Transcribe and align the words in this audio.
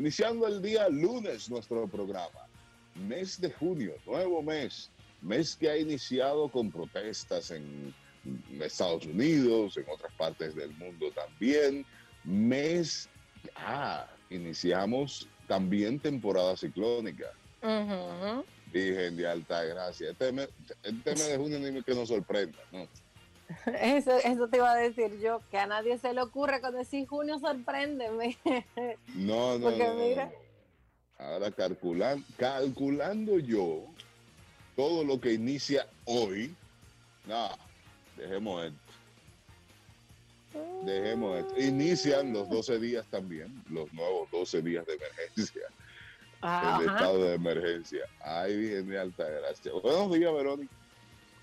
Iniciando 0.00 0.46
el 0.46 0.62
día 0.62 0.88
lunes 0.88 1.50
nuestro 1.50 1.86
programa. 1.86 2.48
Mes 2.94 3.38
de 3.38 3.50
junio, 3.50 3.96
nuevo 4.06 4.42
mes. 4.42 4.90
Mes 5.20 5.54
que 5.54 5.68
ha 5.68 5.76
iniciado 5.76 6.48
con 6.48 6.70
protestas 6.70 7.50
en 7.50 7.94
Estados 8.62 9.04
Unidos, 9.04 9.76
en 9.76 9.84
otras 9.92 10.10
partes 10.14 10.54
del 10.54 10.70
mundo 10.78 11.10
también. 11.14 11.84
Mes, 12.24 13.10
ah, 13.56 14.06
iniciamos 14.30 15.28
también 15.46 16.00
temporada 16.00 16.56
ciclónica. 16.56 17.26
Virgen 18.72 19.18
de 19.18 19.28
alta 19.28 19.64
gracia. 19.64 20.12
Este 20.12 20.32
mes, 20.32 20.48
este 20.82 21.10
mes 21.10 21.28
de 21.28 21.36
junio 21.36 21.58
ni 21.58 21.82
que 21.82 21.94
nos 21.94 22.08
sorprenda, 22.08 22.58
¿no? 22.72 22.88
Eso, 23.80 24.16
eso 24.18 24.48
te 24.48 24.58
iba 24.58 24.70
a 24.70 24.76
decir 24.76 25.18
yo, 25.20 25.40
que 25.50 25.58
a 25.58 25.66
nadie 25.66 25.98
se 25.98 26.12
le 26.14 26.22
ocurre 26.22 26.60
cuando 26.60 26.78
decir 26.78 27.06
junio 27.08 27.38
sorpréndeme. 27.38 28.36
No, 29.14 29.58
no, 29.58 29.64
Porque 29.66 29.86
no, 29.88 29.94
mira. 29.94 30.26
no. 30.26 31.24
Ahora 31.24 31.50
calculando, 31.50 32.24
calculando 32.38 33.38
yo 33.38 33.82
todo 34.76 35.04
lo 35.04 35.20
que 35.20 35.32
inicia 35.34 35.86
hoy, 36.06 36.54
no, 37.26 37.50
dejemos 38.16 38.64
esto. 38.66 38.78
Dejemos 40.84 41.40
esto. 41.40 41.60
Inician 41.60 42.32
los 42.32 42.48
12 42.48 42.78
días 42.78 43.04
también, 43.10 43.62
los 43.68 43.92
nuevos 43.92 44.30
12 44.30 44.62
días 44.62 44.86
de 44.86 44.94
emergencia, 44.94 45.62
el 46.42 46.48
Ajá. 46.48 46.80
estado 46.80 47.22
de 47.24 47.34
emergencia. 47.34 48.04
Ay, 48.20 48.56
Virgen 48.56 48.88
de 48.88 48.98
alta 48.98 49.28
gracia. 49.28 49.72
Buenos 49.82 50.12
días, 50.14 50.32
Verónica. 50.32 50.72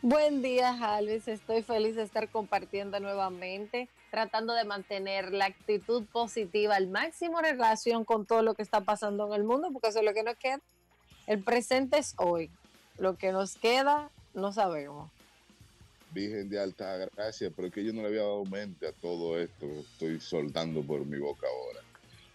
Buen 0.01 0.41
día, 0.41 0.95
Alves. 0.95 1.27
Estoy 1.27 1.63
feliz 1.63 1.95
de 1.95 2.03
estar 2.03 2.29
compartiendo 2.29 2.99
nuevamente, 2.99 3.89
tratando 4.11 4.53
de 4.53 4.63
mantener 4.63 5.33
la 5.33 5.45
actitud 5.45 6.03
positiva 6.05 6.75
al 6.75 6.87
máximo 6.87 7.39
en 7.39 7.45
relación 7.45 8.05
con 8.05 8.25
todo 8.25 8.41
lo 8.43 8.53
que 8.53 8.61
está 8.61 8.81
pasando 8.81 9.27
en 9.27 9.33
el 9.33 9.43
mundo, 9.43 9.69
porque 9.73 9.89
eso 9.89 9.99
es 9.99 10.05
lo 10.05 10.13
que 10.13 10.23
nos 10.23 10.35
queda. 10.37 10.59
El 11.25 11.43
presente 11.43 11.97
es 11.97 12.13
hoy. 12.17 12.49
Lo 12.99 13.17
que 13.17 13.31
nos 13.31 13.55
queda, 13.55 14.09
no 14.33 14.53
sabemos. 14.53 15.11
Virgen 16.11 16.49
de 16.49 16.59
alta 16.59 16.95
gracia, 17.15 17.51
pero 17.55 17.67
es 17.67 17.73
que 17.73 17.83
yo 17.83 17.91
no 17.91 18.01
le 18.01 18.07
había 18.07 18.21
dado 18.21 18.45
mente 18.45 18.87
a 18.87 18.91
todo 18.93 19.37
esto 19.39 19.65
estoy 19.65 20.19
soltando 20.21 20.81
por 20.83 21.05
mi 21.05 21.17
boca 21.19 21.45
ahora. 21.47 21.79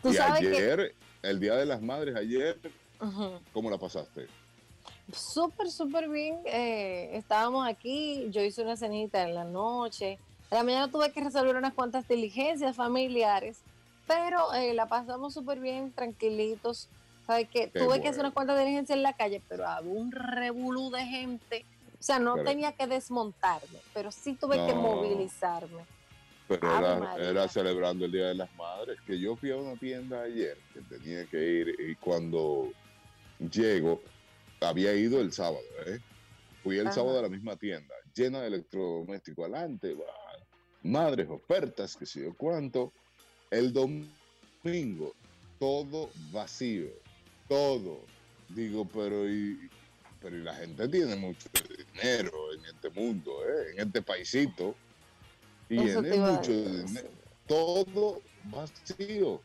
Tú 0.03 0.11
y 0.11 0.15
sabes 0.15 0.41
que- 0.41 0.49
ayer, 0.57 0.95
el 1.23 1.41
Día 1.41 1.55
de 1.55 1.65
las 1.67 1.81
Madres, 1.81 2.17
ayer. 2.17 2.59
¿cómo 3.53 3.69
la 3.71 3.79
pasaste? 3.79 4.27
Súper, 5.13 5.71
súper 5.71 6.09
bien. 6.09 6.39
eh, 6.47 7.11
estábamos 7.15 7.67
aquí, 7.67 8.29
yo 8.31 8.43
hice 8.43 8.63
una 8.63 8.77
cenita 8.77 9.23
en 9.23 9.35
la 9.35 9.45
noche. 9.45 10.19
En 10.51 10.59
la 10.59 10.65
mañana 10.65 10.91
tuve 10.91 11.13
que 11.13 11.21
resolver 11.23 11.57
unas 11.57 11.75
cuantas 11.75 12.07
diligencias 12.07 12.77
familiares, 12.77 13.61
pero 14.07 14.53
eh, 14.55 14.75
la 14.75 14.87
pasamos 14.87 15.35
súper 15.35 15.61
bien, 15.61 15.93
tranquilitos. 15.93 16.89
¿Sabes 17.27 17.49
qué? 17.51 17.71
Qué 17.71 17.81
tuve 17.81 18.01
que 18.01 18.09
hacer 18.09 18.21
unas 18.21 18.33
cuantas 18.35 18.59
diligencias 18.59 18.97
en 18.97 19.03
la 19.03 19.13
calle, 19.15 19.43
pero 19.49 19.67
había 19.67 19.93
un 19.93 20.13
revolú 20.13 20.91
de 20.91 21.05
gente. 21.05 21.65
O 21.99 22.03
sea, 22.03 22.19
no 22.19 22.35
Pero- 22.35 22.49
tenía 22.49 22.73
que 22.73 22.87
desmontarme, 22.87 23.79
pero 23.95 24.11
sí 24.11 24.35
tuve 24.35 24.57
que 24.67 24.75
movilizarme. 24.75 25.83
Pero 26.49 26.79
era, 26.79 27.15
era 27.17 27.49
celebrando 27.49 28.05
el 28.05 28.13
Día 28.13 28.27
de 28.27 28.35
las 28.35 28.53
Madres, 28.57 28.99
que 29.07 29.19
yo 29.19 29.37
fui 29.37 29.53
a 29.53 29.57
una 29.57 29.77
tienda 29.79 30.23
ayer 30.23 30.59
que 30.75 30.81
tenía 30.81 31.25
que 31.27 31.39
ir 31.39 31.77
y 31.89 31.95
cuando 31.95 32.69
llego, 33.39 34.01
había 34.65 34.95
ido 34.95 35.21
el 35.21 35.33
sábado, 35.33 35.65
¿eh? 35.87 35.99
Fui 36.63 36.79
el 36.79 36.87
Ajá. 36.87 36.97
sábado 36.97 37.19
a 37.19 37.23
la 37.23 37.29
misma 37.29 37.57
tienda, 37.57 37.95
llena 38.15 38.41
de 38.41 38.49
electrodoméstico 38.49 39.43
adelante, 39.43 39.97
madres, 40.83 41.29
ofertas, 41.29 41.97
que 41.97 42.07
sé 42.07 42.23
yo 42.23 42.35
cuánto. 42.37 42.93
El 43.51 43.73
domingo, 43.73 45.15
todo 45.59 46.11
vacío, 46.31 46.89
todo. 47.49 48.01
Digo, 48.49 48.87
pero 48.87 49.29
y, 49.29 49.69
pero 50.21 50.37
y 50.37 50.43
la 50.43 50.55
gente 50.55 50.89
tiene 50.89 51.17
mucho 51.17 51.49
dinero 51.95 52.53
en 52.55 52.65
este 52.67 52.91
mundo, 52.91 53.33
¿eh? 53.47 53.73
en 53.73 53.87
este 53.89 54.03
paisito. 54.03 54.75
Tiene 55.69 56.17
mucho 56.17 56.53
dinero. 56.53 57.09
Todo 57.47 58.21
vacío. 58.45 59.41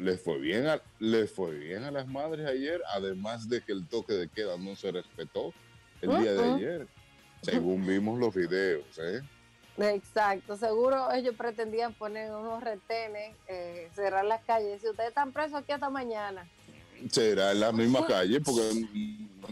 Les, 0.00 0.20
fue 0.20 0.38
bien 0.38 0.66
a, 0.66 0.80
les 0.98 1.30
fue 1.30 1.52
bien 1.52 1.84
a 1.84 1.90
las 1.90 2.08
madres 2.08 2.46
ayer, 2.46 2.82
además 2.92 3.48
de 3.48 3.60
que 3.60 3.72
el 3.72 3.86
toque 3.86 4.14
de 4.14 4.28
queda 4.28 4.56
no 4.58 4.74
se 4.74 4.90
respetó 4.90 5.52
el 6.00 6.10
día 6.20 6.32
de 6.32 6.52
ayer, 6.54 6.88
según 7.42 7.86
vimos 7.86 8.18
los 8.18 8.34
videos. 8.34 8.84
¿eh? 8.98 9.22
Exacto, 9.78 10.56
seguro 10.56 11.12
ellos 11.12 11.36
pretendían 11.36 11.94
poner 11.94 12.32
unos 12.32 12.62
retenes, 12.62 13.36
eh, 13.46 13.88
cerrar 13.94 14.24
las 14.24 14.42
calles. 14.42 14.80
Si 14.80 14.88
ustedes 14.88 15.10
están 15.10 15.32
presos 15.32 15.60
aquí 15.60 15.72
hasta 15.72 15.88
mañana. 15.88 16.48
Será 17.10 17.52
en 17.52 17.60
la 17.60 17.72
misma 17.72 18.06
calle, 18.06 18.40
porque 18.40 18.86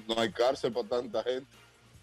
no 0.09 0.21
hay 0.21 0.31
cárcel 0.33 0.73
para 0.73 0.89
tanta 0.89 1.23
gente. 1.23 1.51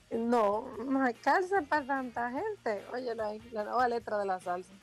No, 0.10 0.70
no 0.86 1.04
hay 1.04 1.14
cárcel 1.16 1.66
para 1.66 1.86
tanta 1.86 2.32
gente. 2.32 2.82
Oye, 2.94 3.14
la, 3.14 3.34
la 3.52 3.64
nueva 3.66 3.88
letra 3.90 4.18
de 4.18 4.26
la 4.26 4.40
salsa. 4.40 4.74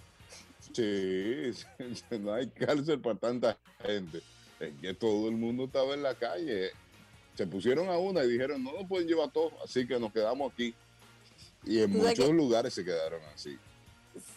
Sí, 1.54 2.18
no 2.18 2.32
hay 2.34 2.48
cárcel 2.48 3.00
para 3.00 3.16
tanta 3.16 3.58
gente. 3.82 4.20
Es 4.60 4.72
que 4.80 4.94
todo 4.94 5.28
el 5.28 5.36
mundo 5.36 5.64
estaba 5.64 5.94
en 5.94 6.02
la 6.02 6.14
calle. 6.14 6.70
Se 7.34 7.46
pusieron 7.46 7.88
a 7.88 7.98
una 7.98 8.22
y 8.24 8.28
dijeron, 8.28 8.62
no 8.62 8.72
nos 8.72 8.86
pueden 8.88 9.08
llevar 9.08 9.30
todos, 9.32 9.52
así 9.64 9.86
que 9.86 9.98
nos 9.98 10.12
quedamos 10.12 10.52
aquí. 10.52 10.74
Y 11.64 11.80
en 11.80 11.90
muchos 11.90 12.26
que- 12.26 12.32
lugares 12.32 12.74
se 12.74 12.84
quedaron 12.84 13.20
así. 13.34 13.58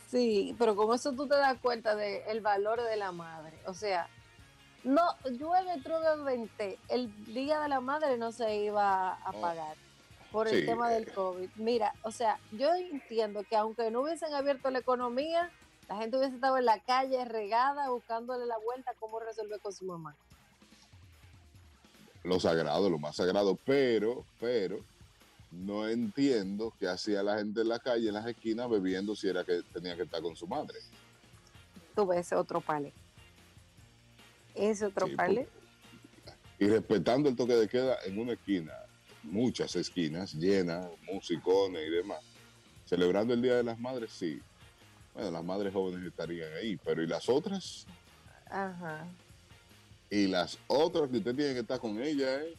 Sí, 0.09 0.55
pero 0.57 0.75
con 0.75 0.95
eso 0.95 1.11
tú 1.13 1.27
te 1.27 1.35
das 1.35 1.57
cuenta 1.61 1.95
del 1.95 2.41
valor 2.41 2.81
de 2.81 2.95
la 2.97 3.11
madre. 3.11 3.53
O 3.65 3.73
sea, 3.73 4.07
no, 4.83 5.01
llueve, 5.25 5.79
trueno. 5.83 6.25
El 6.89 7.25
día 7.25 7.59
de 7.59 7.67
la 7.69 7.79
madre 7.81 8.17
no 8.17 8.31
se 8.31 8.55
iba 8.63 9.13
a 9.13 9.29
Oh. 9.31 9.41
pagar 9.41 9.75
por 10.31 10.47
el 10.47 10.61
Sí, 10.61 10.65
tema 10.65 10.89
del. 10.89 11.11
COVID. 11.11 11.49
Mira, 11.57 11.93
o 12.03 12.11
sea, 12.11 12.39
yo 12.53 12.73
entiendo 12.73 13.43
que 13.43 13.55
aunque 13.55 13.91
no 13.91 14.01
hubiesen 14.01 14.33
abierto 14.33 14.71
la 14.71 14.79
economía, 14.79 15.51
la 15.87 15.97
gente 15.97 16.17
hubiese 16.17 16.35
estado 16.35 16.57
en 16.57 16.65
la 16.65 16.79
calle 16.79 17.23
regada 17.25 17.89
buscándole 17.89 18.45
la 18.45 18.57
vuelta 18.57 18.91
cómo 18.99 19.19
resolver 19.19 19.59
con 19.59 19.73
su 19.73 19.85
mamá. 19.85 20.15
lo 22.23 22.39
sagrado, 22.39 22.89
lo 22.89 22.99
más 22.99 23.15
sagrado, 23.15 23.57
pero, 23.65 24.25
pero, 24.39 24.79
no 25.51 25.87
entiendo 25.87 26.73
qué 26.77 26.89
hacía 26.89 27.23
la 27.23 27.37
gente 27.37 27.61
en 27.61 27.69
la 27.69 27.79
calle, 27.79 28.09
en 28.09 28.15
las 28.15 28.27
esquinas, 28.27 28.69
bebiendo 28.69 29.15
si 29.15 29.29
era 29.29 29.45
que 29.45 29.61
tenía 29.73 29.95
que 29.95 30.03
estar 30.03 30.21
con 30.21 30.35
su 30.35 30.45
madre. 30.45 30.77
Tú 31.95 32.05
ves 32.05 32.19
ese 32.19 32.35
otro 32.35 32.59
pale. 32.59 32.91
Ese 34.53 34.85
otro 34.85 35.07
Sí, 35.07 35.15
pale. 35.15 35.47
Y 36.59 36.67
respetando 36.67 37.29
el 37.29 37.35
toque 37.35 37.53
de 37.53 37.69
queda 37.69 37.97
en 38.03 38.19
una 38.19 38.33
esquina, 38.33 38.73
muchas 39.23 39.75
esquinas 39.77 40.33
llenas, 40.33 40.89
musicones 41.03 41.87
y 41.87 41.91
demás. 41.91 42.19
Celebrando 42.85 43.33
el 43.33 43.41
Día 43.41 43.55
de 43.55 43.63
las 43.63 43.79
Madres, 43.79 44.11
sí. 44.11 44.41
Bueno, 45.17 45.31
las 45.31 45.43
madres 45.43 45.73
jóvenes 45.73 46.05
estarían 46.07 46.53
ahí, 46.53 46.77
pero 46.77 47.01
¿y 47.01 47.07
las 47.07 47.27
otras? 47.27 47.87
Ajá. 48.51 49.07
Y 50.11 50.27
las 50.27 50.59
otras 50.67 51.09
que 51.09 51.17
usted 51.17 51.35
tiene 51.35 51.53
que 51.55 51.61
estar 51.61 51.79
con 51.79 51.99
ella, 51.99 52.43
¿eh? 52.43 52.53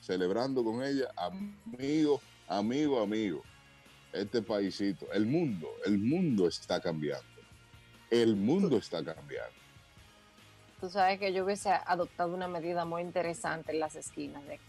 celebrando 0.00 0.62
con 0.62 0.80
ella, 0.84 1.08
amigo, 1.16 2.20
amigo, 2.46 3.02
amigo. 3.02 3.42
Este 4.12 4.40
paisito, 4.40 5.10
el 5.12 5.26
mundo, 5.26 5.68
el 5.84 5.98
mundo 5.98 6.46
está 6.46 6.80
cambiando. 6.80 7.26
El 8.10 8.36
mundo 8.36 8.76
está 8.78 9.04
cambiando. 9.04 9.58
Tú 10.80 10.88
sabes 10.88 11.18
que 11.18 11.32
yo 11.32 11.44
hubiese 11.44 11.70
adoptado 11.70 12.32
una 12.32 12.46
medida 12.46 12.84
muy 12.84 13.02
interesante 13.02 13.72
en 13.72 13.80
las 13.80 13.96
esquinas 13.96 14.46
de 14.46 14.54
aquí. 14.54 14.62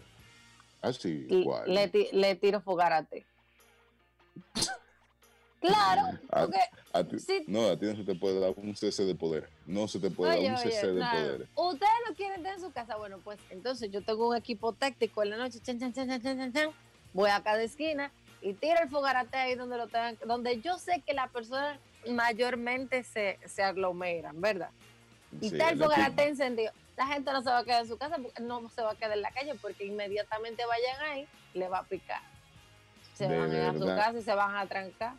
Así, 0.82 1.28
L- 1.30 1.44
¿cuál? 1.46 1.72
le, 1.72 1.92
le 2.12 2.36
tiro 2.38 2.60
fogarate. 2.60 3.24
claro, 5.60 6.18
porque 6.30 6.60
A 6.94 7.04
ti-. 7.04 7.18
No, 7.48 7.68
a 7.70 7.78
ti 7.78 7.86
no 7.86 7.96
se 7.96 8.04
te 8.04 8.16
puede 8.16 8.40
dar 8.40 8.54
un 8.58 8.76
cese 8.76 9.06
de 9.06 9.16
poder. 9.16 9.50
No 9.66 9.88
se 9.88 10.00
te 10.00 10.10
puede 10.10 10.38
Oye, 10.38 10.44
dar 10.44 10.54
un 10.54 10.60
oye, 10.60 10.72
cese 10.72 10.88
de 10.88 10.96
claro, 10.96 11.20
poder. 11.20 11.48
Ustedes 11.56 11.92
no 12.08 12.16
quieren 12.16 12.38
estar 12.38 12.54
en 12.54 12.62
su 12.62 12.72
casa. 12.72 12.96
Bueno, 12.98 13.20
pues 13.24 13.40
entonces 13.50 13.92
yo 13.92 14.02
tengo 14.04 14.30
un 14.30 14.36
equipo 14.36 14.74
táctico 14.74 15.24
en 15.24 15.32
la 15.32 15.38
noche. 15.38 15.60
Chan, 15.60 15.80
chan, 15.80 15.94
chan, 15.94 16.08
chan, 16.08 16.22
chan, 16.22 16.38
chan, 16.38 16.54
chan. 16.54 16.72
Voy 17.14 17.30
a 17.30 17.42
cada 17.42 17.62
esquina 17.62 18.12
y 18.42 18.54
tiro 18.54 18.76
el 18.82 18.90
fogarate 18.90 19.38
ahí 19.38 19.56
donde 19.56 19.78
lo 19.78 19.88
tengan, 19.88 20.18
donde 20.26 20.62
yo 20.62 20.78
sé 20.78 21.02
que 21.06 21.14
las 21.14 21.30
personas 21.30 21.78
mayormente 22.08 23.04
se, 23.04 23.40
se 23.46 23.64
aglomeran, 23.64 24.40
¿verdad? 24.40 24.70
Y 25.42 25.50
Sí, 25.50 25.56
está 25.56 25.70
el 25.72 25.80
fogarate 25.80 26.24
encendido. 26.28 26.72
La 26.96 27.08
gente 27.08 27.32
no 27.32 27.42
se 27.42 27.50
va 27.50 27.60
a 27.60 27.64
quedar 27.64 27.82
en 27.84 27.88
su 27.88 27.98
casa, 27.98 28.18
no 28.42 28.70
se 28.70 28.82
va 28.82 28.92
a 28.92 28.96
quedar 28.96 29.14
en 29.14 29.22
la 29.22 29.32
calle, 29.32 29.56
porque 29.62 29.86
inmediatamente 29.86 30.64
vayan 30.66 31.02
ahí, 31.12 31.28
le 31.54 31.68
va 31.68 31.80
a 31.80 31.84
picar. 31.84 32.22
Se 33.14 33.28
De 33.28 33.38
van 33.38 33.52
a 33.52 33.54
ir 33.54 33.64
a 33.64 33.74
su 33.74 33.86
casa 33.86 34.20
y 34.20 34.22
se 34.22 34.34
van 34.34 34.56
a 34.56 34.66
trancar. 34.66 35.14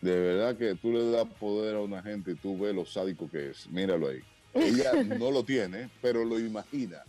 De 0.00 0.18
verdad 0.18 0.56
que 0.56 0.74
tú 0.76 0.92
le 0.92 1.10
das 1.10 1.26
poder 1.40 1.76
a 1.76 1.80
una 1.80 2.02
gente 2.02 2.32
y 2.32 2.34
tú 2.34 2.58
ves 2.58 2.74
lo 2.74 2.86
sádico 2.86 3.28
que 3.30 3.50
es. 3.50 3.68
Míralo 3.68 4.08
ahí. 4.08 4.22
Ella 4.54 4.92
no 5.04 5.30
lo 5.30 5.44
tiene, 5.44 5.90
pero 6.00 6.24
lo 6.24 6.38
imagina. 6.38 7.02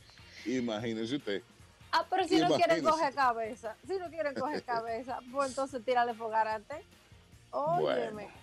Imagínese 0.46 1.18
usted. 1.18 1.44
Ah, 1.92 2.06
pero 2.10 2.28
si 2.28 2.40
no 2.40 2.50
quieren 2.56 2.84
coger 2.84 3.14
cabeza, 3.14 3.76
si 3.88 3.98
no 3.98 4.10
quieren 4.10 4.34
coger 4.36 4.64
cabeza, 4.64 5.20
pues 5.32 5.50
entonces 5.50 5.84
tírale 5.84 6.14
fogarate. 6.14 6.84
Óyeme. 7.52 8.12
Bueno. 8.12 8.40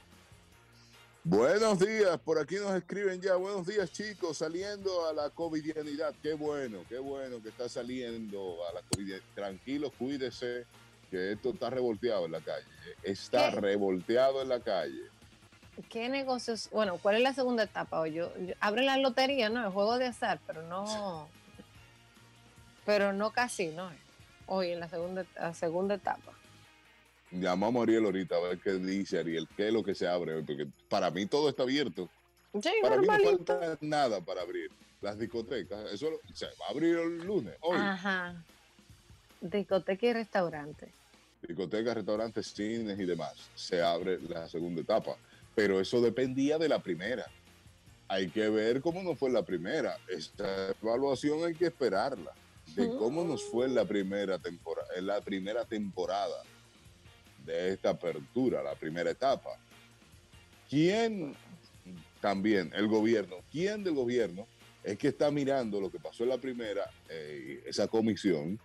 Buenos 1.28 1.80
días, 1.80 2.20
por 2.20 2.38
aquí 2.38 2.54
nos 2.54 2.72
escriben 2.76 3.20
ya. 3.20 3.34
Buenos 3.34 3.66
días, 3.66 3.90
chicos, 3.90 4.38
saliendo 4.38 5.08
a 5.08 5.12
la 5.12 5.30
covidianidad. 5.30 6.14
Qué 6.22 6.34
bueno, 6.34 6.84
qué 6.88 6.98
bueno 6.98 7.42
que 7.42 7.48
está 7.48 7.68
saliendo 7.68 8.58
a 8.68 8.74
la 8.74 8.82
covidianidad. 8.82 9.26
Tranquilo, 9.34 9.90
cuídese, 9.90 10.66
que 11.16 11.32
esto 11.32 11.50
está 11.50 11.70
revolteado 11.70 12.26
en 12.26 12.32
la 12.32 12.40
calle. 12.40 12.66
Está 13.02 13.50
revolteado 13.50 14.42
en 14.42 14.50
la 14.50 14.60
calle. 14.60 15.00
¿Qué 15.88 16.08
negocios? 16.08 16.68
Bueno, 16.70 16.98
¿cuál 16.98 17.16
es 17.16 17.22
la 17.22 17.32
segunda 17.32 17.62
etapa? 17.62 18.00
O 18.00 18.06
yo, 18.06 18.30
abren 18.60 18.86
la 18.86 18.98
lotería, 18.98 19.48
¿no? 19.48 19.64
El 19.64 19.72
juego 19.72 19.96
de 19.98 20.06
azar, 20.06 20.38
pero 20.46 20.62
no. 20.62 21.28
Pero 22.84 23.12
no 23.12 23.30
casi, 23.30 23.68
¿no? 23.68 23.90
Hoy 24.46 24.72
en 24.72 24.80
la 24.80 24.88
segunda, 24.88 25.24
la 25.36 25.54
segunda 25.54 25.94
etapa. 25.94 26.32
Llamamos 27.30 27.80
a 27.80 27.82
Ariel 27.84 28.04
ahorita 28.04 28.36
a 28.36 28.40
ver 28.40 28.58
qué 28.58 28.72
dice 28.74 29.18
Ariel, 29.18 29.48
qué 29.56 29.68
es 29.68 29.72
lo 29.72 29.82
que 29.82 29.94
se 29.94 30.06
abre, 30.06 30.42
porque 30.42 30.66
para 30.88 31.10
mí 31.10 31.26
todo 31.26 31.48
está 31.48 31.62
abierto. 31.62 32.08
Sí, 32.62 32.70
para 32.82 32.98
mí 32.98 33.06
no 33.06 33.18
falta 33.18 33.78
nada 33.80 34.20
para 34.20 34.42
abrir. 34.42 34.70
Las 35.00 35.18
discotecas, 35.18 35.92
eso 35.92 36.08
se 36.32 36.46
va 36.46 36.66
a 36.68 36.70
abrir 36.70 36.96
el 36.96 37.18
lunes, 37.18 37.54
hoy. 37.60 37.76
Ajá. 37.78 38.34
Discoteca 39.40 40.06
y 40.06 40.12
restaurante. 40.12 40.88
Discotecas, 41.46 41.94
restaurantes, 41.94 42.48
cines 42.48 42.98
y 42.98 43.04
demás. 43.04 43.34
Se 43.54 43.82
abre 43.82 44.18
la 44.20 44.48
segunda 44.48 44.80
etapa. 44.82 45.16
Pero 45.54 45.80
eso 45.80 46.00
dependía 46.00 46.58
de 46.58 46.68
la 46.68 46.80
primera. 46.82 47.26
Hay 48.08 48.28
que 48.28 48.48
ver 48.48 48.80
cómo 48.80 49.02
nos 49.02 49.18
fue 49.18 49.30
la 49.30 49.44
primera. 49.44 49.96
Esta 50.08 50.70
evaluación 50.82 51.44
hay 51.44 51.54
que 51.54 51.66
esperarla. 51.66 52.32
De 52.74 52.88
cómo 52.88 53.24
nos 53.24 53.44
fue 53.44 53.68
la 53.68 53.84
primera 53.84 54.38
temporada, 54.38 54.88
en 54.96 55.06
la 55.06 55.20
primera 55.20 55.64
temporada 55.64 56.42
de 57.46 57.72
esta 57.72 57.90
apertura, 57.90 58.62
la 58.62 58.74
primera 58.74 59.10
etapa. 59.10 59.50
¿Quién 60.68 61.34
también, 62.20 62.72
el 62.74 62.88
gobierno, 62.88 63.36
quién 63.52 63.84
del 63.84 63.94
gobierno 63.94 64.46
es 64.82 64.98
que 64.98 65.08
está 65.08 65.30
mirando 65.30 65.80
lo 65.80 65.90
que 65.90 65.98
pasó 65.98 66.24
en 66.24 66.30
la 66.30 66.38
primera, 66.38 66.90
eh, 67.08 67.62
esa 67.66 67.88
comisión, 67.88 68.58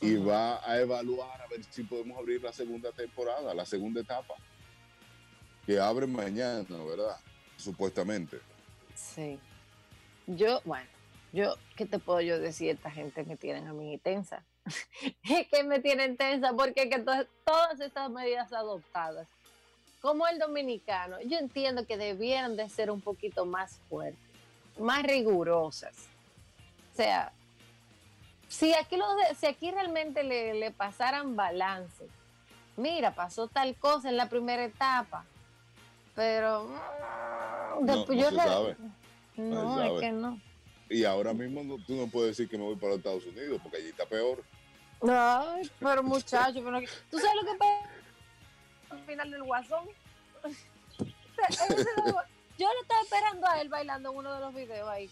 y 0.00 0.16
va 0.16 0.60
a 0.68 0.78
evaluar 0.78 1.40
a 1.42 1.46
ver 1.48 1.64
si 1.64 1.82
podemos 1.82 2.16
abrir 2.18 2.42
la 2.42 2.52
segunda 2.52 2.92
temporada, 2.92 3.52
la 3.54 3.66
segunda 3.66 4.00
etapa, 4.00 4.34
que 5.66 5.78
abre 5.78 6.06
mañana, 6.06 6.64
¿verdad? 6.84 7.16
Supuestamente. 7.56 8.38
Sí. 8.94 9.38
Yo, 10.26 10.60
bueno, 10.64 10.86
yo, 11.32 11.54
¿qué 11.76 11.84
te 11.86 11.98
puedo 11.98 12.20
yo 12.20 12.38
decir? 12.38 12.70
Esta 12.70 12.90
gente 12.90 13.24
me 13.24 13.36
tienen 13.36 13.66
a 13.66 13.72
mí 13.72 13.98
tensa. 13.98 14.44
es 15.22 15.48
que 15.48 15.64
me 15.64 15.80
tienen 15.80 16.16
tensa 16.16 16.52
porque 16.52 16.88
que 16.88 16.98
to- 17.00 17.26
todas 17.44 17.80
estas 17.80 18.10
medidas 18.10 18.52
adoptadas, 18.52 19.26
como 20.00 20.26
el 20.28 20.38
dominicano, 20.38 21.20
yo 21.22 21.38
entiendo 21.38 21.84
que 21.86 21.96
debieran 21.96 22.56
de 22.56 22.68
ser 22.68 22.90
un 22.90 23.00
poquito 23.00 23.46
más 23.46 23.80
fuertes, 23.88 24.20
más 24.78 25.02
rigurosas. 25.02 25.94
O 26.92 26.96
sea, 26.96 27.32
si 28.48 28.74
aquí, 28.74 28.96
lo 28.96 29.14
de- 29.16 29.34
si 29.34 29.46
aquí 29.46 29.70
realmente 29.70 30.22
le, 30.24 30.54
le 30.54 30.70
pasaran 30.70 31.36
balance, 31.36 32.08
mira, 32.76 33.14
pasó 33.14 33.46
tal 33.48 33.76
cosa 33.76 34.08
en 34.08 34.16
la 34.16 34.28
primera 34.28 34.64
etapa, 34.64 35.24
pero 36.14 36.64
mm, 36.64 37.84
No, 37.86 37.96
después 37.96 38.16
no 38.18 38.22
yo 38.24 38.28
se 38.30 38.34
le- 38.36 38.42
sabe. 38.42 38.76
no, 39.36 39.82
es 39.82 40.00
que 40.00 40.12
no. 40.12 40.40
Y 40.90 41.04
ahora 41.04 41.34
mismo 41.34 41.62
no- 41.62 41.76
tú 41.84 41.94
no 41.94 42.06
puedes 42.10 42.36
decir 42.36 42.48
que 42.50 42.56
me 42.58 42.64
voy 42.64 42.76
para 42.76 42.88
los 42.90 42.98
Estados 42.98 43.26
Unidos, 43.26 43.60
porque 43.62 43.76
allí 43.78 43.88
está 43.88 44.06
peor. 44.06 44.42
Ay, 45.08 45.70
pero 45.78 46.02
muchacho, 46.02 46.60
pero 46.64 46.80
¿tú 47.10 47.18
sabes 47.18 47.34
lo 47.42 47.52
que 47.52 47.58
pasa 47.58 47.90
al 48.90 49.00
final 49.04 49.30
del 49.30 49.42
guasón? 49.44 49.84
Yo 52.58 52.66
lo 52.72 52.80
estaba 52.82 53.00
esperando 53.02 53.46
a 53.46 53.60
él 53.60 53.68
bailando 53.68 54.10
en 54.10 54.16
uno 54.16 54.34
de 54.34 54.40
los 54.40 54.52
videos 54.52 54.88
ahí, 54.88 55.08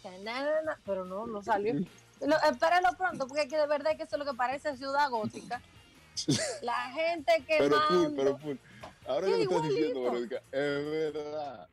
pero 0.84 1.04
no, 1.04 1.26
no 1.28 1.42
salió. 1.42 1.74
Lo, 2.20 2.36
espéralo 2.50 2.88
pronto, 2.96 3.26
porque 3.26 3.42
es 3.42 3.48
que 3.48 3.58
de 3.58 3.66
verdad 3.66 3.96
que 3.96 4.04
eso 4.04 4.16
es 4.16 4.18
lo 4.24 4.30
que 4.30 4.36
parece 4.36 4.76
ciudad 4.76 5.10
gótica. 5.10 5.60
La 6.62 6.90
gente 6.92 7.44
que 7.46 7.58
Pero 7.58 7.78
pero. 8.16 8.58
Ahora 9.06 9.26
Sí, 9.26 9.32
que 9.34 9.44
lo 9.44 9.50
estás 9.50 9.68
diciendo. 9.68 10.02
Verónica, 10.02 10.36
es 10.50 11.12
verdad. 11.14 11.68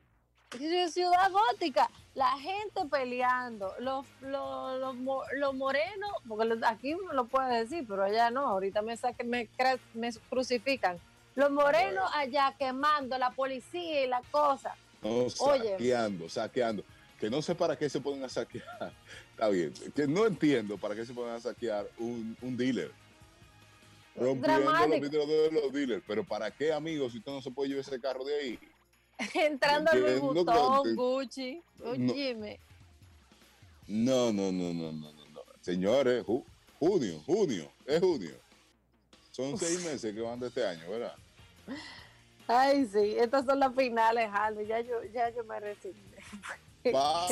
ciudad 0.90 1.30
gótica, 1.32 1.90
la 2.14 2.38
gente 2.38 2.82
peleando, 2.90 3.74
los, 3.80 4.06
los, 4.20 4.78
los, 4.78 4.96
los 5.34 5.54
morenos, 5.54 6.10
porque 6.28 6.56
aquí 6.64 6.94
me 6.94 7.12
lo 7.14 7.24
puede 7.26 7.60
decir, 7.60 7.84
pero 7.88 8.04
allá 8.04 8.30
no, 8.30 8.46
ahorita 8.46 8.82
me, 8.82 8.96
saquen- 8.96 9.26
me, 9.26 9.48
me 9.94 10.12
crucifican. 10.30 11.00
Los 11.34 11.50
morenos 11.50 12.08
allá 12.14 12.54
quemando 12.56 13.18
la 13.18 13.30
policía 13.30 14.04
y 14.04 14.06
la 14.06 14.22
cosa. 14.30 14.76
No, 15.02 15.26
Oye. 15.40 15.70
saqueando, 15.72 16.28
saqueando. 16.28 16.84
Que 17.18 17.28
no 17.30 17.42
sé 17.42 17.54
para 17.54 17.76
qué 17.76 17.88
se 17.90 18.00
ponen 18.00 18.22
a 18.24 18.28
saquear. 18.28 18.92
Está 19.34 19.48
bien. 19.48 19.72
Que 19.94 20.06
no 20.06 20.26
entiendo 20.26 20.78
para 20.78 20.94
qué 20.94 21.04
se 21.04 21.12
ponen 21.12 21.34
a 21.34 21.40
saquear 21.40 21.88
un, 21.98 22.36
un 22.40 22.56
dealer. 22.56 22.90
Rompiendo 24.16 24.70
los 24.70 25.00
vidrios 25.00 25.28
de 25.28 25.50
los 25.50 25.72
dealers. 25.72 26.04
Pero 26.06 26.22
¿para 26.24 26.50
qué, 26.50 26.72
amigos, 26.72 27.12
si 27.12 27.18
usted 27.18 27.32
no 27.32 27.42
se 27.42 27.50
puede 27.50 27.70
llevar 27.70 27.84
ese 27.84 28.00
carro 28.00 28.24
de 28.24 28.34
ahí? 28.36 28.58
Entrando 29.34 29.90
al 29.90 30.00
Louis 30.00 30.20
Vuitton, 30.20 30.94
Gucci. 30.94 31.62
Óyeme. 31.82 32.60
No, 33.88 34.32
no, 34.32 34.52
no, 34.52 34.72
no, 34.72 34.92
no, 34.92 35.12
no. 35.12 35.26
no. 35.30 35.42
Señores, 35.60 36.24
ju- 36.24 36.44
junio, 36.78 37.20
junio, 37.26 37.70
es 37.86 38.00
junio. 38.00 38.34
Son 39.32 39.58
seis 39.58 39.84
meses 39.84 40.14
que 40.14 40.20
van 40.20 40.38
de 40.38 40.46
este 40.46 40.64
año, 40.64 40.88
¿verdad? 40.88 41.14
Ay, 42.46 42.86
sí, 42.86 43.16
estas 43.18 43.44
son 43.46 43.58
las 43.58 43.74
finales, 43.74 44.28
Aldo. 44.32 44.62
Ya 44.62 44.80
yo, 44.80 45.02
ya 45.12 45.28
yo 45.30 45.42
me 45.44 45.58
resigné. 45.58 46.18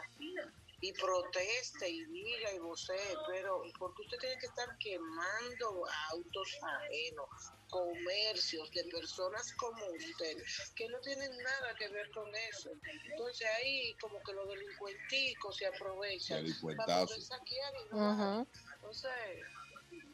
y 0.81 0.93
proteste 0.93 1.89
y 1.89 2.05
diga 2.05 2.53
y 2.53 2.59
vocee, 2.59 3.17
pero 3.27 3.61
porque 3.77 4.01
usted 4.03 4.17
tiene 4.19 4.37
que 4.39 4.45
estar 4.45 4.69
quemando 4.79 5.83
autos 6.11 6.49
ajenos, 6.61 7.27
comercios 7.67 8.71
de 8.71 8.83
personas 8.85 9.53
como 9.57 9.85
usted, 9.87 10.37
que 10.75 10.87
no 10.87 10.99
tienen 11.01 11.31
nada 11.43 11.75
que 11.77 11.89
ver 11.89 12.09
con 12.11 12.33
eso. 12.33 12.71
Entonces 13.11 13.47
ahí 13.57 13.93
como 13.99 14.23
que 14.23 14.33
los 14.33 14.47
delincuenticos 14.47 15.57
se 15.57 15.65
aprovechan 15.65 16.45
para 16.77 17.05
poder 17.05 17.21
saquear 17.21 17.73
y 17.75 17.89
no. 17.89 18.13
Ujú. 18.13 18.49
Entonces, 18.75 19.11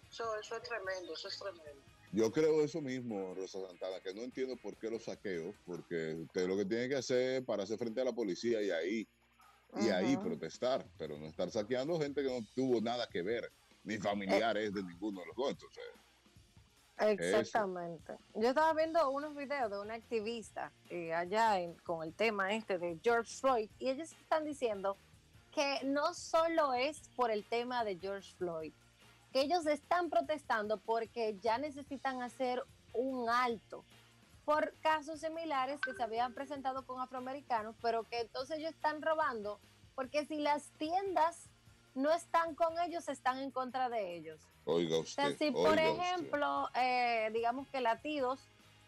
eso, 0.09 0.35
eso 0.39 0.55
es 0.57 0.63
tremendo, 0.63 1.13
eso 1.13 1.27
es 1.27 1.37
tremendo. 1.37 1.94
Yo 2.15 2.31
creo 2.31 2.63
eso 2.63 2.81
mismo, 2.81 3.33
Rosa 3.35 3.59
Santana, 3.67 3.99
que 3.99 4.13
no 4.13 4.21
entiendo 4.21 4.55
por 4.55 4.77
qué 4.77 4.89
los 4.89 5.03
saqueos, 5.03 5.53
porque 5.65 6.13
usted 6.15 6.47
lo 6.47 6.55
que 6.55 6.63
tiene 6.63 6.87
que 6.87 6.95
hacer 6.95 7.41
es 7.41 7.45
pararse 7.45 7.77
frente 7.77 7.99
a 7.99 8.05
la 8.05 8.13
policía 8.13 8.61
y 8.61 8.71
ahí, 8.71 9.07
y 9.81 9.89
ahí 9.89 10.15
protestar, 10.15 10.85
pero 10.97 11.17
no 11.17 11.25
estar 11.25 11.51
saqueando 11.51 11.99
gente 11.99 12.23
que 12.23 12.29
no 12.29 12.45
tuvo 12.55 12.79
nada 12.79 13.05
que 13.09 13.21
ver, 13.21 13.51
ni 13.83 13.97
familiares 13.97 14.73
de 14.73 14.81
ninguno 14.83 15.19
de 15.19 15.27
los 15.27 15.35
dos. 15.35 15.51
Entonces, 15.51 15.83
Exactamente. 16.97 18.13
Yo 18.35 18.47
estaba 18.47 18.73
viendo 18.73 19.09
unos 19.09 19.35
videos 19.35 19.69
de 19.69 19.79
una 19.79 19.95
activista 19.95 20.71
eh, 20.89 21.13
allá 21.13 21.59
en- 21.59 21.75
con 21.79 22.01
el 22.07 22.13
tema 22.13 22.53
este 22.55 22.77
de 22.77 22.97
George 23.03 23.35
Floyd 23.41 23.69
y 23.79 23.89
ellos 23.89 24.13
están 24.13 24.45
diciendo 24.45 24.97
que 25.53 25.79
no 25.83 26.13
solo 26.13 26.73
es 26.73 27.01
por 27.17 27.31
el 27.31 27.43
tema 27.49 27.83
de 27.83 27.97
George 27.97 28.33
Floyd, 28.37 28.71
que 29.35 29.41
ellos 29.41 29.65
están 29.65 30.09
protestando 30.09 30.77
porque 30.77 31.37
ya 31.41 31.57
necesitan 31.57 32.21
hacer 32.21 32.63
un 32.93 33.27
alto 33.27 33.83
por 34.45 34.73
casos 34.75 35.19
similares 35.19 35.81
que 35.81 35.93
se 35.93 36.01
habían 36.01 36.33
presentado 36.33 36.85
con 36.85 37.01
afroamericanos, 37.01 37.75
pero 37.81 38.03
que 38.03 38.21
entonces 38.21 38.59
ellos 38.59 38.71
están 38.71 39.01
robando, 39.01 39.59
porque 39.93 40.25
si 40.25 40.39
las 40.39 40.69
tiendas 40.77 41.49
no 41.95 42.13
están 42.13 42.55
con 42.55 42.79
ellos, 42.79 43.09
están 43.09 43.39
en 43.39 43.51
contra 43.51 43.89
de 43.89 44.15
ellos. 44.15 44.39
Oiga 44.63 44.99
usted. 44.99 45.21
O 45.21 45.27
sea, 45.27 45.37
si 45.37 45.51
por 45.51 45.79
ejemplo, 45.79 46.69
eh, 46.73 47.29
digamos 47.33 47.67
que 47.67 47.81
latidos 47.81 48.39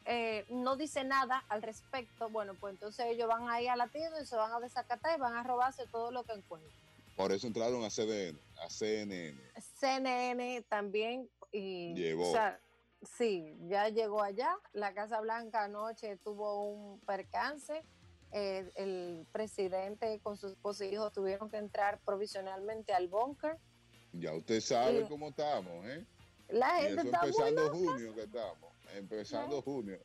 eh, 0.06 0.46
no 0.48 0.78
dice 0.78 1.04
nada 1.04 1.44
al 1.50 1.62
respecto, 1.62 2.30
bueno, 2.30 2.54
pues 2.58 2.76
entonces 2.76 3.06
ellos 3.08 3.28
van 3.28 3.50
a 3.50 3.62
ir 3.62 3.70
a 3.70 3.76
latidos 3.76 4.14
y 4.22 4.26
se 4.26 4.38
van 4.38 4.54
a 4.54 4.62
desacatar 4.62 5.18
y 5.18 5.20
van 5.20 5.36
a 5.36 5.44
robarse 5.44 5.88
todo 5.88 6.10
lo 6.12 6.24
que 6.24 6.32
encuentren. 6.32 6.87
Por 7.18 7.32
eso 7.32 7.48
entraron 7.48 7.84
a 7.84 7.90
CDN, 7.90 8.40
a 8.64 8.70
CNN. 8.70 9.42
CNN 9.80 10.62
también 10.70 11.28
y 11.52 11.96
Llevó. 11.96 12.30
o 12.30 12.32
sea, 12.32 12.62
sí, 13.02 13.58
ya 13.62 13.90
llegó 13.90 14.22
allá. 14.22 14.56
La 14.72 14.94
Casa 14.94 15.20
Blanca 15.20 15.64
anoche 15.64 16.18
tuvo 16.18 16.70
un 16.70 17.00
percance. 17.02 17.84
Eh, 18.34 18.70
el 18.76 19.26
presidente 19.32 20.20
con 20.22 20.38
sus 20.38 20.52
esposa 20.52 20.86
y 20.86 20.90
hijos 20.90 21.12
tuvieron 21.12 21.50
que 21.50 21.58
entrar 21.58 22.00
provisionalmente 22.06 22.94
al 22.94 23.08
búnker. 23.08 23.58
Ya 24.12 24.34
usted 24.34 24.62
sabe 24.62 25.08
cómo 25.08 25.30
estamos, 25.30 25.88
¿eh? 25.88 26.06
La 26.50 26.80
Y 26.80 26.84
gente 26.84 27.02
eso 27.02 27.10
está 27.10 27.26
empezando 27.26 27.70
junio 27.72 28.14
que 28.14 28.22
estamos. 28.22 28.74
Empezando 28.94 29.62
junio. 29.64 30.00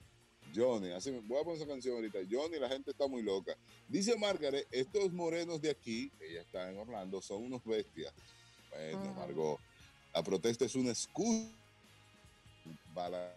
Johnny, 0.54 0.90
así 0.92 1.11
me- 1.11 1.21
voy 1.21 1.40
a 1.40 1.44
poner 1.44 1.59
esa 1.61 1.66
canción 1.66 1.94
ahorita. 1.97 2.18
Johnny, 2.30 2.59
la 2.59 2.68
gente 2.68 2.90
está 2.90 3.06
muy 3.09 3.23
loca. 3.23 3.56
Dice 3.88 4.16
Margaret, 4.18 4.66
estos 4.71 5.12
morenos 5.12 5.61
de 5.61 5.71
aquí, 5.71 6.11
ella 6.21 6.42
está 6.42 6.71
en 6.71 6.78
Orlando, 6.78 7.21
son 7.23 7.44
unos 7.44 7.64
bestias. 7.64 8.12
Bueno, 8.71 9.00
Ujú. 9.02 9.14
Margot, 9.14 9.61
la 10.14 10.23
protesta 10.23 10.64
es 10.64 10.75
una 10.75 10.90
excusa 10.90 11.50
para 12.94 13.35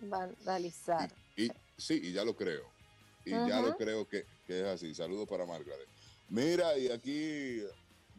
Vandalizar. 0.00 1.10
Y 1.36 1.48
sí, 1.78 2.00
y 2.02 2.12
ya 2.12 2.24
lo 2.24 2.36
creo. 2.36 2.64
Y 3.24 3.30
ya 3.30 3.60
lo 3.60 3.76
creo 3.76 4.06
que, 4.06 4.24
que 4.46 4.60
es 4.60 4.66
así. 4.66 4.94
Saludos 4.94 5.26
para 5.26 5.46
Margaret. 5.46 5.88
Mira, 6.28 6.76
y 6.78 6.88
aquí 6.88 7.62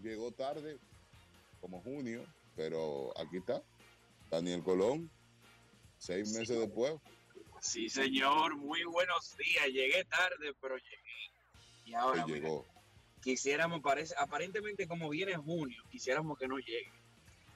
llegó 0.02 0.32
tarde, 0.32 0.78
como 1.62 1.82
junio, 1.82 2.26
pero 2.56 3.14
aquí 3.18 3.38
está. 3.38 3.62
Daniel 4.30 4.64
Colón, 4.64 5.10
seis 5.98 6.34
meses 6.34 6.60
después. 6.60 6.94
Sí, 7.62 7.90
señor, 7.90 8.56
muy 8.56 8.84
buenos 8.84 9.36
días. 9.38 9.68
Llegué 9.68 10.06
tarde, 10.06 10.54
pero 10.62 10.78
llegué. 10.78 11.32
Y 11.86 11.94
ahora, 11.94 12.26
mira, 12.26 12.40
llegó. 12.40 12.66
quisiéramos, 13.22 13.82
parece, 13.82 14.14
aparentemente 14.18 14.88
como 14.88 15.10
viene 15.10 15.36
junio, 15.36 15.82
quisiéramos 15.90 16.38
que 16.38 16.48
no 16.48 16.58
llegue. 16.60 16.92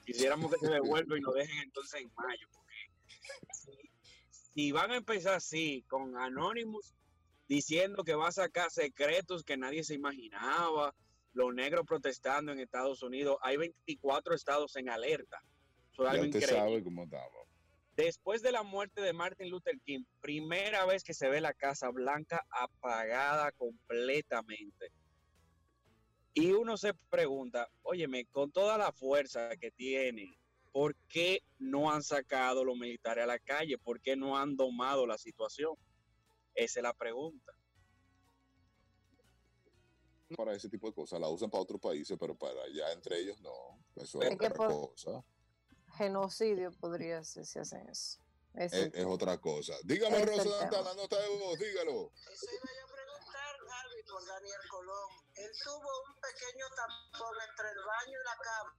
Quisiéramos 0.04 0.50
que 0.52 0.58
se 0.58 0.68
devuelva 0.72 1.16
y 1.16 1.20
nos 1.20 1.34
dejen 1.34 1.58
entonces 1.62 2.00
en 2.02 2.10
mayo, 2.16 2.48
porque 2.52 2.90
si, 3.52 3.70
si 4.54 4.72
van 4.72 4.90
a 4.90 4.96
empezar 4.96 5.34
así, 5.34 5.84
con 5.88 6.16
Anonymous 6.16 6.94
diciendo 7.48 8.02
que 8.02 8.14
va 8.14 8.28
a 8.28 8.32
sacar 8.32 8.70
secretos 8.70 9.44
que 9.44 9.56
nadie 9.56 9.84
se 9.84 9.94
imaginaba, 9.94 10.94
los 11.34 11.54
negros 11.54 11.86
protestando 11.86 12.50
en 12.52 12.58
Estados 12.58 13.02
Unidos, 13.02 13.36
hay 13.42 13.56
24 13.58 14.34
estados 14.34 14.74
en 14.76 14.88
alerta. 14.88 15.40
Eso 15.92 16.02
es 16.02 16.06
Ya 16.06 16.10
algo 16.10 16.24
usted 16.24 16.40
increíble. 16.40 16.56
sabe 16.68 16.82
cómo 16.84 17.04
estamos. 17.04 17.46
Después 17.96 18.40
de 18.42 18.52
la 18.52 18.62
muerte 18.62 19.00
de 19.02 19.12
Martin 19.12 19.50
Luther 19.50 19.78
King, 19.84 20.04
primera 20.20 20.86
vez 20.86 21.04
que 21.04 21.12
se 21.14 21.28
ve 21.28 21.40
la 21.40 21.52
Casa 21.52 21.90
Blanca 21.90 22.46
apagada 22.50 23.52
completamente. 23.52 24.90
Y 26.34 26.52
uno 26.52 26.78
se 26.78 26.94
pregunta, 27.10 27.68
óyeme, 27.82 28.24
con 28.26 28.50
toda 28.50 28.78
la 28.78 28.92
fuerza 28.92 29.54
que 29.58 29.70
tiene, 29.70 30.38
¿por 30.72 30.96
qué 31.10 31.42
no 31.58 31.90
han 31.92 32.02
sacado 32.02 32.64
los 32.64 32.76
militares 32.78 33.24
a 33.24 33.26
la 33.26 33.38
calle? 33.38 33.76
¿Por 33.76 34.00
qué 34.00 34.16
no 34.16 34.38
han 34.38 34.56
domado 34.56 35.06
la 35.06 35.18
situación? 35.18 35.74
Esa 36.54 36.80
es 36.80 36.82
la 36.82 36.94
pregunta. 36.94 37.52
Para 40.34 40.54
ese 40.54 40.70
tipo 40.70 40.86
de 40.86 40.94
cosas, 40.94 41.20
la 41.20 41.28
usan 41.28 41.50
para 41.50 41.62
otros 41.62 41.78
países, 41.80 42.16
pero 42.18 42.34
para 42.34 42.62
allá 42.62 42.90
entre 42.92 43.18
ellos 43.20 43.38
no. 43.42 43.52
Eso 43.96 44.22
Es 44.22 44.32
otra 44.32 44.48
por- 44.54 44.66
cosa. 44.68 45.22
Genocidio 45.96 46.70
podría 46.72 47.22
ser 47.24 47.44
si 47.46 47.58
hacen 47.58 47.88
eso. 47.88 48.18
Es 48.54 48.72
Es, 48.72 48.94
es 48.94 49.04
otra 49.06 49.38
cosa. 49.38 49.74
Dígame, 49.84 50.18
Es 50.18 50.26
Rosa 50.26 50.42
tema. 50.42 50.56
Dantana, 50.58 50.94
nota 50.94 51.20
de 51.20 51.28
voz, 51.38 51.58
dígalo. 51.58 52.12
Eso 52.32 52.46
iba 52.52 52.70
yo 52.78 52.84
a 52.84 52.92
preguntar, 52.92 53.56
Harvey, 53.70 54.02
por 54.08 54.26
Daniel 54.26 54.60
Colón. 54.70 55.10
Él 55.34 55.50
tuvo 55.64 55.90
un 56.06 56.14
pequeño 56.20 56.66
tapón 56.76 57.36
entre 57.48 57.68
el 57.70 57.78
baño 57.86 58.18
y 58.20 58.24
la 58.24 58.36
cama. 58.44 58.78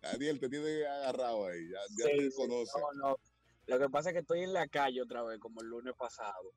Daniel, 0.00 0.40
te 0.40 0.48
tiene 0.48 0.86
agarrado 0.86 1.46
ahí. 1.46 1.68
Ya, 1.70 1.78
ya 1.98 2.06
Sí, 2.06 2.18
te 2.18 2.30
sí, 2.30 2.36
conoce. 2.36 2.72
no, 2.78 2.92
no. 3.10 3.16
Lo 3.66 3.78
que 3.78 3.88
pasa 3.90 4.10
es 4.10 4.14
que 4.14 4.20
estoy 4.20 4.42
en 4.42 4.52
la 4.52 4.66
calle 4.66 5.02
otra 5.02 5.22
vez, 5.22 5.38
como 5.38 5.60
el 5.60 5.68
lunes 5.68 5.94
pasado. 5.96 6.52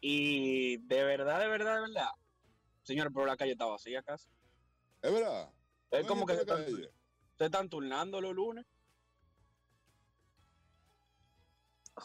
Y 0.00 0.78
de 0.86 1.04
verdad, 1.04 1.38
de 1.40 1.48
verdad, 1.48 1.74
de 1.76 1.80
verdad. 1.82 2.08
Señor, 2.82 3.12
pero 3.12 3.26
la 3.26 3.36
calle 3.36 3.52
está 3.52 3.66
vacía 3.66 4.02
casi. 4.02 4.28
Es 5.02 5.12
verdad. 5.12 5.52
Es 5.90 6.06
como 6.06 6.26
que 6.26 6.34
se 6.34 6.40
están, 6.40 6.64
se 6.66 7.44
están 7.44 7.68
turnando 7.68 8.20
los 8.20 8.34
lunes. 8.34 8.66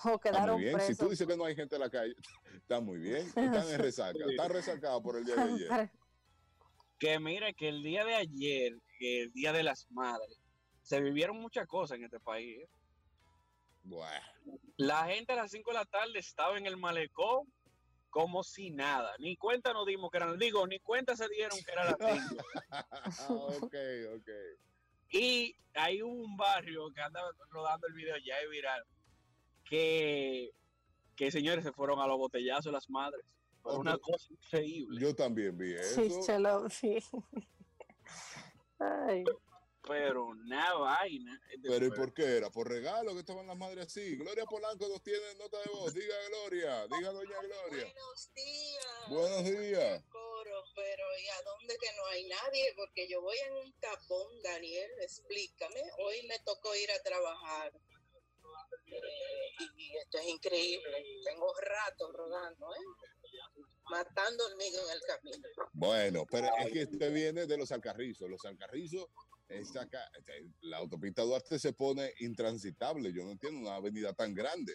o 0.03 0.19
quedaron 0.19 0.55
muy 0.55 0.65
bien. 0.65 0.81
Si 0.81 0.95
tú 0.95 1.09
dices 1.09 1.27
que 1.27 1.37
no 1.37 1.45
hay 1.45 1.55
gente 1.55 1.75
en 1.75 1.81
la 1.81 1.89
calle, 1.89 2.15
está 2.53 2.79
muy 2.79 2.99
bien. 2.99 3.25
Están 3.35 3.69
en 3.69 3.79
resaca. 3.79 4.19
Están 4.27 4.49
resacados 4.49 5.01
por 5.01 5.17
el 5.17 5.25
día 5.25 5.35
de 5.35 5.53
ayer. 5.53 5.91
Que 6.97 7.19
mire 7.19 7.53
que 7.53 7.67
el 7.67 7.83
día 7.83 8.05
de 8.05 8.15
ayer, 8.15 8.71
que 8.97 9.23
el 9.23 9.33
día 9.33 9.51
de 9.51 9.63
las 9.63 9.85
madres, 9.91 10.39
se 10.81 11.01
vivieron 11.01 11.35
muchas 11.35 11.67
cosas 11.67 11.97
en 11.97 12.05
este 12.05 12.21
país. 12.21 12.61
¿eh? 12.61 12.69
Bueno, 13.83 14.25
La 14.77 15.03
gente 15.07 15.33
a 15.33 15.35
las 15.35 15.51
5 15.51 15.71
de 15.71 15.77
la 15.77 15.85
tarde 15.85 16.19
estaba 16.19 16.57
en 16.57 16.65
el 16.65 16.77
malecón 16.77 17.51
como 18.15 18.45
si 18.45 18.71
nada. 18.71 19.13
Ni 19.19 19.35
cuenta 19.35 19.73
nos 19.73 19.85
dimos 19.85 20.09
que 20.09 20.15
eran, 20.15 20.39
digo, 20.39 20.65
ni 20.65 20.79
cuenta 20.79 21.17
se 21.17 21.27
dieron 21.27 21.59
que 21.65 21.71
era 21.73 21.83
las 21.83 21.97
5. 23.27 23.35
ok, 23.59 23.75
ok. 24.15 24.29
Y 25.09 25.53
hay 25.73 26.01
un 26.01 26.37
barrio 26.37 26.93
que 26.93 27.01
anda 27.01 27.19
rodando 27.49 27.87
el 27.87 27.93
video 27.93 28.15
ya 28.25 28.39
es 28.39 28.49
viral, 28.49 28.81
que, 29.65 30.49
que 31.17 31.29
señores 31.29 31.65
se 31.65 31.73
fueron 31.73 31.99
a 31.99 32.07
los 32.07 32.17
botellazos 32.17 32.71
las 32.71 32.89
madres. 32.89 33.25
Fue 33.61 33.77
una 33.77 33.97
cosa 33.97 34.31
increíble. 34.31 35.01
Yo 35.01 35.13
también 35.13 35.57
vi 35.57 35.73
eso. 35.73 36.01
Sí, 36.01 36.09
chelo, 36.25 36.69
sí. 36.69 36.97
Ay, 38.79 39.25
Pero 39.87 40.25
una 40.25 40.73
vaina. 40.73 41.41
Pero 41.61 41.85
¿y 41.85 41.89
fue- 41.89 41.97
por 41.97 42.13
qué 42.13 42.37
era? 42.37 42.49
¿Por 42.49 42.67
regalo 42.69 43.13
que 43.13 43.19
estaban 43.19 43.45
las 43.47 43.57
madres 43.57 43.85
así? 43.87 44.15
Gloria 44.15 44.45
Polanco 44.45 44.87
nos 44.87 45.01
tiene 45.03 45.35
nota 45.35 45.57
de 45.59 45.69
voz. 45.73 45.93
Diga 45.93 46.15
Gloria, 46.29 46.87
diga 46.87 47.11
Doña 47.11 47.39
Gloria. 47.41 47.85
Buenos 47.93 48.33
días. 48.33 48.85
Buenos 49.09 49.43
días. 49.43 50.03
Coro, 50.09 50.63
pero 50.75 51.03
¿y 51.21 51.27
a 51.29 51.41
dónde 51.43 51.77
que 51.79 51.87
no 51.97 52.05
hay 52.07 52.27
nadie? 52.27 52.73
Porque 52.75 53.07
yo 53.07 53.21
voy 53.21 53.37
en 53.47 53.53
un 53.57 53.73
tapón, 53.79 54.41
Daniel, 54.41 54.89
explícame. 55.01 55.81
Hoy 55.99 56.25
me 56.27 56.39
tocó 56.39 56.75
ir 56.75 56.91
a 56.91 56.99
trabajar. 57.03 57.71
Eh, 58.87 58.99
y 59.77 59.97
esto 59.97 60.17
es 60.19 60.27
increíble. 60.27 61.05
Tengo 61.23 61.53
rato 61.61 62.11
rodando, 62.11 62.67
¿eh? 62.73 62.79
Matando 63.89 64.45
hormigas 64.47 64.83
en 64.83 64.91
el 64.91 65.01
camino. 65.01 65.47
Bueno, 65.73 66.25
pero 66.29 66.47
es 66.59 66.71
que 66.71 66.81
este 66.83 67.09
viene 67.09 67.45
de 67.45 67.57
los 67.57 67.71
alcarrizos. 67.71 68.29
Los 68.29 68.43
alcarrizos, 68.45 69.07
este, 69.47 69.79
la 70.61 70.77
autopista 70.77 71.21
Duarte 71.23 71.59
se 71.59 71.73
pone 71.73 72.11
intransitable. 72.19 73.13
Yo 73.13 73.23
no 73.23 73.31
entiendo 73.31 73.59
una 73.61 73.75
avenida 73.75 74.13
tan 74.13 74.33
grande. 74.33 74.73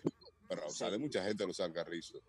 Pero 0.49 0.69
sale 0.71 0.99
mucha 0.99 1.23
gente 1.25 1.45
de 1.45 1.49
los 1.49 1.61
alcarrizos. 1.61 2.21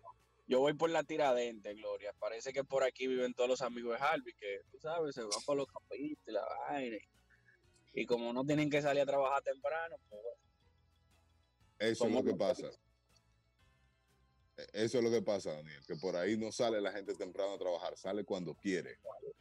Yo 0.46 0.60
voy 0.60 0.74
por 0.74 0.90
la 0.90 1.02
tiradente, 1.02 1.74
Gloria. 1.74 2.12
Parece 2.18 2.52
que 2.52 2.62
por 2.64 2.84
aquí 2.84 3.06
viven 3.06 3.32
todos 3.34 3.48
los 3.48 3.62
amigos 3.62 3.98
de 3.98 4.04
Harvey, 4.04 4.34
que 4.34 4.60
tú 4.70 4.78
sabes, 4.80 5.14
se 5.14 5.22
van 5.22 5.30
por 5.46 5.56
los 5.56 5.66
capitos 5.66 6.24
y 6.26 6.32
la 6.32 6.44
vaina. 6.68 6.98
Y 7.94 8.06
como 8.06 8.32
no 8.32 8.44
tienen 8.44 8.70
que 8.70 8.80
salir 8.82 9.02
a 9.02 9.06
trabajar 9.06 9.42
temprano, 9.42 9.96
pues 10.08 10.22
bueno. 10.22 10.40
Eso 11.78 12.06
es 12.06 12.12
lo 12.12 12.22
que 12.22 12.34
pasa. 12.34 12.66
E- 14.56 14.66
Eso 14.84 14.98
es 14.98 15.04
lo 15.04 15.10
que 15.10 15.22
pasa, 15.22 15.52
Daniel, 15.52 15.82
que 15.86 15.96
por 15.96 16.16
ahí 16.16 16.36
no 16.36 16.52
sale 16.52 16.80
la 16.80 16.92
gente 16.92 17.14
temprano 17.14 17.54
a 17.54 17.58
trabajar, 17.58 17.96
sale 17.96 18.24
cuando 18.24 18.54
quiere. 18.54 18.98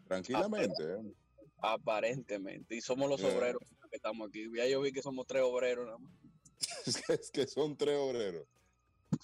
Tranquilamente. 0.07 0.83
¿eh? 0.83 1.13
Aparentemente. 1.61 2.75
Y 2.75 2.81
somos 2.81 3.09
los 3.09 3.21
Eh. 3.21 3.35
obreros 3.35 3.61
que 3.89 3.95
estamos 3.97 4.29
aquí. 4.29 4.45
Ya 4.55 4.65
yo 4.67 4.81
vi 4.81 4.91
que 4.91 5.01
somos 5.01 5.25
tres 5.27 5.43
obreros 5.43 5.85
nada 5.85 5.97
más. 5.97 6.11
Es 7.19 7.31
que, 7.31 7.47
son 7.47 7.75
tres 7.75 7.97
obreros. 7.97 8.47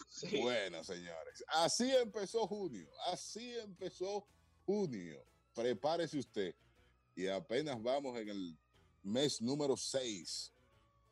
Sí. 0.09 0.41
Bueno, 0.41 0.83
señores, 0.83 1.43
así 1.47 1.89
empezó 1.95 2.45
junio, 2.47 2.89
así 3.11 3.55
empezó 3.59 4.27
junio. 4.65 5.23
Prepárese 5.53 6.17
usted. 6.17 6.53
Y 7.15 7.27
apenas 7.27 7.81
vamos 7.81 8.19
en 8.19 8.29
el 8.29 8.57
mes 9.03 9.41
número 9.41 9.77
6 9.77 10.51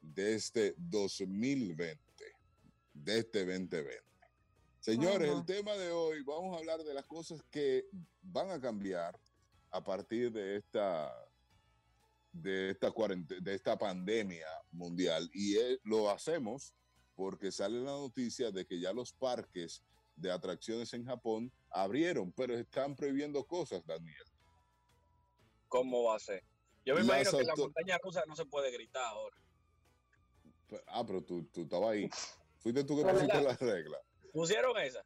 de 0.01 0.35
este 0.35 0.75
2020, 0.77 1.99
de 2.93 3.19
este 3.19 3.39
2020. 3.45 4.03
Señores, 4.79 5.31
el 5.31 5.45
tema 5.45 5.73
de 5.77 5.91
hoy, 5.91 6.21
vamos 6.23 6.55
a 6.55 6.59
hablar 6.59 6.83
de 6.83 6.93
las 6.93 7.05
cosas 7.05 7.41
que 7.49 7.85
van 8.21 8.51
a 8.51 8.59
cambiar 8.59 9.17
a 9.75 9.83
partir 9.83 10.31
de 10.31 10.55
esta 10.55 11.13
de 12.31 12.69
esta, 12.69 12.91
de 13.41 13.53
esta 13.53 13.77
pandemia 13.77 14.47
mundial. 14.71 15.29
Y 15.33 15.55
lo 15.83 16.09
hacemos 16.09 16.73
porque 17.15 17.51
sale 17.51 17.79
la 17.79 17.91
noticia 17.91 18.51
de 18.51 18.65
que 18.65 18.79
ya 18.79 18.93
los 18.93 19.13
parques 19.13 19.83
de 20.15 20.31
atracciones 20.31 20.93
en 20.93 21.05
Japón 21.05 21.51
abrieron, 21.69 22.31
pero 22.31 22.57
están 22.57 22.95
prohibiendo 22.95 23.43
cosas, 23.45 23.85
Daniel. 23.85 24.23
¿Cómo 25.67 26.03
va 26.03 26.15
a 26.15 26.19
ser? 26.19 26.43
Yo 26.85 26.95
me 26.95 27.01
imagino 27.01 27.31
que 27.31 27.37
en 27.41 27.47
la 27.47 27.55
montaña 27.55 27.97
rusa 28.01 28.23
no 28.27 28.35
se 28.35 28.45
puede 28.45 28.71
gritar 28.71 29.03
ahora. 29.03 29.37
Ah, 30.87 31.05
pero 31.05 31.21
tú, 31.21 31.43
tú 31.53 31.63
estabas 31.63 31.91
ahí. 31.91 32.09
Fuiste 32.59 32.83
tú 32.83 32.97
que 32.97 33.03
pusiste 33.09 33.41
las 33.41 33.59
reglas. 33.59 34.01
¿Pusieron 34.31 34.77
esa? 34.77 35.05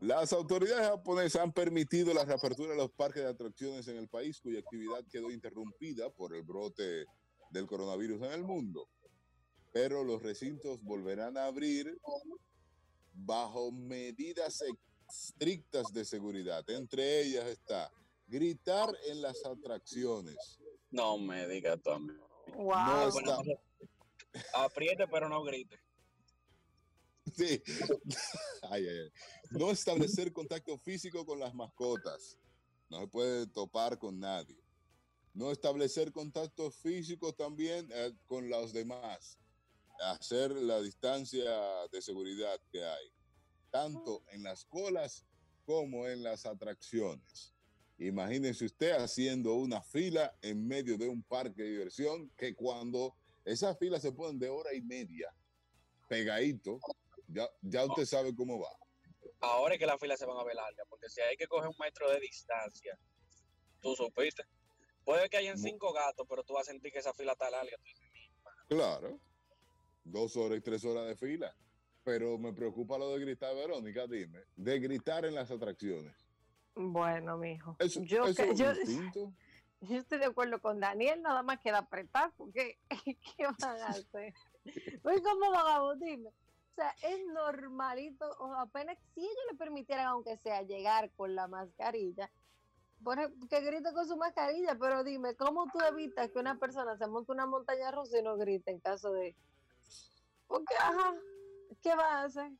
Las 0.00 0.32
autoridades 0.32 0.86
japonesas 0.86 1.42
han 1.42 1.52
permitido 1.52 2.14
la 2.14 2.24
reapertura 2.24 2.70
de 2.70 2.76
los 2.76 2.90
parques 2.92 3.22
de 3.22 3.28
atracciones 3.28 3.88
en 3.88 3.96
el 3.96 4.08
país, 4.08 4.40
cuya 4.40 4.60
actividad 4.60 5.04
quedó 5.10 5.30
interrumpida 5.30 6.08
por 6.10 6.34
el 6.34 6.42
brote 6.42 7.06
del 7.50 7.66
coronavirus 7.66 8.22
en 8.22 8.32
el 8.32 8.44
mundo. 8.44 8.88
Pero 9.72 10.04
los 10.04 10.22
recintos 10.22 10.82
volverán 10.82 11.36
a 11.36 11.46
abrir 11.46 11.98
bajo 13.12 13.72
medidas 13.72 14.62
estrictas 15.08 15.92
de 15.92 16.04
seguridad. 16.04 16.68
Entre 16.70 17.22
ellas 17.22 17.46
está 17.46 17.90
gritar 18.28 18.94
en 19.08 19.22
las 19.22 19.44
atracciones. 19.44 20.60
No 20.90 21.18
me 21.18 21.48
diga 21.48 21.76
Tommy. 21.76 22.14
Wow. 22.54 23.10
apriete, 24.54 25.08
pero 25.08 25.28
no 25.28 25.42
grite. 25.42 25.76
No 29.50 29.70
establecer 29.70 30.32
contacto 30.32 30.76
físico 30.78 31.24
con 31.24 31.38
las 31.38 31.54
mascotas. 31.54 32.36
No 32.90 33.00
se 33.00 33.08
puede 33.08 33.46
topar 33.46 33.98
con 33.98 34.18
nadie. 34.18 34.56
No 35.34 35.52
establecer 35.52 36.12
contacto 36.12 36.70
físico 36.70 37.32
también 37.32 37.88
eh, 37.92 38.12
con 38.26 38.48
los 38.48 38.72
demás. 38.72 39.38
Hacer 40.00 40.52
la 40.52 40.80
distancia 40.80 41.50
de 41.90 42.02
seguridad 42.02 42.60
que 42.70 42.84
hay, 42.84 43.12
tanto 43.70 44.22
en 44.32 44.42
las 44.42 44.64
colas 44.64 45.24
como 45.64 46.06
en 46.06 46.22
las 46.22 46.46
atracciones. 46.46 47.52
Imagínense 47.98 48.64
usted 48.64 48.92
haciendo 48.92 49.54
una 49.54 49.82
fila 49.82 50.36
en 50.40 50.66
medio 50.66 50.96
de 50.96 51.08
un 51.08 51.22
parque 51.22 51.62
de 51.62 51.70
diversión 51.70 52.30
que 52.36 52.54
cuando 52.54 53.16
esas 53.44 53.76
filas 53.76 54.02
se 54.02 54.12
ponen 54.12 54.38
de 54.38 54.48
hora 54.48 54.72
y 54.72 54.82
media 54.82 55.34
pegadito, 56.08 56.80
ya, 57.28 57.48
ya 57.62 57.84
usted 57.84 58.06
sabe 58.06 58.34
cómo 58.34 58.58
va. 58.58 58.70
Ahora 59.40 59.74
es 59.74 59.80
que 59.80 59.86
las 59.86 60.00
filas 60.00 60.18
se 60.18 60.26
van 60.26 60.38
a 60.38 60.44
ver 60.44 60.56
largas, 60.56 60.86
porque 60.88 61.08
si 61.08 61.20
hay 61.20 61.36
que 61.36 61.46
coger 61.46 61.68
un 61.68 61.76
metro 61.78 62.10
de 62.10 62.18
distancia, 62.18 62.98
tú 63.80 63.94
supiste. 63.94 64.42
Puede 65.04 65.28
que 65.28 65.36
hayan 65.36 65.58
cinco 65.58 65.92
gatos, 65.92 66.26
pero 66.28 66.42
tú 66.42 66.54
vas 66.54 66.68
a 66.68 66.72
sentir 66.72 66.92
que 66.92 66.98
esa 66.98 67.14
fila 67.14 67.32
está 67.32 67.48
larga. 67.50 67.76
Claro, 68.68 69.20
dos 70.04 70.36
horas 70.36 70.58
y 70.58 70.60
tres 70.60 70.84
horas 70.84 71.06
de 71.06 71.16
fila. 71.16 71.54
Pero 72.04 72.38
me 72.38 72.52
preocupa 72.52 72.98
lo 72.98 73.12
de 73.12 73.20
gritar, 73.20 73.54
Verónica, 73.54 74.06
dime, 74.06 74.40
de 74.56 74.80
gritar 74.80 75.24
en 75.24 75.34
las 75.34 75.50
atracciones. 75.50 76.26
Bueno, 76.74 77.36
mijo. 77.36 77.76
yo, 78.02 78.26
yo, 78.54 79.96
estoy 79.96 80.18
de 80.18 80.24
acuerdo 80.24 80.60
con 80.60 80.80
Daniel, 80.80 81.20
nada 81.22 81.42
más 81.42 81.60
queda 81.60 81.78
apretar, 81.78 82.32
porque 82.36 82.78
¿qué 83.36 83.44
van 83.44 83.80
a 83.80 83.86
hacer? 83.88 84.34
Pues 85.02 85.22
como 85.22 85.50
vagabundo, 85.50 86.04
dime 86.04 86.30
sea, 86.78 86.94
es 87.02 87.26
normalito, 87.26 88.24
o 88.38 88.54
apenas 88.54 88.96
si 89.12 89.20
ellos 89.20 89.44
le 89.50 89.58
permitieran, 89.58 90.06
aunque 90.06 90.36
sea 90.38 90.62
llegar 90.62 91.10
con 91.16 91.34
la 91.34 91.48
mascarilla, 91.48 92.30
que 93.50 93.60
grite 93.60 93.92
con 93.92 94.06
su 94.06 94.16
mascarilla, 94.16 94.76
pero 94.78 95.02
dime, 95.02 95.34
¿cómo 95.34 95.66
tú 95.72 95.80
evitas 95.80 96.30
que 96.30 96.38
una 96.38 96.58
persona 96.58 96.96
se 96.96 97.06
monte 97.08 97.32
una 97.32 97.46
montaña 97.46 97.90
rusa 97.90 98.18
y 98.18 98.22
no 98.22 98.36
grite 98.36 98.70
en 98.70 98.80
caso 98.80 99.10
de... 99.12 99.34
Porque, 100.46 100.74
ajá, 100.76 101.14
¿qué 101.82 101.94
va 101.94 102.20
a 102.20 102.24
hacer? 102.24 102.50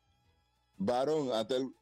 Varón, 0.77 1.33
hasta 1.33 1.57
el, 1.57 1.73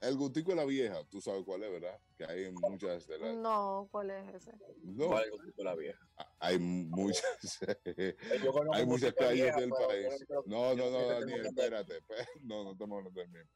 el 0.00 0.16
gustico 0.16 0.50
de 0.50 0.56
la 0.56 0.64
vieja, 0.64 1.04
tú 1.10 1.20
sabes 1.20 1.44
cuál 1.44 1.62
es, 1.64 1.70
¿verdad? 1.70 2.00
Que 2.16 2.24
hay 2.24 2.52
muchas 2.52 3.06
de 3.06 3.18
las... 3.18 3.34
No, 3.34 3.88
¿cuál 3.90 4.10
es 4.10 4.34
ese? 4.34 4.52
No. 4.82 5.08
¿Cuál 5.08 5.20
es 5.20 5.26
el 5.26 5.32
gustico 5.32 5.56
de 5.58 5.64
la 5.64 5.74
vieja? 5.74 6.08
Ah, 6.16 6.32
hay 6.38 6.58
muchas, 6.58 7.24
hay 8.74 8.86
muchas 8.86 9.14
calles 9.14 9.56
del 9.56 9.70
país. 9.70 10.26
No, 10.46 10.74
no, 10.74 10.90
no, 10.90 11.06
Daniel, 11.06 11.46
espérate. 11.46 12.00
No, 12.42 12.64
no 12.64 12.72
estamos 12.72 12.98
hablando 12.98 13.20
del 13.20 13.30
mismo. 13.30 13.50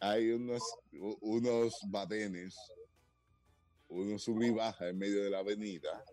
Hay 0.00 0.30
unos, 0.30 0.62
unos 1.20 1.78
badenes, 1.88 2.56
unos 3.88 4.22
sub 4.22 4.42
y 4.42 4.50
baja 4.50 4.88
en 4.88 4.98
medio 4.98 5.24
de 5.24 5.30
la 5.30 5.38
avenida, 5.38 6.04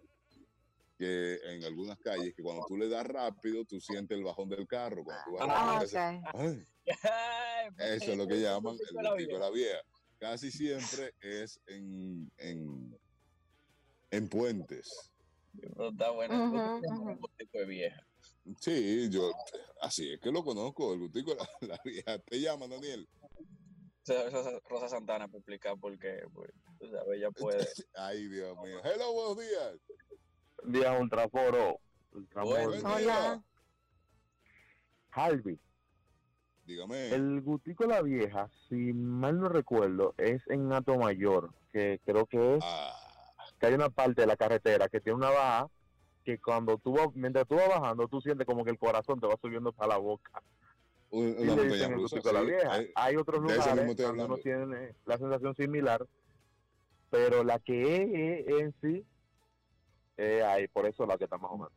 que 1.04 1.40
en 1.54 1.64
algunas 1.66 2.00
calles, 2.00 2.34
que 2.34 2.42
cuando 2.42 2.66
tú 2.66 2.78
le 2.78 2.88
das 2.88 3.06
rápido, 3.06 3.66
tú 3.66 3.80
sientes 3.80 4.18
el 4.18 4.24
bajón 4.24 4.48
del 4.50 4.66
carro. 4.66 5.04
Cuando 5.04 5.24
tú 5.26 5.32
vas 5.34 5.50
ah, 5.50 5.84
eso 7.78 8.12
es 8.12 8.18
lo 8.18 8.28
que 8.28 8.42
llaman 8.42 8.76
el 8.76 9.10
gustico 9.10 9.34
de 9.34 9.40
la 9.40 9.50
vieja. 9.50 9.80
Casi 10.18 10.52
siempre 10.52 11.14
es 11.20 11.60
en, 11.68 12.32
en, 12.38 12.98
en 14.12 14.30
puentes. 14.30 15.12
Está 15.92 16.12
bueno, 16.12 16.80
el 16.82 17.18
gustico 17.18 17.58
de 17.60 17.66
vieja. 17.66 18.08
Sí, 18.60 19.10
yo, 19.10 19.32
así 19.82 20.14
es 20.14 20.20
que 20.20 20.32
lo 20.32 20.44
conozco, 20.44 20.94
el 20.94 21.00
gustico 21.00 21.36
de 21.36 21.68
la, 21.68 21.80
vieja. 21.84 22.18
¿Te 22.20 22.40
llama, 22.40 22.68
Daniel? 22.68 23.08
Rosa 24.70 24.90
Santana 24.90 25.28
para 25.28 25.38
explicar 25.38 25.78
por 25.80 25.98
qué, 25.98 26.24
pues, 26.34 26.52
ella 27.14 27.32
puede. 27.32 27.66
Ay, 27.96 28.28
Dios 28.28 28.58
mío. 28.62 28.82
Hello, 28.84 29.14
buenos 29.14 29.38
días. 29.38 29.80
Día 30.64 30.98
Ultraforo. 31.00 31.80
Ultraforo. 32.14 32.72
Hola. 32.84 33.44
Harvey. 35.12 35.60
Dígame. 36.66 37.10
El 37.10 37.42
Gutico 37.42 37.86
La 37.86 38.02
Vieja, 38.02 38.50
si 38.70 38.94
mal 38.94 39.40
no 39.40 39.50
recuerdo, 39.50 40.16
es 40.18 40.42
en 40.48 40.72
Ato 40.72 40.98
Mayor, 40.98 41.52
que 41.72 42.00
creo 42.06 42.26
que 42.26 42.56
es 42.56 42.64
ah. 42.66 42.94
que 43.60 43.68
hay 43.68 43.74
una 43.74 43.90
parte 43.90 44.22
de 44.22 44.28
la 44.28 44.38
carretera 44.38 44.88
que 44.88 45.02
tiene 45.02 45.18
una 45.18 45.30
baja 45.30 45.70
que 46.24 46.40
cuando 46.40 46.78
tú 46.78 46.96
mientras 47.16 47.48
tú 47.48 47.56
vas 47.56 47.68
bajando, 47.68 48.08
tú 48.08 48.22
sientes 48.22 48.48
como 48.48 48.64
que 48.64 48.72
el 48.72 48.80
corazón 48.80 49.20
te 49.20 49.28
va 49.28 49.36
subiendo 49.42 49.72
para 49.74 49.90
la 49.90 49.98
boca. 49.98 50.42
Una 51.10 51.56
montaña 51.56 51.90
rusa, 51.90 52.32
la 52.32 52.42
vieja. 52.42 52.80
hay 52.96 53.16
otros 53.18 53.42
lugares 53.42 53.98
donde 53.98 54.24
uno 54.24 54.38
tiene 54.38 54.96
la 55.06 55.18
sensación 55.18 55.56
similar, 55.56 56.08
pero 57.12 57.44
la 57.44 57.60
que 57.60 57.96
es, 57.98 58.48
en 58.48 58.74
sí, 58.82 59.06
eh, 60.18 60.44
hay, 60.44 60.68
por 60.68 60.86
eso 60.86 61.06
la 61.06 61.18
que 61.18 61.26
está 61.26 61.38
más 61.38 61.52
o 61.52 61.58
menos. 61.58 61.72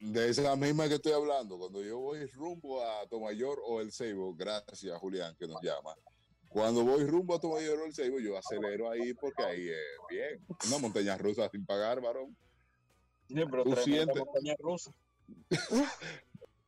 De 0.00 0.28
esa 0.28 0.54
misma 0.56 0.88
que 0.88 0.94
estoy 0.94 1.12
hablando, 1.12 1.58
cuando 1.58 1.82
yo 1.82 1.98
voy 1.98 2.24
rumbo 2.26 2.82
a 2.84 3.06
Tomayor 3.08 3.60
o 3.64 3.80
el 3.80 3.92
Ceibo, 3.92 4.34
gracias 4.34 4.96
Julián 4.98 5.34
que 5.36 5.46
nos 5.48 5.60
llama. 5.60 5.94
Cuando 6.48 6.84
voy 6.84 7.04
rumbo 7.04 7.34
a 7.34 7.40
Tomayor 7.40 7.80
o 7.80 7.84
el 7.84 7.94
Ceibo, 7.94 8.18
yo 8.20 8.38
acelero 8.38 8.90
ahí 8.90 9.12
porque 9.14 9.42
ahí 9.42 9.68
es 9.68 9.98
bien. 10.08 10.46
Una 10.68 10.78
montaña 10.78 11.18
rusa 11.18 11.48
sin 11.50 11.66
pagar, 11.66 12.00
varón. 12.00 12.36
pero 13.28 13.64
¿Tú 13.64 13.76
sientes? 13.76 14.16
montaña 14.16 14.54
rusa. 14.58 14.92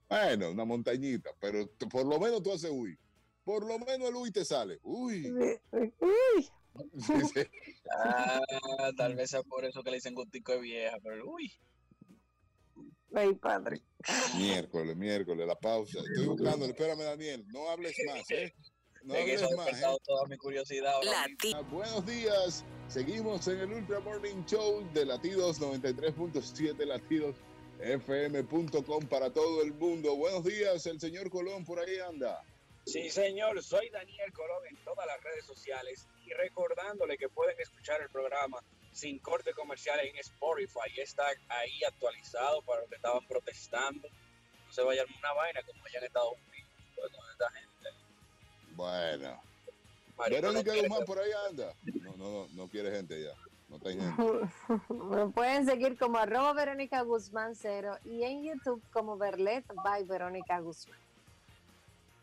bueno, 0.09 0.51
una 0.51 0.65
montañita, 0.65 1.31
pero 1.41 1.69
por 1.91 2.07
lo 2.07 2.19
menos 2.19 2.43
tú 2.43 2.53
haces 2.53 2.71
uy. 2.71 2.99
Por 3.45 3.65
lo 3.67 3.79
menos 3.79 4.09
el 4.09 4.17
uy 4.17 4.31
te 4.31 4.45
sale. 4.45 4.79
Uy. 4.83 5.33
Uy. 5.71 6.51
ah, 7.99 8.41
tal 8.97 9.15
vez 9.15 9.31
sea 9.31 9.43
por 9.43 9.65
eso 9.65 9.83
que 9.83 9.91
le 9.91 9.97
dicen 9.97 10.15
gustico 10.15 10.53
de 10.53 10.61
vieja, 10.61 10.97
pero 11.03 11.29
uy. 11.29 11.53
Ay, 13.15 13.35
padre. 13.35 13.81
Miércoles, 14.37 14.97
miércoles, 14.97 15.47
la 15.47 15.57
pausa. 15.57 15.99
Estoy 15.99 16.27
buscando, 16.27 16.65
espérame, 16.67 17.01
Daniel. 17.01 17.45
No 17.49 17.69
hables 17.71 17.97
más, 18.07 18.31
¿eh? 18.31 18.55
No 19.03 19.15
hables 19.15 19.43
más. 19.57 19.83
¿eh? 19.83 19.87
toda 20.05 20.27
mi 20.29 20.37
curiosidad. 20.37 20.95
Ah, 21.55 21.61
buenos 21.71 22.07
días. 22.07 22.65
Seguimos 22.89 23.47
en 23.49 23.61
el 23.61 23.73
Ultra 23.73 24.01
Morning 24.01 24.45
Show 24.47 24.89
de 24.93 25.07
Latidos 25.07 25.61
93.7 25.61 26.85
Latidos 26.85 27.37
fm.com 27.83 29.07
para 29.07 29.33
todo 29.33 29.63
el 29.63 29.73
mundo. 29.73 30.15
Buenos 30.17 30.45
días, 30.45 30.85
el 30.87 31.01
señor 31.01 31.31
Colón 31.31 31.65
por 31.65 31.79
ahí 31.79 31.99
anda. 31.99 32.43
Sí, 32.85 33.11
señor, 33.11 33.63
soy 33.63 33.89
Daniel 33.91 34.33
Colón 34.33 34.63
en 34.69 34.77
todas 34.85 35.07
las 35.07 35.23
redes 35.23 35.45
sociales 35.45 36.07
y 36.31 36.35
recordándole 36.35 37.19
que 37.19 37.29
pueden 37.29 37.59
escuchar 37.61 38.01
el 38.01 38.09
programa 38.09 38.59
sin 38.93 39.19
corte 39.19 39.53
comercial 39.53 39.99
en 40.01 40.17
Spotify. 40.17 40.91
Está 40.97 41.25
ahí 41.49 41.83
actualizado 41.85 42.63
para 42.63 42.81
los 42.81 42.89
que 42.89 42.97
estaban 42.97 43.27
protestando. 43.27 44.09
No 44.67 44.73
se 44.73 44.83
vayan 44.83 45.07
una 45.19 45.33
vaina 45.33 45.61
como 45.63 45.85
allá 45.85 45.99
en 45.99 46.05
Estados 46.05 46.35
Unidos 46.49 46.71
con 46.97 47.31
esta 47.31 47.51
gente. 47.51 47.89
Bueno. 48.77 49.43
Verónica 50.29 50.75
Guzmán 50.75 51.05
por 51.05 51.19
ahí 51.19 51.31
anda. 51.49 51.75
No, 52.03 52.17
no, 52.17 52.31
no, 52.31 52.49
no 52.53 52.69
quiere 52.69 52.91
gente 52.91 53.23
ya. 53.23 53.35
No 53.69 53.79
gente. 53.79 54.05
Me 54.89 55.27
pueden 55.35 55.65
seguir 55.65 55.97
como 55.97 56.19
arroba 56.19 56.53
Verónica 56.53 57.03
Guzmán 57.03 57.55
cero 57.55 57.97
y 58.05 58.23
en 58.25 58.43
YouTube 58.43 58.83
como 58.93 59.17
Verlet 59.17 59.65
by 59.83 60.05
Verónica 60.05 60.61
Guzmán. 60.61 60.99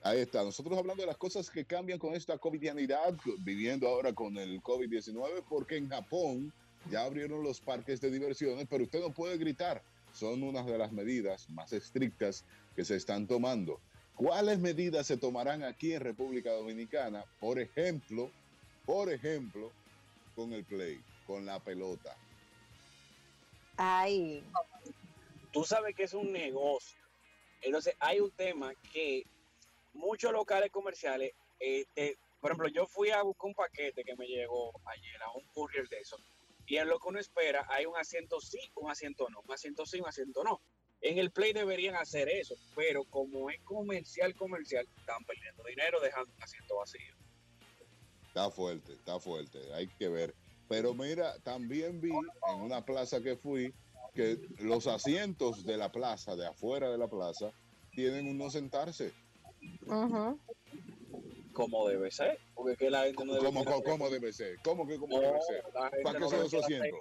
Ahí 0.04 0.20
está, 0.20 0.44
nosotros 0.44 0.78
hablando 0.78 1.02
de 1.02 1.08
las 1.08 1.18
cosas 1.18 1.50
que 1.50 1.66
cambian 1.66 2.00
con 2.00 2.14
esta 2.14 2.38
covidianidad, 2.38 3.16
viviendo 3.40 3.88
ahora 3.88 4.14
con 4.14 4.38
el 4.38 4.62
COVID-19, 4.62 5.44
porque 5.50 5.78
en 5.78 5.90
Japón 5.90 6.54
ya 6.90 7.04
abrieron 7.04 7.44
los 7.44 7.60
parques 7.60 8.00
de 8.00 8.12
diversiones, 8.12 8.68
pero 8.70 8.84
usted 8.84 9.02
no 9.02 9.12
puede 9.12 9.38
gritar. 9.38 9.82
son 10.14 10.42
unas 10.42 10.66
de 10.66 10.78
las 10.78 10.92
medidas 10.92 11.48
más 11.52 11.74
estrictas 11.74 12.44
que 12.76 12.84
se 12.84 12.96
están 12.96 13.28
tomando. 13.28 13.80
¿Cuáles 14.16 14.58
medidas 14.58 15.06
se 15.06 15.18
tomarán 15.18 15.64
aquí 15.64 15.94
en 15.94 16.02
República 16.02 16.52
Dominicana? 16.52 17.24
Por 17.40 17.60
ejemplo, 17.60 18.32
por 18.86 19.12
ejemplo, 19.12 19.72
con 20.36 20.54
el 20.54 20.64
play, 20.64 21.00
con 21.28 21.46
la 21.46 21.60
pelota. 21.60 22.16
Ay. 23.76 24.44
Tú 25.52 25.64
sabes 25.64 25.96
que 25.96 26.04
es 26.04 26.14
un 26.14 26.32
negocio. 26.32 26.98
Entonces, 27.62 27.96
hay 28.00 28.20
un 28.20 28.32
tema 28.32 28.74
que 28.92 29.26
muchos 29.98 30.32
locales 30.32 30.72
comerciales, 30.72 31.34
este, 31.60 32.18
por 32.40 32.52
ejemplo, 32.52 32.70
yo 32.70 32.88
fui 32.88 33.10
a 33.10 33.22
buscar 33.24 33.48
un 33.48 33.56
paquete 33.56 34.04
que 34.04 34.16
me 34.16 34.28
llegó 34.28 34.72
ayer 34.86 35.22
a 35.24 35.32
un 35.32 35.44
courier 35.54 35.88
de 35.90 36.00
eso. 36.00 36.18
Y 36.66 36.78
en 36.78 36.88
lo 36.88 37.00
que 37.00 37.08
uno 37.08 37.20
espera, 37.20 37.66
hay 37.70 37.86
un 37.86 37.96
asiento 37.96 38.40
sí, 38.40 38.60
un 38.76 38.92
asiento 38.92 39.28
no, 39.30 39.42
un 39.42 39.54
asiento 39.54 39.86
sí, 39.86 40.00
un 40.00 40.08
asiento 40.08 40.44
no. 40.44 40.62
En 41.02 41.18
el 41.18 41.32
Play 41.32 41.54
deberían 41.54 41.96
hacer 41.96 42.28
eso, 42.28 42.56
pero 42.76 43.04
como 43.06 43.50
es 43.50 43.60
comercial, 43.62 44.36
comercial, 44.36 44.88
están 44.98 45.24
perdiendo 45.26 45.64
dinero 45.64 46.00
dejando 46.02 46.32
un 46.36 46.44
asiento 46.44 46.78
vacío. 46.78 47.16
Está 48.28 48.50
fuerte, 48.52 48.94
está 48.94 49.20
fuerte, 49.20 49.60
hay 49.74 49.88
que 49.88 50.10
ver. 50.10 50.36
Pero 50.68 50.94
mira, 50.94 51.40
también 51.40 52.02
vi 52.02 52.12
en 52.12 52.62
una 52.62 52.84
plaza 52.84 53.22
que 53.22 53.38
fui 53.38 53.74
que 54.14 54.40
los 54.60 54.88
asientos 54.88 55.64
de 55.64 55.78
la 55.78 55.92
plaza, 55.92 56.36
de 56.36 56.48
afuera 56.48 56.90
de 56.90 56.98
la 56.98 57.08
plaza, 57.08 57.52
tienen 57.92 58.28
un 58.28 58.38
no 58.38 58.50
sentarse. 58.50 59.14
Como 61.53 61.88
debe 61.88 62.12
ser, 62.12 62.39
porque 62.53 62.77
que 62.77 62.89
la 62.89 63.03
gente 63.03 63.25
no 63.25 63.34
debe 63.34 63.45
¿Cómo, 63.45 63.84
cómo, 63.84 64.10
debe 64.10 64.32
ser? 64.32 64.58
¿Cómo 64.63 64.86
que 64.86 64.97
cómo 64.97 65.19
debe 65.19 65.41
ser? 65.41 65.63
¿Para 66.03 66.19
qué 66.19 66.30
son 66.30 66.45
esos 66.45 66.63
asientos? 66.63 66.99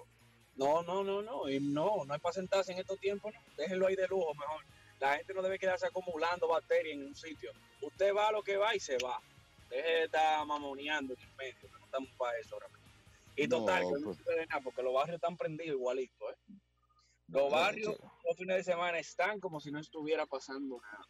No, 0.55 0.81
no, 0.81 1.03
no, 1.03 1.21
no, 1.21 1.47
y 1.47 1.59
no, 1.59 2.03
no 2.05 2.15
es 2.15 2.21
para 2.21 2.33
sentarse 2.33 2.71
en 2.71 2.79
estos 2.79 2.99
tiempos, 2.99 3.31
no. 3.31 3.39
déjenlo 3.55 3.85
ahí 3.85 3.95
de 3.95 4.07
lujo 4.07 4.33
mejor. 4.33 4.65
La 4.99 5.15
gente 5.15 5.33
no 5.35 5.43
debe 5.43 5.59
quedarse 5.59 5.85
acumulando 5.85 6.47
bacterias 6.47 6.95
en 6.95 7.05
un 7.05 7.15
sitio. 7.15 7.51
Usted 7.83 8.15
va 8.15 8.29
a 8.29 8.31
lo 8.31 8.41
que 8.41 8.57
va 8.57 8.75
y 8.75 8.79
se 8.79 8.97
va. 8.97 9.21
Deje 9.69 9.87
de 9.87 10.03
estar 10.05 10.43
mamoneando 10.47 11.13
en 11.13 11.19
el 11.19 11.35
medio, 11.35 11.69
no 11.69 11.85
estamos 11.85 12.09
para 12.17 12.39
eso 12.39 12.55
ahora 12.55 12.67
mismo. 12.69 12.87
Y 13.35 13.47
total, 13.47 13.83
que 13.83 13.99
no 13.99 14.05
pues. 14.05 14.17
puede 14.23 14.47
nada, 14.47 14.61
porque 14.61 14.81
los 14.81 14.93
barrios 14.93 15.15
están 15.15 15.37
prendidos 15.37 15.75
igualitos, 15.77 16.31
¿eh? 16.31 16.53
Los 17.27 17.51
barrios 17.51 17.97
los 18.23 18.37
fines 18.37 18.57
de 18.57 18.63
semana 18.63 18.97
están 18.99 19.39
como 19.39 19.59
si 19.59 19.69
no 19.69 19.79
estuviera 19.79 20.25
pasando 20.25 20.79
nada. 20.81 21.05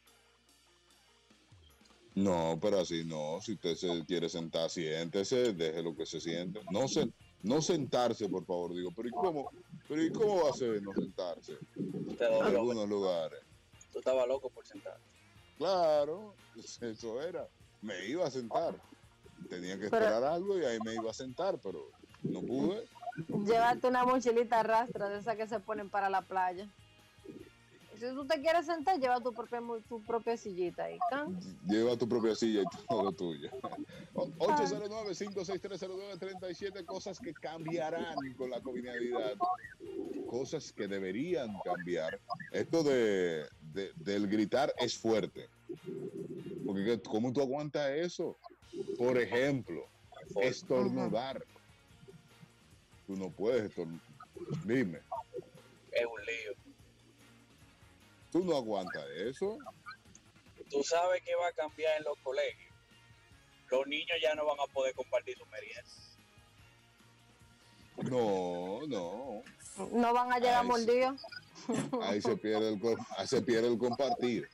No, 2.18 2.58
pero 2.60 2.80
así 2.80 3.04
no. 3.04 3.40
Si 3.42 3.54
usted 3.54 3.76
se 3.76 4.04
quiere 4.08 4.28
sentar, 4.28 4.72
siéntese, 4.72 5.54
deje 5.54 5.84
lo 5.84 5.96
que 5.96 6.08
se 6.08 6.20
siente. 6.20 6.62
No 6.72 6.88
se, 6.88 7.08
no 7.44 7.62
sentarse, 7.62 8.28
por 8.28 8.44
favor, 8.44 8.74
digo, 8.74 8.90
pero 8.96 9.08
¿y 9.08 9.12
cómo, 9.12 9.52
pero 9.88 10.02
¿y 10.02 10.12
cómo 10.12 10.44
va 10.44 10.50
a 10.50 10.54
ser 10.54 10.82
no 10.82 10.94
sentarse? 10.94 11.60
En 11.76 12.44
algunos 12.44 12.90
lugares. 12.90 13.40
Tú 13.94 14.00
estabas 14.00 14.28
loco 14.28 14.50
por 14.50 14.66
sentar. 14.66 14.98
Claro, 15.60 16.34
eso 16.82 17.22
era. 17.22 17.48
Me 17.84 18.08
iba 18.08 18.26
a 18.26 18.32
sentar. 18.32 18.74
Tenía 19.48 19.78
que 19.78 19.86
esperar 19.86 20.24
algo 20.24 20.58
y 20.58 20.66
ahí 20.66 20.80
me 20.84 20.96
iba 20.96 21.12
a 21.12 21.14
sentar, 21.14 21.60
pero 21.62 21.92
no 22.24 22.42
pude. 22.42 22.84
Llévate 23.46 23.86
una 23.86 24.06
mochilita 24.06 24.64
rastra 24.64 25.08
de 25.10 25.20
esas 25.20 25.36
que 25.36 25.48
se 25.48 25.60
ponen 25.60 25.92
para 25.92 26.10
la 26.10 26.24
playa. 26.24 26.68
Si 28.00 28.06
tú 28.14 28.28
te 28.28 28.40
quieres 28.42 28.66
sentar, 28.66 29.00
lleva 29.00 29.20
tu 29.20 29.34
propia, 29.34 29.62
tu 29.88 30.04
propia 30.04 30.36
sillita 30.38 30.86
ahí. 30.86 30.98
Lleva 31.68 31.96
tu 31.98 32.08
propia 32.08 32.36
silla 32.36 32.62
y 32.62 32.66
todo 32.88 33.04
lo 33.04 33.12
tuyo. 33.12 33.50
809-56309-37, 34.14 36.86
cosas 36.86 37.20
que 37.20 37.34
cambiarán 37.34 38.16
con 38.38 38.52
la 38.52 38.62
comunidad. 38.62 39.34
Cosas 40.30 40.72
que 40.72 40.88
deberían 40.88 41.58
cambiar. 41.64 42.20
Esto 42.52 42.84
de, 42.84 43.48
del 43.96 44.28
gritar 44.28 44.72
es 44.78 44.96
fuerte. 44.98 45.50
Porque 46.66 47.02
¿cómo 47.02 47.34
tú 47.34 47.42
aguantas 47.42 47.90
eso? 47.90 48.38
Por 48.98 49.18
ejemplo, 49.18 49.88
estornudar. 50.42 51.44
Tú 53.08 53.16
no 53.16 53.32
puedes 53.32 53.64
estornudar. 53.66 54.06
Dime. 54.66 55.00
Es 55.92 56.06
un 56.06 56.26
lío. 56.26 56.67
Tú 58.32 58.44
no 58.44 58.56
aguantas 58.58 59.06
eso. 59.16 59.58
Tú 60.70 60.84
sabes 60.84 61.22
que 61.24 61.36
va 61.36 61.48
a 61.48 61.54
cambiar 61.54 61.98
en 61.98 62.04
los 62.04 62.18
colegios. 62.20 62.74
Los 63.70 63.88
niños 63.88 64.18
ya 64.22 64.36
no 64.36 64.46
van 64.46 64.60
a 64.60 64.74
poder 64.74 64.94
compartir 64.96 65.38
su 65.38 65.46
merienda. 65.48 65.92
No, 68.10 68.86
no. 68.88 69.44
No 69.92 70.14
van 70.14 70.32
a 70.32 70.40
llegar 70.40 70.66
mordidos. 70.66 71.22
Ahí 72.02 72.22
se 72.22 72.38
pierde 72.38 72.70
el, 72.70 73.28
se 73.28 73.42
pierde 73.42 73.68
el 73.68 73.78
compartir. 73.78 74.48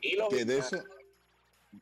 Y 0.00 0.16
los 0.16 0.28
que 0.28 0.44
de 0.44 0.58
eso, 0.58 0.82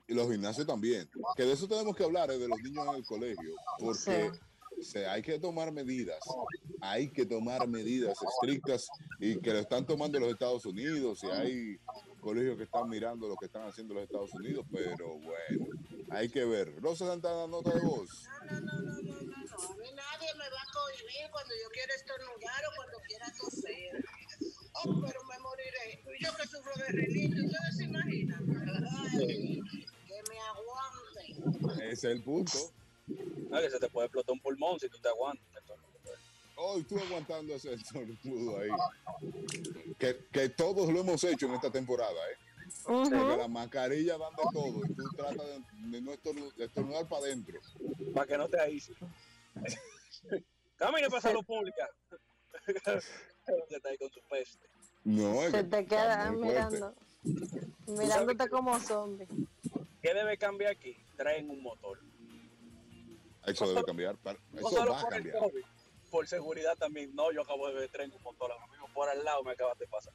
y 0.09 0.15
los 0.15 0.31
gimnasios 0.31 0.67
también. 0.67 1.09
Que 1.37 1.45
de 1.45 1.53
eso 1.53 1.69
tenemos 1.69 1.95
que 1.95 2.05
hablar, 2.05 2.31
eh, 2.31 2.39
de 2.39 2.49
los 2.49 2.61
niños 2.61 2.87
en 2.89 2.95
el 2.95 3.05
colegio. 3.05 3.55
Porque 3.79 4.33
hay 5.09 5.23
que 5.23 5.39
tomar 5.39 5.73
medidas, 5.73 6.21
hay 6.81 7.11
que 7.11 7.27
tomar 7.27 7.67
medidas 7.67 8.17
estrictas 8.23 8.89
y 9.19 9.39
que 9.41 9.53
lo 9.53 9.59
están 9.59 9.87
tomando 9.87 10.19
los 10.21 10.31
Estados 10.31 10.65
Unidos 10.67 11.23
y 11.25 11.27
hay 11.27 11.81
colegios 12.21 12.57
que 12.57 12.65
están 12.65 12.89
mirando 12.89 13.29
lo 13.29 13.37
que 13.37 13.47
están 13.47 13.67
haciendo 13.69 13.95
los 13.95 14.05
Estados 14.05 14.33
Unidos, 14.35 14.67
pero 14.71 15.19
bueno, 15.19 15.67
hay 16.11 16.29
que 16.29 16.45
ver. 16.45 16.81
Rosa 16.81 17.07
Santana, 17.07 17.47
nota 17.47 17.73
de 17.75 17.81
voz. 17.81 18.25
No, 18.51 18.61
no, 18.61 18.61
no, 18.61 18.81
no, 18.81 19.03
no, 19.03 19.21
no, 19.23 19.37
A 19.37 19.77
mí 19.77 19.89
nadie 19.95 20.35
me 20.35 20.49
va 20.51 20.63
a 20.63 20.73
cohibir 20.73 21.31
cuando 21.31 21.55
yo 21.55 21.71
quiera 21.73 21.95
estornudar 21.95 22.63
o 22.67 22.77
cuando 22.77 22.99
quiera 23.07 23.27
toser. 23.41 24.05
Oh, 24.85 25.01
pero 25.05 25.21
me 25.25 25.39
moriré. 25.41 26.03
Yo 26.21 26.31
que 26.37 26.47
sufro 26.47 26.73
de 26.77 26.93
renito, 26.93 27.45
ustedes 27.45 27.77
se 27.77 27.85
imaginan. 27.85 28.47
que 30.07 30.23
me 30.29 30.39
aguanten. 30.39 31.83
Ese 31.83 31.93
es 31.93 32.05
el 32.05 32.23
punto. 32.23 32.73
No, 33.51 33.61
que 33.61 33.71
se 33.71 33.79
te 33.79 33.89
puede 33.89 34.07
explotar 34.07 34.33
un 34.33 34.41
pulmón 34.41 34.79
si 34.79 34.89
tú 34.89 34.99
te 34.99 35.09
aguantas. 35.09 35.47
Oh, 36.57 36.81
tú 36.89 36.99
aguantando 36.99 37.55
ese 37.55 37.73
estornudo 37.75 38.59
ahí. 38.59 38.71
Que, 39.99 40.27
que, 40.33 40.49
todos 40.49 40.93
lo 40.93 41.01
hemos 41.01 41.23
hecho 41.25 41.47
en 41.47 41.55
esta 41.55 41.71
temporada, 41.71 42.11
¿eh? 42.33 42.37
Porque 42.85 43.11
la 43.11 43.49
mascarilla 43.49 44.17
van 44.17 44.35
de 44.35 44.43
todo 44.53 44.85
y 44.85 44.95
tú 44.95 45.05
tratas 45.17 45.47
de, 45.91 46.01
no 46.01 46.13
estornudar, 46.13 47.09
para 47.09 47.23
adentro. 47.23 47.59
Para 48.15 48.27
que 48.27 48.39
no 48.39 48.49
te 48.49 48.61
aísles. 48.61 48.99
Camina 50.77 51.09
para 51.09 51.23
salud 51.23 51.45
pública. 51.45 51.89
está 52.67 53.89
ahí 53.89 53.99
con 53.99 54.11
su 54.11 54.21
peste. 54.29 54.67
No, 55.05 55.41
Se 55.51 55.65
te 55.65 55.87
queda 55.87 56.31
mirando. 56.33 56.95
Mirándote 57.87 58.49
como 58.49 58.79
zombie. 58.81 59.27
¿Qué 60.03 60.15
debe 60.15 60.37
cambiar 60.37 60.73
aquí? 60.73 60.97
Traen 61.17 61.51
un 61.51 61.63
motor. 61.63 61.99
Eso 63.51 63.69
debe 63.69 63.85
cambiar. 63.85 64.17
eso 64.55 64.87
va 64.87 65.01
a 65.01 65.09
cambiar. 65.09 65.39
por 66.11 66.27
seguridad 66.27 66.77
también. 66.77 67.15
No, 67.15 67.33
yo 67.33 67.43
acabo 67.43 67.69
de 67.69 67.75
ver 67.75 67.89
tren 67.91 68.13
un 68.13 68.23
motor 68.23 68.51
ahora 68.53 68.67
mismo 68.69 68.89
por 68.95 69.09
al 69.09 69.23
lado 69.25 69.43
me 69.45 69.53
acabas 69.53 69.79
de 69.79 69.87
pasar. 69.87 70.13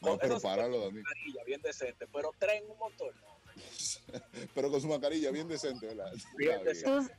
No, 0.00 0.16
pero 0.18 0.40
páralo, 0.40 0.80
Dani. 0.80 1.02
bien 1.46 1.60
decente, 1.60 2.06
pero 2.12 2.32
tren 2.38 2.64
un 2.70 2.78
motor, 2.78 3.14
pero 4.54 4.70
con 4.70 4.80
su 4.80 4.88
mascarilla 4.88 5.30
bien 5.30 5.46
decente, 5.46 5.86
¿verdad? 5.86 6.12
Bien 6.36 6.64
decente. 6.64 7.14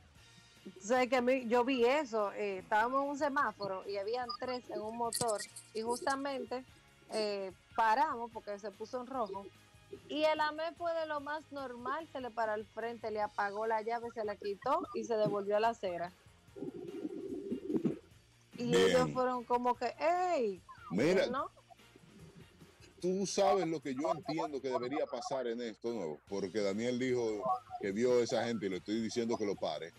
Que 1.08 1.16
a 1.16 1.20
mí, 1.20 1.48
yo 1.48 1.64
vi 1.64 1.84
eso, 1.84 2.32
eh, 2.32 2.58
estábamos 2.58 3.02
en 3.02 3.08
un 3.08 3.18
semáforo 3.18 3.88
y 3.88 3.96
habían 3.96 4.28
tres 4.38 4.68
en 4.70 4.80
un 4.80 4.96
motor 4.96 5.40
y 5.74 5.82
justamente 5.82 6.64
eh, 7.12 7.52
paramos 7.74 8.30
porque 8.32 8.58
se 8.58 8.70
puso 8.70 9.00
en 9.00 9.06
rojo 9.06 9.46
y 10.08 10.24
el 10.24 10.40
AME 10.40 10.72
fue 10.76 10.92
de 10.94 11.06
lo 11.06 11.20
más 11.20 11.42
normal, 11.50 12.06
se 12.12 12.20
le 12.20 12.30
paró 12.30 12.52
al 12.52 12.66
frente, 12.66 13.10
le 13.10 13.22
apagó 13.22 13.66
la 13.66 13.80
llave, 13.82 14.10
se 14.14 14.24
la 14.24 14.36
quitó 14.36 14.82
y 14.94 15.04
se 15.04 15.16
devolvió 15.16 15.56
a 15.56 15.60
la 15.60 15.70
acera. 15.70 16.12
Y 18.58 18.76
ellos 18.76 19.10
fueron 19.12 19.44
como 19.44 19.74
que, 19.74 19.94
¡ey! 19.98 20.60
Mira, 20.90 21.26
tú 23.00 23.26
sabes 23.26 23.66
lo 23.66 23.80
que 23.80 23.94
yo 23.94 24.12
entiendo 24.12 24.60
que 24.60 24.68
debería 24.68 25.06
pasar 25.06 25.46
en 25.46 25.62
esto 25.62 25.92
nuevo, 25.92 26.18
porque 26.28 26.60
Daniel 26.60 26.98
dijo 26.98 27.42
que 27.80 27.90
vio 27.90 28.18
a 28.18 28.22
esa 28.22 28.44
gente 28.44 28.66
y 28.66 28.68
le 28.68 28.76
estoy 28.76 29.00
diciendo 29.00 29.38
que 29.38 29.46
lo 29.46 29.56
pare. 29.56 29.92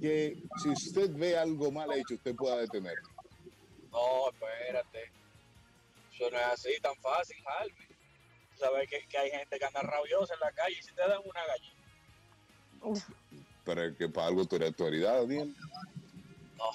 Que 0.00 0.42
si 0.62 0.70
usted 0.70 1.10
ve 1.12 1.36
algo 1.36 1.70
mal 1.70 1.92
hecho, 1.92 2.14
usted 2.14 2.34
pueda 2.34 2.56
detenerlo. 2.56 3.08
No, 3.92 4.30
espérate. 4.30 5.10
Eso 6.14 6.30
no 6.30 6.38
es 6.38 6.46
así 6.46 6.80
tan 6.80 6.96
fácil, 6.96 7.36
Jaime 7.44 7.89
sabes 8.60 8.88
que, 8.88 9.06
que, 9.08 9.18
hay 9.18 9.30
gente 9.30 9.58
que 9.58 9.64
anda 9.64 9.82
rabiosa 9.82 10.34
en 10.34 10.40
la 10.40 10.52
calle 10.52 10.76
y 10.78 10.82
si 10.82 10.92
te 10.92 11.00
dan 11.00 11.20
una 11.24 11.40
gallina. 11.46 11.80
Pero 13.64 13.82
es 13.82 13.96
que 13.96 14.08
para 14.08 14.28
algo 14.28 14.44
tú 14.46 14.56
eres 14.56 14.68
autoridad, 14.68 15.20
Daniel. 15.20 15.54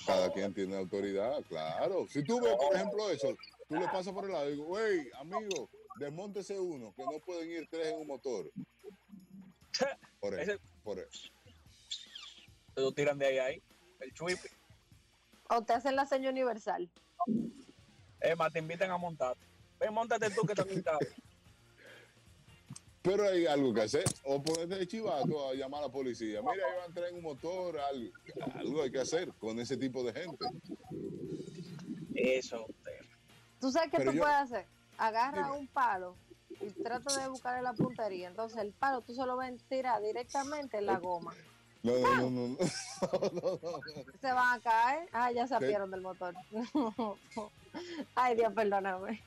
Cada 0.06 0.32
quien 0.34 0.54
tiene 0.54 0.78
autoridad, 0.78 1.44
claro. 1.48 2.08
Si 2.10 2.24
tú 2.24 2.42
ves, 2.42 2.56
por 2.56 2.76
ejemplo, 2.76 3.10
eso, 3.10 3.36
tú 3.70 3.76
le 3.76 3.86
pasas 3.86 4.14
por 4.14 4.26
el 4.26 4.32
lado 4.32 4.50
y 4.50 4.54
digo, 4.54 4.66
wey, 4.66 5.10
amigo, 5.20 5.70
desmontese 6.00 6.60
uno, 6.60 6.94
que 6.96 7.04
no 7.04 7.20
pueden 7.20 7.50
ir 7.52 7.68
tres 7.70 7.88
en 7.88 8.00
un 8.00 8.08
motor. 8.08 8.52
Por 10.22 10.40
eso, 10.40 10.58
por 10.84 10.98
eso. 10.98 11.30
Lo 12.76 12.92
tiran 12.94 13.20
de 13.20 13.28
ahí 13.28 13.38
ahí, 13.38 13.64
el 14.00 14.12
chuipe. 14.14 14.50
O 15.50 15.62
te 15.62 15.74
hacen 15.74 15.96
la 15.96 16.06
seña 16.08 16.32
universal. 16.32 16.90
Es 18.22 18.38
más, 18.38 18.52
te 18.52 18.60
invitan 18.60 18.90
a 18.90 18.98
montar. 18.98 19.38
Ven, 19.80 19.94
montate 19.94 20.32
tú 20.32 20.44
que 20.48 20.56
también 20.56 20.84
sabes. 20.84 21.14
Pero 23.06 23.30
hay 23.30 23.46
algo 23.46 23.72
que 23.72 23.84
hacer. 23.84 24.04
O 24.24 24.42
ponerte 24.42 24.76
de 24.76 24.88
chivato 24.88 25.50
a 25.50 25.54
llamar 25.54 25.84
a 25.84 25.86
la 25.88 25.92
policía. 25.92 26.42
Mira, 26.42 26.56
yo 26.56 26.82
a 26.82 26.86
entrar 26.86 27.10
en 27.10 27.16
un 27.18 27.22
motor. 27.22 27.78
Algo, 27.80 28.12
algo 28.56 28.82
hay 28.82 28.92
que 28.92 29.00
hacer 29.00 29.32
con 29.34 29.60
ese 29.60 29.78
tipo 29.78 30.04
de 30.04 30.14
gente. 30.14 30.46
Eso. 32.16 32.66
¿Tú 33.62 33.72
sabes 33.72 33.92
qué 33.92 33.98
tú 33.98 34.18
puedes 34.18 34.36
hacer? 34.36 34.66
Agarra 34.98 35.52
un 35.54 35.68
palo 35.68 36.16
y 36.50 36.70
trata 36.82 37.22
de 37.22 37.30
buscarle 37.30 37.62
la 37.62 37.74
puntería. 37.74 38.28
Entonces 38.28 38.58
el 38.58 38.72
palo 38.72 39.02
tú 39.02 39.14
solo 39.14 39.38
ves 39.38 39.64
tirar 39.70 40.02
directamente 40.02 40.80
en 40.80 40.88
la 40.88 40.98
goma. 40.98 41.34
No, 41.86 42.00
no, 42.00 42.32
no, 42.32 42.58
no, 42.58 43.80
Se 44.20 44.32
van 44.32 44.60
a 44.60 44.60
caer. 44.60 45.08
Ah, 45.14 45.32
ya 45.32 45.46
se 45.46 45.54
apieron 45.54 45.92
del 45.92 46.02
motor. 46.02 46.34
Ay, 48.16 48.36
Dios, 48.36 48.54
perdóname. 48.54 49.24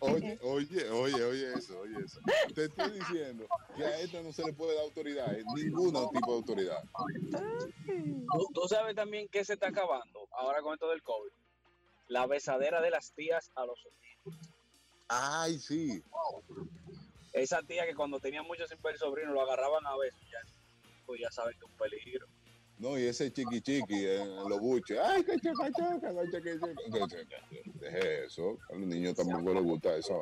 Oye, 0.00 0.38
oye, 0.42 0.90
oye, 0.90 1.24
oye 1.24 1.52
eso, 1.54 1.80
oye 1.80 1.96
eso. 2.04 2.20
Te 2.54 2.64
estoy 2.64 2.90
diciendo 2.92 3.46
que 3.76 3.84
a 3.84 4.00
esta 4.00 4.22
no 4.22 4.32
se 4.32 4.44
le 4.44 4.52
puede 4.52 4.74
dar 4.74 4.84
autoridad, 4.84 5.32
eh, 5.34 5.44
ningún 5.54 5.92
tipo 6.12 6.30
de 6.30 6.36
autoridad. 6.36 6.82
¿Tú, 8.54 8.68
sabes 8.68 8.94
también 8.94 9.28
que 9.28 9.44
se 9.44 9.54
está 9.54 9.68
acabando 9.68 10.28
ahora 10.32 10.62
con 10.62 10.74
esto 10.74 10.88
del 10.88 11.02
COVID. 11.02 11.32
La 12.08 12.26
besadera 12.26 12.80
de 12.80 12.90
las 12.90 13.12
tías 13.12 13.50
a 13.54 13.64
los 13.64 13.80
sobrinos. 13.80 14.52
Ay, 15.08 15.58
sí. 15.58 16.02
Esa 17.32 17.62
tía 17.62 17.86
que 17.86 17.94
cuando 17.94 18.20
tenía 18.20 18.42
muchos 18.42 18.68
sin 18.68 18.80
ver 18.82 18.98
sobrino 18.98 19.32
lo 19.32 19.42
agarraban 19.42 19.86
a 19.86 19.96
veces. 19.96 20.20
Ya 20.30 20.38
pues 21.06 21.20
ya 21.20 21.30
saben 21.30 21.52
que 21.58 21.64
es 21.64 21.70
un 21.70 21.76
peligro. 21.76 22.26
No, 22.78 22.98
y 22.98 23.04
ese 23.04 23.32
chiqui 23.32 23.60
chiqui 23.60 24.06
en, 24.06 24.48
los 24.48 24.58
buches, 24.60 24.98
ay, 24.98 25.22
que 25.22 25.34
chica, 25.38 25.70
chica, 25.70 26.00
que 26.42 26.58
chica, 26.60 27.46
Deje 27.74 28.24
eso, 28.24 28.58
a 28.70 28.72
los 28.74 28.86
niños 28.86 29.14
tampoco 29.14 29.54
les 29.54 29.62
gusta 29.62 29.96
eso. 29.96 30.20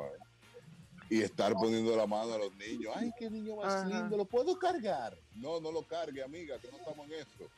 Y 1.09 1.21
estar 1.21 1.53
poniendo 1.53 1.95
la 1.95 2.05
mano 2.05 2.33
a 2.33 2.37
los 2.37 2.55
niños, 2.55 2.93
ay, 2.95 3.11
qué 3.17 3.29
niño 3.29 3.55
más 3.57 3.85
lindo, 3.87 4.15
¿lo 4.15 4.25
puedo 4.25 4.57
cargar? 4.57 5.17
No, 5.35 5.59
no 5.59 5.71
lo 5.71 5.83
cargue, 5.83 6.23
amiga, 6.23 6.57
que 6.59 6.69
no 6.69 6.77
estamos 6.77 7.07
en 7.07 7.13
esto. 7.13 7.49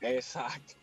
Exacto. 0.00 0.74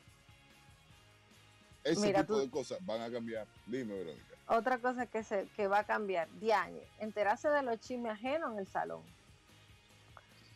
Ese 1.83 2.13
tipo 2.13 2.39
de 2.39 2.49
cosas 2.49 2.77
van 2.85 3.01
a 3.01 3.11
cambiar. 3.11 3.47
Dime, 3.65 3.93
Verónica. 3.93 4.35
Otra 4.47 4.77
cosa 4.79 5.05
que, 5.05 5.23
se, 5.23 5.47
que 5.55 5.67
va 5.67 5.79
a 5.79 5.83
cambiar, 5.85 6.27
Diane, 6.39 6.81
enterarse 6.99 7.47
de 7.47 7.63
los 7.63 7.79
chismes 7.79 8.11
ajenos 8.11 8.51
en 8.51 8.59
el 8.59 8.67
salón. 8.67 9.01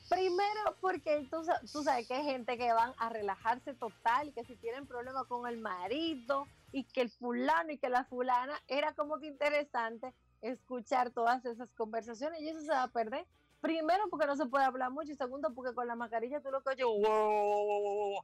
Primero, 0.09 0.75
porque 0.81 1.27
tú, 1.31 1.37
tú, 1.71 1.83
sabes 1.83 2.07
que 2.07 2.13
hay 2.13 2.23
gente 2.23 2.57
que 2.57 2.71
van 2.71 2.93
a 2.97 3.09
relajarse 3.09 3.73
total, 3.73 4.33
que 4.33 4.45
si 4.45 4.55
tienen 4.55 4.85
problemas 4.85 5.25
con 5.25 5.47
el 5.47 5.57
marido 5.57 6.47
y 6.71 6.83
que 6.83 7.01
el 7.01 7.09
fulano 7.09 7.71
y 7.71 7.77
que 7.77 7.89
la 7.89 8.05
fulana, 8.05 8.53
era 8.67 8.93
como 8.93 9.17
que 9.17 9.27
interesante 9.27 10.13
escuchar 10.41 11.09
todas 11.11 11.43
esas 11.45 11.69
conversaciones 11.71 12.41
y 12.41 12.49
eso 12.49 12.61
se 12.61 12.67
va 12.67 12.83
a 12.83 12.87
perder. 12.87 13.25
Primero, 13.61 14.03
porque 14.11 14.27
no 14.27 14.35
se 14.35 14.45
puede 14.45 14.65
hablar 14.65 14.91
mucho 14.91 15.11
y 15.11 15.15
segundo, 15.15 15.51
porque 15.55 15.73
con 15.73 15.87
la 15.87 15.95
mascarilla 15.95 16.39
tú 16.39 16.51
lo 16.51 16.61
que 16.61 16.69
oyes, 16.69 16.85
wow, 16.85 18.23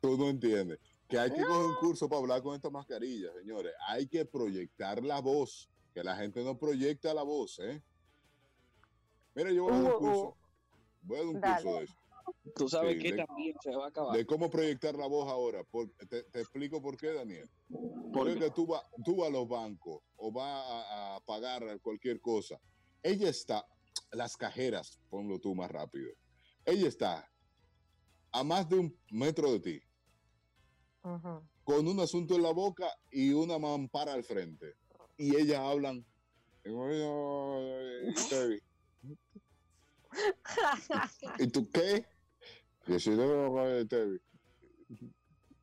tú, 0.00 0.16
no 0.18 0.28
entiendes 0.28 0.78
que 1.08 1.18
hay 1.18 1.30
que 1.30 1.42
coger 1.42 1.66
un 1.66 1.76
curso 1.76 2.08
para 2.08 2.20
hablar 2.20 2.42
con 2.42 2.54
esta 2.54 2.68
mascarilla, 2.68 3.32
señores. 3.32 3.72
Hay 3.88 4.06
que 4.06 4.24
proyectar 4.24 5.02
la 5.02 5.20
voz, 5.20 5.70
que 5.94 6.04
la 6.04 6.16
gente 6.16 6.44
no 6.44 6.58
proyecta 6.58 7.14
la 7.14 7.22
voz, 7.22 7.58
¿eh? 7.58 7.82
Mira, 9.34 9.50
yo 9.52 9.64
voy 9.64 9.72
a 9.72 9.80
dar 9.80 9.92
un 9.94 9.98
curso. 9.98 10.36
Voy 11.02 11.16
a 11.16 11.20
dar 11.20 11.28
un 11.28 11.40
curso 11.40 11.74
de 11.74 11.84
eso. 11.84 11.94
Tú 12.54 12.68
sabes 12.68 13.02
que 13.02 13.12
también 13.14 13.56
se 13.62 13.74
va 13.74 13.86
a 13.86 13.88
acabar. 13.88 14.16
De 14.16 14.26
cómo 14.26 14.50
proyectar 14.50 14.94
la 14.94 15.06
voz 15.06 15.28
ahora. 15.28 15.64
te, 16.08 16.18
explico 16.40 16.80
por 16.82 16.96
qué, 16.96 17.12
Daniel. 17.12 17.48
Porque 18.12 18.50
tú 18.50 18.66
vas 18.66 18.82
tú 19.04 19.24
a 19.24 19.30
los 19.30 19.48
bancos 19.48 20.02
o 20.16 20.32
vas 20.32 20.64
a, 20.66 21.20
pagar 21.24 21.80
cualquier 21.80 22.20
cosa. 22.20 22.60
Ella 23.02 23.28
está, 23.28 23.66
las 24.10 24.36
cajeras, 24.36 24.98
ponlo 25.08 25.38
tú 25.38 25.54
más 25.54 25.70
rápido. 25.70 26.10
Ella 26.64 26.88
está 26.88 27.28
a 28.32 28.44
más 28.44 28.68
de 28.68 28.78
un 28.78 28.98
metro 29.10 29.52
de 29.52 29.60
ti. 29.60 29.82
Con 31.64 31.88
un 31.88 32.00
asunto 32.00 32.34
en 32.34 32.42
la 32.42 32.52
boca 32.52 32.88
y 33.10 33.32
una 33.32 33.58
mampara 33.58 34.12
al 34.12 34.24
frente. 34.24 34.74
Y 35.16 35.36
ellas 35.36 35.60
hablan. 35.60 36.04
¿Y 41.38 41.46
tú 41.48 41.68
qué? 41.70 42.04
Que 42.84 42.98
si 42.98 43.10
no, 43.10 43.54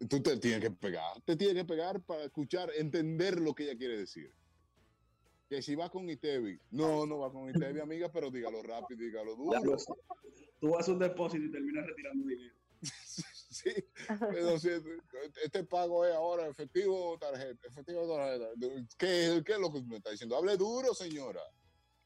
tú 0.08 0.22
te 0.22 0.38
tienes 0.38 0.62
que 0.62 0.72
pegar, 0.72 1.22
te 1.26 1.36
tienes 1.36 1.56
que 1.56 1.66
pegar 1.66 2.02
para 2.02 2.24
escuchar, 2.24 2.72
entender 2.76 3.40
lo 3.40 3.54
que 3.54 3.64
ella 3.64 3.78
quiere 3.78 3.98
decir. 3.98 4.34
Que 5.50 5.62
si 5.62 5.76
va 5.76 5.90
con 5.90 6.10
Itevi, 6.10 6.60
no, 6.72 7.06
no 7.06 7.20
va 7.20 7.32
con 7.32 7.50
Itevi, 7.50 7.80
amiga, 7.80 8.12
pero 8.12 8.30
dígalo 8.30 8.62
rápido, 8.62 9.02
dígalo 9.02 9.36
duro. 9.36 9.78
Tú 10.60 10.70
vas 10.70 10.88
a 10.88 10.92
un 10.92 11.00
depósito 11.00 11.44
y 11.44 11.52
terminas 11.52 11.86
retirando 11.88 12.28
dinero. 12.28 12.56
sí, 13.50 13.72
este 15.44 15.64
pago 15.66 16.06
es 16.06 16.14
ahora 16.14 16.48
efectivo 16.48 17.12
o 17.12 17.18
tarjeta, 17.18 17.68
efectivo 17.68 18.02
o 18.04 18.16
tarjeta. 18.16 18.48
¿Qué, 18.98 19.42
¿Qué 19.46 19.54
es 19.54 19.60
lo 19.60 19.72
que 19.72 19.82
me 19.82 19.98
está 19.98 20.12
diciendo? 20.12 20.38
Hable 20.38 20.56
duro, 20.56 20.94
señora. 20.94 21.42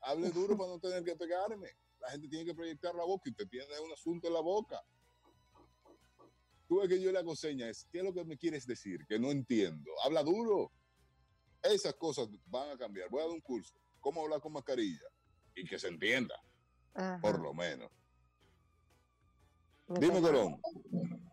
Hable 0.02 0.30
duro 0.32 0.58
para 0.58 0.70
no 0.72 0.80
tener 0.80 1.04
que 1.04 1.16
pegarme. 1.16 1.70
La 2.04 2.12
gente 2.12 2.28
tiene 2.28 2.46
que 2.46 2.54
proyectar 2.54 2.94
la 2.94 3.06
boca 3.06 3.24
y 3.26 3.32
usted 3.32 3.48
tiene 3.48 3.80
un 3.80 3.92
asunto 3.92 4.28
en 4.28 4.34
la 4.34 4.42
boca. 4.42 4.84
Tú 6.68 6.80
ves 6.80 6.90
que 6.90 7.02
yo 7.02 7.12
le 7.12 7.20
hago 7.20 7.36
señas, 7.36 7.88
¿qué 7.92 8.00
es 8.00 8.04
lo 8.04 8.14
que 8.14 8.26
me 8.26 8.38
quieres 8.38 8.68
decir? 8.68 9.06
Que 9.08 9.18
no 9.18 9.32
entiendo. 9.32 9.90
Habla 10.04 10.22
duro. 10.22 10.72
Esas 11.62 11.94
cosas 11.94 12.28
van 12.48 12.72
a 12.72 12.78
cambiar. 12.78 13.10
Voy 13.10 13.22
a 13.22 13.24
dar 13.24 13.32
un 13.32 13.40
curso. 13.40 13.74
¿Cómo 14.02 14.22
hablar 14.22 14.42
con 14.42 14.52
mascarilla? 14.52 15.08
Y 15.56 15.64
que 15.66 15.80
se 15.80 15.88
entienda. 15.88 16.36
Por 17.22 17.40
lo 17.40 17.54
menos. 17.54 17.90
Dime, 19.88 20.20
Colón. 20.20 20.62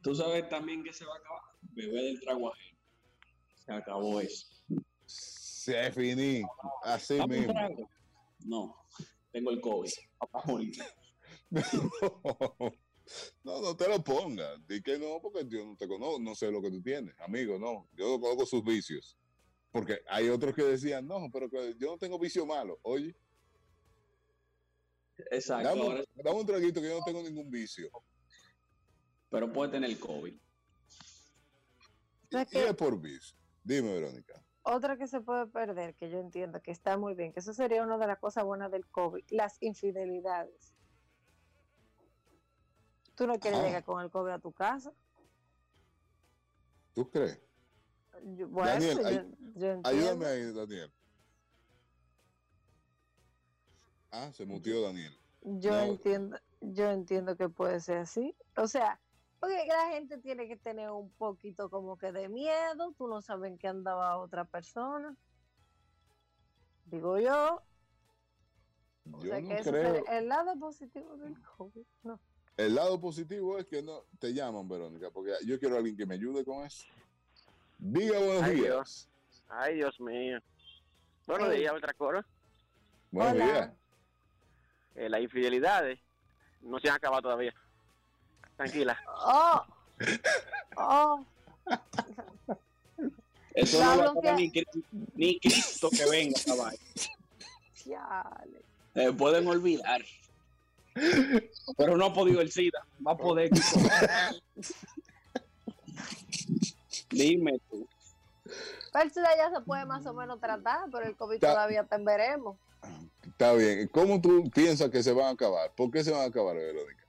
Tú 0.03 0.15
sabes 0.15 0.49
también 0.49 0.85
que 0.85 0.93
se 0.93 1.05
va 1.05 1.15
a 1.15 1.19
acabar. 1.19 1.43
Bebé 1.63 2.03
del 2.03 2.21
trago 2.21 2.53
ajeno. 2.53 2.79
Se 3.65 3.73
acabó 3.73 4.21
eso. 4.21 4.47
Se 5.07 5.91
finí. 5.91 6.43
Así 6.85 7.21
mismo. 7.27 7.55
No, 8.45 8.80
tengo 9.33 9.51
el 9.51 9.61
COVID. 9.61 9.91
no, 13.45 13.61
no 13.61 13.77
te 13.77 13.89
lo 13.89 14.03
pongas. 14.03 14.67
Di 14.67 14.83
que 14.83 14.99
no, 14.99 15.21
porque 15.21 15.47
yo 15.49 15.65
no 15.65 15.77
te 15.77 15.89
conozco, 15.89 16.21
no 16.21 16.35
sé 16.35 16.51
lo 16.51 16.63
que 16.63 16.71
tú 16.71 16.83
tienes, 16.83 17.15
amigo, 17.21 17.59
no. 17.59 17.89
Yo 17.93 18.09
no 18.09 18.21
conozco 18.21 18.47
sus 18.47 18.65
vicios. 18.65 19.17
Porque 19.73 20.01
hay 20.09 20.29
otros 20.29 20.55
que 20.55 20.65
decían, 20.65 21.07
no, 21.07 21.31
pero 21.33 21.49
que 21.49 21.75
yo 21.79 21.93
no 21.93 21.99
tengo 21.99 22.19
vicio 22.19 22.45
malo. 22.45 22.79
Oye. 22.83 23.15
Exacto. 25.31 25.69
Dame, 26.15 26.41
un 26.41 26.47
traguito 26.47 26.81
que 26.81 26.89
yo 26.89 26.99
no 26.99 27.05
tengo 27.05 27.23
ningún 27.23 27.51
vicio. 27.51 27.91
Pero 29.29 29.53
puede 29.53 29.73
tener 29.73 29.91
el 29.91 29.99
COVID. 29.99 30.35
Y, 32.33 32.37
es 32.59 32.75
por 32.75 33.01
vicio. 33.01 33.37
Dime, 33.63 33.93
Verónica. 33.93 34.45
Otra 34.63 34.97
que 34.97 35.07
se 35.07 35.21
puede 35.21 35.47
perder, 35.47 35.95
que 35.95 36.11
yo 36.11 36.19
entiendo 36.19 36.61
que 36.61 36.71
está 36.71 36.99
muy 36.99 37.15
bien, 37.15 37.33
que 37.33 37.41
eso 37.41 37.55
sería 37.55 37.83
una 37.83 37.97
de 37.97 38.07
las 38.07 38.19
cosas 38.19 38.45
buenas 38.45 38.71
del 38.71 38.87
COVID, 38.87 39.25
las 39.31 39.57
infidelidades. 39.63 40.75
Tú 43.15 43.27
no 43.27 43.39
quieres 43.39 43.63
llegar 43.63 43.85
con 43.85 44.03
el 44.03 44.11
COVID 44.11 44.33
a 44.33 44.39
tu 44.39 44.53
casa. 44.53 44.93
¿Tú 46.95 47.11
crees? 47.11 47.41
Daniel, 48.23 49.35
ayúdame 49.85 50.27
ahí, 50.27 50.53
Daniel. 50.53 50.93
Ah, 54.11 54.31
se 54.33 54.45
mutió 54.45 54.83
Daniel. 54.83 55.17
Yo 55.43 55.75
entiendo, 55.79 56.39
yo 56.61 56.91
entiendo 56.91 57.37
que 57.37 57.49
puede 57.49 57.81
ser 57.81 57.99
así. 57.99 58.35
O 58.57 58.67
sea, 58.67 59.01
porque 59.41 59.67
la 59.67 59.89
gente 59.93 60.19
tiene 60.19 60.47
que 60.47 60.57
tener 60.57 60.91
un 60.91 61.11
poquito 61.13 61.71
como 61.71 61.97
que 61.97 62.13
de 62.13 62.29
miedo, 62.29 62.93
tú 62.97 63.09
no 63.09 63.23
sabes 63.23 63.51
en 63.51 63.59
qué 63.59 63.69
andaba 63.69 64.19
otra 64.19 64.45
persona. 64.45 65.17
Digo 66.85 67.19
yo. 67.19 67.63
O 69.13 69.23
sea 69.23 69.41
que 69.41 69.63
creo. 69.63 70.05
el 70.07 70.29
lado 70.29 70.59
positivo 70.59 71.17
del 71.17 71.41
COVID, 71.57 71.87
no. 72.03 72.21
El 72.57 72.75
lado 72.75 73.01
positivo 73.01 73.59
es 73.59 73.65
que 73.67 73.83
no 73.83 74.05
te 74.19 74.35
llaman, 74.35 74.69
Verónica, 74.69 75.11
porque 75.11 75.33
yo 75.47 75.59
quiero 75.59 75.77
a 75.77 75.79
alguien 75.79 75.97
que 75.97 76.05
me 76.05 76.15
ayude 76.15 76.45
con 76.45 76.67
eso. 76.67 76.85
Diga 77.79 78.19
buenos 78.19 78.51
días. 78.51 79.09
Ay, 79.49 79.77
Dios 79.77 79.99
mío. 80.01 80.39
Buenos 81.27 81.51
días, 81.51 81.73
otra 81.73 81.95
cosa. 81.95 82.27
Buenos 83.11 83.35
días. 83.35 83.73
Eh, 84.95 85.09
las 85.09 85.23
infidelidades 85.23 85.99
no 86.61 86.79
se 86.79 86.91
han 86.91 86.97
acabado 86.97 87.23
todavía. 87.23 87.55
Tranquila. 88.61 88.95
Oh. 89.25 89.65
Oh. 90.77 91.25
Eso 93.55 93.83
no 93.83 93.97
lo 93.97 94.15
va 94.21 94.33
ni, 94.35 94.53
ni, 95.15 95.41
Cristo 95.41 95.89
que 95.89 96.05
venga, 96.05 96.39
caballo. 96.45 96.77
Eh, 98.97 99.13
pueden 99.13 99.49
olvidar. 99.49 100.03
Pero 101.79 101.97
no 101.97 102.05
ha 102.05 102.13
podido 102.13 102.43
el 102.43 102.53
SIDA. 102.53 102.85
Va 103.07 103.13
a 103.13 103.17
poder. 103.17 103.51
Dime 107.09 107.59
tú. 107.71 107.89
Pero 108.93 109.09
eso 109.09 109.21
ya 109.39 109.51
se 109.57 109.63
puede 109.63 109.87
más 109.87 110.05
o 110.05 110.13
menos 110.13 110.39
tratar, 110.39 110.91
pero 110.93 111.07
el 111.07 111.17
COVID 111.17 111.41
todavía 111.41 111.85
te 111.85 111.97
veremos. 111.97 112.59
Está 113.27 113.55
bien. 113.55 113.89
¿Cómo 113.89 114.21
tú 114.21 114.51
piensas 114.51 114.91
que 114.91 115.03
se 115.03 115.15
van 115.15 115.29
a 115.29 115.31
acabar? 115.31 115.73
¿Por 115.75 115.91
qué 115.91 116.05
se 116.05 116.11
van 116.11 116.21
a 116.21 116.25
acabar, 116.25 116.55
Verónica? 116.55 117.01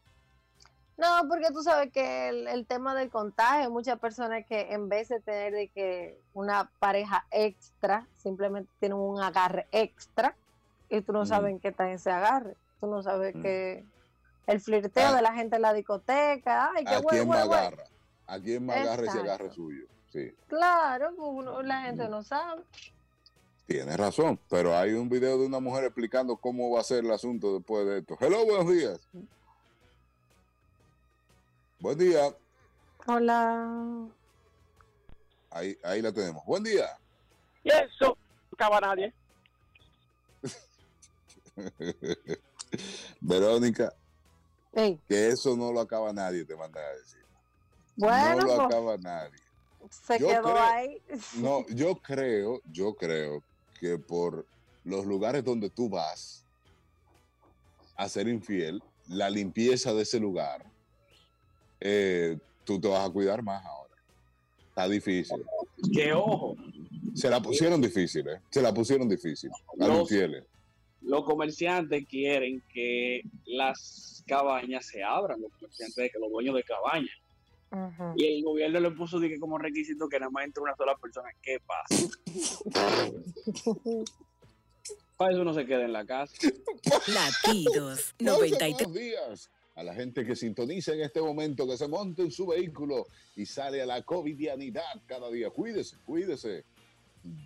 No, 0.97 1.27
porque 1.27 1.47
tú 1.51 1.63
sabes 1.63 1.91
que 1.91 2.29
el, 2.29 2.65
tema 2.67 2.93
del 2.93 3.09
contagio, 3.09 3.71
muchas 3.71 3.99
personas 3.99 4.45
que 4.45 4.71
en 4.71 4.87
vez 4.89 5.09
de 5.09 5.19
tener 5.19 5.53
de 5.53 5.67
que 5.69 6.19
una 6.33 6.69
pareja 6.79 7.25
extra, 7.31 8.07
simplemente 8.17 8.69
tienen 8.79 8.97
un 8.97 9.19
agarre 9.19 9.67
extra 9.71 10.35
y 10.89 11.01
tú 11.01 11.11
no 11.13 11.25
sabes 11.25 11.51
en 11.51 11.59
qué 11.59 11.69
está 11.69 11.91
ese 11.91 12.11
agarre. 12.11 12.55
Tú 12.79 12.87
no 12.87 13.01
sabes 13.01 13.33
que 13.41 13.83
el 14.47 14.59
flirteo 14.59 15.07
ah. 15.07 15.15
de 15.15 15.21
la 15.21 15.33
gente 15.33 15.55
en 15.55 15.61
la 15.61 15.73
discoteca, 15.73 16.71
ay, 16.75 16.83
qué 16.85 16.95
¿A 16.95 17.01
quién 17.01 17.27
más 17.27 17.43
agarra? 17.45 17.83
¿A 18.27 18.39
quién 18.39 18.65
más 18.65 18.77
agarra 18.77 19.05
ese 19.05 19.19
agarre 19.19 19.51
suyo? 19.51 19.85
Sí. 20.11 20.33
Claro, 20.47 21.13
pues 21.15 21.65
la 21.65 21.81
gente 21.83 22.09
no 22.09 22.21
sabe. 22.21 22.63
Tienes 23.65 23.95
razón, 23.95 24.37
pero 24.49 24.75
hay 24.75 24.93
un 24.93 25.07
video 25.07 25.37
de 25.37 25.45
una 25.45 25.59
mujer 25.59 25.85
explicando 25.85 26.35
cómo 26.35 26.69
va 26.71 26.81
a 26.81 26.83
ser 26.83 27.05
el 27.05 27.11
asunto 27.11 27.55
después 27.55 27.85
de 27.85 27.99
esto. 27.99 28.17
Hello, 28.19 28.45
buenos 28.45 28.69
días. 28.69 28.99
Buen 31.81 31.97
día. 31.97 32.31
Hola. 33.07 34.07
Ahí, 35.49 35.75
ahí 35.83 35.99
la 35.99 36.11
tenemos. 36.11 36.45
Buen 36.45 36.63
día. 36.63 36.95
Y 37.63 37.69
eso 37.69 38.15
no 38.15 38.17
acaba 38.53 38.79
nadie. 38.79 39.11
Verónica, 43.19 43.91
que 44.73 45.27
eso 45.29 45.57
no 45.57 45.73
lo 45.73 45.79
acaba 45.79 46.13
nadie, 46.13 46.45
te 46.45 46.55
manda 46.55 46.79
a 46.79 46.93
decir. 46.93 47.25
Bueno, 47.95 48.35
no 48.35 48.45
lo 48.45 48.55
pues, 48.55 48.59
acaba 48.59 48.97
nadie. 48.97 49.39
Se 49.89 50.19
quedó 50.19 50.59
ahí. 50.59 51.01
No, 51.37 51.65
yo 51.69 51.95
creo, 51.95 52.61
yo 52.71 52.93
creo 52.93 53.41
que 53.79 53.97
por 53.97 54.45
los 54.83 55.07
lugares 55.07 55.43
donde 55.43 55.71
tú 55.71 55.89
vas 55.89 56.45
a 57.95 58.07
ser 58.07 58.27
infiel, 58.27 58.83
la 59.07 59.31
limpieza 59.31 59.95
de 59.95 60.03
ese 60.03 60.19
lugar 60.19 60.63
eh, 61.81 62.37
tú 62.63 62.79
te 62.79 62.87
vas 62.87 63.09
a 63.09 63.11
cuidar 63.11 63.41
más 63.43 63.65
ahora. 63.65 63.95
Está 64.69 64.87
difícil. 64.87 65.43
Que 65.93 66.13
ojo. 66.13 66.55
Se 67.15 67.29
la 67.29 67.41
pusieron 67.41 67.81
difícil, 67.81 68.27
¿eh? 68.29 68.39
Se 68.49 68.61
la 68.61 68.73
pusieron 68.73 69.09
difícil. 69.09 69.49
los, 69.75 70.09
los 71.01 71.25
comerciantes 71.25 72.05
quieren 72.07 72.63
que 72.71 73.23
las 73.45 74.23
cabañas 74.27 74.85
se 74.85 75.03
abran, 75.03 75.41
los 75.41 75.51
comerciantes, 75.53 76.11
que 76.11 76.19
los 76.19 76.31
dueños 76.31 76.55
de 76.55 76.63
cabañas. 76.63 77.17
Y 78.15 78.25
el 78.25 78.43
gobierno 78.43 78.79
le 78.79 78.91
puso 78.91 79.19
que 79.19 79.39
como 79.39 79.57
requisito 79.57 80.07
que 80.07 80.19
nada 80.19 80.29
más 80.29 80.45
entre 80.45 80.61
una 80.61 80.75
sola 80.75 80.95
persona. 80.97 81.29
¿Qué 81.41 81.57
pasa? 81.65 82.07
Para 85.17 85.33
eso 85.33 85.43
no 85.43 85.53
se 85.53 85.65
queda 85.65 85.85
en 85.85 85.93
la 85.93 86.05
casa. 86.05 86.35
Latidos 87.07 88.13
93 88.19 88.93
días 88.93 89.49
a 89.81 89.83
la 89.83 89.95
gente 89.95 90.23
que 90.25 90.35
sintoniza 90.35 90.93
en 90.93 91.01
este 91.01 91.19
momento, 91.19 91.67
que 91.67 91.75
se 91.75 91.87
monte 91.87 92.21
en 92.21 92.31
su 92.31 92.47
vehículo 92.47 93.07
y 93.35 93.47
sale 93.47 93.81
a 93.81 93.85
la 93.87 94.03
covidianidad 94.03 95.01
cada 95.07 95.29
día. 95.31 95.49
Cuídese, 95.49 95.97
cuídese. 96.05 96.63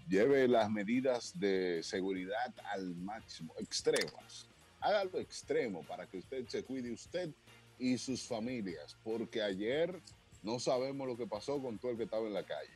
Lleve 0.10 0.48
las 0.48 0.70
medidas 0.70 1.38
de 1.40 1.82
seguridad 1.82 2.54
al 2.74 2.96
máximo, 2.96 3.54
extremas. 3.58 4.48
Hágalo 4.82 5.20
extremo 5.20 5.84
para 5.84 6.08
que 6.08 6.18
usted 6.18 6.46
se 6.48 6.64
cuide 6.64 6.92
usted 6.92 7.32
y 7.80 7.98
sus 7.98 8.24
familias, 8.24 8.96
porque 9.04 9.42
ayer 9.42 10.00
no 10.44 10.60
sabemos 10.60 11.08
lo 11.08 11.18
que 11.18 11.28
pasó 11.28 11.62
con 11.62 11.78
todo 11.78 11.92
el 11.92 11.98
que 11.98 12.04
estaba 12.04 12.28
en 12.28 12.34
la 12.34 12.46
calle. 12.46 12.70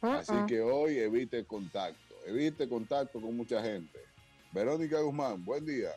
Así 0.00 0.34
que 0.46 0.60
hoy 0.60 0.98
evite 0.98 1.44
contacto, 1.44 2.14
evite 2.26 2.68
contacto 2.68 3.20
con 3.20 3.36
mucha 3.36 3.62
gente. 3.62 3.98
Verónica 4.52 5.00
Guzmán, 5.00 5.44
buen 5.44 5.64
día. 5.64 5.90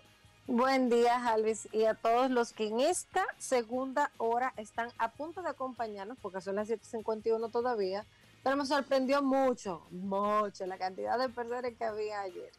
Buen 0.51 0.89
día, 0.89 1.27
Alvis, 1.27 1.69
y 1.71 1.85
a 1.85 1.93
todos 1.93 2.31
los 2.31 2.53
que 2.53 2.65
en 2.65 2.79
esta 2.79 3.23
segunda 3.37 4.09
hora 4.17 4.51
están 4.57 4.89
a 4.97 5.11
punto 5.11 5.43
de 5.43 5.49
acompañarnos, 5.49 6.17
porque 6.19 6.41
son 6.41 6.55
las 6.55 6.67
7:51 6.67 7.51
todavía, 7.51 8.03
pero 8.41 8.55
me 8.55 8.65
sorprendió 8.65 9.21
mucho, 9.21 9.85
mucho 9.91 10.65
la 10.65 10.79
cantidad 10.79 11.19
de 11.19 11.29
personas 11.29 11.71
que 11.77 11.85
había 11.85 12.21
ayer. 12.21 12.51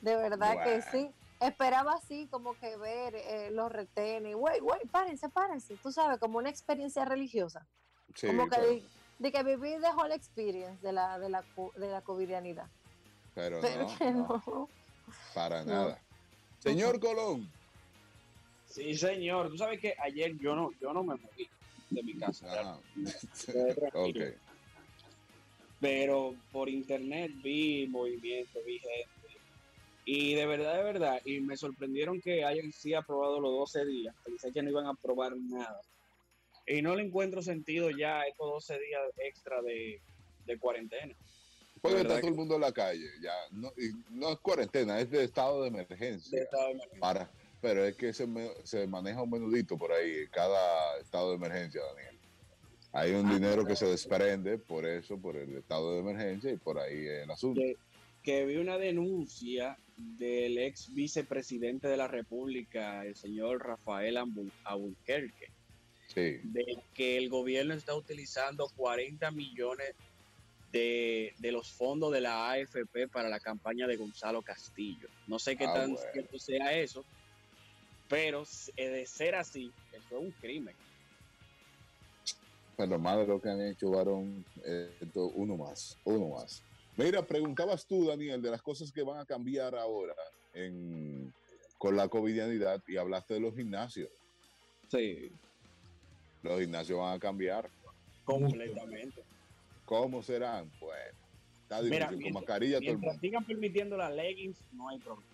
De 0.00 0.16
verdad 0.16 0.64
que 0.64 0.80
sí. 0.80 1.10
Esperaba 1.38 1.96
así 1.96 2.26
como 2.30 2.58
que 2.58 2.74
ver 2.78 3.14
eh, 3.14 3.50
los 3.50 3.70
retenes, 3.70 4.34
güey, 4.34 4.60
güey, 4.60 4.80
párense, 4.90 5.28
párense, 5.28 5.76
tú 5.82 5.92
sabes, 5.92 6.18
como 6.18 6.38
una 6.38 6.48
experiencia 6.48 7.04
religiosa. 7.04 7.66
como 8.18 8.48
que 8.48 8.82
de, 9.18 9.30
que 9.30 9.42
viví 9.42 9.78
the 9.82 9.90
whole 9.94 10.14
experience 10.14 10.80
de 10.80 10.92
la, 10.92 11.18
de 11.18 11.28
la, 11.28 11.44
de 11.76 11.90
la 11.90 12.00
covidianidad. 12.00 12.68
Pero, 13.34 13.60
no, 14.14 14.70
para 15.34 15.62
nada. 15.62 16.00
Señor 16.66 16.98
Colón. 16.98 17.48
Sí, 18.68 18.94
señor. 18.94 19.50
Tú 19.50 19.56
sabes 19.56 19.80
que 19.80 19.94
ayer 19.98 20.36
yo 20.38 20.54
no, 20.54 20.70
yo 20.80 20.92
no 20.92 21.02
me 21.02 21.14
moví 21.14 21.48
de 21.90 22.02
mi 22.02 22.14
casa. 22.14 22.78
okay. 23.94 24.34
Pero 25.80 26.34
por 26.50 26.68
internet 26.68 27.30
vi 27.42 27.86
movimiento, 27.86 28.58
vi 28.66 28.78
gente. 28.78 29.08
Y 30.04 30.34
de 30.34 30.46
verdad, 30.46 30.76
de 30.76 30.82
verdad, 30.82 31.20
y 31.24 31.40
me 31.40 31.56
sorprendieron 31.56 32.20
que 32.20 32.44
hayan 32.44 32.72
sí 32.72 32.94
aprobado 32.94 33.40
los 33.40 33.52
12 33.52 33.84
días. 33.86 34.14
Pensé 34.24 34.52
que 34.52 34.62
no 34.62 34.70
iban 34.70 34.86
a 34.86 34.90
aprobar 34.90 35.36
nada. 35.36 35.80
Y 36.66 36.82
no 36.82 36.96
le 36.96 37.04
encuentro 37.04 37.42
sentido 37.42 37.90
ya 37.90 38.22
estos 38.22 38.48
12 38.68 38.78
días 38.78 39.02
extra 39.18 39.62
de, 39.62 40.00
de 40.44 40.58
cuarentena. 40.58 41.14
Puede 41.88 42.02
estar 42.02 42.20
todo 42.20 42.30
el 42.30 42.36
mundo 42.36 42.54
en 42.56 42.60
la 42.60 42.72
calle, 42.72 43.08
ya. 43.22 43.32
No, 43.52 43.72
no 44.10 44.32
es 44.32 44.38
cuarentena, 44.38 45.00
es 45.00 45.10
de 45.10 45.24
estado 45.24 45.62
de 45.62 45.68
emergencia. 45.68 46.46
Para, 47.00 47.30
pero 47.60 47.84
es 47.84 47.96
que 47.96 48.12
se, 48.12 48.26
se, 48.64 48.86
maneja 48.86 49.22
un 49.22 49.30
menudito 49.30 49.76
por 49.76 49.92
ahí, 49.92 50.26
cada 50.30 50.98
estado 51.00 51.30
de 51.30 51.36
emergencia, 51.36 51.80
Daniel. 51.94 52.18
Hay 52.92 53.12
un 53.12 53.26
ah, 53.26 53.34
dinero 53.34 53.66
que 53.66 53.76
se 53.76 53.86
desprende 53.86 54.58
por 54.58 54.86
eso, 54.86 55.18
por 55.18 55.36
el 55.36 55.56
estado 55.56 55.94
de 55.94 56.00
emergencia 56.00 56.50
y 56.50 56.56
por 56.56 56.78
ahí 56.78 57.06
el 57.06 57.30
asunto. 57.30 57.60
Que, 57.60 57.76
que 58.22 58.44
vi 58.46 58.56
una 58.56 58.78
denuncia 58.78 59.76
del 59.96 60.58
ex 60.58 60.94
vicepresidente 60.94 61.88
de 61.88 61.96
la 61.96 62.08
República, 62.08 63.04
el 63.04 63.16
señor 63.16 63.66
Rafael 63.66 64.16
Albuquerque, 64.64 65.50
sí. 66.08 66.40
de 66.42 66.78
que 66.94 67.16
el 67.18 67.28
gobierno 67.28 67.74
está 67.74 67.94
utilizando 67.94 68.68
40 68.76 69.30
millones 69.30 69.94
de, 70.72 71.34
los 71.40 71.70
fondos 71.70 72.12
de 72.12 72.20
la 72.20 72.50
AFP 72.50 73.08
para 73.08 73.28
la 73.28 73.40
campaña 73.40 73.86
de 73.86 73.96
Gonzalo 73.96 74.42
Castillo. 74.42 75.08
No 75.26 75.38
sé 75.38 75.56
qué 75.56 75.66
ah, 75.66 75.74
tan 75.74 75.96
cierto 76.12 76.38
sea 76.38 76.72
eso, 76.72 77.04
pero 78.08 78.44
de 78.76 79.06
ser 79.06 79.34
así, 79.34 79.72
eso 79.92 80.18
es 80.18 80.24
un 80.24 80.30
crimen. 80.32 80.74
Pero 82.76 82.98
más 82.98 83.18
de 83.18 83.26
lo 83.26 83.40
que 83.40 83.48
han 83.48 83.60
hecho, 83.62 83.90
varón, 83.90 84.44
uno 85.14 85.56
más, 85.56 85.96
uno 86.04 86.36
más. 86.36 86.62
Mira, 86.96 87.22
preguntabas 87.22 87.86
tú, 87.86 88.06
Daniel, 88.06 88.40
de 88.42 88.50
las 88.50 88.62
cosas 88.62 88.92
que 88.92 89.02
van 89.02 89.18
a 89.18 89.26
cambiar 89.26 89.74
ahora 89.74 90.14
con 91.78 91.96
la 91.96 92.08
covidianidad 92.08 92.82
y 92.86 92.96
hablaste 92.96 93.34
de 93.34 93.40
los 93.40 93.54
gimnasios. 93.54 94.10
Sí. 94.88 95.30
Los 96.42 96.60
gimnasios 96.60 96.98
van 96.98 97.14
a 97.14 97.18
cambiar. 97.18 97.68
Completamente. 98.24 99.22
¿Cómo 99.86 100.20
serán? 100.20 100.70
Bueno, 100.80 101.16
está 101.62 101.80
difícil, 101.80 102.22
con 102.24 102.32
mascarilla 102.32 102.80
todo 102.80 102.90
el 102.90 102.98
mundo. 102.98 103.18
sigan 103.20 103.44
permitiendo 103.44 103.96
las 103.96 104.12
leggings, 104.12 104.58
no 104.72 104.88
hay 104.88 104.98
problema. 104.98 105.32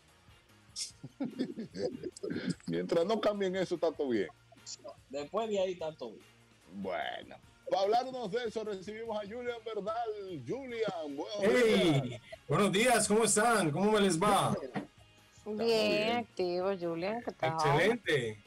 mientras 2.66 3.06
no 3.06 3.20
cambien 3.20 3.56
eso, 3.56 3.74
está 3.74 3.90
todo 3.90 4.10
bien. 4.10 4.28
Después 5.08 5.48
de 5.48 5.58
ahí 5.58 5.72
está 5.72 5.90
todo 5.92 6.10
bien. 6.10 6.82
Bueno. 6.82 7.36
Para 7.70 7.84
hablarnos 7.84 8.30
de 8.30 8.44
eso, 8.44 8.62
recibimos 8.62 9.16
a 9.16 9.20
Julian 9.20 9.56
Verdal. 9.64 10.42
Julian, 10.46 11.16
buenos 11.16 11.38
hey, 11.40 12.00
días. 12.04 12.20
Buenos 12.46 12.72
días, 12.72 13.08
¿cómo 13.08 13.24
están? 13.24 13.70
¿Cómo 13.70 13.92
me 13.92 14.00
les 14.02 14.22
va? 14.22 14.54
Bien, 15.46 16.18
activo, 16.18 16.76
Julian. 16.78 17.24
Excelente. 17.40 18.38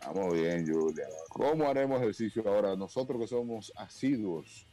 Estamos 0.00 0.32
bien, 0.32 0.66
Julian. 0.66 1.10
¿Cómo 1.28 1.68
haremos 1.68 2.00
ejercicio 2.00 2.42
ahora? 2.48 2.74
Nosotros 2.74 3.20
que 3.20 3.26
somos 3.26 3.70
asiduos 3.76 4.66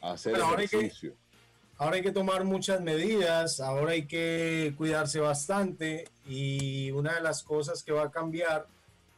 hacer 0.00 0.36
ahora 0.36 0.62
ejercicio. 0.62 1.10
Hay 1.10 1.16
que, 1.16 1.76
ahora 1.78 1.96
hay 1.96 2.02
que 2.02 2.12
tomar 2.12 2.44
muchas 2.44 2.80
medidas, 2.80 3.60
ahora 3.60 3.92
hay 3.92 4.06
que 4.06 4.74
cuidarse 4.76 5.20
bastante 5.20 6.04
y 6.26 6.90
una 6.92 7.14
de 7.14 7.20
las 7.20 7.42
cosas 7.42 7.82
que 7.82 7.92
va 7.92 8.04
a 8.04 8.10
cambiar 8.10 8.66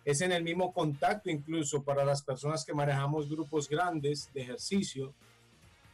es 0.05 0.21
en 0.21 0.33
el 0.33 0.43
mismo 0.43 0.73
contacto 0.73 1.31
incluso 1.31 1.83
para 1.83 2.05
las 2.05 2.23
personas 2.23 2.65
que 2.65 2.73
manejamos 2.73 3.29
grupos 3.29 3.69
grandes 3.69 4.31
de 4.33 4.43
ejercicio. 4.43 5.15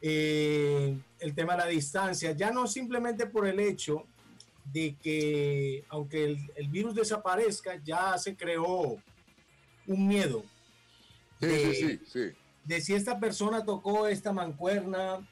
Eh, 0.00 0.96
el 1.18 1.34
tema 1.34 1.54
de 1.54 1.58
la 1.60 1.66
distancia, 1.66 2.32
ya 2.32 2.50
no 2.50 2.66
simplemente 2.66 3.26
por 3.26 3.46
el 3.46 3.58
hecho 3.58 4.04
de 4.72 4.96
que 5.02 5.84
aunque 5.88 6.24
el, 6.24 6.38
el 6.56 6.68
virus 6.68 6.94
desaparezca, 6.94 7.80
ya 7.82 8.16
se 8.18 8.36
creó 8.36 8.98
un 9.86 10.06
miedo. 10.06 10.44
Sí, 11.40 11.48
sí, 11.48 11.74
sí, 11.74 12.00
sí 12.06 12.34
de 12.64 12.80
si 12.80 12.94
esta 12.94 13.20
persona 13.20 13.64
tocó 13.64 14.06
esta 14.08 14.32
mancuerna, 14.32 15.26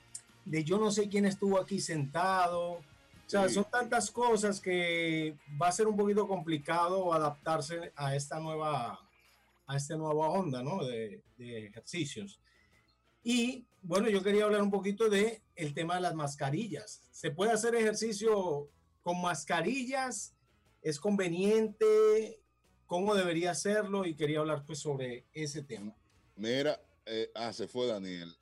de 0.44 0.64
yo 0.64 0.78
no 0.78 0.90
sé 0.90 1.08
quién 1.08 1.24
estuvo 1.24 1.58
aquí 1.58 1.80
sentado. 1.80 2.72
O 2.72 2.84
sea, 3.32 3.48
son 3.48 3.64
tantas 3.70 4.10
cosas 4.10 4.60
que 4.60 5.36
va 5.60 5.68
a 5.68 5.72
ser 5.72 5.86
un 5.86 5.96
poquito 5.96 6.28
complicado 6.28 7.14
adaptarse 7.14 7.92
a 7.96 8.14
esta 8.14 8.38
nueva, 8.40 9.00
a 9.66 9.76
esta 9.76 9.96
nueva 9.96 10.28
onda, 10.28 10.62
¿no? 10.62 10.84
De, 10.84 11.22
de 11.38 11.66
ejercicios. 11.66 12.40
Y 13.24 13.64
bueno, 13.82 14.08
yo 14.10 14.22
quería 14.22 14.44
hablar 14.44 14.62
un 14.62 14.70
poquito 14.70 15.08
de 15.08 15.40
el 15.56 15.72
tema 15.72 15.94
de 15.94 16.02
las 16.02 16.14
mascarillas. 16.14 17.02
¿Se 17.10 17.30
puede 17.30 17.52
hacer 17.52 17.74
ejercicio 17.74 18.68
con 19.02 19.20
mascarillas? 19.22 20.34
¿Es 20.82 21.00
conveniente? 21.00 22.40
¿Cómo 22.86 23.14
debería 23.14 23.52
hacerlo? 23.52 24.04
Y 24.04 24.14
quería 24.14 24.40
hablar 24.40 24.64
pues 24.66 24.80
sobre 24.80 25.24
ese 25.32 25.62
tema. 25.62 25.94
Mira, 26.36 26.80
eh, 27.06 27.30
ah, 27.34 27.52
se 27.52 27.66
fue 27.68 27.86
Daniel. 27.86 28.32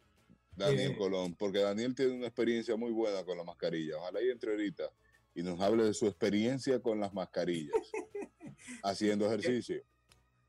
Daniel 0.56 0.92
Eh. 0.92 0.96
Colón, 0.96 1.34
porque 1.36 1.60
Daniel 1.60 1.94
tiene 1.94 2.12
una 2.12 2.26
experiencia 2.26 2.76
muy 2.76 2.90
buena 2.90 3.24
con 3.24 3.36
la 3.38 3.44
mascarilla. 3.44 3.96
Ojalá 3.98 4.22
y 4.22 4.30
entre 4.30 4.50
ahorita 4.52 4.90
y 5.34 5.42
nos 5.42 5.60
hable 5.60 5.84
de 5.84 5.94
su 5.94 6.06
experiencia 6.06 6.80
con 6.80 6.98
las 7.00 7.14
mascarillas, 7.14 7.72
haciendo 8.82 9.26
ejercicio. 9.26 9.82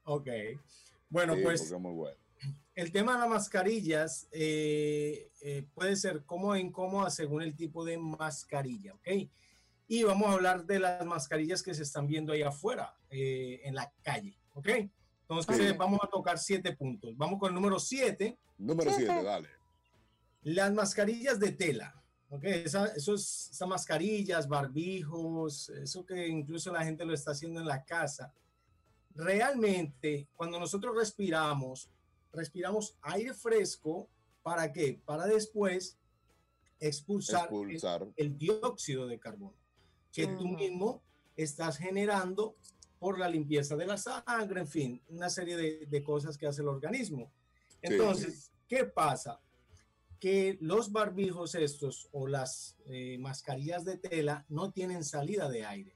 Ok. 0.04 0.28
Bueno, 1.10 1.36
Sí, 1.36 1.42
pues 1.44 1.72
muy 1.74 1.94
bueno. 1.94 2.18
el 2.76 2.92
tema 2.92 3.14
de 3.14 3.20
las 3.20 3.30
mascarillas 3.30 4.28
eh, 4.32 5.30
eh, 5.42 5.64
puede 5.74 5.96
ser 5.96 6.24
cómoda 6.26 6.58
e 6.58 6.62
incómoda 6.62 7.10
según 7.10 7.44
el 7.44 7.56
tipo 7.56 7.86
de 7.86 7.98
mascarilla, 7.98 8.96
¿ok? 8.96 9.08
Y 9.88 10.04
vamos 10.04 10.30
a 10.30 10.34
hablar 10.34 10.66
de 10.66 10.80
las 10.80 11.06
mascarillas 11.06 11.62
que 11.62 11.74
se 11.74 11.84
están 11.84 12.08
viendo 12.08 12.34
ahí 12.34 12.42
afuera, 12.42 12.98
eh, 13.10 13.60
en 13.64 13.76
la 13.76 13.94
calle, 14.02 14.40
¿ok? 14.56 14.70
Entonces 15.40 15.70
Sí. 15.72 15.78
vamos 15.78 16.00
a 16.04 16.08
tocar 16.08 16.38
siete 16.38 16.76
puntos. 16.76 17.16
Vamos 17.18 17.40
con 17.40 17.50
el 17.50 17.56
número 17.56 17.80
siete, 17.80 18.38
Número 18.58 18.92
7, 18.92 19.24
dale. 19.24 19.50
las 20.44 20.74
mascarillas 20.74 21.40
de 21.40 21.52
tela. 21.52 21.96
¿ok? 22.30 22.44
Esa, 22.46 22.86
esos, 22.88 23.50
esas 23.52 23.68
mascarillas, 23.68 24.48
barbijos, 24.48 25.70
eso 25.70 26.06
que 26.06 26.28
incluso 26.28 26.72
la 26.72 26.84
gente 26.84 27.06
lo 27.06 27.14
está 27.14 27.32
haciendo 27.32 27.60
en 27.60 27.68
la 27.68 27.84
casa. 27.84 28.34
Realmente, 29.16 30.28
cuando 30.36 30.58
nosotros 30.60 30.96
respiramos, 30.96 31.90
respiramos 32.32 32.96
aire 33.02 33.34
fresco, 33.34 34.08
¿para 34.42 34.72
qué? 34.72 35.00
Para 35.06 35.26
después 35.28 35.98
expulsar, 36.80 37.42
el- 37.52 37.72
Expulsar. 37.72 38.08
El, 38.16 38.38
dióxido 38.38 39.08
de 39.08 39.20
carbono 39.20 39.54
que 40.14 40.28
tú 40.28 40.48
mismo 40.48 41.02
estás 41.36 41.78
generando 41.78 42.56
por 43.02 43.18
la 43.18 43.28
limpieza 43.28 43.76
de 43.76 43.88
la 43.88 43.98
sangre, 43.98 44.62
en 44.62 44.68
fin, 44.68 45.02
una 45.10 45.28
serie 45.28 45.58
de, 45.58 45.88
de 45.88 46.04
cosas 46.04 46.38
que 46.38 46.46
hace 46.46 46.62
el 46.62 46.68
organismo. 46.68 47.32
Sí. 47.68 47.78
Entonces, 47.82 48.52
¿qué 48.70 48.86
pasa? 48.86 49.40
Que 50.20 50.60
los 50.62 50.92
barbijos 50.92 51.56
estos 51.56 52.08
o 52.12 52.28
las 52.28 52.78
eh, 52.92 53.18
mascarillas 53.18 53.86
de 53.86 53.98
tela 53.98 54.46
no 54.50 54.70
tienen 54.70 55.04
salida 55.04 55.50
de 55.50 55.66
aire. 55.66 55.96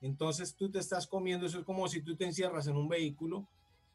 Entonces 0.00 0.56
tú 0.56 0.68
te 0.68 0.80
estás 0.80 1.06
comiendo, 1.06 1.46
eso 1.46 1.60
es 1.60 1.64
como 1.64 1.86
si 1.86 2.02
tú 2.02 2.16
te 2.16 2.24
encierras 2.24 2.66
en 2.66 2.76
un 2.76 2.88
vehículo, 2.88 3.46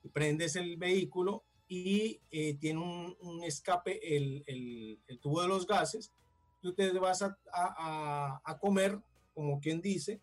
y 0.01 0.07
prendes 0.07 0.55
el 0.55 0.78
vehículo 0.78 1.43
y 1.68 2.22
eh, 2.32 2.53
tiene 2.53 2.80
un, 2.80 3.18
un 3.20 3.43
escape, 3.43 4.16
el, 4.16 4.41
el- 4.47 4.99
el 5.07 5.20
tubo 5.20 5.41
de 5.41 5.49
los 5.49 5.68
gases, 5.68 6.13
tú 6.61 6.72
te 6.74 6.91
vas 6.93 7.22
a- 7.24 7.38
a 8.41 8.57
comer, 8.57 9.01
como 9.34 9.59
quien 9.59 9.82
dice, 9.82 10.22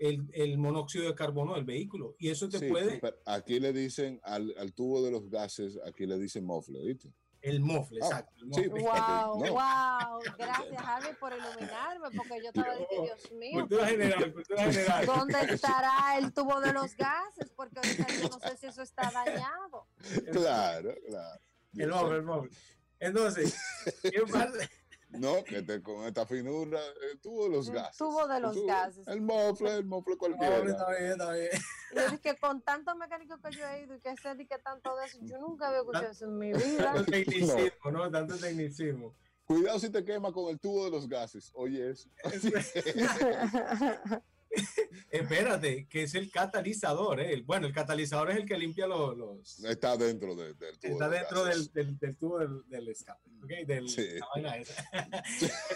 el, 0.00 0.28
el 0.32 0.58
monóxido 0.58 1.06
de 1.06 1.14
carbono 1.14 1.54
del 1.54 1.64
vehículo. 1.64 2.16
Y 2.18 2.30
eso 2.30 2.48
te 2.48 2.58
Sí, 2.58 2.68
puede, 2.68 3.00
aquí 3.26 3.60
le 3.60 3.72
dicen 3.72 4.18
al, 4.24 4.52
al 4.58 4.72
tubo 4.72 5.02
de 5.02 5.10
los 5.12 5.28
gases, 5.30 5.78
aquí 5.86 6.06
le 6.06 6.18
dicen 6.18 6.44
mofle, 6.44 6.80
¿viste? 6.84 7.12
el 7.42 7.60
mofle, 7.60 8.00
Ah, 8.02 8.06
exacto. 8.06 8.34
el 8.44 8.52
sí, 8.54 8.68
mofle. 8.68 8.82
Wow, 8.82 9.44
No. 9.46 9.52
wow. 9.52 10.20
Gracias, 10.38 10.82
Javi, 10.82 11.06
por 11.18 11.32
iluminarme, 11.32 12.08
porque 12.14 12.42
yo 12.42 12.48
estaba 12.48 12.76
diciendo, 12.76 13.04
Dios 13.06 13.32
mío, 13.32 13.60
Cultura 13.60 13.86
general, 13.86 14.32
cultura 14.34 14.62
general. 14.72 15.06
¿dónde 15.06 15.38
estará 15.54 16.18
el 16.18 16.32
tubo 16.34 16.60
de 16.60 16.72
los 16.74 16.94
gases? 16.96 17.50
Porque 17.56 17.78
ahorita 17.78 18.06
yo 18.20 18.28
no 18.28 18.40
sé 18.40 18.56
si 18.58 18.66
eso 18.66 18.82
está 18.82 19.10
dañado. 19.10 19.86
Claro, 20.32 20.94
claro. 21.06 21.40
El 21.76 21.88
mofle, 21.88 22.16
el 22.16 22.22
mofle. 22.24 22.50
Entonces, 22.98 23.56
¿qué 24.02 24.20
pasa? 24.32 24.70
No, 25.12 25.42
que 25.44 25.62
te, 25.62 25.82
con 25.82 26.04
esta 26.06 26.24
finura, 26.24 26.78
el 27.10 27.18
tubo 27.20 27.44
de 27.44 27.50
los 27.50 27.68
El 27.68 27.74
gases. 27.74 27.96
tubo 27.96 28.28
de 28.28 28.36
El 28.36 28.42
los 28.42 28.54
tubo- 28.56 28.66
gases. 28.66 29.08
El 29.08 29.20
mofle, 29.22 29.74
el 29.78 29.84
mofle 29.84 30.14
Mofle, 30.14 30.36
cualquiera. 30.36 30.70
está 30.70 30.90
bien, 30.90 31.10
está 31.12 31.32
bien. 31.32 31.48
Yo 31.96 32.10
dije, 32.10 32.36
con 32.38 32.62
tantos 32.62 32.96
mecánicos 32.96 33.40
que 33.42 33.50
yo 33.56 33.66
he 33.66 33.82
ido 33.82 33.96
y 33.96 34.00
que 34.00 34.16
sé 34.16 34.34
de 34.36 34.46
que 34.46 34.58
tanto 34.58 34.94
de 34.96 35.06
eso, 35.06 35.18
yo 35.22 35.38
nunca 35.38 35.66
había 35.68 35.80
escuchado 35.80 36.10
eso 36.10 36.24
en 36.26 36.38
mi 36.38 36.52
vida. 36.52 36.92
Tanto 36.94 37.10
tecnicismo, 37.10 37.90
¿no? 37.90 38.10
Tanto 38.10 38.36
tecnicismo. 38.38 39.14
Cuidado 39.44 39.80
si 39.80 39.90
te 39.90 40.04
quema 40.04 40.32
con 40.32 40.48
el 40.48 40.60
tubo 40.60 40.84
de 40.84 40.92
los 40.92 41.08
gases. 41.08 41.50
Oye, 41.54 41.90
eso. 41.90 42.08
Espérate, 45.10 45.86
que 45.88 46.02
es 46.04 46.14
el 46.14 46.30
catalizador, 46.30 47.20
¿eh? 47.20 47.42
Bueno, 47.46 47.66
el 47.66 47.72
catalizador 47.72 48.30
es 48.30 48.36
el 48.38 48.46
que 48.46 48.58
limpia 48.58 48.86
los... 48.86 49.16
los- 49.16 49.64
Está 49.64 49.96
dentro 49.96 50.34
de- 50.34 50.54
del 50.54 50.78
tubo. 50.78 50.92
está 50.92 51.08
dentro 51.08 51.44
del, 51.44 51.72
del, 51.72 51.98
del 51.98 52.16
tubo 52.16 52.38
del, 52.38 52.68
del 52.68 52.88
escape, 52.88 53.30
¿ok? 53.42 53.66
Del, 53.66 53.88
Sí. 53.88 54.06
la 54.18 54.26
vaina 54.34 54.56
esa. 54.56 54.84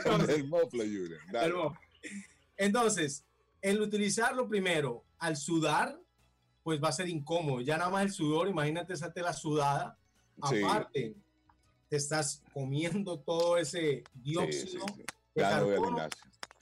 Entonces, 0.05 0.37
el 0.37 0.49
mofle. 0.49 0.85
Entonces, 2.57 3.25
el 3.61 3.81
utilizarlo 3.81 4.49
primero 4.49 5.05
al 5.18 5.37
sudar, 5.37 5.99
pues 6.62 6.83
va 6.83 6.89
a 6.89 6.93
ser 6.93 7.09
incómodo. 7.09 7.61
Ya 7.61 7.77
nada 7.77 7.91
más 7.91 8.05
el 8.05 8.12
sudor, 8.12 8.49
imagínate 8.49 8.93
esa 8.95 9.12
tela 9.12 9.33
sudada. 9.33 9.99
Sí. 10.51 10.62
Aparte, 10.62 11.16
te 11.89 11.97
estás 11.97 12.43
comiendo 12.53 13.20
todo 13.20 13.57
ese 13.57 13.79
Sí, 13.81 14.03
sí, 14.05 14.20
dióxido 14.22 14.87
sí. 14.97 15.05
de 15.35 15.43
carbono. 15.43 16.09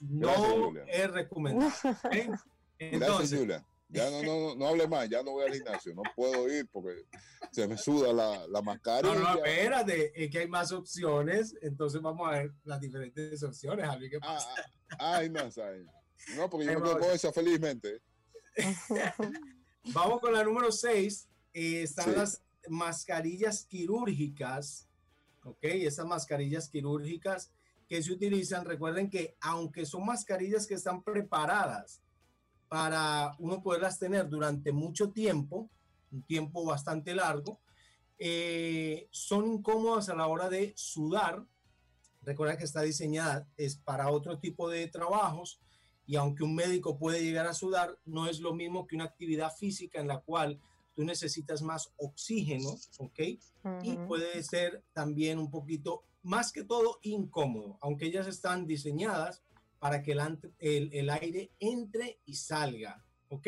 No 0.09 0.71
Gracias, 0.71 0.99
es 0.99 1.11
recomendable. 1.11 1.73
Gracias, 1.81 2.41
Entonces, 2.79 3.39
Julia. 3.39 3.65
Ya 3.89 4.09
no, 4.09 4.23
no, 4.23 4.39
no, 4.39 4.55
no 4.55 4.67
hable 4.67 4.87
más, 4.87 5.07
ya 5.07 5.21
no 5.21 5.31
voy 5.33 5.45
al 5.45 5.53
gimnasio. 5.53 5.93
No 5.93 6.01
puedo 6.15 6.49
ir 6.51 6.67
porque 6.71 7.03
se 7.51 7.67
me 7.67 7.77
suda 7.77 8.11
la, 8.11 8.47
la 8.47 8.61
mascarilla. 8.61 9.13
no, 9.13 9.19
no, 9.35 9.45
espérate, 9.45 10.11
es 10.23 10.31
que 10.31 10.39
hay 10.39 10.47
más 10.47 10.71
opciones, 10.71 11.55
entonces 11.61 12.01
vamos 12.01 12.27
a 12.27 12.31
ver 12.31 12.51
las 12.63 12.79
diferentes 12.81 13.43
opciones, 13.43 13.85
Javi, 13.85 14.09
¿qué 14.09 14.17
Ah, 14.23 14.33
pasa? 14.33 14.49
ah, 14.97 15.15
ay, 15.17 15.29
más, 15.29 15.57
ay. 15.59 15.85
No, 16.35 16.49
porque 16.49 16.65
yo 16.65 16.79
vamos. 16.79 16.97
con 16.97 17.11
esa 17.11 17.31
felizmente. 17.31 18.01
Vamos 19.93 20.21
con 20.21 20.33
la 20.33 20.43
número 20.43 20.71
6, 20.71 21.27
están 21.53 22.05
Sí. 22.05 22.15
las 22.15 22.41
mascarillas 22.69 23.65
quirúrgicas, 23.65 24.87
¿ok? 25.43 25.57
Esas 25.63 26.05
mascarillas 26.05 26.69
quirúrgicas 26.69 27.51
que 27.93 28.01
se 28.01 28.11
utilizan, 28.11 28.65
recuerden 28.65 29.07
que 29.07 29.37
aunque 29.39 29.85
son 29.85 30.03
mascarillas 30.03 30.65
que 30.65 30.73
están 30.73 31.03
preparadas 31.03 32.01
para 32.67 33.35
uno 33.37 33.61
poderlas 33.61 33.99
tener 33.99 34.27
durante 34.27 34.71
mucho 34.71 35.11
tiempo, 35.11 35.69
un 36.11 36.23
tiempo 36.23 36.65
bastante 36.65 37.13
largo, 37.13 37.61
eh, 38.17 39.07
son 39.11 39.45
incómodas 39.45 40.09
a 40.09 40.15
la 40.15 40.25
hora 40.25 40.49
de 40.49 40.73
sudar. 40.75 41.45
Recuerda 42.23 42.57
que 42.57 42.63
está 42.63 42.81
diseñada 42.81 43.47
es 43.57 43.75
para 43.75 44.09
otro 44.09 44.39
tipo 44.39 44.71
de 44.71 44.87
trabajos 44.87 45.61
y 46.07 46.15
aunque 46.15 46.43
un 46.43 46.55
médico 46.55 46.97
puede 46.97 47.21
llegar 47.21 47.45
a 47.45 47.53
sudar, 47.53 47.99
no 48.05 48.25
es 48.25 48.39
lo 48.39 48.55
mismo 48.55 48.87
que 48.87 48.95
una 48.95 49.05
actividad 49.05 49.55
física 49.55 50.01
en 50.01 50.07
la 50.07 50.19
cual 50.19 50.59
tú 50.95 51.03
necesitas 51.03 51.61
más 51.61 51.93
oxígeno, 51.97 52.69
¿ok? 52.97 53.19
Y 53.83 53.97
Ujú. 53.97 54.07
puede 54.07 54.41
ser 54.41 54.83
también 54.93 55.37
un 55.37 55.51
poquito, 55.51 56.05
más 56.23 56.51
que 56.51 56.63
todo, 56.63 56.99
incómodo, 57.03 57.77
aunque 57.81 58.05
ellas 58.05 58.27
están 58.27 58.65
diseñadas 58.65 59.43
para 59.79 60.01
que 60.01 60.13
el, 60.13 60.21
el- 60.59 60.93
el 60.93 61.09
aire 61.09 61.51
entre 61.59 62.17
y 62.25 62.35
salga, 62.35 63.03
¿ok? 63.29 63.47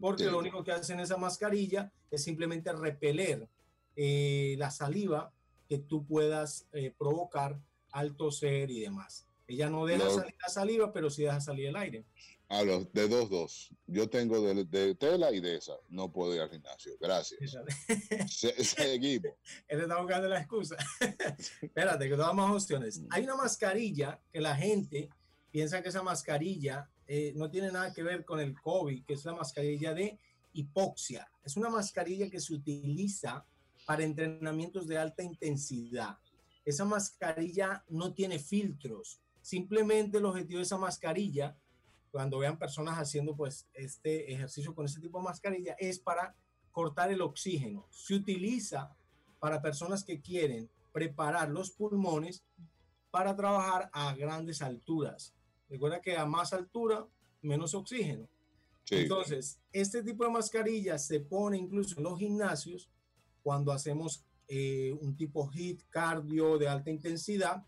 Porque 0.00 0.24
Sí. 0.24 0.30
lo 0.30 0.38
único 0.38 0.62
que 0.64 0.72
hacen 0.72 1.00
esa 1.00 1.16
mascarilla 1.16 1.92
es 2.10 2.22
simplemente 2.22 2.72
repeler 2.72 3.48
eh, 3.96 4.54
la 4.58 4.70
saliva 4.70 5.32
que 5.68 5.78
tú 5.78 6.06
puedas 6.06 6.66
eh, 6.72 6.94
provocar 6.96 7.58
al 7.90 8.16
toser 8.16 8.70
y 8.70 8.80
demás. 8.80 9.26
Ella 9.48 9.68
no 9.68 9.84
deja 9.84 10.08
salir 10.08 10.34
la 10.40 10.48
saliva, 10.48 10.92
pero 10.92 11.10
sí 11.10 11.24
deja 11.24 11.40
salir 11.40 11.66
el 11.66 11.76
aire. 11.76 12.04
A 12.50 12.62
los 12.64 12.92
de 12.92 13.08
dos, 13.08 13.30
dos. 13.30 13.70
Yo 13.86 14.10
tengo 14.10 14.40
de, 14.42 14.64
de 14.64 14.94
tela 14.96 15.32
y 15.32 15.40
de 15.40 15.56
esa. 15.56 15.74
No 15.88 16.12
puedo 16.12 16.34
ir 16.34 16.40
al 16.40 16.50
gimnasio. 16.50 16.92
Gracias. 17.00 17.56
Se- 18.28 18.64
seguimos. 18.64 19.32
Él 19.68 19.80
está 19.80 20.00
buscando 20.00 20.28
la 20.28 20.40
excusa. 20.40 20.76
Espérate, 21.62 22.08
que 22.08 22.16
todas 22.16 22.34
más 22.34 22.50
opciones. 22.50 23.02
Hay 23.10 23.22
una 23.22 23.36
mascarilla 23.36 24.20
que 24.32 24.40
la 24.40 24.56
gente 24.56 25.08
piensa 25.52 25.80
que 25.80 25.90
esa 25.90 26.02
mascarilla 26.02 26.90
eh, 27.06 27.32
no 27.36 27.48
tiene 27.50 27.70
nada 27.70 27.92
que 27.94 28.02
ver 28.02 28.24
con 28.24 28.40
el 28.40 28.60
COVID, 28.60 29.04
que 29.04 29.14
es 29.14 29.24
la 29.24 29.34
mascarilla 29.34 29.94
de 29.94 30.18
hipoxia. 30.52 31.30
Es 31.44 31.56
una 31.56 31.70
mascarilla 31.70 32.28
que 32.28 32.40
se 32.40 32.52
utiliza 32.54 33.46
para 33.86 34.02
entrenamientos 34.02 34.88
de 34.88 34.98
alta 34.98 35.22
intensidad. 35.22 36.18
Esa 36.64 36.84
mascarilla 36.84 37.84
no 37.88 38.12
tiene 38.12 38.38
filtros. 38.40 39.20
Simplemente 39.40 40.18
el 40.18 40.24
objetivo 40.24 40.58
de 40.58 40.64
esa 40.64 40.76
mascarilla, 40.78 41.56
cuando 42.10 42.38
vean 42.38 42.58
personas 42.58 42.98
haciendo 42.98 43.36
pues 43.36 43.66
este 43.72 44.32
ejercicio 44.32 44.74
con 44.74 44.86
ese 44.86 45.00
tipo 45.00 45.18
de 45.18 45.24
mascarilla, 45.24 45.76
es 45.78 45.98
para 45.98 46.34
cortar 46.72 47.10
el 47.10 47.20
oxígeno. 47.20 47.86
Se 47.90 48.14
utiliza 48.14 48.94
para 49.38 49.62
personas 49.62 50.04
que 50.04 50.20
quieren 50.20 50.68
preparar 50.92 51.50
los 51.50 51.70
pulmones 51.70 52.44
para 53.10 53.34
trabajar 53.36 53.90
a 53.92 54.14
grandes 54.14 54.62
alturas. 54.62 55.34
Recuerda 55.68 56.00
que 56.00 56.16
a 56.16 56.26
más 56.26 56.52
altura, 56.52 57.06
menos 57.42 57.74
oxígeno. 57.74 58.28
Entonces, 58.90 59.60
este 59.72 60.02
tipo 60.02 60.24
de 60.24 60.30
mascarillas 60.30 61.06
se 61.06 61.20
pone 61.20 61.56
incluso 61.56 61.96
en 61.96 62.04
los 62.04 62.18
gimnasios 62.18 62.88
cuando 63.42 63.72
hacemos 63.72 64.24
eh, 64.48 64.96
un 65.00 65.16
tipo 65.16 65.48
HIT 65.48 65.82
cardio 65.90 66.58
de 66.58 66.68
alta 66.68 66.90
intensidad 66.90 67.64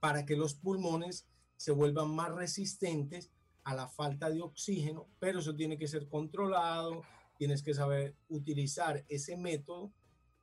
para 0.00 0.24
que 0.24 0.36
los 0.36 0.54
pulmones 0.54 1.26
se 1.56 1.72
vuelvan 1.72 2.14
más 2.14 2.32
resistentes 2.32 3.30
a 3.64 3.74
la 3.74 3.88
falta 3.88 4.30
de 4.30 4.42
oxígeno, 4.42 5.08
pero 5.18 5.40
eso 5.40 5.54
tiene 5.54 5.78
que 5.78 5.88
ser 5.88 6.08
controlado, 6.08 7.02
tienes 7.36 7.62
que 7.62 7.74
saber 7.74 8.14
utilizar 8.28 9.04
ese 9.08 9.36
método 9.36 9.92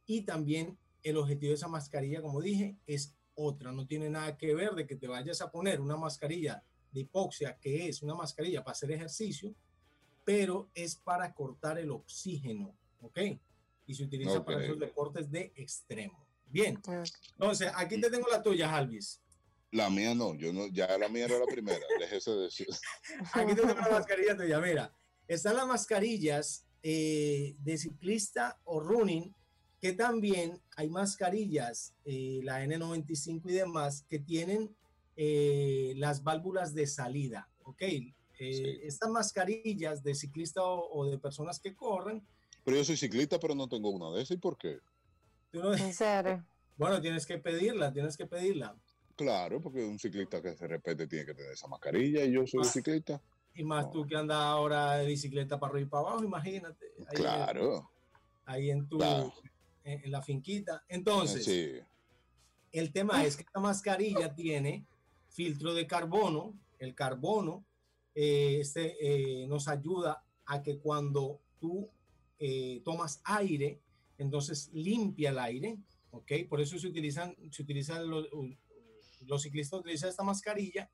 y 0.05 0.22
también 0.22 0.78
el 1.03 1.18
objetivo 1.18 1.49
de 1.51 1.55
esa 1.55 1.68
mascarilla, 1.68 2.22
como 2.22 2.41
dije, 2.41 2.78
es 2.86 3.15
otra, 3.36 3.72
no 3.72 3.86
tiene 3.86 4.09
nada 4.09 4.36
que 4.38 4.55
ver 4.55 4.74
de 4.74 4.88
que 4.88 4.95
te 4.95 5.07
vayas 5.07 5.41
a 5.41 5.51
poner 5.51 5.80
una 5.80 5.95
mascarilla 5.95 6.63
de 6.91 7.01
hipoxia, 7.01 7.57
que 7.59 7.88
es 7.88 8.01
una 8.01 8.15
mascarilla 8.15 8.63
para 8.63 8.72
hacer 8.72 8.91
ejercicio, 8.91 9.53
pero 10.24 10.70
es 10.74 10.95
para 10.95 11.34
cortar 11.34 11.78
el 11.78 11.91
oxígeno, 11.91 12.76
¿ok? 13.01 13.20
Y 13.86 13.93
se 13.93 14.03
utiliza 14.03 14.43
para 14.43 14.63
esos 14.63 14.80
deportes 14.80 15.30
de 15.30 15.53
extremo. 15.55 16.26
Bien, 16.47 16.82
entonces 17.34 17.72
aquí 17.76 17.99
te 18.01 18.09
tengo 18.09 18.28
la 18.30 18.41
tuya, 18.41 18.76
Alvis. 18.76 19.22
La 19.72 19.89
mía 19.89 20.15
no, 20.15 20.36
yo 20.36 20.53
no, 20.53 20.68
ya 20.68 20.97
la 20.97 21.09
mía 21.09 21.26
era 21.26 21.39
la 21.39 21.45
primera, 21.45 21.86
déjese 21.99 22.32
decir. 22.32 22.68
Aquí 23.34 23.53
te 23.53 23.61
tengo 23.61 23.74
la 23.74 23.89
mascarilla 23.89 24.38
tuya, 24.38 24.59
mira, 24.59 24.93
están 25.28 25.55
las 25.55 25.68
mascarillas 25.68 26.65
eh, 26.84 27.55
de 27.59 27.78
ciclista 27.78 28.59
o 28.63 28.80
running, 28.80 29.34
que 29.80 29.93
también 29.93 30.61
hay 30.76 30.89
mascarillas, 30.89 31.93
eh, 32.05 32.39
la 32.43 32.63
N95 32.65 33.41
y 33.45 33.53
demás, 33.53 34.05
que 34.07 34.20
tienen 34.20 34.76
eh, 35.15 35.93
las 35.97 36.24
válvulas 36.24 36.74
de 36.74 36.88
salida, 36.88 37.49
¿ok? 37.63 37.82
Eh, 38.39 38.82
estas 38.84 39.09
mascarillas 39.09 40.03
de 40.03 40.13
ciclista 40.13 40.61
o, 40.63 41.09
de 41.09 41.18
personas 41.18 41.59
que 41.59 41.76
corren. 41.76 42.26
Pero 42.63 42.78
yo 42.78 42.86
soy 42.86 42.97
ciclista, 42.97 43.39
pero 43.39 43.55
no 43.55 43.68
tengo 43.68 43.89
una 43.89 44.15
de 44.15 44.22
esas. 44.22 44.38
¿Y 44.38 44.39
por 44.39 44.57
qué? 44.57 44.80
¿En 45.53 45.93
serio? 45.93 46.45
Bueno, 46.78 47.01
tienes 47.01 47.26
que 47.26 47.39
pedirla, 47.39 47.91
tienes 47.91 48.15
que 48.15 48.28
pedirla. 48.28 48.78
Claro, 49.18 49.59
porque 49.59 49.84
un 49.84 49.97
ciclista 49.97 50.41
que 50.43 50.55
se 50.55 50.68
repete 50.68 51.07
tiene 51.07 51.26
que 51.26 51.34
tener 51.34 51.51
esa 51.51 51.68
mascarilla 51.68 52.24
y 52.24 52.34
yo 52.34 52.45
soy 52.45 52.63
ciclista. 52.63 53.20
Y 53.55 53.63
más 53.63 53.89
tú 53.89 54.05
que 54.05 54.15
andas 54.15 54.38
ahora 54.38 54.97
de 54.97 55.07
bicicleta 55.07 55.59
para 55.59 55.72
arriba 55.74 55.88
y 55.88 55.89
para 55.89 56.01
abajo, 56.01 56.24
imagínate. 56.24 56.86
claro. 57.15 57.89
ahí 58.45 58.70
en 58.70 58.88
tu, 58.88 58.99
en, 59.84 60.11
la 60.11 60.22
finquita. 60.22 60.84
Entonces, 60.88 61.84
el 62.72 62.91
tema 62.91 63.26
es 63.26 63.36
que 63.36 63.41
esta 63.41 63.59
mascarilla 63.59 64.36
tiene 64.36 64.86
filtro 65.30 65.74
de 65.74 65.88
carbono. 65.88 66.53
El 66.78 66.93
carbono 66.93 67.65
eh, 68.13 68.59
este, 68.61 68.97
eh, 69.01 69.47
nos 69.47 69.68
ayuda 69.68 70.24
a 70.45 70.61
que 70.61 70.78
cuando 70.78 71.39
tú 71.59 71.89
eh, 72.38 72.82
tomas 72.86 73.20
aire, 73.24 73.80
entonces 74.20 74.70
limpia 74.74 75.32
el 75.32 75.39
aire, 75.39 75.78
¿ok? 76.11 76.32
Por 76.47 76.61
eso 76.61 76.78
se 76.78 76.88
utilizan, 76.88 77.36
se 77.49 77.63
utilizan 77.63 78.07
los, 78.07 78.28
los 79.28 79.44
ciclistas 79.44 79.80
utilizan 79.80 80.10
esta 80.10 80.24
mascarilla 80.24 80.90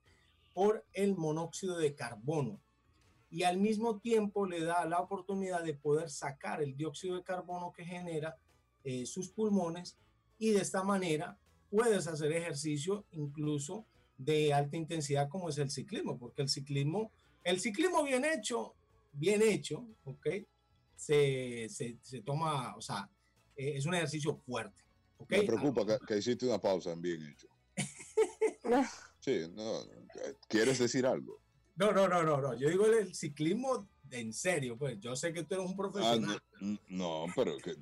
por 0.53 0.85
el 0.93 1.15
monóxido 1.15 1.77
de 1.77 1.95
carbono 1.95 2.61
y 3.29 3.43
al 3.43 3.57
mismo 3.57 3.99
tiempo 3.99 4.45
le 4.45 4.63
da 4.63 4.85
la 4.85 4.99
oportunidad 4.99 5.63
de 5.63 5.73
poder 5.73 6.09
sacar 6.09 6.61
el 6.61 6.75
dióxido 6.75 7.15
de 7.15 7.23
carbono 7.23 7.73
que 7.73 7.83
genera 7.83 8.37
sus 9.05 9.29
pulmones 9.29 9.97
y 10.37 10.51
de 10.51 10.61
esta 10.61 10.83
manera 10.83 11.37
puedes 11.69 12.05
hacer 12.07 12.31
ejercicio 12.31 13.05
incluso 13.11 13.85
de 14.17 14.53
alta 14.53 14.77
intensidad 14.77 15.27
como 15.29 15.49
es 15.49 15.57
el 15.57 15.71
ciclismo, 15.71 16.17
porque 16.17 16.43
el 16.43 16.49
ciclismo, 16.49 17.11
el 17.43 17.59
ciclismo 17.59 18.03
bien 18.03 18.23
hecho, 18.25 18.75
bien 19.11 19.41
hecho, 19.41 19.87
¿ok? 20.05 20.27
Se, 20.95 21.67
se, 21.69 21.97
se 22.01 22.21
toma, 22.21 22.75
o 22.75 22.81
sea, 22.81 23.09
eh, 23.55 23.73
es 23.75 23.85
un 23.85 23.95
ejercicio 23.95 24.35
fuerte. 24.35 24.83
¿okay? 25.17 25.39
Me 25.41 25.45
preocupa 25.45 25.97
que, 26.05 26.17
hiciste 26.17 26.45
una 26.45 26.59
pausa 26.59 26.91
en 26.91 27.01
bien 27.01 27.23
hecho. 27.23 27.47
Sí, 29.19 29.47
no, 29.53 29.79
¿quieres 30.47 30.79
decir 30.79 31.05
algo? 31.05 31.39
No, 31.75 31.91
no, 31.91 32.07
no, 32.07 32.23
no, 32.23 32.39
no. 32.39 32.53
Yo 32.55 32.69
digo 32.69 32.85
el 32.85 33.15
ciclismo 33.15 33.87
en 34.11 34.31
serio, 34.31 34.77
pues 34.77 34.99
yo 34.99 35.15
sé 35.15 35.33
que 35.33 35.43
tú 35.43 35.55
eres 35.55 35.65
un 35.65 35.75
profesional. 35.75 36.39
Ah, 36.61 36.77
no, 36.89 37.25
pero 37.35 37.57
que. 37.57 37.75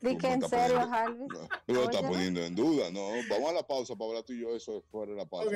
Dije 0.00 0.32
en 0.32 0.48
serio, 0.48 0.80
Harvey. 0.80 1.28
No, 1.28 1.48
lo 1.66 1.84
estás 1.84 2.02
poniendo 2.02 2.42
en 2.42 2.54
duda, 2.54 2.90
no. 2.90 3.10
Vamos 3.28 3.50
a 3.50 3.52
la 3.52 3.66
pausa 3.66 3.94
para 3.94 4.08
hablar 4.08 4.24
tú 4.24 4.32
y 4.32 4.40
yo 4.40 4.56
eso 4.56 4.82
fuera 4.90 5.12
de 5.12 5.18
la 5.18 5.26
pausa. 5.26 5.50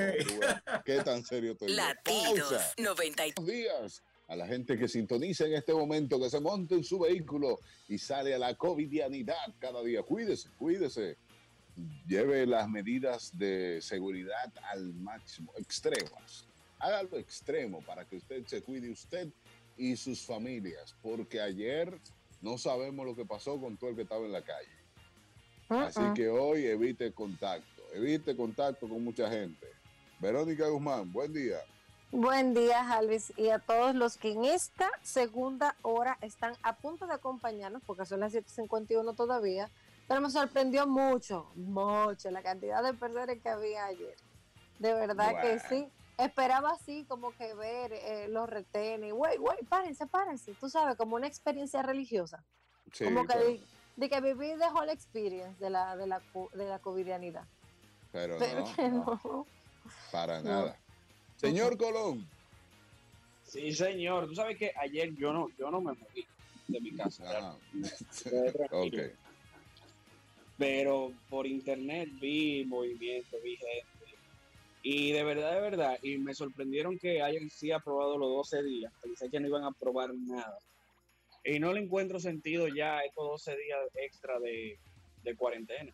¿Qué 0.84 1.02
tan 1.02 1.24
serio 1.24 1.52
estoy? 1.52 1.72
Latidos 1.72 2.74
93 2.76 3.46
días 3.46 4.02
a 4.26 4.36
la 4.36 4.46
gente 4.46 4.78
que 4.78 4.86
sintoniza 4.86 5.46
en 5.46 5.54
este 5.54 5.72
momento, 5.72 6.20
que 6.20 6.28
se 6.28 6.40
monte 6.40 6.74
en 6.74 6.84
su 6.84 6.98
vehículo 6.98 7.58
y 7.88 7.96
sale 7.96 8.34
a 8.34 8.38
la 8.38 8.54
covidianidad 8.54 9.54
cada 9.58 9.82
día. 9.82 10.02
Cuídese, 10.02 10.50
cuídese. 10.58 11.16
Lleve 12.06 12.46
las 12.46 12.68
medidas 12.68 13.36
de 13.38 13.80
seguridad 13.82 14.52
al 14.70 14.94
máximo, 14.94 15.52
extremas. 15.56 16.46
Hágalo 16.78 17.18
extremo 17.18 17.80
para 17.82 18.04
que 18.04 18.16
usted 18.16 18.46
se 18.46 18.62
cuide 18.62 18.90
usted 18.90 19.28
y 19.76 19.96
sus 19.96 20.24
familias, 20.24 20.94
porque 21.02 21.40
ayer 21.40 21.98
no 22.40 22.58
sabemos 22.58 23.06
lo 23.06 23.14
que 23.14 23.24
pasó 23.24 23.60
con 23.60 23.76
todo 23.76 23.90
el 23.90 23.96
que 23.96 24.02
estaba 24.02 24.24
en 24.24 24.32
la 24.32 24.42
calle. 24.42 24.68
Así 25.68 26.00
que 26.14 26.28
hoy 26.28 26.66
evite 26.66 27.12
contacto, 27.12 27.82
evite 27.92 28.36
contacto 28.36 28.88
con 28.88 29.04
mucha 29.04 29.30
gente. 29.30 29.66
Verónica 30.18 30.66
Guzmán, 30.68 31.12
buen 31.12 31.32
día. 31.32 31.58
Buen 32.10 32.54
día, 32.54 32.90
Alves, 32.90 33.34
y 33.36 33.50
a 33.50 33.58
todos 33.58 33.94
los 33.94 34.16
que 34.16 34.32
en 34.32 34.46
esta 34.46 34.90
segunda 35.02 35.76
hora 35.82 36.16
están 36.22 36.54
a 36.62 36.76
punto 36.76 37.06
de 37.06 37.12
acompañarnos, 37.12 37.82
porque 37.84 38.06
son 38.06 38.20
las 38.20 38.32
7:51 38.32 39.14
todavía, 39.14 39.70
pero 40.08 40.22
me 40.22 40.30
sorprendió 40.30 40.86
mucho, 40.86 41.52
mucho 41.54 42.30
la 42.30 42.42
cantidad 42.42 42.82
de 42.82 42.94
personas 42.94 43.36
que 43.42 43.48
había 43.48 43.84
ayer. 43.84 44.16
De 44.78 44.94
verdad 44.94 45.42
que 45.42 45.58
sí 45.68 45.86
esperaba 46.16 46.70
así 46.72 47.04
como 47.06 47.30
que 47.32 47.54
ver 47.54 47.92
eh, 47.92 48.26
los 48.28 48.48
retenes, 48.48 49.12
güey, 49.12 49.36
güey, 49.36 49.58
párense, 49.68 50.06
párense, 50.06 50.54
tú 50.54 50.68
sabes, 50.68 50.96
como 50.96 51.16
una 51.16 51.26
experiencia 51.26 51.82
religiosa. 51.82 52.42
como 52.98 53.26
que 53.26 53.60
de, 53.96 54.08
que 54.08 54.20
viví 54.20 54.58
the 54.58 54.68
whole 54.72 54.90
experience 54.90 55.58
de 55.62 55.70
la, 55.70 55.94
de 55.96 56.06
la, 56.06 56.22
de 56.54 56.64
la 56.66 56.78
covidianidad. 56.78 57.44
Pero, 58.10 58.38
no, 58.90 59.46
para 60.10 60.40
nada. 60.40 60.76
Señor 61.36 61.76
Colón. 61.76 62.26
Sí, 63.44 63.72
señor. 63.72 64.26
Tú 64.26 64.34
sabes 64.34 64.56
que 64.58 64.72
ayer 64.76 65.14
yo 65.14 65.32
no, 65.32 65.48
yo 65.58 65.70
no 65.70 65.80
me 65.80 65.92
moví 65.92 66.26
de 66.66 66.80
mi 66.80 66.96
casa. 66.96 67.54
Pero 70.58 71.12
por 71.30 71.46
internet 71.46 72.10
vi 72.20 72.64
movimiento, 72.64 73.36
vi 73.42 73.56
gente 73.56 73.98
y 74.82 75.12
de 75.12 75.24
verdad, 75.24 75.54
de 75.54 75.60
verdad, 75.60 75.98
y 76.02 76.18
me 76.18 76.34
sorprendieron 76.34 76.98
que 76.98 77.20
hayan 77.20 77.50
sí 77.50 77.72
aprobado 77.72 78.16
los 78.16 78.30
12 78.30 78.62
días. 78.62 78.92
Pensé 79.02 79.28
que 79.28 79.40
no 79.40 79.48
iban 79.48 79.64
a 79.64 79.68
aprobar 79.68 80.14
nada. 80.14 80.58
Y 81.44 81.58
no 81.58 81.72
le 81.72 81.80
encuentro 81.80 82.20
sentido 82.20 82.68
ya 82.68 83.00
estos 83.00 83.28
12 83.44 83.56
días 83.56 83.78
extra 83.96 84.38
de, 84.38 84.78
cuarentena. 85.36 85.92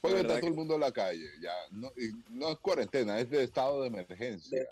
Puede 0.00 0.20
estar 0.20 0.38
todo 0.38 0.48
el 0.48 0.54
mundo 0.54 0.74
en 0.74 0.80
la 0.80 0.92
calle, 0.92 1.26
ya. 1.42 1.52
No, 1.72 1.90
no 2.28 2.52
es 2.52 2.58
cuarentena, 2.58 3.18
es 3.18 3.28
de 3.30 3.42
estado 3.42 3.82
de 3.82 3.88
emergencia. 3.88 4.64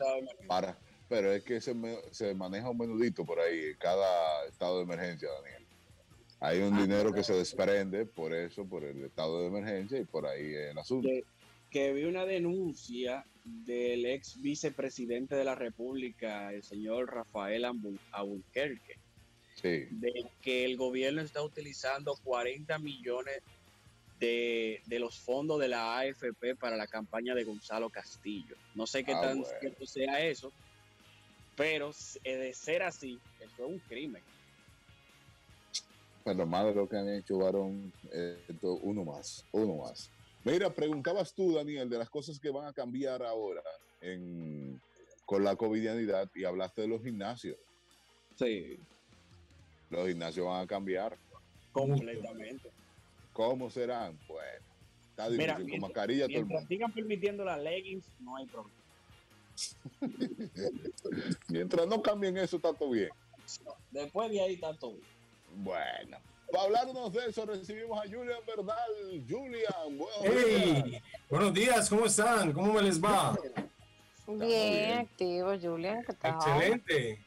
Para, 0.47 0.79
pero 1.09 1.33
es 1.33 1.43
que 1.43 1.61
se, 1.61 1.74
se 2.12 2.35
maneja 2.35 2.70
un 2.70 2.79
menudito 2.79 3.24
por 3.24 3.41
ahí, 3.41 3.74
cada 3.81 4.47
estado 4.47 4.79
de 4.79 4.85
emergencia, 4.85 5.29
Daniel. 5.33 5.57
Hay 6.41 6.61
un 6.61 6.74
ah, 6.74 6.82
dinero 6.82 7.12
que 7.12 7.24
se 7.24 7.34
desprende 7.34 8.07
por 8.07 8.32
eso, 8.32 8.64
por 8.64 8.84
el 8.84 9.05
estado 9.05 9.41
de 9.41 9.49
emergencia 9.49 9.99
y 9.99 10.05
por 10.05 10.26
ahí 10.26 10.55
el 10.55 10.78
asunto. 10.78 11.09
que 11.70 11.93
vi 11.93 12.05
una 12.05 12.24
denuncia 12.24 13.24
del 13.45 14.07
ex 14.07 14.41
vicepresidente 14.41 15.34
de 15.34 15.45
la 15.45 15.55
República, 15.55 16.53
el 16.53 16.62
señor 16.62 17.12
Rafael 17.12 17.64
Albuquerque, 18.12 18.97
de 19.62 20.30
que 20.41 20.64
el 20.64 20.76
gobierno 20.76 21.22
está 21.22 21.43
utilizando 21.43 22.16
40 22.22 22.78
millones 22.78 23.43
de, 24.20 24.80
los 24.89 25.18
fondos 25.18 25.61
de 25.61 25.68
la 25.68 25.99
AFP 25.99 26.55
para 26.57 26.76
la 26.76 26.86
campaña 26.86 27.34
de 27.34 27.45
Gonzalo 27.45 27.91
Castillo. 27.91 28.57
No 28.74 28.86
sé 28.86 29.05
qué 29.05 29.12
ah, 29.12 29.20
tan 29.20 29.45
cierto 29.61 29.86
sea 29.86 30.20
eso, 30.24 30.53
pero 31.57 31.93
de 32.22 32.55
ser 32.55 32.82
así, 32.82 33.18
eso 33.41 33.66
es 33.66 33.72
un 33.72 33.78
crimen. 33.80 34.22
Bueno, 36.25 36.47
más 36.47 36.66
de 36.66 36.75
lo 36.75 36.89
que 36.89 36.97
han 36.97 37.09
hecho, 37.09 37.39
varón, 37.39 37.93
eh, 38.12 38.39
uno 38.83 39.05
más, 39.05 39.45
uno 39.53 39.77
más. 39.77 40.11
Mira, 40.45 40.71
preguntabas 40.73 41.33
tú, 41.35 41.55
Daniel, 41.55 41.89
de 41.89 41.99
las 41.99 42.11
cosas 42.11 42.39
que 42.39 42.51
van 42.51 42.66
a 42.66 42.73
cambiar 42.73 43.23
ahora 43.23 43.62
con 45.25 45.45
la 45.45 45.57
covidianidad 45.57 46.29
y 46.35 46.45
hablaste 46.45 46.83
de 46.83 46.89
los 46.89 47.03
gimnasios. 47.03 47.57
Sí. 48.37 48.79
Los 49.91 50.07
gimnasios 50.07 50.47
van 50.47 50.62
a 50.64 50.66
cambiar. 50.66 51.16
Completamente. 51.73 52.71
¿Cómo 53.33 53.71
serán? 53.71 54.19
Bueno, 54.29 54.64
Está 55.11 55.29
difícil, 55.31 55.39
Mira, 55.39 55.55
con 55.55 55.64
mientras- 55.66 55.83
mascarilla 55.91 56.25
todo 56.27 56.29
el 56.29 56.35
Mientras 56.45 56.61
mundo. 56.61 56.69
sigan 56.69 56.93
permitiendo 56.93 57.45
las 57.45 57.61
leggings, 57.61 58.05
no 58.21 58.37
hay 58.37 58.47
problema. 58.47 58.75
Mientras 61.49 61.87
no 61.89 62.01
cambien 62.03 62.37
eso, 62.39 62.57
está 62.57 62.73
todo 62.73 62.91
bien. 62.91 63.09
Después 63.91 64.31
de 64.31 64.41
ahí 64.41 64.55
está 64.55 64.73
todo. 64.79 64.95
Bueno, 65.57 66.18
para 66.53 66.64
hablarnos 66.64 67.12
de 67.12 67.26
eso, 67.26 67.44
recibimos 67.46 67.99
a 67.99 68.03
Julian 68.03 68.38
Bernal. 68.46 69.24
Julian, 69.28 69.99
buenos 69.99 70.20
Hey, 70.22 70.82
días. 70.84 71.03
buenos 71.28 71.55
días, 71.55 71.88
¿cómo 71.88 72.07
están? 72.07 72.53
¿Cómo 72.53 72.72
me 72.74 72.82
les 72.82 73.03
va? 73.03 73.36
Bien, 74.26 74.38
bien. 74.38 74.99
activo, 74.99 75.59
Julian. 75.61 76.05
¿qué 76.05 76.12
tal? 76.14 76.34
Excelente. 76.34 77.18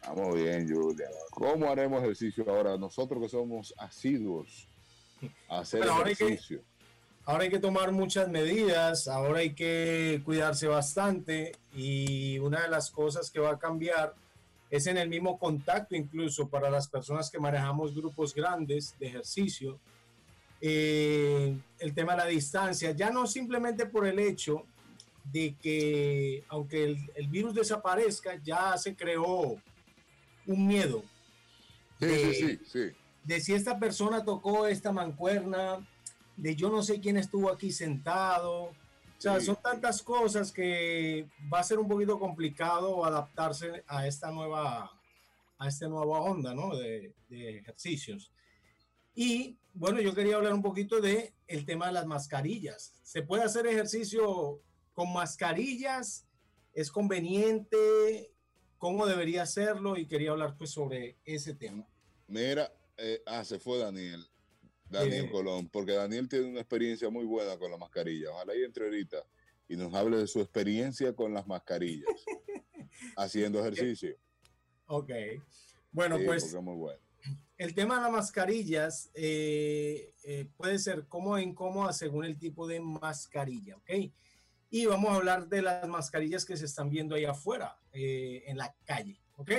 Estamos 0.00 0.34
bien, 0.34 0.68
Julian. 0.74 1.10
¿Cómo 1.30 1.70
haremos 1.70 2.02
ejercicio 2.02 2.44
ahora? 2.48 2.76
Nosotros 2.76 3.20
que 3.22 3.28
somos 3.28 3.74
asiduos 3.76 4.66
a 5.48 5.60
hacer 5.60 5.80
Bueno, 5.80 5.94
ahora 5.94 6.08
hay 6.08 6.16
que- 6.16 6.24
ejercicio. 6.24 6.60
Ahora 7.26 7.44
hay 7.44 7.50
que 7.50 7.58
tomar 7.58 7.92
muchas 7.92 8.26
medidas, 8.28 9.06
ahora 9.06 9.40
hay 9.40 9.52
que 9.54 10.22
cuidarse 10.24 10.66
bastante 10.66 11.52
y 11.74 12.38
una 12.38 12.62
de 12.62 12.68
las 12.68 12.90
cosas 12.90 13.30
que 13.30 13.38
va 13.38 13.50
a 13.50 13.58
cambiar 13.58 14.14
es 14.70 14.86
en 14.86 14.98
el 14.98 15.08
mismo 15.08 15.38
contacto 15.38 15.94
incluso 15.96 16.48
para 16.48 16.68
las 16.70 16.88
personas 16.88 17.30
que 17.30 17.38
manejamos 17.38 17.94
grupos 17.94 18.34
grandes 18.34 18.94
de 18.98 19.06
ejercicio. 19.08 19.78
Eh, 20.60 21.56
el 21.78 21.94
tema 21.94 22.12
de 22.12 22.18
la 22.18 22.26
distancia, 22.26 22.90
ya 22.90 23.10
no 23.10 23.26
simplemente 23.26 23.86
por 23.86 24.06
el 24.06 24.18
hecho 24.18 24.64
de 25.32 25.54
que 25.62 26.42
aunque 26.48 26.84
el, 26.84 26.98
el 27.14 27.28
virus 27.28 27.54
desaparezca, 27.54 28.40
ya 28.42 28.76
se 28.76 28.94
creó 28.96 29.56
un 30.46 30.66
miedo 30.66 31.02
Sí, 32.00 32.06
de- 32.06 32.34
sí, 32.34 32.34
sí, 32.34 32.60
sí. 32.90 32.96
de 33.24 33.40
si 33.40 33.54
esta 33.54 33.78
persona 33.78 34.24
tocó 34.24 34.66
esta 34.66 34.90
mancuerna, 34.92 35.86
de 36.36 36.54
yo 36.56 36.70
no 36.70 36.82
sé 36.82 37.00
quién 37.00 37.16
estuvo 37.16 37.50
aquí 37.50 37.70
sentado. 37.72 38.72
O 39.18 39.20
sea, 39.20 39.40
Sí. 39.40 39.46
son 39.46 39.56
tantas 39.62 40.02
cosas 40.02 40.52
que 40.52 41.28
va 41.52 41.58
a 41.58 41.64
ser 41.64 41.78
un 41.80 41.88
poquito 41.88 42.18
complicado 42.20 43.04
adaptarse 43.04 43.82
a 43.88 44.06
esta 44.06 44.30
nueva, 44.30 44.92
a 45.58 45.68
esta 45.68 45.88
nueva 45.88 46.20
onda, 46.20 46.54
¿no? 46.54 46.76
De, 46.76 47.14
de 47.28 47.58
ejercicios. 47.58 48.30
Y 49.14 49.58
bueno, 49.74 50.00
yo 50.00 50.14
quería 50.14 50.36
hablar 50.36 50.54
un 50.54 50.62
poquito 50.62 51.00
de 51.00 51.34
el 51.48 51.64
tema 51.66 51.86
de 51.86 51.92
las 51.94 52.06
mascarillas. 52.06 52.92
¿Se 53.02 53.22
puede 53.22 53.42
hacer 53.42 53.66
ejercicio 53.66 54.62
con 54.92 55.12
mascarillas? 55.12 56.24
¿Es 56.72 56.92
conveniente? 56.92 58.30
¿Cómo 58.78 59.04
debería 59.06 59.42
hacerlo? 59.42 59.96
Y 59.96 60.06
quería 60.06 60.30
hablar 60.30 60.56
pues 60.56 60.70
sobre 60.70 61.18
ese 61.24 61.54
tema. 61.54 61.84
Mira, 62.28 62.72
eh, 62.96 63.20
ah, 63.26 63.44
se 63.44 63.58
fue 63.58 63.78
Daniel. 63.78 64.24
Daniel 64.90 65.26
Eh. 65.26 65.30
Colón, 65.30 65.68
porque 65.68 65.92
Daniel 65.92 66.28
tiene 66.28 66.46
una 66.46 66.60
experiencia 66.60 67.10
muy 67.10 67.24
buena 67.24 67.58
con 67.58 67.70
la 67.70 67.76
mascarilla. 67.76 68.30
Ojalá 68.30 68.54
y 68.56 68.62
entre 68.64 68.84
ahorita 68.84 69.24
y 69.68 69.76
nos 69.76 69.92
hable 69.94 70.16
de 70.18 70.26
su 70.26 70.40
experiencia 70.40 71.14
con 71.14 71.34
las 71.34 71.46
mascarillas, 71.46 72.08
haciendo 73.16 73.60
ejercicio. 73.60 74.16
Ok. 74.86 75.10
Bueno, 75.92 76.18
Sí, 76.18 76.24
pues 76.24 76.54
muy 76.62 76.74
bueno. 76.76 76.98
el 77.58 77.74
tema 77.74 77.96
de 77.96 78.02
las 78.02 78.12
mascarillas 78.12 79.10
eh, 79.14 80.14
eh, 80.24 80.48
puede 80.56 80.78
ser 80.78 81.06
cómoda 81.06 81.40
e 81.40 81.44
incómoda 81.44 81.92
según 81.92 82.24
el 82.24 82.38
tipo 82.38 82.66
de 82.66 82.80
mascarilla, 82.80 83.76
¿ok? 83.76 83.90
Y 84.70 84.86
vamos 84.86 85.10
a 85.10 85.16
hablar 85.16 85.48
de 85.48 85.62
las 85.62 85.86
mascarillas 85.88 86.44
que 86.44 86.56
se 86.56 86.66
están 86.66 86.88
viendo 86.90 87.14
ahí 87.14 87.24
afuera, 87.24 87.78
eh, 87.92 88.44
en 88.46 88.56
la 88.58 88.74
calle, 88.84 89.20
¿ok? 89.36 89.50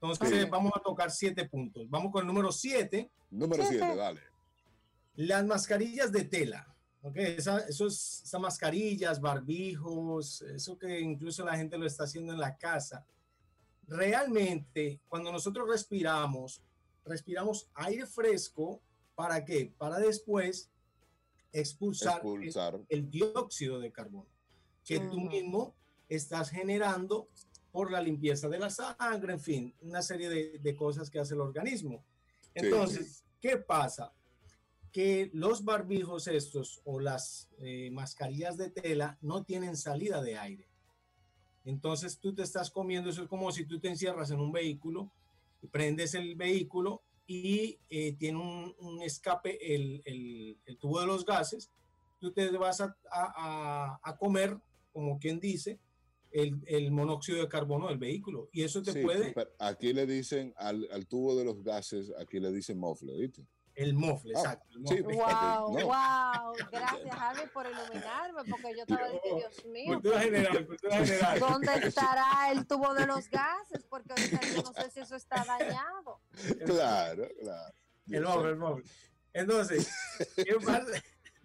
Entonces 0.00 0.28
Sí. 0.44 0.48
vamos 0.50 0.72
a 0.76 0.80
tocar 0.80 1.10
siete 1.10 1.48
puntos. 1.48 1.88
Vamos 1.90 2.12
con 2.12 2.20
el 2.22 2.26
número 2.28 2.52
siete, 2.52 3.10
Número 3.30 3.64
7, 3.64 3.96
dale. 3.96 4.20
Las 5.26 5.44
mascarillas 5.44 6.12
de 6.12 6.24
tela. 6.24 6.74
¿ok? 7.02 7.16
Esa, 7.16 7.58
esos, 7.60 8.22
esas 8.22 8.40
mascarillas, 8.40 9.20
barbijos, 9.20 10.42
eso 10.42 10.78
que 10.78 11.00
incluso 11.00 11.44
la 11.44 11.56
gente 11.56 11.76
lo 11.76 11.86
está 11.86 12.04
haciendo 12.04 12.32
en 12.32 12.38
la 12.38 12.56
casa. 12.56 13.04
Realmente, 13.86 15.00
cuando 15.08 15.32
nosotros 15.32 15.68
respiramos, 15.68 16.62
respiramos 17.04 17.68
aire 17.74 18.06
fresco, 18.06 18.80
¿para 19.14 19.44
qué? 19.44 19.72
Para 19.76 19.98
después 19.98 20.70
expulsar, 21.52 22.20
el- 22.24 22.42
Expulsar. 22.44 22.80
el, 22.88 23.10
dióxido 23.10 23.80
de 23.80 23.90
carbono 23.90 24.28
que 24.84 25.00
tú 25.00 25.20
mismo 25.20 25.74
estás 26.08 26.50
generando 26.50 27.28
por 27.72 27.90
la 27.90 28.00
limpieza 28.00 28.48
de 28.48 28.58
la 28.58 28.70
sangre, 28.70 29.32
en 29.34 29.40
fin, 29.40 29.74
una 29.80 30.00
serie 30.00 30.28
de, 30.28 30.58
de 30.58 30.76
cosas 30.76 31.10
que 31.10 31.18
hace 31.18 31.34
el 31.34 31.40
organismo. 31.40 32.04
Sí, 32.42 32.50
Entonces, 32.54 33.24
¿qué 33.40 33.56
pasa? 33.58 34.12
Que 34.92 35.30
los 35.34 35.64
barbijos 35.64 36.26
estos 36.28 36.80
o 36.84 36.98
las 37.00 37.48
eh, 37.58 37.90
mascarillas 37.90 38.56
de 38.56 38.70
tela 38.70 39.18
no 39.20 39.44
tienen 39.44 39.76
salida 39.76 40.22
de 40.22 40.38
aire. 40.38 40.66
Entonces 41.64 42.18
tú 42.18 42.34
te 42.34 42.42
estás 42.42 42.70
comiendo, 42.70 43.10
eso 43.10 43.22
es 43.22 43.28
como 43.28 43.52
si 43.52 43.66
tú 43.66 43.78
te 43.78 43.88
encierras 43.88 44.30
en 44.30 44.40
un 44.40 44.52
vehículo, 44.52 45.12
prendes 45.70 46.14
el 46.14 46.34
vehículo 46.34 47.02
y 47.26 47.78
eh, 47.90 48.14
tiene 48.14 48.38
un, 48.38 48.74
un 48.78 49.02
escape, 49.02 49.74
el, 49.74 50.00
el- 50.06 50.56
el 50.64 50.78
tubo 50.78 51.00
de 51.00 51.06
los 51.06 51.26
gases, 51.26 51.70
tú 52.18 52.32
te 52.32 52.48
vas 52.56 52.80
a, 52.80 52.96
a- 53.10 54.16
comer, 54.18 54.56
como 54.92 55.18
quien 55.18 55.38
dice, 55.38 55.78
el, 56.30 56.58
el 56.66 56.90
monóxido 56.90 57.38
de 57.40 57.48
carbono 57.48 57.88
del 57.88 57.98
vehículo. 57.98 58.48
Y 58.52 58.62
eso 58.62 58.82
te 58.82 58.92
Sí, 58.92 59.02
puede, 59.02 59.34
aquí 59.58 59.92
le 59.92 60.06
dicen 60.06 60.54
al, 60.56 60.88
al 60.90 61.06
tubo 61.06 61.36
de 61.36 61.44
los 61.44 61.62
gases, 61.62 62.10
aquí 62.18 62.40
le 62.40 62.50
dicen 62.50 62.78
mofle, 62.78 63.14
¿viste? 63.18 63.42
El 63.78 63.94
mofle, 63.94 64.34
Ah, 64.36 64.40
exacto. 64.40 64.66
el 64.76 64.86
sí, 64.88 65.02
mofle. 65.02 65.16
Wow, 65.16 65.78
No. 65.78 65.86
wow. 65.86 66.54
Gracias, 66.70 67.14
Javi, 67.16 67.40
por 67.54 67.66
iluminarme, 67.66 68.44
porque 68.50 68.74
yo 68.76 68.82
estaba 68.82 69.08
diciendo, 69.08 69.38
Dios 69.38 69.64
mío. 69.66 69.92
Cultura 69.94 70.20
general, 70.20 70.66
cultura 70.66 70.96
general. 70.96 71.38
¿Dónde 71.40 71.74
estará 71.86 72.50
el 72.52 72.66
tubo 72.66 72.92
de 72.94 73.06
los 73.06 73.28
gases? 73.30 73.84
Porque 73.88 74.12
ahorita 74.12 74.40
yo 74.54 74.62
no 74.62 74.72
sé 74.72 74.90
si 74.90 75.00
eso 75.00 75.16
está 75.16 75.44
dañado. 75.44 76.20
Claro, 76.66 77.28
claro. 77.40 77.74
El 78.10 78.22
mofle, 78.22 78.50
el 78.50 78.56
mofle. 78.56 78.84
Entonces, 79.32 79.88
¿qué 80.36 80.54
pasa? 80.64 80.86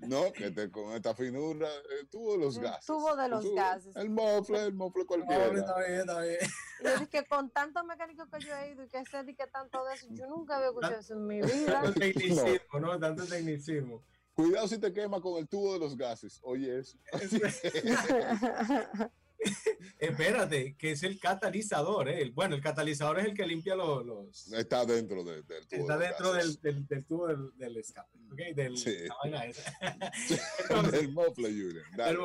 No, 0.07 0.31
que 0.33 0.51
te, 0.51 0.69
con 0.71 0.93
esta 0.93 1.13
finura, 1.15 1.67
el 1.99 2.07
tubo 2.09 2.33
de 2.33 2.37
los 2.39 2.57
El 2.57 2.63
gases. 2.63 2.85
tubo 2.85 3.15
de 3.15 3.25
El 3.25 3.31
los 3.31 3.45
tubo- 3.45 3.55
gases. 3.55 3.95
El 3.95 4.09
mofle, 4.09 4.63
el 4.63 4.73
mofle 4.73 5.01
El 5.01 5.07
cualquiera. 5.07 5.45
está 5.47 5.77
bien, 5.79 5.99
está 5.99 6.21
bien. 6.21 6.37
Y 6.79 6.83
yo 6.83 6.97
dije, 6.99 7.25
con 7.27 7.49
tanto 7.51 7.83
mecánico 7.83 8.25
que 8.29 8.39
yo 8.45 8.55
he 8.55 8.71
ido 8.71 8.83
y 8.83 8.89
que 8.89 9.05
sé 9.05 9.23
de 9.23 9.35
que 9.35 9.47
tanto 9.47 9.83
de 9.85 9.93
eso, 9.95 10.07
yo 10.11 10.27
nunca 10.27 10.55
había 10.57 10.67
escuchado 10.69 10.99
eso 10.99 11.13
en 11.13 11.27
mi 11.27 11.41
vida. 11.41 11.81
Tanto 11.81 11.99
tecnicismo, 11.99 12.79
¿no? 12.79 12.99
Tanto 12.99 13.25
tecnicismo. 13.25 14.03
Cuidado 14.33 14.67
si 14.67 14.79
te 14.79 14.91
quema 14.91 15.21
con 15.21 15.37
el 15.37 15.47
tubo 15.47 15.73
de 15.73 15.79
los 15.79 15.95
gases. 15.95 16.39
Oye, 16.43 16.79
eso. 16.79 16.97
Espérate, 19.99 20.75
que 20.77 20.91
es 20.91 21.03
el 21.03 21.19
catalizador, 21.19 22.09
¿eh? 22.09 22.21
El- 22.21 22.31
Bueno, 22.31 22.55
el 22.55 22.61
catalizador 22.61 23.19
es 23.19 23.25
el 23.25 23.33
que 23.33 23.45
limpia 23.45 23.75
los... 23.75 24.05
los- 24.05 24.51
Está 24.53 24.85
dentro 24.85 25.23
de- 25.23 25.43
del 25.43 25.67
tubo. 25.67 25.79
está 25.81 25.97
de 25.97 26.07
dentro 26.07 26.33
del, 26.33 26.61
del, 26.61 26.87
del 26.87 27.05
tubo 27.05 27.27
del, 27.27 27.57
del 27.57 27.77
escape, 27.77 28.17
¿ok? 28.31 28.39
Del, 28.55 28.77
Sí. 28.77 28.95
Entonces, 30.69 31.01
el 31.01 31.11
mofle, 31.13 31.49
Julian. 31.49 31.85
El. 31.99 32.17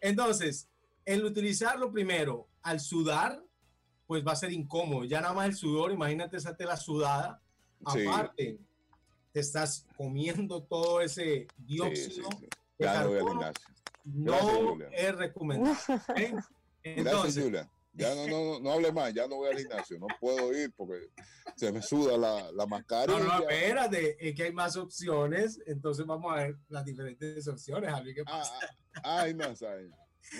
Entonces, 0.00 0.68
el 1.04 1.24
utilizarlo 1.24 1.92
primero 1.92 2.48
al 2.62 2.80
sudar, 2.80 3.42
pues 4.06 4.26
va 4.26 4.32
a 4.32 4.36
ser 4.36 4.52
incómodo. 4.52 5.04
Ya 5.04 5.20
nada 5.20 5.34
más 5.34 5.46
el 5.48 5.54
sudor, 5.54 5.92
imagínate 5.92 6.36
esa 6.36 6.56
tela 6.56 6.76
sudada. 6.76 7.40
Sí. 7.92 8.06
Aparte, 8.06 8.58
te 9.32 9.40
estás 9.40 9.86
comiendo 9.96 10.62
todo 10.62 11.00
ese 11.00 11.22
Sí, 11.24 11.46
sí, 11.48 11.64
dióxido 11.64 12.28
sí. 12.38 12.46
De 12.86 12.92
Ya 12.94 13.02
no 13.02 13.08
voy 13.08 13.18
al 13.18 13.24
carbono. 13.24 13.40
gimnasio. 13.40 13.74
Gracias, 14.04 14.54
No 14.78 14.86
es 14.92 15.14
recomendable. 15.16 15.76
Gracias, 16.08 16.46
Entonces, 16.82 17.44
Julian. 17.44 17.70
Ya 17.94 18.14
no, 18.14 18.26
no, 18.26 18.44
no, 18.54 18.60
no 18.60 18.72
hable 18.72 18.90
más, 18.90 19.12
ya 19.12 19.28
no 19.28 19.36
voy 19.36 19.50
al 19.50 19.58
gimnasio. 19.58 19.98
No 19.98 20.06
puedo 20.18 20.50
ir 20.58 20.72
porque 20.74 21.10
se 21.56 21.70
me 21.70 21.82
suda 21.82 22.16
la, 22.16 22.50
la 22.52 22.66
mascarilla. 22.66 23.18
no, 23.18 23.24
no, 23.40 23.48
espérate, 23.50 24.16
es 24.28 24.34
que 24.34 24.44
hay 24.44 24.52
más 24.52 24.76
opciones, 24.76 25.60
entonces 25.66 26.06
vamos 26.06 26.32
a 26.32 26.36
ver 26.36 26.56
las 26.68 26.84
diferentes 26.86 27.46
opciones, 27.48 27.90
Javi, 27.90 28.14
¿qué 28.14 28.22
Ah, 28.22 28.38
pasa? 28.38 28.54
ah, 29.04 29.20
ay, 29.20 29.34
más, 29.34 29.62
ay. 29.62 29.90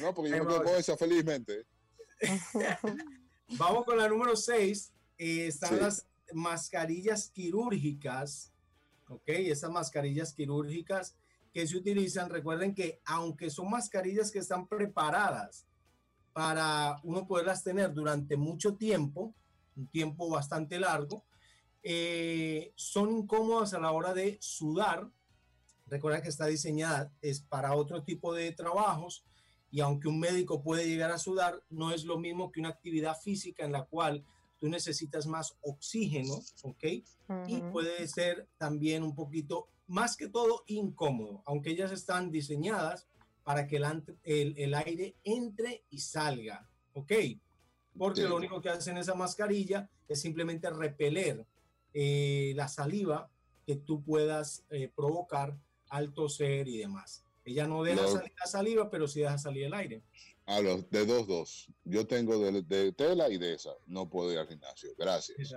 No, 0.00 0.14
porque 0.14 0.30
yo 0.30 0.44
va. 0.46 0.62
con 0.64 0.74
esa 0.76 0.96
felizmente. 0.96 1.66
Vamos 3.58 3.84
con 3.84 3.98
la 3.98 4.08
número 4.08 4.34
6, 4.36 4.92
están 5.18 5.70
Sí. 5.70 5.76
las 5.76 6.06
mascarillas 6.32 7.28
quirúrgicas, 7.30 8.52
¿ok? 9.08 9.22
Esas 9.28 9.70
mascarillas 9.70 10.32
quirúrgicas 10.32 11.16
que 11.52 11.66
se 11.66 11.76
utilizan, 11.76 12.30
recuerden 12.30 12.74
que 12.74 13.00
aunque 13.04 13.50
son 13.50 13.70
mascarillas 13.70 14.30
que 14.30 14.38
están 14.38 14.66
preparadas 14.66 15.66
para 16.32 16.98
uno 17.02 17.26
poderlas 17.26 17.62
tener 17.62 17.92
durante 17.92 18.36
mucho 18.36 18.76
tiempo, 18.76 19.34
un 19.76 19.86
tiempo 19.88 20.30
bastante 20.30 20.78
largo, 20.78 21.24
eh, 21.82 22.72
son 22.76 23.10
incómodas 23.10 23.74
a 23.74 23.80
la 23.80 23.92
hora 23.92 24.14
de 24.14 24.38
sudar. 24.40 25.10
Recuerda 25.86 26.22
que 26.22 26.28
está 26.28 26.46
diseñada 26.46 27.12
es 27.20 27.40
para 27.40 27.74
otro 27.74 28.02
tipo 28.02 28.32
de 28.32 28.52
trabajos 28.52 29.24
y 29.70 29.80
aunque 29.80 30.08
un 30.08 30.20
médico 30.20 30.62
puede 30.62 30.86
llegar 30.86 31.10
a 31.10 31.18
sudar, 31.18 31.62
no 31.68 31.92
es 31.92 32.04
lo 32.04 32.18
mismo 32.18 32.50
que 32.50 32.60
una 32.60 32.70
actividad 32.70 33.18
física 33.20 33.64
en 33.64 33.72
la 33.72 33.84
cual 33.84 34.24
tú 34.58 34.68
necesitas 34.68 35.26
más 35.26 35.56
oxígeno, 35.62 36.34
¿ok? 36.62 36.84
Y 37.48 37.60
puede 37.72 38.06
ser 38.06 38.48
también 38.58 39.02
un 39.02 39.14
poquito 39.14 39.68
más 39.92 40.16
que 40.16 40.26
todo 40.26 40.64
incómodo, 40.68 41.42
aunque 41.44 41.70
ellas 41.70 41.92
están 41.92 42.30
diseñadas 42.30 43.06
para 43.44 43.66
que 43.66 43.76
el, 43.76 44.54
el, 44.56 44.74
aire 44.74 45.16
entre 45.22 45.84
y 45.90 45.98
salga, 45.98 46.66
¿ok? 46.94 47.12
Porque 47.98 48.22
lo 48.22 48.36
único 48.36 48.62
que 48.62 48.70
hacen 48.70 48.96
esa 48.96 49.14
mascarilla 49.14 49.90
es 50.08 50.18
simplemente 50.18 50.70
repeler 50.70 51.44
eh, 51.92 52.54
la 52.56 52.68
saliva 52.68 53.30
que 53.66 53.76
tú 53.76 54.02
puedas 54.02 54.64
eh, 54.70 54.90
provocar 54.94 55.58
al 55.90 56.14
toser 56.14 56.68
y 56.68 56.78
demás. 56.78 57.26
Ella 57.44 57.66
no 57.66 57.82
deja 57.82 58.08
salir 58.08 58.32
la 58.40 58.46
saliva, 58.46 58.90
pero 58.90 59.06
sí 59.06 59.20
deja 59.20 59.36
salir 59.36 59.64
el 59.64 59.74
aire. 59.74 60.02
A 60.46 60.60
los 60.60 60.90
de 60.90 61.06
dos, 61.06 61.26
dos. 61.26 61.68
Yo 61.84 62.06
tengo 62.06 62.38
de, 62.38 62.92
tela 62.92 63.28
y 63.28 63.38
de 63.38 63.54
esa. 63.54 63.70
No 63.86 64.08
puedo 64.08 64.32
ir 64.32 64.38
al 64.38 64.48
gimnasio. 64.48 64.90
Gracias. 64.98 65.54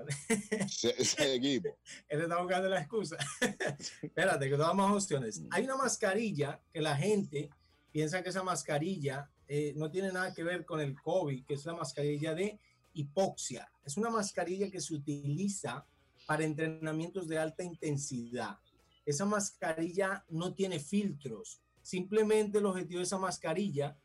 seguimos. 0.70 1.74
Él 2.08 2.22
está 2.22 2.40
buscando 2.40 2.70
la 2.70 2.82
excusa. 2.82 3.18
Espérate, 4.02 4.48
que 4.48 4.58
damos 4.58 4.76
más 4.76 5.04
opciones. 5.04 5.40
Mm. 5.40 5.48
Hay 5.52 5.64
una 5.64 5.78
mascarilla 5.78 6.62
que 6.72 6.82
la 6.82 6.96
gente 6.96 7.50
piensa 7.92 8.22
que 8.22 8.30
esa 8.30 8.44
mascarilla 8.44 9.30
eh, 9.48 9.74
no 9.76 9.90
tiene 9.90 10.12
nada 10.12 10.34
que 10.34 10.44
ver 10.44 10.66
con 10.66 10.80
el 10.80 11.00
COVID, 11.02 11.46
que 11.46 11.56
es 11.56 11.66
la 11.66 11.74
mascarilla 11.74 12.34
de 12.34 12.60
hipoxia. 12.94 13.70
Es 13.84 13.98
una 13.98 14.10
mascarilla 14.10 14.70
que 14.70 14.82
se 14.82 14.94
utiliza 14.94 15.86
para 16.26 16.44
entrenamientos 16.44 17.28
de 17.28 17.38
alta 17.38 17.64
intensidad. 17.64 18.58
Esa 19.06 19.26
mascarilla 19.26 20.26
no 20.30 20.54
tiene 20.54 20.80
filtros. 20.80 21.62
Simplemente 21.82 22.58
el 22.58 22.66
objetivo 22.66 23.00
de 23.00 23.06
esa 23.06 23.20
mascarilla, 23.20 23.96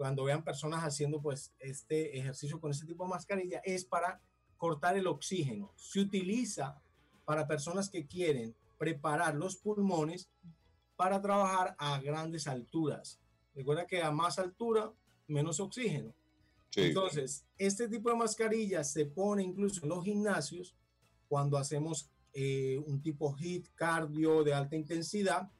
cuando 0.00 0.24
vean 0.24 0.42
personas 0.42 0.82
haciendo 0.82 1.20
pues 1.20 1.52
este 1.58 2.18
ejercicio 2.18 2.58
con 2.58 2.70
ese 2.70 2.86
tipo 2.86 3.04
de 3.04 3.10
mascarilla, 3.10 3.60
es 3.62 3.84
para 3.84 4.18
cortar 4.56 4.96
el 4.96 5.06
oxígeno. 5.06 5.74
Se 5.76 6.00
utiliza 6.00 6.80
para 7.26 7.46
personas 7.46 7.90
que 7.90 8.06
quieren 8.06 8.56
preparar 8.78 9.34
los 9.34 9.56
pulmones 9.56 10.30
para 10.96 11.20
trabajar 11.20 11.76
a 11.78 12.00
grandes 12.00 12.46
alturas. 12.46 13.20
Recuerda 13.54 13.86
que 13.86 14.02
a 14.02 14.10
más 14.10 14.38
altura, 14.38 14.90
menos 15.26 15.60
oxígeno. 15.60 16.14
Entonces, 16.76 17.44
este 17.58 17.86
tipo 17.86 18.08
de 18.08 18.16
mascarilla 18.16 18.82
se 18.84 19.04
pone 19.04 19.42
incluso 19.42 19.82
en 19.82 19.90
los 19.90 20.02
gimnasios 20.02 20.74
cuando 21.28 21.58
hacemos 21.58 22.08
eh, 22.32 22.82
un 22.86 23.02
tipo 23.02 23.36
HIT 23.36 23.68
cardio 23.74 24.44
de 24.44 24.54
alta 24.54 24.76
intensidad 24.76 25.50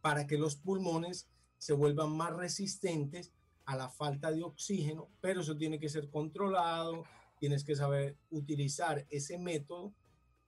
para 0.00 0.24
que 0.24 0.38
los 0.38 0.54
pulmones 0.54 1.28
se 1.58 1.72
vuelvan 1.72 2.16
más 2.16 2.32
resistentes 2.32 3.32
a 3.66 3.76
la 3.76 3.88
falta 3.88 4.30
de 4.30 4.42
oxígeno, 4.42 5.10
pero 5.20 5.42
eso 5.42 5.56
tiene 5.56 5.78
que 5.78 5.88
ser 5.88 6.08
controlado, 6.08 7.04
tienes 7.38 7.64
que 7.64 7.76
saber 7.76 8.16
utilizar 8.30 9.06
ese 9.10 9.38
método 9.38 9.92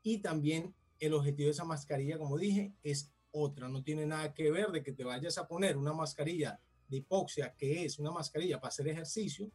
y 0.02 0.18
también 0.18 0.74
el 0.98 1.14
objetivo 1.14 1.46
de 1.48 1.52
esa 1.52 1.64
mascarilla, 1.64 2.18
como 2.18 2.38
dije, 2.38 2.72
es 2.82 3.12
otra, 3.30 3.68
no 3.68 3.82
tiene 3.82 4.06
nada 4.06 4.32
que 4.32 4.50
ver 4.50 4.68
de 4.68 4.82
que 4.82 4.92
te 4.92 5.04
vayas 5.04 5.36
a 5.38 5.46
poner 5.46 5.76
una 5.76 5.92
mascarilla 5.92 6.58
de 6.88 6.96
hipoxia, 6.96 7.54
que 7.56 7.84
es 7.84 7.98
una 7.98 8.10
mascarilla 8.10 8.58
para 8.60 8.70
hacer 8.70 8.88
ejercicio, 8.88 9.50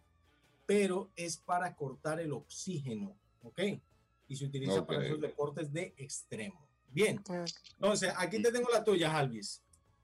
pero 0.66 1.12
es 1.16 1.38
para 1.38 1.76
cortar 1.76 2.20
el 2.20 2.32
oxígeno, 2.32 3.16
¿ok? 3.42 3.62
y 4.28 4.36
se 4.36 4.46
utiliza 4.46 4.86
para 4.86 5.06
esos 5.06 5.22
deportes 5.22 5.72
de 5.72 5.94
extremo. 5.98 6.68
Bien, 6.88 7.22
entonces 7.76 8.14
aquí 8.18 8.42
te 8.42 8.52
tengo 8.52 8.70
la 8.70 8.84
tuya, 8.84 9.16
Alvis. 9.18 9.62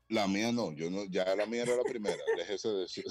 La 0.09 0.27
mía 0.27 0.51
no, 0.51 0.73
yo 0.73 0.89
no, 0.89 1.05
ya 1.05 1.35
la 1.35 1.45
mía 1.45 1.63
era 1.63 1.75
la 1.75 1.83
primera, 1.83 2.17
déjese 2.37 2.69
decir. 2.69 3.05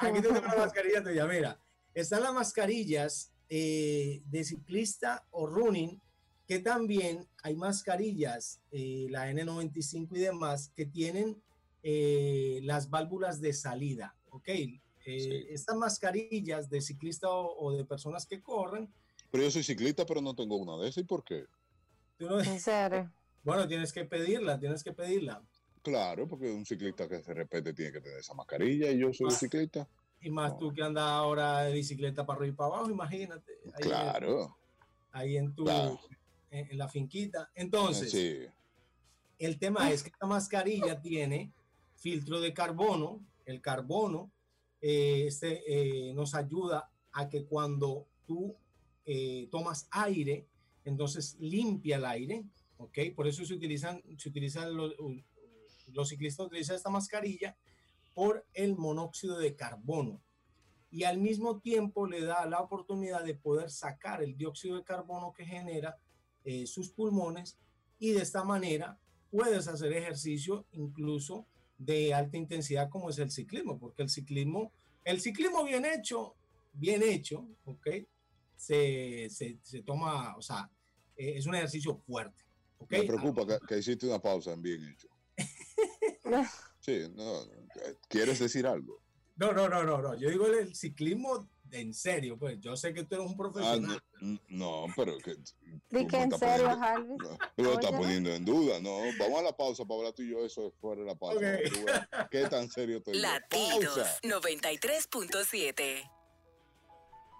Aquí 0.00 0.20
te 0.20 0.28
tengo 0.28 0.40
la 0.40 0.56
mascarilla 0.56 1.02
tuya, 1.02 1.26
mira, 1.26 1.60
están 1.94 2.22
las 2.22 2.32
mascarillas 2.32 3.32
eh, 3.48 4.22
de 4.24 4.44
ciclista 4.44 5.26
o 5.30 5.46
running, 5.46 6.00
que 6.46 6.60
también 6.60 7.28
hay 7.42 7.56
mascarillas, 7.56 8.60
eh, 8.70 9.06
la 9.10 9.30
N95 9.30 10.08
y 10.12 10.20
demás, 10.20 10.72
que 10.74 10.86
tienen 10.86 11.42
eh, 11.82 12.60
las 12.62 12.88
válvulas 12.88 13.40
de 13.40 13.52
salida, 13.52 14.16
¿ok? 14.30 14.48
Estas 15.04 15.74
mascarillas 15.74 16.68
de 16.68 16.82
ciclista 16.82 17.30
o 17.30 17.72
de 17.72 17.86
personas 17.86 18.26
que 18.26 18.42
corren, 18.42 18.92
pero 19.30 19.44
yo 19.44 19.50
soy 19.50 19.62
ciclista, 19.62 20.06
pero 20.06 20.20
no 20.20 20.34
tengo 20.34 20.56
una 20.56 20.76
de 20.82 20.88
esas. 20.88 21.02
¿Y 21.02 21.06
por 21.06 21.24
qué? 21.24 21.46
¿En 22.18 22.60
serio? 22.60 23.12
Bueno, 23.44 23.66
tienes 23.66 23.92
que 23.92 24.04
pedirla, 24.04 24.58
tienes 24.58 24.82
que 24.82 24.92
pedirla. 24.92 25.42
Claro, 25.88 26.28
porque 26.28 26.50
un 26.50 26.66
ciclista 26.66 27.08
que 27.08 27.22
se 27.22 27.32
repete 27.32 27.72
tiene 27.72 27.92
que 27.92 28.00
tener 28.00 28.18
esa 28.18 28.34
mascarilla 28.34 28.90
y 28.90 28.98
yo 28.98 29.12
soy 29.12 29.30
ciclista. 29.30 29.88
Y 30.20 30.30
más 30.30 30.58
tú 30.58 30.72
que 30.72 30.82
andas 30.82 31.04
ahora 31.04 31.62
de 31.62 31.72
bicicleta 31.72 32.26
para 32.26 32.40
arriba 32.40 32.52
y 32.52 32.56
para 32.56 32.74
abajo, 32.74 32.90
imagínate. 32.90 33.60
claro. 33.80 34.56
ahí 35.12 35.36
en 35.36 35.54
tu, 35.54 35.66
en, 36.50 36.78
la 36.78 36.88
finquita. 36.88 37.50
Entonces, 37.54 38.10
sí. 38.10 38.38
el 39.38 39.58
tema 39.58 39.90
es 39.90 40.02
que 40.02 40.10
esta 40.10 40.26
mascarilla 40.26 41.00
tiene 41.00 41.52
filtro 41.96 42.40
de 42.40 42.52
carbono. 42.52 43.20
El 43.46 43.60
carbono 43.60 44.30
eh, 44.80 45.24
este, 45.26 45.62
eh, 45.66 46.12
nos 46.14 46.34
ayuda 46.34 46.90
a 47.12 47.28
que 47.28 47.44
cuando 47.44 48.06
tú 48.26 48.54
eh, 49.06 49.48
tomas 49.50 49.88
aire, 49.90 50.46
entonces 50.84 51.36
limpia 51.40 51.96
el 51.96 52.04
aire, 52.04 52.44
¿ok? 52.76 52.98
Por 53.14 53.26
eso 53.26 53.44
se 53.44 53.54
utilizan, 53.54 54.02
se 54.16 54.28
utilizan 54.28 54.76
los, 54.76 54.94
los 55.92 56.08
ciclistas 56.08 56.46
utilizan 56.46 56.76
esta 56.76 56.90
mascarilla 56.90 57.56
por 58.14 58.46
el 58.54 58.76
monóxido 58.76 59.38
de 59.38 59.54
carbono 59.54 60.20
y 60.90 61.04
al 61.04 61.18
mismo 61.18 61.60
tiempo 61.60 62.06
le 62.06 62.22
da 62.22 62.46
la 62.46 62.60
oportunidad 62.60 63.24
de 63.24 63.34
poder 63.34 63.70
sacar 63.70 64.22
el 64.22 64.36
dióxido 64.36 64.76
de 64.76 64.84
carbono 64.84 65.32
que 65.32 65.44
genera 65.44 65.98
eh, 66.44 66.66
sus 66.66 66.90
pulmones 66.90 67.58
y 67.98 68.12
de 68.12 68.22
esta 68.22 68.44
manera 68.44 68.98
puedes 69.30 69.68
hacer 69.68 69.92
ejercicio 69.92 70.66
incluso 70.72 71.46
de 71.76 72.14
alta 72.14 72.36
intensidad 72.36 72.88
como 72.88 73.10
es 73.10 73.18
el 73.18 73.30
ciclismo, 73.30 73.78
porque 73.78 74.02
el 74.02 74.08
ciclismo, 74.08 74.72
el 75.04 75.20
ciclismo 75.20 75.62
bien 75.64 75.84
hecho, 75.84 76.34
bien 76.72 77.02
hecho, 77.02 77.46
¿ok? 77.64 77.88
se, 78.58 79.28
se, 79.30 79.82
toma, 79.82 80.36
o 80.36 80.42
sea, 80.42 80.68
eh, 81.16 81.34
es 81.36 81.46
un 81.46 81.54
ejercicio 81.54 81.96
fuerte. 81.96 82.44
¿okay? 82.78 83.00
Me 83.02 83.06
preocupa 83.06 83.58
que, 83.66 83.78
hiciste 83.78 84.06
una 84.06 84.20
pausa 84.20 84.52
en 84.52 84.60
bien 84.60 84.84
hecho. 84.84 85.08
Sí, 86.80 87.06
no, 87.14 87.42
¿quieres 88.08 88.38
decir 88.38 88.66
algo? 88.66 89.00
No, 89.36 89.52
no, 89.52 89.68
no, 89.68 89.84
no, 89.84 90.02
no. 90.02 90.16
Yo 90.16 90.30
digo 90.30 90.46
el, 90.46 90.74
ciclismo 90.74 91.48
en 91.70 91.94
serio, 91.94 92.36
pues 92.36 92.58
yo 92.60 92.76
sé 92.76 92.92
que 92.92 93.04
tú 93.04 93.14
eres 93.14 93.28
un 93.28 93.36
profesional. 93.36 94.02
Ah, 94.20 94.36
no, 94.48 94.86
pero 94.96 95.16
que. 95.18 95.36
en 95.90 96.32
serio, 96.32 96.70
Harvey. 96.70 97.16
lo 97.56 97.74
está 97.74 97.90
poniendo 97.96 98.34
en 98.34 98.44
duda, 98.44 98.80
no. 98.80 98.98
Vamos 99.18 99.38
a 99.38 99.42
la 99.42 99.56
pausa 99.56 99.84
para 99.84 99.98
hablar 99.98 100.12
tú 100.12 100.22
y 100.22 100.30
yo, 100.30 100.44
eso 100.44 100.66
es 100.66 100.74
fuera 100.80 101.02
de 101.02 101.06
la 101.06 101.14
pausa. 101.14 101.58
¿Qué 102.30 102.48
tan 102.48 102.68
serio 102.68 102.98
estoy? 102.98 103.18
Latidos 103.18 104.20
93.7 104.22 106.10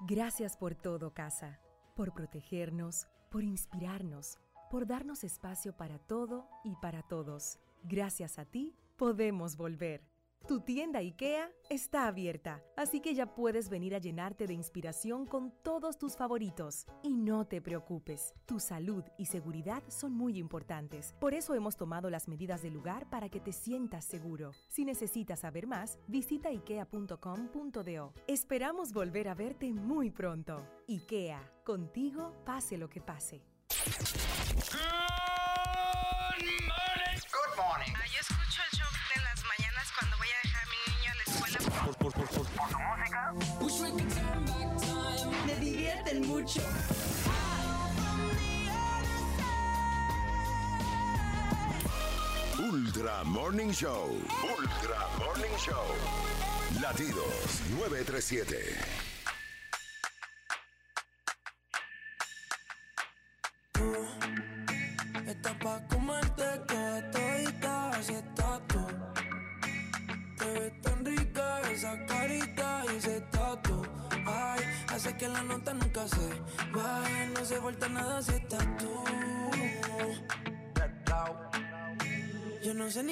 Gracias 0.06 0.56
por 0.56 0.76
todo, 0.76 1.12
casa, 1.12 1.58
por 1.96 2.14
protegernos, 2.14 3.08
por 3.32 3.42
inspirarnos, 3.42 4.38
por 4.70 4.86
darnos 4.86 5.24
espacio 5.24 5.76
para 5.76 5.98
todo 5.98 6.48
y 6.62 6.76
para 6.76 7.02
todos. 7.02 7.58
Gracias 7.82 8.38
a 8.38 8.44
ti, 8.44 8.74
podemos 8.96 9.56
volver. 9.56 10.02
Tu 10.46 10.60
tienda 10.60 11.00
IKEA 11.00 11.50
está 11.68 12.06
abierta, 12.06 12.62
así 12.74 13.00
que 13.00 13.14
ya 13.14 13.34
puedes 13.34 13.68
venir 13.68 13.94
a 13.94 13.98
llenarte 13.98 14.46
de 14.46 14.54
inspiración 14.54 15.26
con 15.26 15.52
todos 15.62 15.98
tus 15.98 16.16
favoritos. 16.16 16.86
Y 17.02 17.12
no 17.12 17.46
te 17.46 17.60
preocupes, 17.60 18.32
tu 18.46 18.58
salud 18.58 19.04
y 19.18 19.26
seguridad 19.26 19.82
son 19.88 20.14
muy 20.14 20.38
importantes. 20.38 21.14
Por 21.20 21.34
eso 21.34 21.54
hemos 21.54 21.76
tomado 21.76 22.08
las 22.08 22.28
medidas 22.28 22.62
del 22.62 22.72
lugar 22.72 23.10
para 23.10 23.28
que 23.28 23.40
te 23.40 23.52
sientas 23.52 24.06
seguro. 24.06 24.52
Si 24.68 24.86
necesitas 24.86 25.40
saber 25.40 25.66
más, 25.66 25.98
visita 26.06 26.48
ikea.com.do. 26.48 28.14
Esperamos 28.26 28.94
volver 28.94 29.28
a 29.28 29.34
verte 29.34 29.70
muy 29.74 30.10
pronto. 30.10 30.66
IKEA, 30.88 31.42
contigo 31.62 32.32
pase 32.46 32.78
lo 32.78 32.88
que 32.88 33.02
pase. 33.02 33.42
Morning. 37.58 37.92
Yo 38.14 38.20
escucho 38.20 38.62
el 38.70 38.78
show 38.78 38.88
de 39.14 39.20
las 39.22 39.42
mañanas 39.44 39.86
cuando 39.98 40.16
voy 40.16 40.28
a 40.28 40.38
dejar 40.44 40.62
a 40.62 40.70
mi 40.70 40.78
niño 40.94 41.10
a 41.10 41.14
la 41.14 41.24
escuela. 41.26 41.58
Por, 41.84 41.96
por, 41.96 42.12
por, 42.12 42.28
por, 42.28 42.68
música. 43.60 44.04
Me 45.46 45.54
divierten 45.56 46.26
mucho. 46.26 46.60
Ultra 52.58 53.24
Morning 53.24 53.72
Show. 53.72 54.20
Ultra 54.56 55.08
Morning 55.18 55.56
Show. 55.58 55.86
Latidos 56.80 57.60
937. 57.70 59.07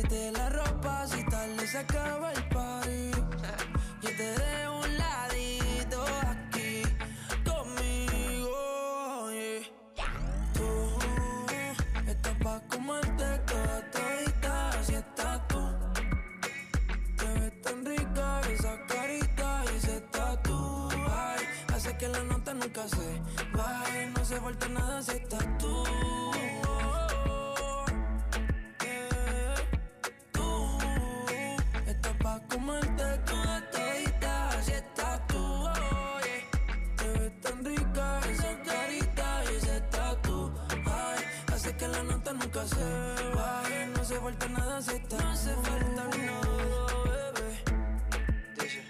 Tráete 0.00 0.32
la 0.32 0.48
ropa 0.48 1.06
si 1.06 1.22
tal 1.24 1.60
se 1.60 1.78
acaba 1.78 2.32
el 2.32 2.48
party. 2.48 3.10
Yo 4.02 4.08
te 4.16 4.22
dejo 4.22 4.78
un 4.78 4.96
ladito 4.96 6.04
aquí 6.22 6.82
conmigo. 7.44 9.30
yeah. 9.30 10.06
Tú 10.54 10.96
estás 12.06 12.34
pa' 12.42 12.60
comerte 12.68 13.38
toda 13.46 13.90
todita 13.90 14.82
si 14.82 14.94
estás 14.94 15.48
tú. 15.48 15.62
Te 17.18 17.26
ves 17.40 17.62
tan 17.62 17.84
rica 17.84 18.40
esa 18.52 18.86
carita 18.86 19.64
y 19.70 19.76
ese 19.76 20.00
tatu. 20.12 20.88
Ay, 21.10 21.44
hace 21.74 21.96
que 21.98 22.08
la 22.08 22.22
nota 22.22 22.54
nunca 22.54 22.88
se 22.88 23.20
baje. 23.52 24.06
No 24.16 24.24
se 24.24 24.40
falta 24.40 24.68
nada 24.68 25.02
si 25.02 25.12
estás 25.12 25.46
tú. 25.58 25.84
Nunca 42.32 42.66
se 42.66 42.84
baje. 43.34 43.86
No 43.86 44.04
se 44.04 44.20
falta 44.20 44.48
nada 44.48 44.82
si 44.82 44.90
estás 44.96 45.22
No 45.22 45.36
se 45.36 45.54
falta 45.54 46.04
nada, 46.18 47.32
bebé. 47.34 47.64
Dice, 48.58 48.82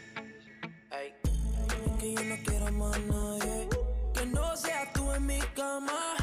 ey. 0.91 1.15
Que 1.99 2.15
yo 2.15 2.25
no 2.25 2.37
quiero 2.45 2.73
más 2.73 2.99
nadie. 3.01 3.69
Que 4.15 4.27
no 4.27 4.57
seas 4.57 4.93
tú 4.93 5.13
en 5.13 5.27
mi 5.27 5.41
cama. 5.55 6.15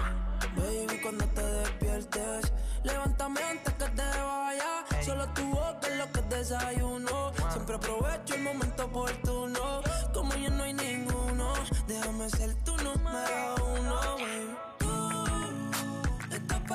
Baby, 0.56 1.00
cuando 1.02 1.26
te 1.26 1.44
despiertes, 1.44 2.52
levántame 2.84 3.42
antes 3.44 3.74
que 3.74 3.86
te 3.86 4.04
vaya. 4.04 4.86
Solo 5.04 5.28
tu 5.34 5.46
boca 5.50 5.88
es 5.88 5.98
lo 5.98 6.12
que 6.12 6.22
desayuno. 6.36 7.32
Siempre 7.52 7.76
aprovecho 7.76 8.36
el 8.36 8.42
momento 8.44 8.86
oportuno. 8.86 9.82
Como 10.14 10.34
ya 10.36 10.50
no 10.50 10.64
hay 10.64 10.74
ninguno, 10.74 11.54
déjame 11.88 12.30
ser 12.30 12.54
tu 12.64 12.76
número 12.78 13.56
uno, 13.56 13.96
baby. 14.18 14.67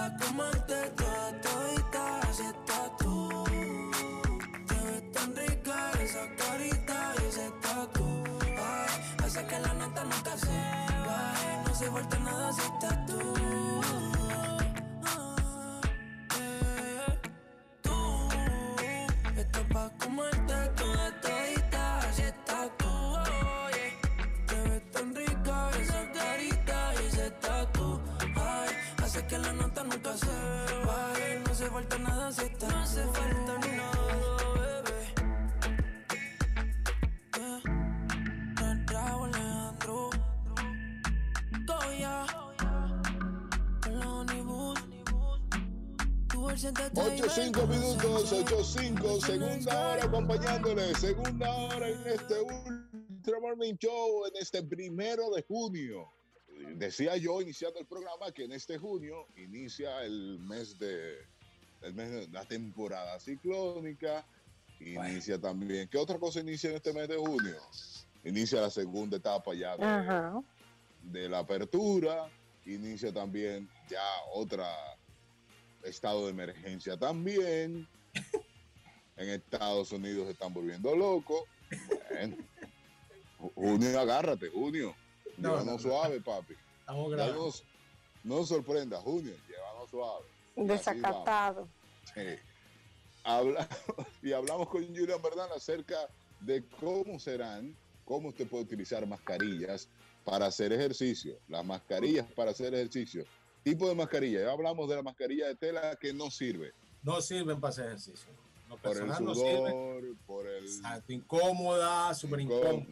Estás 0.02 0.18
pa' 0.18 0.26
comerte 0.26 0.90
toda 0.96 1.40
todita, 1.42 2.32
si 2.32 2.42
estás 2.42 2.96
tú. 2.98 3.44
Te 4.66 4.74
ves 4.74 5.12
tan 5.12 5.36
rica 5.36 5.92
esa 6.02 6.26
carita 6.34 7.14
y 7.22 7.28
ese 7.28 7.48
tatu. 7.62 8.04
Ay, 8.42 9.24
hace 9.24 9.46
que 9.46 9.58
la 9.60 9.72
nota 9.74 10.02
nunca 10.02 10.36
se 10.36 10.58
baje. 11.06 11.62
No 11.64 11.74
se 11.74 11.88
falta 11.88 12.18
nada 12.18 12.52
si 12.52 12.62
estás 12.62 13.06
tú. 13.06 14.11
Que 29.32 29.38
la 29.38 29.52
nota 29.54 29.82
nunca 29.82 30.14
se 30.14 30.26
baje. 30.86 31.40
No 31.46 31.54
se 31.54 31.70
falta 31.70 31.98
nada 31.98 32.30
si 32.32 32.42
estás 32.44 32.70
No 32.70 32.86
se 32.86 33.02
falta 33.06 33.54
nada, 33.78 34.04
bebé. 34.60 35.00
Eh, 37.40 37.60
Raúl 38.88 39.30
Alejandro. 39.34 40.10
Goya. 41.66 42.26
Con 43.82 43.98
la 43.98 44.08
Honeywood. 44.10 44.78
Tu 46.28 46.46
versión 46.46 46.74
te 46.74 46.90
trae 46.90 47.22
8-5 47.22 47.68
minutos, 47.68 48.32
8-5, 48.32 49.20
segunda 49.24 49.88
hora 49.88 50.04
acompañándole, 50.04 50.94
segunda 50.94 51.50
hora 51.50 51.88
en 51.88 52.06
este 52.06 52.34
Ultra 52.42 53.40
Morning 53.40 53.76
Show, 53.78 54.26
en 54.26 54.42
este 54.42 54.62
primero 54.62 55.30
de 55.30 55.42
junio. 55.48 56.21
Decía 56.74 57.16
yo 57.16 57.40
iniciando 57.40 57.78
el 57.80 57.86
programa 57.86 58.32
que 58.32 58.44
en 58.44 58.52
este 58.52 58.78
junio 58.78 59.26
inicia 59.36 60.02
el 60.04 60.38
mes 60.40 60.78
de, 60.78 61.18
el 61.82 61.94
mes 61.94 62.10
de 62.10 62.28
la 62.28 62.44
temporada 62.44 63.18
ciclónica, 63.20 64.26
inicia 64.80 65.40
también, 65.40 65.88
¿qué 65.88 65.98
otra 65.98 66.18
cosa 66.18 66.40
inicia 66.40 66.70
en 66.70 66.76
este 66.76 66.92
mes 66.92 67.08
de 67.08 67.16
junio? 67.16 67.56
Inicia 68.24 68.60
la 68.60 68.70
segunda 68.70 69.16
etapa 69.16 69.54
ya 69.54 69.76
de, 69.76 69.84
Ajá. 69.84 70.42
de 71.02 71.28
la 71.28 71.40
apertura, 71.40 72.30
inicia 72.64 73.12
también 73.12 73.68
ya 73.88 74.04
otra 74.34 74.66
estado 75.82 76.26
de 76.26 76.30
emergencia 76.30 76.96
también. 76.96 77.88
En 79.14 79.28
Estados 79.28 79.92
Unidos 79.92 80.24
se 80.24 80.32
están 80.32 80.54
volviendo 80.54 80.96
locos. 80.96 81.42
Bueno, 82.10 82.36
junio, 83.54 84.00
agárrate, 84.00 84.48
junio. 84.48 84.96
No, 85.36 85.48
llévanos 85.50 85.66
no, 85.66 85.72
no. 85.72 85.78
suave, 85.78 86.20
papi. 86.20 86.54
Estamos 86.80 87.10
graves. 87.12 87.34
nos- 87.36 87.64
no 88.24 88.44
sorprenda, 88.44 88.98
junio, 89.00 89.34
llévanos 89.48 89.90
suave. 89.90 90.26
Desacatado. 90.56 91.68
Sí. 92.14 92.20
Habla- 93.24 93.68
y 94.22 94.32
hablamos 94.32 94.68
con 94.68 94.84
Julian 94.86 95.20
Bernal 95.22 95.48
acerca 95.56 95.96
de 96.40 96.64
cómo 96.80 97.18
serán, 97.18 97.74
cómo 98.04 98.28
usted 98.28 98.48
puede 98.48 98.64
utilizar 98.64 99.06
mascarillas 99.06 99.88
para 100.24 100.46
hacer 100.46 100.72
ejercicio. 100.72 101.36
Las 101.48 101.64
mascarillas 101.64 102.26
para 102.32 102.50
hacer 102.50 102.74
ejercicio. 102.74 103.24
Tipo 103.62 103.88
de 103.88 103.94
mascarilla. 103.94 104.40
Ya 104.40 104.50
hablamos 104.52 104.88
de 104.88 104.96
la 104.96 105.02
mascarilla 105.02 105.46
de 105.46 105.54
tela 105.54 105.96
que 105.96 106.12
no 106.12 106.30
sirve. 106.30 106.72
No 107.02 107.20
sirven 107.20 107.60
para 107.60 107.70
hacer 107.70 107.86
ejercicio. 107.86 108.30
Lo 108.68 108.76
Por 108.76 108.92
el 108.92 108.98
personal 108.98 109.24
no 109.24 109.34
sirve. 109.34 109.56
sudor, 109.70 110.02
por 110.26 110.46
el... 110.48 110.64
Exacto, 110.64 111.12
incómoda, 111.12 112.14
súper 112.14 112.40
incómoda. 112.40 112.86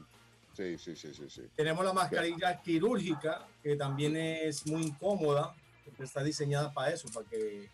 Sí, 0.60 0.76
sí, 0.76 0.94
sí, 0.94 1.14
sí, 1.14 1.30
sí. 1.30 1.42
Tenemos 1.56 1.82
la 1.82 1.94
mascarilla 1.94 2.60
quirúrgica, 2.60 3.48
que 3.62 3.76
también 3.76 4.14
es 4.14 4.66
muy 4.66 4.82
incómoda, 4.82 5.54
porque 5.86 6.02
está 6.02 6.22
diseñada 6.22 6.70
para 6.74 6.92
eso, 6.92 7.08
para 7.14 7.26
que 7.26 7.70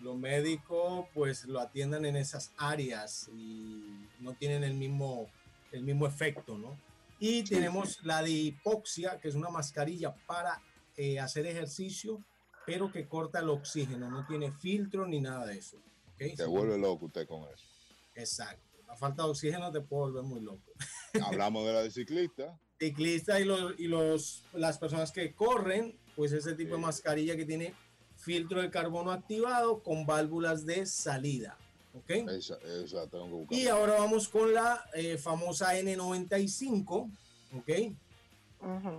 los 0.00 0.16
médicos 0.16 1.06
pues 1.14 1.44
lo 1.44 1.60
atiendan 1.60 2.04
en 2.04 2.16
esas 2.16 2.52
áreas 2.56 3.28
y 3.32 4.08
no 4.18 4.34
tienen 4.34 4.64
el 4.64 4.74
mismo, 4.74 5.30
el 5.70 5.84
mismo 5.84 6.04
efecto, 6.04 6.58
¿no? 6.58 6.76
Y 7.20 7.44
tenemos 7.44 8.04
la 8.04 8.22
de 8.22 8.30
hipoxia, 8.30 9.20
que 9.20 9.28
es 9.28 9.36
una 9.36 9.48
mascarilla 9.48 10.12
para 10.26 10.60
eh, 10.96 11.20
hacer 11.20 11.46
ejercicio, 11.46 12.20
pero 12.66 12.90
que 12.90 13.06
corta 13.06 13.38
el 13.38 13.50
oxígeno, 13.50 14.10
no 14.10 14.26
tiene 14.26 14.50
filtro 14.50 15.06
ni 15.06 15.20
nada 15.20 15.46
de 15.46 15.58
eso. 15.58 15.76
¿ok? 15.76 16.36
Se 16.36 16.46
vuelve 16.46 16.76
loco 16.76 17.06
usted 17.06 17.28
con 17.28 17.44
eso. 17.44 17.68
Exacto. 18.16 18.66
La 18.86 18.96
falta 18.96 19.22
de 19.22 19.30
oxígeno 19.30 19.70
te 19.70 19.80
puede 19.80 20.10
volver 20.10 20.22
muy 20.24 20.40
loco. 20.40 20.72
Hablamos 21.22 21.66
de 21.66 21.72
la 21.72 21.82
de 21.82 21.90
ciclista. 21.90 22.58
Ciclistas 22.78 23.40
y, 23.40 23.44
los, 23.44 23.74
y 23.78 23.86
los, 23.88 24.44
las 24.52 24.78
personas 24.78 25.12
que 25.12 25.34
corren, 25.34 25.98
pues 26.14 26.32
ese 26.32 26.54
tipo 26.54 26.74
de 26.74 26.80
mascarilla 26.82 27.36
que 27.36 27.44
tiene 27.44 27.74
filtro 28.16 28.60
de 28.60 28.70
carbono 28.70 29.12
activado 29.12 29.82
con 29.82 30.06
válvulas 30.06 30.66
de 30.66 30.86
salida. 30.86 31.56
¿Ok? 31.94 32.10
Esa, 32.10 32.58
esa 32.84 33.06
tengo 33.08 33.26
que 33.26 33.32
buscar. 33.32 33.58
Y 33.58 33.68
ahora 33.68 33.94
vamos 33.94 34.28
con 34.28 34.52
la 34.52 34.84
eh, 34.94 35.16
famosa 35.16 35.74
N95. 35.74 37.10
¿Ok? 37.56 37.70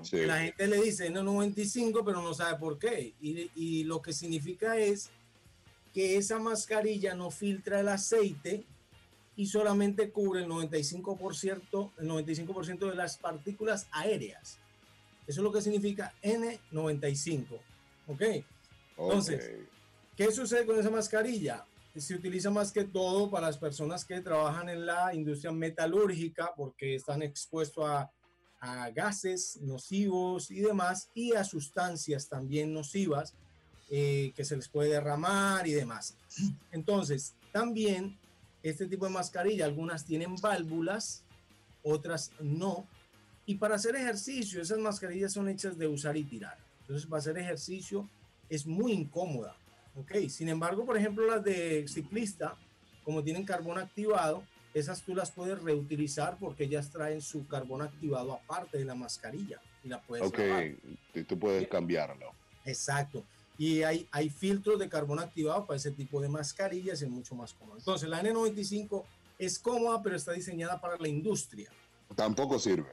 Sí. 0.04 0.18
Que 0.18 0.28
La 0.28 0.40
gente 0.40 0.68
le 0.68 0.82
dice 0.82 1.12
N95, 1.12 2.04
pero 2.06 2.22
no 2.22 2.34
sabe 2.34 2.58
por 2.58 2.80
qué. 2.80 3.14
Y, 3.20 3.52
y 3.56 3.84
lo 3.84 4.02
que 4.02 4.14
significa 4.14 4.78
es 4.78 5.10
que 5.94 6.18
esa 6.18 6.40
mascarilla 6.40 7.16
no 7.16 7.32
filtra 7.32 7.80
el 7.80 7.88
aceite 7.88 8.66
y 9.38 9.46
solamente 9.46 10.12
cubre 10.12 10.44
el 10.44 10.50
95%, 10.50 11.92
el 12.00 12.10
95% 12.10 12.90
de 12.90 12.96
las 12.96 13.18
partículas 13.18 13.88
aéreas. 13.92 14.60
Eso 15.28 15.40
es 15.40 15.44
lo 15.44 15.54
que 15.54 15.62
significa 15.62 16.14
N95. 16.24 17.60
¿Ok? 18.08 18.22
Entonces. 18.98 19.52
¿qué 20.16 20.32
sucede 20.32 20.66
con 20.66 20.80
esa 20.80 20.90
mascarilla? 20.90 21.66
Se 21.96 22.16
utiliza 22.16 22.50
más 22.50 22.72
que 22.72 22.84
todo 22.84 23.30
para 23.30 23.48
las 23.48 23.58
personas 23.58 24.04
que 24.04 24.22
trabajan 24.22 24.70
en 24.70 24.86
la 24.86 25.14
industria 25.14 25.52
metalúrgica 25.52 26.52
porque 26.56 26.96
están 26.96 27.22
expuestos 27.22 27.88
a, 27.88 28.12
a 28.60 28.90
gases 28.90 29.60
nocivos 29.62 30.50
y 30.52 30.62
demás 30.62 31.10
y 31.14 31.34
a 31.34 31.44
sustancias 31.44 32.28
también 32.28 32.74
nocivas 32.74 33.36
eh, 33.90 34.34
que 34.36 34.44
se 34.44 34.56
les 34.56 34.68
puede 34.68 34.90
derramar 34.90 35.68
y 35.68 35.74
demás. 35.74 36.18
Entonces, 36.72 37.36
También 37.52 38.18
este 38.64 38.88
tipo 38.88 39.06
de 39.06 39.12
mascarilla, 39.12 39.66
algunas 39.66 40.06
tienen 40.06 40.36
válvulas, 40.36 41.24
otras 41.84 42.32
no. 42.40 42.86
Y 43.46 43.56
para 43.56 43.76
hacer 43.76 43.96
ejercicio, 43.96 44.62
esas 44.62 44.80
mascarillas 44.80 45.32
son 45.34 45.48
hechas 45.48 45.78
de 45.78 45.88
usar 45.88 46.18
y 46.18 46.24
tirar. 46.24 46.58
Entonces, 46.82 47.06
para 47.08 47.20
hacer 47.20 47.38
ejercicio 47.38 48.10
es 48.50 48.66
muy 48.66 48.92
incómoda. 48.92 49.56
¿ok? 49.96 50.30
Sin 50.30 50.50
embargo, 50.50 50.86
por 50.86 50.98
ejemplo, 50.98 51.26
las 51.26 51.44
de 51.44 51.86
ciclista, 51.88 52.56
como 53.04 53.24
tienen 53.24 53.46
carbón 53.46 53.78
activado, 53.78 54.44
esas 54.74 55.02
tú 55.02 55.16
las 55.16 55.32
puedes 55.32 55.62
reutilizar 55.62 56.38
porque 56.38 56.66
ellas 56.66 56.92
traen 56.92 57.22
su 57.22 57.48
carbón 57.48 57.82
activado 57.82 58.34
aparte 58.34 58.78
de 58.78 58.86
la 58.86 58.96
mascarilla 58.96 59.60
y 59.84 59.88
la 59.88 60.02
puedes 60.02 60.28
Ok, 60.28 60.38
lavar. 60.40 60.66
tú 61.28 61.40
puedes 61.40 61.68
cambiarlo. 61.68 62.32
Exacto. 62.66 63.24
Y 63.58 63.82
hay, 63.84 64.08
hay 64.12 64.30
filtros 64.30 64.80
de 64.80 64.88
carbón 64.88 65.20
activado 65.20 65.66
para 65.66 65.78
ese 65.78 65.92
tipo 65.92 66.22
de 66.22 66.30
mascarillas 66.30 67.02
y 67.02 67.06
es 67.06 67.10
mucho 67.10 67.36
más 67.36 67.54
cómodo. 67.54 67.78
Entonces, 67.78 68.08
la 68.08 68.22
N95 68.22 69.04
es 69.40 69.60
cómoda, 69.60 70.02
pero 70.02 70.16
está 70.16 70.32
diseñada 70.32 70.80
para 70.80 70.98
la 70.98 71.08
industria. 71.08 71.72
Tampoco 72.16 72.60
sirve. 72.60 72.92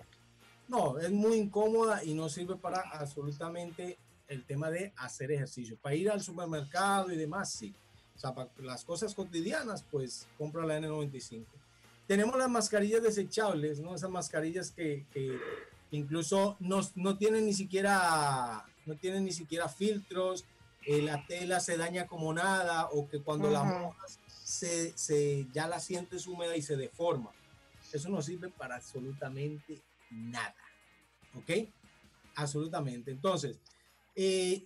No, 0.69 0.99
es 0.99 1.11
muy 1.11 1.37
incómoda 1.37 2.03
y 2.03 2.15
no 2.15 2.29
sirve 2.29 2.57
para 2.57 2.81
absolutamente 2.81 3.99
el 4.29 4.45
tema 4.45 4.71
de 4.71 4.93
hacer 4.97 5.31
ejercicio. 5.31 5.77
Para 5.77 5.95
ir 5.95 6.11
al 6.11 6.23
supermercado 6.23 7.13
y 7.13 7.17
demás, 7.17 7.53
sí. 7.53 7.75
O 8.17 8.19
sea, 8.19 8.35
para 8.35 8.49
las 8.59 8.85
cosas 8.85 9.15
cotidianas, 9.15 9.85
pues 9.91 10.27
compra 10.39 10.65
la 10.65 10.79
N95. 10.79 11.45
Tenemos 12.07 12.37
las 12.37 12.51
mascarillas 12.51 13.03
desechables, 13.03 13.81
¿no? 13.81 13.95
Esas 13.95 14.11
mascarillas 14.11 14.71
que, 14.71 15.07
que 15.13 15.39
incluso 15.91 16.57
no, 16.61 16.81
no 16.95 17.17
tienen 17.17 17.47
ni 17.47 17.55
siquiera, 17.55 18.65
no 18.87 18.95
tienen 18.97 19.25
ni 19.25 19.33
siquiera 19.33 19.69
filtros, 19.69 20.45
eh, 20.87 21.03
la 21.03 21.25
tela 21.27 21.61
se 21.61 21.77
daña 21.77 22.07
como 22.07 22.33
nada, 22.33 22.89
o 22.93 23.09
que 23.09 23.23
cuando 23.23 23.49
la 23.51 23.63
Ujú. 23.63 23.79
mojas 23.79 24.21
se, 24.27 24.97
se- 24.97 25.47
ya 25.51 25.67
la 25.69 25.81
sientes 25.81 26.27
húmeda 26.27 26.57
y 26.57 26.63
se 26.63 26.77
deforma. 26.77 27.35
Eso 27.93 28.09
no 28.09 28.21
sirve 28.23 28.51
para 28.51 28.77
absolutamente 28.77 29.83
nada. 30.11 30.55
¿Ok? 31.35 31.51
Absolutamente. 32.37 33.11
Entonces, 33.11 33.61
eh, 34.15 34.65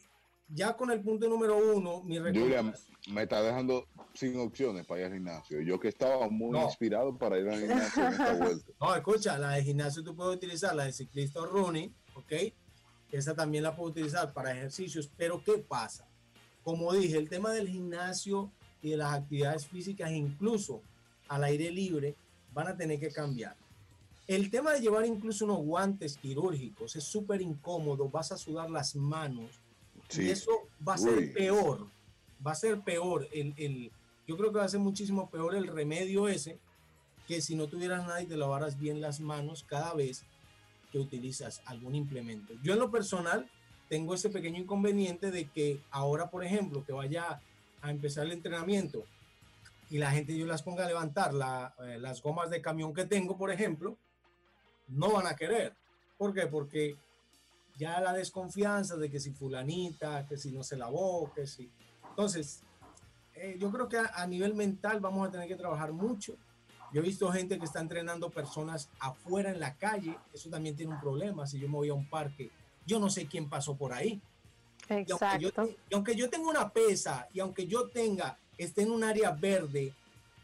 ya 0.48 0.76
con 0.76 0.90
el 0.90 1.02
punto 1.02 1.28
número 1.28 1.56
uno, 1.76 2.02
mi 2.02 2.18
Julia, 2.18 2.62
me 3.10 3.22
está 3.22 3.42
dejando 3.42 3.86
sin 4.14 4.38
opciones 4.40 4.86
para 4.86 5.00
ir 5.00 5.06
al 5.06 5.12
gimnasio. 5.14 5.60
Yo 5.60 5.78
que 5.78 5.88
estaba 5.88 6.28
muy 6.28 6.58
No. 6.58 6.64
inspirado 6.64 7.16
para 7.16 7.38
ir 7.38 7.48
al 7.48 7.60
gimnasio 7.60 8.04
en 8.06 8.12
esta 8.14 8.32
vuelta. 8.34 8.72
No, 8.80 8.94
escucha, 8.94 9.38
la 9.38 9.50
de 9.52 9.62
gimnasio 9.64 10.02
tú 10.02 10.16
puedes 10.16 10.36
utilizar, 10.36 10.74
la 10.74 10.84
de 10.84 10.92
ciclista 10.92 11.40
o 11.40 11.46
running, 11.46 11.94
¿ok? 12.14 12.32
Esa 13.10 13.34
también 13.34 13.64
la 13.64 13.74
puedo 13.76 13.90
utilizar 13.90 14.32
para 14.32 14.52
ejercicios, 14.52 15.10
pero 15.16 15.42
¿qué 15.42 15.58
pasa? 15.58 16.07
Como 16.62 16.92
dije, 16.92 17.16
el 17.16 17.28
tema 17.28 17.52
del 17.52 17.68
gimnasio 17.68 18.50
y 18.82 18.90
de 18.90 18.96
las 18.96 19.14
actividades 19.14 19.66
físicas, 19.66 20.10
incluso 20.12 20.82
al 21.28 21.44
aire 21.44 21.70
libre, 21.70 22.14
van 22.54 22.68
a 22.68 22.76
tener 22.76 22.98
que 23.00 23.10
cambiar. 23.10 23.56
El 24.26 24.50
tema 24.50 24.72
de 24.72 24.80
llevar 24.80 25.06
incluso 25.06 25.44
unos 25.46 25.58
guantes 25.58 26.18
quirúrgicos 26.18 26.94
es 26.96 27.04
súper 27.04 27.40
incómodo, 27.40 28.08
vas 28.10 28.30
a 28.32 28.36
sudar 28.36 28.70
las 28.70 28.94
manos 28.94 29.50
y 30.10 30.14
Sí. 30.14 30.30
eso 30.30 30.52
va 30.86 30.94
a 30.94 30.98
ser 30.98 31.16
Uy. 31.18 31.26
peor, 31.28 31.86
va 32.46 32.52
a 32.52 32.54
ser 32.54 32.80
peor. 32.82 33.26
El, 33.32 33.54
el- 33.56 33.90
yo 34.26 34.36
creo 34.36 34.52
que 34.52 34.58
va 34.58 34.64
a 34.64 34.68
ser 34.68 34.80
muchísimo 34.80 35.30
peor 35.30 35.54
el 35.54 35.66
remedio 35.66 36.28
ese 36.28 36.58
que 37.26 37.40
si 37.40 37.56
no 37.56 37.66
tuvieras 37.68 38.06
nada 38.06 38.20
y 38.22 38.26
te 38.26 38.36
lavaras 38.36 38.78
bien 38.78 39.00
las 39.00 39.20
manos 39.20 39.62
cada 39.66 39.94
vez 39.94 40.24
que 40.92 40.98
utilizas 40.98 41.60
algún 41.66 41.94
implemento. 41.94 42.52
Yo 42.62 42.72
en 42.74 42.78
lo 42.78 42.90
personal 42.90 43.50
tengo 43.88 44.14
ese 44.14 44.30
pequeño 44.30 44.60
inconveniente 44.60 45.30
de 45.30 45.48
que 45.48 45.80
ahora, 45.90 46.30
por 46.30 46.44
ejemplo, 46.44 46.84
que 46.84 46.92
vaya 46.92 47.40
a 47.80 47.90
empezar 47.90 48.26
el 48.26 48.32
entrenamiento 48.32 49.04
y 49.90 49.98
la 49.98 50.10
gente 50.10 50.36
yo 50.36 50.46
las 50.46 50.62
ponga 50.62 50.84
a 50.84 50.88
levantar 50.88 51.32
eh, 51.80 51.98
las 51.98 52.22
gomas 52.22 52.50
de 52.50 52.60
camión 52.60 52.92
que 52.92 53.06
tengo, 53.06 53.36
por 53.36 53.50
ejemplo, 53.50 53.96
no 54.88 55.12
van 55.12 55.26
a 55.26 55.36
querer. 55.36 55.74
¿Por 56.16 56.34
qué? 56.34 56.46
Porque 56.46 56.96
ya 57.78 58.00
la 58.00 58.12
desconfianza 58.12 58.96
de 58.96 59.10
que 59.10 59.20
si 59.20 59.30
fulanita, 59.32 60.26
que 60.26 60.36
si 60.36 60.50
no 60.50 60.62
se 60.62 60.76
lavó, 60.76 61.32
que 61.32 61.46
si... 61.46 61.70
Entonces, 62.10 62.62
eh, 63.34 63.56
yo 63.58 63.70
creo 63.70 63.88
que 63.88 63.98
a, 63.98 64.10
a 64.14 64.26
nivel 64.26 64.54
mental 64.54 65.00
vamos 65.00 65.26
a 65.26 65.30
tener 65.30 65.48
que 65.48 65.56
trabajar 65.56 65.92
mucho. 65.92 66.36
Yo 66.92 67.00
he 67.00 67.04
visto 67.04 67.30
gente 67.30 67.58
que 67.58 67.64
está 67.64 67.80
entrenando 67.80 68.30
personas 68.30 68.90
afuera 68.98 69.50
en 69.50 69.60
la 69.60 69.74
calle, 69.76 70.18
eso 70.32 70.50
también 70.50 70.74
tiene 70.74 70.92
un 70.92 71.00
problema. 71.00 71.46
Si 71.46 71.58
yo 71.58 71.68
me 71.68 71.76
voy 71.76 71.88
a 71.90 71.94
un 71.94 72.08
parque, 72.08 72.50
yo 72.88 72.98
no 72.98 73.10
sé 73.10 73.26
quién 73.26 73.48
pasó 73.48 73.76
por 73.76 73.92
ahí. 73.92 74.20
Y 74.88 74.92
aunque, 74.92 75.04
yo, 75.06 75.48
Exacto. 75.48 75.70
y 75.90 75.94
aunque 75.94 76.16
yo 76.16 76.30
tenga 76.30 76.48
una 76.48 76.70
pesa 76.72 77.28
y 77.34 77.40
aunque 77.40 77.66
yo 77.66 77.88
tenga, 77.90 78.38
esté 78.56 78.82
en 78.82 78.90
un 78.90 79.04
área 79.04 79.30
verde 79.32 79.92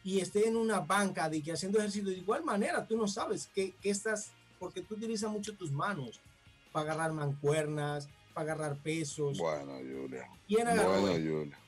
y 0.04 0.20
esté 0.20 0.46
en 0.46 0.56
una 0.56 0.80
banca 0.80 1.30
de 1.30 1.42
que 1.42 1.52
haciendo 1.52 1.78
ejercicio, 1.78 2.10
de 2.10 2.18
igual 2.18 2.44
manera 2.44 2.86
tú 2.86 2.96
no 2.98 3.08
sabes 3.08 3.48
que, 3.54 3.72
que 3.80 3.88
estás, 3.88 4.30
porque 4.58 4.82
tú 4.82 4.96
utilizas 4.96 5.30
mucho 5.30 5.56
tus 5.56 5.72
manos 5.72 6.20
para 6.72 6.92
agarrar 6.92 7.12
mancuernas, 7.14 8.06
para 8.34 8.52
agarrar 8.52 8.76
pesos. 8.76 9.38
Bueno, 9.38 9.78
Julia. 9.78 10.28
¿Quién 10.46 10.68
agarró 10.68 11.00
Bueno, 11.00 11.08
eso? 11.08 11.38
Julia. 11.38 11.58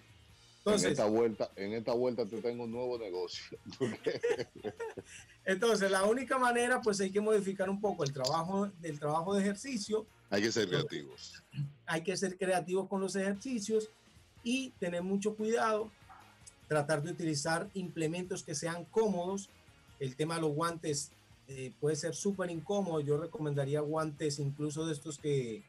Entonces- 0.59 0.85
en 0.85 0.91
esta 0.93 1.07
vuelta, 1.07 1.51
en 1.57 1.73
esta 1.73 1.93
vuelta 1.95 2.27
te 2.27 2.43
tengo 2.43 2.65
un 2.65 2.73
nuevo 2.73 2.99
negocio. 2.99 3.57
Entonces, 5.47 5.91
la 5.91 6.05
única 6.05 6.39
manera, 6.39 6.83
pues 6.83 7.01
hay 7.01 7.11
que 7.11 7.21
modificar 7.21 7.71
un 7.71 7.81
poco 7.81 8.05
el 8.05 8.13
trabajo 8.13 8.67
del 8.81 8.99
trabajo 8.99 9.35
de 9.35 9.43
ejercicio. 9.43 10.07
Hay 10.31 10.43
que 10.43 10.53
ser 10.53 10.69
creativos. 10.69 11.43
Hay 11.87 12.03
que 12.03 12.17
ser 12.17 12.37
creativos 12.37 12.89
con 12.89 13.01
los 13.01 13.15
ejercicios 13.17 13.91
y 14.43 14.71
tener 14.81 15.03
mucho 15.03 15.35
cuidado. 15.37 15.91
Tratar 16.69 17.03
de 17.03 17.13
utilizar 17.13 17.69
implementos 17.75 18.43
que 18.43 18.55
sean 18.55 18.85
cómodos. 18.87 19.49
El 20.01 20.17
tema 20.17 20.35
de 20.37 20.41
los 20.43 20.51
guantes 20.53 21.13
eh, 21.49 21.73
puede 21.81 21.95
ser 21.95 22.15
súper 22.17 22.51
incómodo. 22.51 23.01
Yo 23.01 23.17
recomendaría 23.19 23.81
guantes 23.81 24.41
incluso 24.41 24.85
de 24.85 24.93
estos 24.95 25.19
que, 25.19 25.63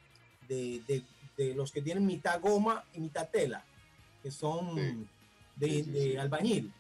de, 0.47 0.81
de- 0.87 1.03
de 1.37 1.53
los 1.53 1.71
que 1.71 1.83
tienen 1.83 2.03
mitad 2.07 2.41
goma 2.41 2.83
y 2.95 2.99
mitad 2.99 3.29
tela, 3.29 3.63
que 4.23 4.31
son 4.31 4.75
Sí. 4.75 5.07
de, 5.55 5.67
Sí, 5.69 5.83
sí, 5.83 5.91
de 5.91 6.19
albañil 6.19 6.73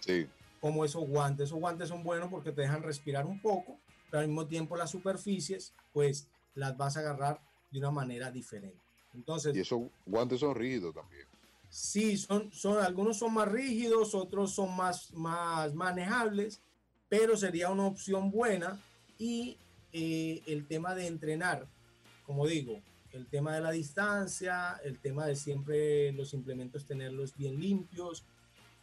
Sí. 0.00 0.26
como 0.60 0.84
esos 0.84 1.06
guantes. 1.06 1.44
Esos 1.46 1.60
guantes 1.60 1.88
son 1.88 2.02
buenos 2.02 2.28
porque 2.30 2.50
te 2.50 2.62
dejan 2.62 2.82
respirar 2.82 3.26
un 3.26 3.38
poco, 3.40 3.78
pero 4.10 4.22
al 4.22 4.28
mismo 4.28 4.46
tiempo 4.46 4.76
las 4.76 4.90
superficies, 4.90 5.72
pues 5.92 6.26
las 6.54 6.76
vas 6.76 6.96
a 6.96 7.00
agarrar 7.00 7.40
de 7.70 7.78
una 7.78 7.90
manera 7.90 8.30
diferente. 8.30 8.78
Entonces, 9.14 9.56
Y 9.56 9.60
esos 9.60 9.80
guantes 10.06 10.40
son 10.40 10.54
rígidos 10.54 10.94
también. 10.94 11.26
sí, 11.68 12.16
son, 12.16 12.52
son, 12.52 12.82
algunos 12.82 13.18
son 13.18 13.34
más 13.34 13.48
rígidos, 13.48 14.14
otros 14.14 14.52
son 14.52 14.76
más, 14.76 15.12
más 15.12 15.74
manejables, 15.74 16.60
pero 17.08 17.36
sería 17.36 17.70
una 17.70 17.86
opción 17.86 18.30
buena. 18.30 18.80
Y 19.18 19.56
eh, 19.92 20.42
el 20.46 20.66
tema 20.66 20.94
de 20.94 21.06
entrenar, 21.06 21.66
como 22.26 22.46
digo, 22.46 22.80
el 23.12 23.26
tema 23.26 23.54
de 23.54 23.60
la 23.60 23.72
distancia, 23.72 24.80
el 24.84 24.98
tema 24.98 25.26
de 25.26 25.34
siempre 25.34 26.12
los 26.12 26.32
implementos 26.32 26.86
tenerlos 26.86 27.36
bien 27.36 27.60
limpios 27.60 28.24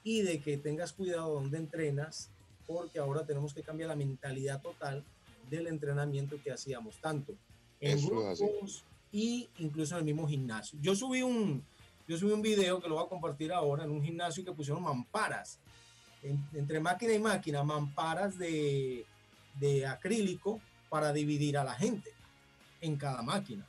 y 0.03 0.21
de 0.21 0.39
que 0.41 0.57
tengas 0.57 0.91
cuidado 0.93 1.33
donde 1.33 1.57
entrenas, 1.57 2.29
porque 2.65 2.99
ahora 2.99 3.25
tenemos 3.25 3.53
que 3.53 3.63
cambiar 3.63 3.89
la 3.89 3.95
mentalidad 3.95 4.61
total 4.61 5.05
del 5.49 5.67
entrenamiento 5.67 6.37
que 6.43 6.51
hacíamos, 6.51 6.99
tanto 6.99 7.35
en 7.79 7.97
Eso 7.97 8.07
grupos 8.07 8.83
y 9.11 9.49
incluso 9.59 9.95
en 9.95 9.99
el 9.99 10.05
mismo 10.05 10.27
gimnasio. 10.27 10.77
Yo 10.81 10.95
subí 10.95 11.21
un, 11.21 11.63
yo 12.07 12.17
subí 12.17 12.31
un 12.31 12.41
video 12.41 12.81
que 12.81 12.87
lo 12.89 12.95
voy 12.95 13.05
a 13.05 13.09
compartir 13.09 13.51
ahora 13.53 13.83
en 13.83 13.91
un 13.91 14.03
gimnasio 14.03 14.43
que 14.43 14.51
pusieron 14.51 14.83
mamparas, 14.83 15.59
en- 16.23 16.43
entre 16.53 16.79
máquina 16.79 17.13
y 17.13 17.19
máquina, 17.19 17.63
mamparas 17.63 18.37
de, 18.37 19.05
de 19.59 19.85
acrílico 19.85 20.59
para 20.89 21.13
dividir 21.13 21.57
a 21.57 21.63
la 21.63 21.73
gente 21.73 22.11
en 22.81 22.95
cada 22.97 23.21
máquina. 23.21 23.67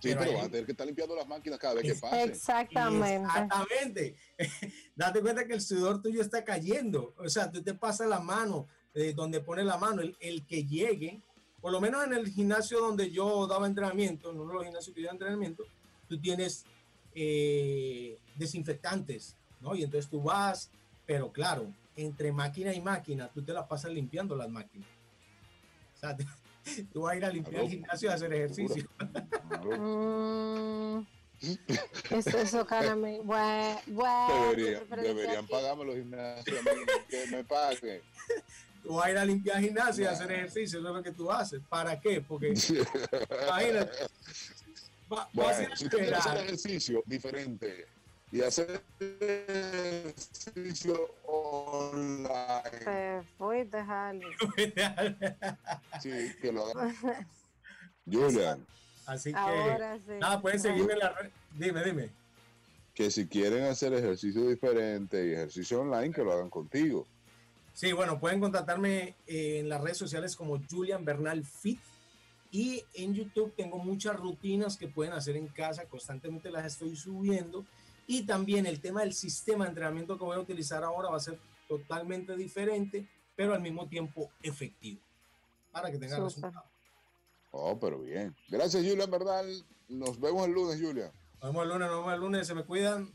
Sí, 0.00 0.08
Pero 0.08 0.20
pero 0.20 0.32
van 0.32 0.46
a 0.46 0.48
tener 0.48 0.64
que 0.64 0.72
estar 0.72 0.86
limpiando 0.86 1.14
las 1.14 1.28
máquinas 1.28 1.58
cada 1.58 1.74
vez 1.74 1.82
que 1.84 1.94
pase. 1.94 2.22
Exactamente. 2.24 3.16
Exactamente. 3.16 4.14
Date 4.96 5.20
cuenta 5.20 5.46
que 5.46 5.52
el 5.54 5.60
sudor 5.60 6.00
tuyo 6.00 6.22
está 6.22 6.42
cayendo. 6.42 7.14
O 7.18 7.28
sea, 7.28 7.50
tú 7.50 7.62
te 7.62 7.74
pasas 7.74 8.08
la 8.08 8.18
mano 8.18 8.66
eh, 8.94 9.12
donde 9.14 9.40
pone 9.40 9.64
la 9.64 9.78
mano. 9.78 10.02
El, 10.02 10.16
el 10.20 10.46
que 10.46 10.64
llegue, 10.64 11.20
por 11.60 11.72
lo 11.72 11.80
menos 11.80 12.04
en 12.04 12.14
el 12.14 12.28
gimnasio 12.28 12.80
donde 12.80 13.10
yo 13.10 13.46
daba 13.46 13.66
entrenamiento, 13.66 14.30
en 14.30 14.40
uno 14.40 14.48
de 14.48 14.54
los 14.54 14.64
gimnasios 14.64 14.94
que 14.94 15.02
yo 15.02 15.06
daba 15.06 15.16
entrenamiento, 15.16 15.64
tú 16.08 16.18
tienes 16.20 16.64
eh, 17.14 18.18
desinfectantes, 18.36 19.36
¿no? 19.60 19.74
Y 19.74 19.82
entonces 19.82 20.10
tú 20.10 20.22
vas, 20.22 20.70
pero 21.06 21.32
claro, 21.32 21.72
entre 21.96 22.32
máquina 22.32 22.72
y 22.74 22.80
máquina, 22.80 23.28
tú 23.32 23.42
te 23.42 23.52
la 23.52 23.66
pasas 23.66 23.92
limpiando 23.92 24.36
las 24.36 24.48
máquinas. 24.48 24.88
O 25.96 25.98
sea, 25.98 26.16
tú 26.92 27.02
vas 27.02 27.14
a 27.14 27.16
ir 27.16 27.24
a 27.24 27.30
limpiar 27.30 27.64
el 27.64 27.70
gimnasio 27.70 28.08
y 28.08 28.12
a 28.12 28.14
hacer 28.14 28.32
ejercicio. 28.32 28.88
Mm, 29.78 31.00
eso, 32.10 32.38
eso, 32.38 32.66
me. 32.96 33.20
Bueno, 33.20 33.80
bueno, 33.86 34.52
Deberían, 34.54 35.46
pagarme 35.46 35.84
los 35.84 35.96
gimnasios 35.96 36.58
a 36.58 36.62
mí, 36.62 36.80
que 37.08 37.26
me 37.36 37.44
paguen. 37.44 38.02
tú 38.82 38.94
vas 38.94 39.06
a 39.06 39.10
ir 39.10 39.18
a 39.18 39.24
limpiar 39.24 39.60
gimnasio 39.60 40.04
y 40.04 40.06
a 40.06 40.12
hacer 40.12 40.30
ejercicio, 40.32 40.78
eso 40.78 40.88
es 40.88 40.94
lo 40.94 41.02
que 41.02 41.12
tú 41.12 41.30
haces. 41.30 41.60
¿Para 41.68 42.00
qué? 42.00 42.20
Porque 42.20 42.48
imagínate, 43.46 43.92
va- 45.12 45.28
vas 45.32 45.58
a 45.58 45.62
ir 45.62 45.68
Bueno, 45.68 45.72
a 45.72 45.76
si 45.76 45.88
quieres 45.88 46.12
hacer 46.14 46.36
ejercicio 46.44 47.02
diferente, 47.06 47.86
y 48.32 48.42
hacer 48.42 48.80
ejercicio 49.00 51.14
online. 51.26 52.62
Te 52.84 53.22
fuiste, 53.36 53.78
Harley. 53.78 54.28
Sí, 56.00 56.10
que 56.40 56.52
lo 56.52 56.66
hagan. 56.66 56.96
Julian, 58.10 58.64
Así 59.06 59.32
que, 59.32 59.38
Ahora 59.38 59.96
sí. 59.98 60.12
nada, 60.20 60.40
pueden 60.40 60.60
seguirme 60.60 60.92
en 60.94 60.98
la 61.00 61.08
red. 61.10 61.30
Dime, 61.56 61.84
dime. 61.84 62.10
que 62.94 63.10
si 63.10 63.26
quieren 63.26 63.64
hacer 63.64 63.92
ejercicio 63.94 64.48
diferente 64.48 65.26
y 65.26 65.32
ejercicio 65.32 65.80
online, 65.80 66.12
que 66.14 66.22
lo 66.22 66.32
hagan 66.32 66.50
contigo. 66.50 67.06
Sí, 67.80 67.94
bueno, 67.94 68.20
pueden 68.20 68.40
contactarme 68.40 69.14
en 69.26 69.70
las 69.70 69.80
redes 69.80 69.96
sociales 69.96 70.36
como 70.36 70.60
Julian 70.70 71.02
Bernal 71.02 71.42
Fit 71.46 71.80
y 72.50 72.84
en 72.92 73.14
YouTube 73.14 73.54
tengo 73.56 73.78
muchas 73.78 74.20
rutinas 74.20 74.76
que 74.76 74.86
pueden 74.86 75.14
hacer 75.14 75.34
en 75.38 75.46
casa, 75.46 75.86
constantemente 75.86 76.50
las 76.50 76.66
estoy 76.66 76.94
subiendo 76.94 77.64
y 78.06 78.26
también 78.26 78.66
el 78.66 78.82
tema 78.82 79.00
del 79.00 79.14
sistema 79.14 79.64
de 79.64 79.70
entrenamiento 79.70 80.18
que 80.18 80.24
voy 80.24 80.36
a 80.36 80.40
utilizar 80.40 80.84
ahora 80.84 81.08
va 81.08 81.16
a 81.16 81.20
ser 81.20 81.38
totalmente 81.68 82.36
diferente, 82.36 83.08
pero 83.34 83.54
al 83.54 83.62
mismo 83.62 83.88
tiempo 83.88 84.30
efectivo, 84.42 85.00
para 85.72 85.90
que 85.90 85.96
tengan 85.96 86.22
resultados. 86.22 86.68
Oh, 87.50 87.80
pero 87.80 88.00
bien. 88.00 88.36
Gracias, 88.50 88.84
Julian 88.84 89.10
Bernal. 89.10 89.64
Nos 89.88 90.20
vemos 90.20 90.46
el 90.46 90.52
lunes, 90.52 90.78
Julian. 90.78 91.10
Nos 91.40 91.50
vemos 91.50 91.62
el 91.62 91.68
lunes, 91.70 91.88
nos 91.88 91.96
vemos 91.96 92.12
el 92.12 92.20
lunes, 92.20 92.46
se 92.46 92.54
me 92.54 92.62
cuidan. 92.62 93.10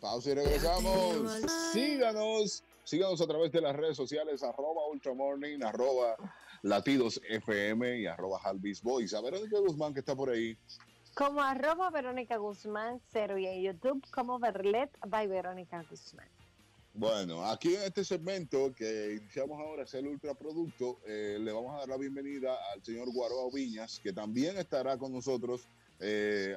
Pausa 0.00 0.30
y 0.30 0.34
regresamos. 0.34 1.42
Síganos, 1.72 2.64
síganos 2.90 3.20
a 3.20 3.26
través 3.26 3.52
de 3.52 3.60
las 3.60 3.76
redes 3.76 3.96
sociales, 3.96 4.42
arroba 4.42 4.84
ultramorning, 4.88 5.62
arroba 5.62 6.16
latidos 6.62 7.20
FM 7.28 8.00
y 8.00 8.06
arroba 8.06 8.40
Halvis 8.42 8.82
Boys. 8.82 9.14
A 9.14 9.20
Verónica 9.20 9.60
Guzmán 9.60 9.94
que 9.94 10.00
está 10.00 10.16
por 10.16 10.28
ahí. 10.28 10.58
Como 11.14 11.40
arroba 11.40 11.90
Verónica 11.90 12.36
Guzmán 12.36 13.00
cero 13.12 13.38
y 13.38 13.46
en 13.46 13.62
YouTube 13.62 14.04
como 14.10 14.40
Verlet 14.40 14.90
by 15.06 15.28
Verónica 15.28 15.84
Guzmán. 15.88 16.26
Bueno, 16.92 17.44
aquí 17.44 17.76
en 17.76 17.82
este 17.82 18.04
segmento 18.04 18.74
que 18.74 19.18
iniciamos 19.20 19.60
ahora, 19.60 19.84
es 19.84 19.94
el 19.94 20.08
ultraproducto, 20.08 20.98
eh, 21.06 21.38
le 21.40 21.52
vamos 21.52 21.76
a 21.76 21.78
dar 21.78 21.88
la 21.90 21.96
bienvenida 21.96 22.56
al 22.74 22.82
señor 22.82 23.12
Guaroa 23.12 23.48
Viñas, 23.54 24.00
que 24.00 24.12
también 24.12 24.58
estará 24.58 24.98
con 24.98 25.12
nosotros 25.12 25.68
eh, 26.00 26.56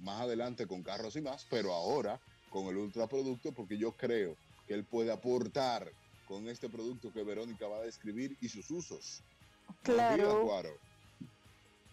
más 0.00 0.20
adelante 0.20 0.66
con 0.66 0.82
Carros 0.82 1.16
y 1.16 1.22
más, 1.22 1.46
pero 1.48 1.72
ahora 1.72 2.20
con 2.50 2.66
el 2.66 2.76
ultraproducto, 2.76 3.52
porque 3.52 3.78
yo 3.78 3.92
creo 3.92 4.36
que 4.72 4.78
él 4.78 4.84
puede 4.86 5.12
aportar 5.12 5.92
con 6.26 6.48
este 6.48 6.66
producto 6.70 7.12
que 7.12 7.22
Verónica 7.22 7.68
va 7.68 7.76
a 7.76 7.82
describir 7.82 8.38
y 8.40 8.48
sus 8.48 8.70
usos. 8.70 9.22
Buenos 9.84 10.14
días, 10.14 10.16
Claro. 10.16 10.44
Guaro. 10.44 10.70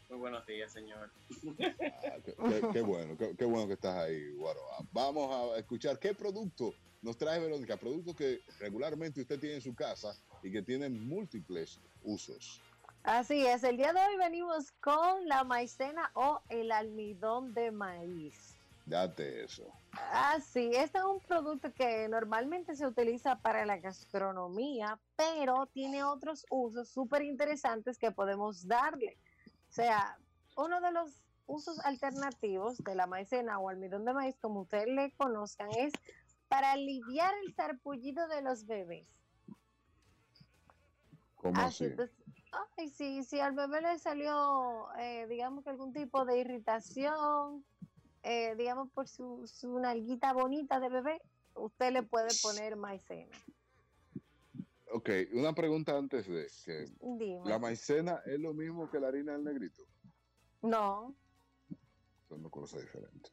Muy 0.10 0.18
buenos 0.20 0.46
días, 0.46 0.72
señor. 0.72 1.12
Ah, 1.60 2.16
qué, 2.24 2.34
qué- 2.34 2.70
qué 2.72 2.82
bueno, 2.82 3.18
qué, 3.18 3.36
qué 3.38 3.44
bueno 3.44 3.68
que 3.68 3.74
estás 3.74 3.98
ahí, 3.98 4.32
Guaroa. 4.38 4.78
Vamos 4.94 5.54
a 5.54 5.60
escuchar 5.60 6.00
qué 6.00 6.14
producto 6.14 6.74
nos 7.02 7.18
trae 7.18 7.42
Verónica, 7.42 7.76
productos 7.76 8.16
que 8.16 8.40
regularmente 8.60 9.20
usted 9.20 9.38
tiene 9.42 9.56
en 9.56 9.62
su 9.62 9.76
casa 9.76 10.16
y 10.42 10.50
que 10.50 10.62
tienen 10.62 11.06
múltiples 11.06 11.82
usos. 12.06 12.62
Así 13.04 13.46
es, 13.46 13.66
el 13.66 13.76
día 13.76 13.92
de 13.92 14.00
hoy 14.00 14.16
venimos 14.18 14.72
con 14.80 15.28
la 15.28 15.44
maicena 15.44 16.12
o 16.14 16.40
el 16.48 16.72
almidón 16.72 17.54
de 17.54 17.72
maíz. 17.72 18.56
Date 18.90 19.44
eso. 19.44 19.72
Así, 20.12 20.72
este 20.74 20.98
es 20.98 21.04
un 21.04 21.20
producto 21.20 21.72
que 21.74 22.10
normalmente 22.10 22.76
se 22.76 22.88
utiliza 22.88 23.38
para 23.38 23.64
la 23.66 23.78
gastronomía, 23.78 25.00
pero 25.16 25.68
tiene 25.68 26.04
otros 26.04 26.44
usos 26.50 26.90
súper 26.90 27.22
interesantes 27.22 28.00
que 28.00 28.12
podemos 28.12 28.68
darle. 28.68 29.20
O 29.70 29.72
sea, 29.72 30.18
uno 30.58 30.82
de 30.82 30.92
los 30.92 31.24
usos 31.46 31.80
alternativos 31.86 32.80
de 32.80 32.96
la 32.96 33.06
maicena 33.06 33.60
o 33.60 33.70
almidón 33.70 34.06
de 34.06 34.14
maíz, 34.14 34.36
como 34.40 34.62
ustedes 34.62 34.88
le 34.88 35.12
conozcan, 35.12 35.70
es 35.78 35.94
para 36.48 36.72
aliviar 36.72 37.32
el 37.46 37.54
sarpullido 37.54 38.28
de 38.28 38.42
los 38.42 38.66
bebés. 38.66 39.08
¿Cómo 41.36 41.62
Así, 41.62 41.86
entonces, 41.86 42.16
ay, 42.76 42.90
sí, 42.90 43.24
si 43.24 43.40
al 43.40 43.54
bebé 43.54 43.82
le 43.82 44.00
salió, 44.00 44.88
eh, 44.98 45.28
digamos 45.28 45.64
que 45.64 45.70
algún 45.70 45.94
tipo 45.94 46.26
de 46.26 46.40
irritación, 46.40 47.64
eh, 48.24 48.56
digamos 48.56 48.90
por 48.92 49.08
su, 49.08 49.46
su 49.48 49.80
nalguita 49.80 50.34
bonita 50.34 50.80
de 50.80 50.90
bebé, 50.90 51.22
usted 51.56 51.92
le 51.92 52.04
puede 52.04 52.30
poner 52.42 52.76
maicena. 52.76 53.36
Ok, 54.92 55.10
una 55.34 55.54
pregunta 55.54 55.96
antes 55.98 56.28
de 56.28 56.48
que 56.66 56.86
Dime. 57.02 57.48
la 57.48 57.60
maicena 57.60 58.22
es 58.26 58.40
lo 58.40 58.54
mismo 58.54 58.90
que 58.90 59.00
la 59.00 59.10
harina 59.10 59.34
del 59.34 59.44
negrito. 59.44 59.84
No, 60.62 61.16
Son 62.28 62.42
dos 62.42 62.52
cosas 62.52 62.82
diferentes. 62.82 63.32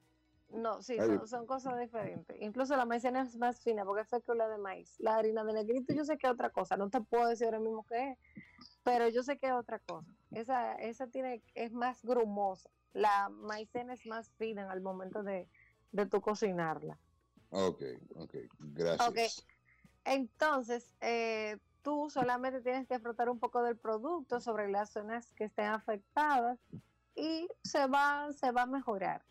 no, 0.50 0.80
sí, 0.82 0.96
son 1.24 1.46
cosas 1.46 1.78
diferentes. 1.80 2.36
Incluso 2.40 2.76
la 2.76 2.84
maicena 2.84 3.22
es 3.22 3.36
más 3.36 3.60
fina 3.62 3.84
porque 3.84 4.02
es 4.02 4.08
fécula 4.08 4.48
de 4.48 4.58
maíz. 4.58 4.94
La 5.00 5.16
harina 5.16 5.44
de 5.44 5.54
negrito 5.54 5.94
yo 5.94 6.04
sé 6.04 6.18
que 6.18 6.26
es 6.26 6.32
otra 6.32 6.50
cosa, 6.50 6.76
no 6.76 6.90
te 6.90 7.00
puedo 7.00 7.26
decir 7.26 7.46
ahora 7.46 7.58
mismo 7.60 7.84
qué 7.88 8.10
es, 8.12 8.18
pero 8.84 9.08
yo 9.08 9.22
sé 9.22 9.38
que 9.38 9.46
es 9.46 9.52
otra 9.54 9.78
cosa. 9.80 10.06
Esa, 10.32 10.74
esa 10.74 11.06
tiene, 11.08 11.42
es 11.54 11.72
más 11.72 12.02
grumosa. 12.02 12.70
La 12.92 13.28
maicena 13.28 13.94
es 13.94 14.06
más 14.06 14.30
fina 14.38 14.70
al 14.70 14.80
momento 14.80 15.22
de, 15.22 15.48
de 15.92 16.06
tu 16.06 16.20
cocinarla. 16.20 16.98
Ok, 17.50 17.82
ok, 18.14 18.34
gracias. 18.58 19.08
Ok, 19.08 19.52
entonces 20.04 20.94
eh, 21.00 21.58
tú 21.82 22.10
solamente 22.10 22.60
tienes 22.62 22.88
que 22.88 22.98
frotar 22.98 23.28
un 23.28 23.38
poco 23.38 23.62
del 23.62 23.76
producto 23.76 24.40
sobre 24.40 24.68
las 24.68 24.90
zonas 24.90 25.32
que 25.34 25.44
estén 25.44 25.66
afectadas 25.66 26.58
y 27.14 27.48
se 27.62 27.86
va, 27.86 28.32
se 28.32 28.50
va 28.50 28.62
a 28.62 28.66
mejorar. 28.66 29.24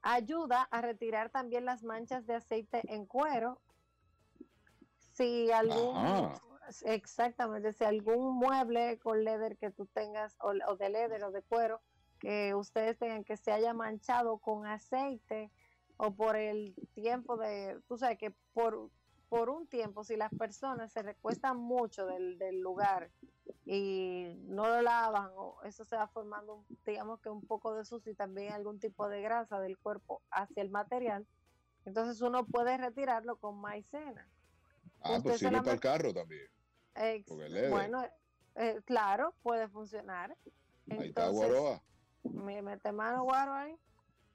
Ayuda 0.00 0.62
a 0.62 0.80
retirar 0.80 1.30
también 1.30 1.64
las 1.64 1.82
manchas 1.82 2.26
de 2.26 2.34
aceite 2.34 2.82
en 2.92 3.06
cuero. 3.06 3.60
Si 5.12 5.52
algún, 5.52 5.96
Ajá. 5.96 6.40
exactamente, 6.84 7.72
si 7.72 7.84
algún 7.84 8.34
mueble 8.36 8.98
con 8.98 9.22
leather 9.24 9.56
que 9.58 9.70
tú 9.70 9.86
tengas, 9.86 10.36
o, 10.40 10.52
o 10.68 10.76
de 10.76 10.88
leather 10.88 11.22
o 11.24 11.30
de 11.30 11.42
cuero, 11.42 11.82
que 12.22 12.54
ustedes 12.54 12.96
tengan 12.98 13.24
que 13.24 13.36
se 13.36 13.50
haya 13.50 13.74
manchado 13.74 14.38
con 14.38 14.64
aceite 14.64 15.50
o 15.96 16.14
por 16.14 16.36
el 16.36 16.72
tiempo 16.94 17.36
de, 17.36 17.80
tú 17.88 17.98
sabes 17.98 18.16
que 18.16 18.30
por, 18.54 18.90
por 19.28 19.50
un 19.50 19.66
tiempo, 19.66 20.04
si 20.04 20.14
las 20.14 20.30
personas 20.30 20.92
se 20.92 21.02
recuestan 21.02 21.56
mucho 21.56 22.06
del, 22.06 22.38
del 22.38 22.60
lugar 22.60 23.10
y 23.66 24.36
no 24.44 24.68
lo 24.68 24.82
lavan, 24.82 25.32
o 25.34 25.56
eso 25.64 25.84
se 25.84 25.96
va 25.96 26.06
formando, 26.06 26.64
digamos 26.86 27.20
que 27.20 27.28
un 27.28 27.42
poco 27.44 27.74
de 27.74 27.84
sucio 27.84 28.12
y 28.12 28.14
también 28.14 28.52
algún 28.52 28.78
tipo 28.78 29.08
de 29.08 29.20
grasa 29.20 29.58
del 29.58 29.76
cuerpo 29.76 30.22
hacia 30.30 30.62
el 30.62 30.70
material, 30.70 31.26
entonces 31.84 32.20
uno 32.20 32.46
puede 32.46 32.76
retirarlo 32.78 33.34
con 33.36 33.60
maicena. 33.60 34.28
Ah, 35.00 35.16
Usted 35.16 35.22
pues 35.30 35.38
sirve 35.40 35.58
para 35.58 35.72
el 35.72 35.80
carro 35.80 36.14
también. 36.14 36.46
Ex- 36.94 37.26
bueno, 37.68 38.04
eh, 38.54 38.80
claro, 38.84 39.34
puede 39.42 39.66
funcionar. 39.66 40.36
Ahí 40.88 41.08
está 41.08 41.28
Guaroa. 41.30 41.82
Me 42.24 42.62
mete 42.62 42.92
mano 42.92 43.24
guaro 43.24 43.52
ahí. 43.54 43.76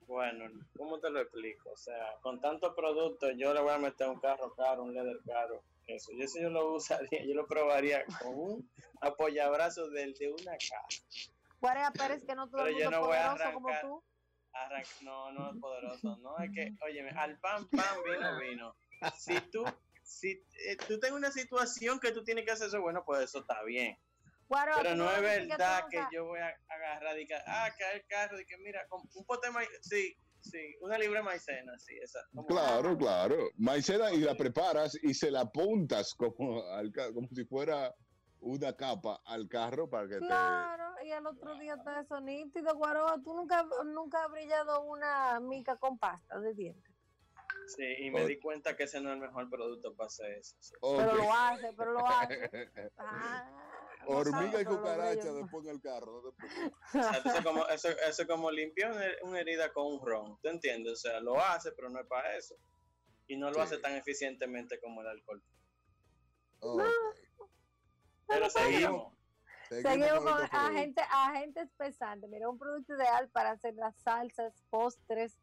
Bueno, 0.06 0.44
¿cómo 0.76 0.98
te 1.00 1.10
lo 1.10 1.20
explico? 1.20 1.70
O 1.70 1.76
sea, 1.76 2.16
con 2.22 2.40
tantos 2.40 2.74
productos, 2.74 3.32
yo 3.36 3.52
le 3.52 3.60
voy 3.60 3.72
a 3.72 3.78
meter 3.78 4.08
un 4.08 4.18
carro 4.20 4.54
caro, 4.54 4.84
un 4.84 4.94
leather 4.94 5.18
caro. 5.26 5.62
Eso, 5.86 6.12
yo 6.12 6.24
eso 6.24 6.40
yo 6.40 6.50
lo 6.50 6.74
usaría, 6.74 7.24
yo 7.26 7.34
lo 7.34 7.46
probaría 7.46 8.04
con 8.22 8.34
un 8.34 8.70
apoyabrazo 9.00 9.90
del 9.90 10.14
de 10.14 10.32
una 10.32 10.52
casa. 10.52 10.82
Guarea 11.60 11.90
Pérez, 11.90 12.24
que 12.24 12.34
no 12.34 12.48
todo 12.48 12.64
Pero 12.64 12.76
el 12.76 12.82
yo 12.84 12.90
no 12.90 13.00
voy 13.00 13.16
a 13.16 13.52
como 13.52 13.68
arrancar. 13.68 13.82
tú. 13.82 14.02
No, 15.02 15.32
no 15.32 15.52
es 15.52 15.60
poderoso, 15.60 16.16
no 16.18 16.38
es 16.38 16.50
que, 16.52 16.74
óyeme, 16.84 17.10
al 17.10 17.38
pan, 17.38 17.68
pan, 17.68 17.96
vino, 18.04 18.38
vino. 18.40 18.76
Si 19.16 19.40
tú, 19.52 19.64
si 20.02 20.42
eh, 20.66 20.76
tú 20.76 20.98
tienes 20.98 21.12
una 21.12 21.30
situación 21.30 22.00
que 22.00 22.10
tú 22.12 22.24
tienes 22.24 22.44
que 22.44 22.50
hacer 22.50 22.68
eso, 22.68 22.80
bueno, 22.80 23.04
pues 23.04 23.22
eso 23.22 23.40
está 23.40 23.62
bien. 23.62 23.96
Guaro, 24.48 24.72
Pero 24.76 24.96
no 24.96 25.10
es 25.10 25.16
que 25.16 25.46
verdad 25.46 25.84
que 25.90 26.02
yo 26.12 26.24
voy 26.24 26.40
a 26.40 26.54
agarrar 26.68 27.18
y 27.18 27.26
que, 27.26 27.34
ah, 27.46 27.68
que 27.76 27.84
el 27.96 28.06
carro, 28.06 28.40
y 28.40 28.46
que 28.46 28.56
mira, 28.58 28.86
con 28.88 29.02
un 29.14 29.24
pote 29.26 29.48
de 29.48 29.52
maíz, 29.52 29.68
sí, 29.82 30.16
sí, 30.40 30.76
una 30.80 30.98
libra 30.98 31.20
de 31.20 31.24
maicena, 31.24 31.78
sí, 31.78 31.98
esa. 32.02 32.20
Claro, 32.46 32.96
claro. 32.96 33.36
Maicena 33.58 34.10
y 34.12 34.20
la 34.20 34.34
preparas 34.34 34.98
y 35.02 35.12
se 35.12 35.30
la 35.30 35.40
apuntas 35.40 36.14
como, 36.14 36.62
al 36.72 36.92
como 37.12 37.28
si 37.28 37.44
fuera 37.44 37.94
una 38.40 38.72
capa 38.74 39.20
al 39.26 39.48
carro 39.48 39.90
para 39.90 40.08
que 40.08 40.18
Claro, 40.18 40.94
y 41.04 41.10
al 41.10 41.26
otro 41.26 41.58
día 41.58 41.74
está 41.74 42.00
eso 42.00 42.20
nítido, 42.20 42.74
Guaroa. 42.74 43.20
Tú 43.22 43.34
nunca, 43.34 43.66
nunca 43.84 44.24
has 44.24 44.30
brillado 44.30 44.82
una 44.82 45.40
mica 45.40 45.76
con 45.76 45.98
pasta 45.98 46.38
de 46.40 46.54
dientes. 46.54 46.94
Sí, 47.66 47.84
y 47.98 48.10
me 48.10 48.24
di 48.24 48.38
cuenta 48.38 48.74
que 48.74 48.84
ese 48.84 49.00
no 49.00 49.10
es 49.10 49.16
el 49.16 49.20
mejor 49.20 49.50
producto 49.50 49.94
para 49.94 50.06
hacer 50.06 50.38
eso. 50.38 50.56
sí. 50.58 50.74
Pero 50.80 51.14
lo 51.14 51.32
hace, 51.34 51.72
pero 51.76 51.92
lo 51.92 52.06
hace. 52.06 52.50
Ah. 52.98 53.67
Hormiga 54.10 54.60
y 54.60 54.64
cucaracha 54.64 55.32
después 55.32 55.66
en 55.66 55.70
el 55.72 55.80
carro. 55.80 56.22
no 56.22 56.32
te 56.32 56.36
preocupes. 56.36 56.72
O 56.88 57.02
sea, 57.02 57.10
eso, 57.12 57.28
es 57.38 57.44
como, 57.44 57.66
eso, 57.66 57.88
eso 57.88 58.22
es 58.22 58.28
como 58.28 58.50
limpiar 58.50 58.92
una, 59.22 59.40
herida 59.40 59.72
con 59.72 59.86
un 59.86 60.00
ron, 60.04 60.38
¿tú 60.40 60.48
entiendes? 60.48 60.92
O 60.92 60.96
sea, 60.96 61.20
lo 61.20 61.38
hace, 61.40 61.72
pero 61.72 61.90
no 61.90 62.00
es 62.00 62.06
para 62.06 62.36
eso. 62.36 62.54
Y 63.26 63.36
no 63.36 63.48
lo 63.48 63.56
Sí. 63.56 63.60
hace 63.60 63.78
tan 63.78 63.94
eficientemente 63.94 64.80
como 64.80 65.02
el 65.02 65.08
alcohol. 65.08 65.42
Pero 68.26 68.50
seguimos. 68.50 69.14
Seguimos 69.68 70.08
con 70.08 70.18
otro 70.18 70.34
producto. 70.36 70.56
agente, 70.56 71.02
agentes 71.10 71.70
pesantes. 71.76 72.30
Mira, 72.30 72.48
un 72.48 72.58
producto 72.58 72.94
ideal 72.94 73.28
para 73.28 73.50
hacer 73.50 73.74
las 73.74 73.94
salsas, 73.96 74.64
postres, 74.70 75.38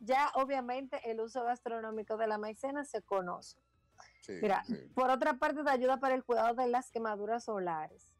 ya 0.00 0.30
obviamente 0.34 0.98
el 1.10 1.20
uso 1.20 1.44
gastronómico 1.44 2.16
de 2.16 2.26
la 2.26 2.38
maicena 2.38 2.84
se 2.84 3.02
conoce. 3.02 3.58
Sí, 4.20 4.32
Mira, 4.42 4.62
sí. 4.64 4.74
por 4.94 5.10
otra 5.10 5.34
parte 5.34 5.62
te 5.64 5.70
ayuda 5.70 5.98
para 5.98 6.14
el 6.14 6.24
cuidado 6.24 6.54
de 6.54 6.68
las 6.68 6.90
quemaduras 6.90 7.44
solares. 7.44 8.12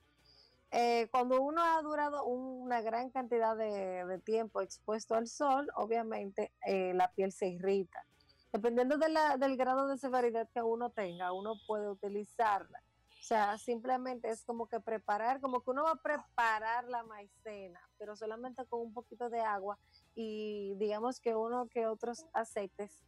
Eh, 0.70 1.08
cuando 1.10 1.40
uno 1.40 1.62
ha 1.62 1.80
durado 1.82 2.24
una 2.24 2.82
gran 2.82 3.10
cantidad 3.10 3.56
de, 3.56 4.04
de 4.04 4.18
tiempo 4.18 4.60
expuesto 4.60 5.14
al 5.14 5.26
sol, 5.26 5.68
obviamente 5.76 6.52
eh, 6.66 6.92
la 6.94 7.10
piel 7.12 7.32
se 7.32 7.48
irrita. 7.48 8.04
Dependiendo 8.52 8.96
de 8.98 9.08
la- 9.08 9.36
del 9.36 9.56
grado 9.56 9.86
de 9.88 9.96
severidad 9.98 10.48
que 10.52 10.62
uno 10.62 10.90
tenga, 10.90 11.32
uno 11.32 11.54
puede 11.66 11.88
utilizarla. 11.90 12.82
O 13.10 13.22
sea, 13.28 13.58
simplemente 13.58 14.28
es 14.30 14.44
como 14.44 14.66
que 14.68 14.80
preparar, 14.80 15.40
como 15.40 15.62
que 15.62 15.70
uno 15.70 15.84
va 15.84 15.92
a 15.92 15.96
preparar 16.02 16.84
la 16.88 17.02
maicena, 17.02 17.80
pero 17.98 18.14
solamente 18.16 18.64
con 18.66 18.80
un 18.80 18.94
poquito 18.94 19.28
de 19.28 19.40
agua 19.40 19.78
y 20.14 20.74
digamos 20.76 21.20
que 21.20 21.34
uno 21.34 21.66
que 21.68 21.86
otros 21.86 22.24
aceites 22.32 23.04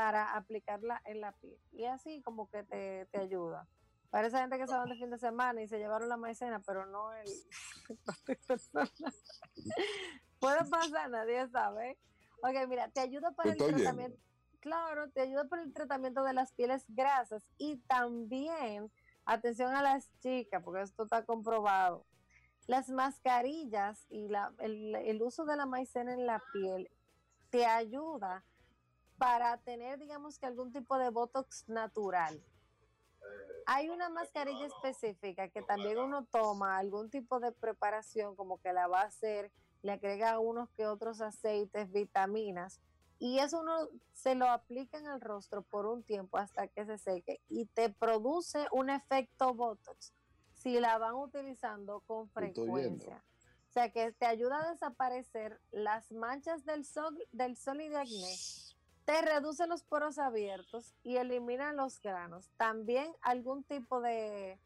para 0.00 0.34
aplicarla 0.34 1.02
en 1.04 1.20
la 1.20 1.32
piel. 1.32 1.60
Y 1.72 1.84
así 1.84 2.22
como 2.22 2.48
que 2.48 2.64
te, 2.64 3.04
te 3.12 3.18
ayuda. 3.18 3.68
Para 4.08 4.28
esa 4.28 4.40
gente 4.40 4.56
que 4.56 4.66
se 4.66 4.72
van 4.72 4.88
de 4.88 4.96
fin 4.96 5.10
de 5.10 5.18
semana 5.18 5.60
y 5.60 5.68
se 5.68 5.76
llevaron 5.78 6.08
la 6.08 6.16
maicena, 6.16 6.60
pero 6.60 6.86
no 6.86 7.12
el. 7.12 7.28
Puede 10.40 10.64
pasar, 10.70 11.10
nadie 11.10 11.46
sabe. 11.50 11.98
Ok, 12.42 12.66
mira, 12.66 12.88
te 12.88 13.00
ayuda 13.00 13.30
para 13.32 13.52
el 13.52 13.58
tratamiento. 13.82 14.18
Claro, 14.60 15.10
te 15.10 15.20
ayuda 15.20 15.44
para 15.48 15.62
el 15.62 15.72
tratamiento 15.74 16.22
de 16.24 16.32
las 16.32 16.52
pieles 16.54 16.86
grasas 16.88 17.46
y 17.58 17.76
también, 17.86 18.90
atención 19.26 19.74
a 19.74 19.82
las 19.82 20.10
chicas, 20.20 20.62
porque 20.64 20.80
esto 20.80 21.02
está 21.04 21.26
comprobado. 21.26 22.06
Las 22.66 22.88
mascarillas 22.88 24.06
y 24.08 24.28
la- 24.28 24.54
el, 24.60 24.96
el 24.96 25.22
uso 25.22 25.44
de 25.44 25.56
la 25.56 25.66
maicena 25.66 26.14
en 26.14 26.24
la 26.24 26.42
piel 26.54 26.90
te 27.50 27.66
ayuda 27.66 28.46
para 29.20 29.58
tener, 29.58 29.98
digamos 29.98 30.38
que 30.38 30.46
algún 30.46 30.72
tipo 30.72 30.96
de 30.96 31.10
botox 31.10 31.68
natural. 31.68 32.42
Hay 33.66 33.90
una 33.90 34.08
mascarilla 34.08 34.64
específica 34.64 35.50
que 35.50 35.60
también 35.60 35.98
uno 35.98 36.24
toma 36.24 36.78
algún 36.78 37.10
tipo 37.10 37.38
de 37.38 37.52
preparación, 37.52 38.34
como 38.34 38.62
que 38.62 38.72
la 38.72 38.88
va 38.88 39.02
a 39.02 39.08
hacer, 39.08 39.52
le 39.82 39.92
agrega 39.92 40.38
unos 40.38 40.70
que 40.70 40.86
otros 40.86 41.20
aceites, 41.20 41.92
vitaminas, 41.92 42.80
y 43.18 43.40
eso 43.40 43.60
uno 43.60 43.90
se 44.14 44.34
lo 44.34 44.48
aplica 44.48 44.96
en 44.96 45.06
el 45.06 45.20
rostro 45.20 45.60
por 45.60 45.84
un 45.84 46.02
tiempo 46.02 46.38
hasta 46.38 46.68
que 46.68 46.86
se 46.86 46.96
seque 46.96 47.42
y 47.50 47.66
te 47.66 47.90
produce 47.90 48.66
un 48.72 48.88
efecto 48.88 49.52
botox 49.52 50.14
si 50.54 50.80
la 50.80 50.96
van 50.96 51.14
utilizando 51.14 52.00
con 52.06 52.30
frecuencia. 52.30 53.22
O 53.68 53.72
sea 53.72 53.92
que 53.92 54.12
te 54.12 54.24
ayuda 54.24 54.64
a 54.64 54.72
desaparecer 54.72 55.60
las 55.70 56.10
manchas 56.10 56.64
del 56.64 56.86
sol, 56.86 57.22
del 57.32 57.58
sol 57.58 57.82
y 57.82 57.88
de 57.88 57.98
acné, 57.98 58.36
te 59.10 59.22
reduce 59.22 59.66
los 59.66 59.82
poros 59.82 60.18
abiertos 60.18 60.94
y 61.02 61.16
elimina 61.16 61.72
los 61.72 62.00
granos. 62.00 62.48
También 62.56 63.12
algún 63.22 63.64
tipo 63.64 64.00
de 64.00 64.60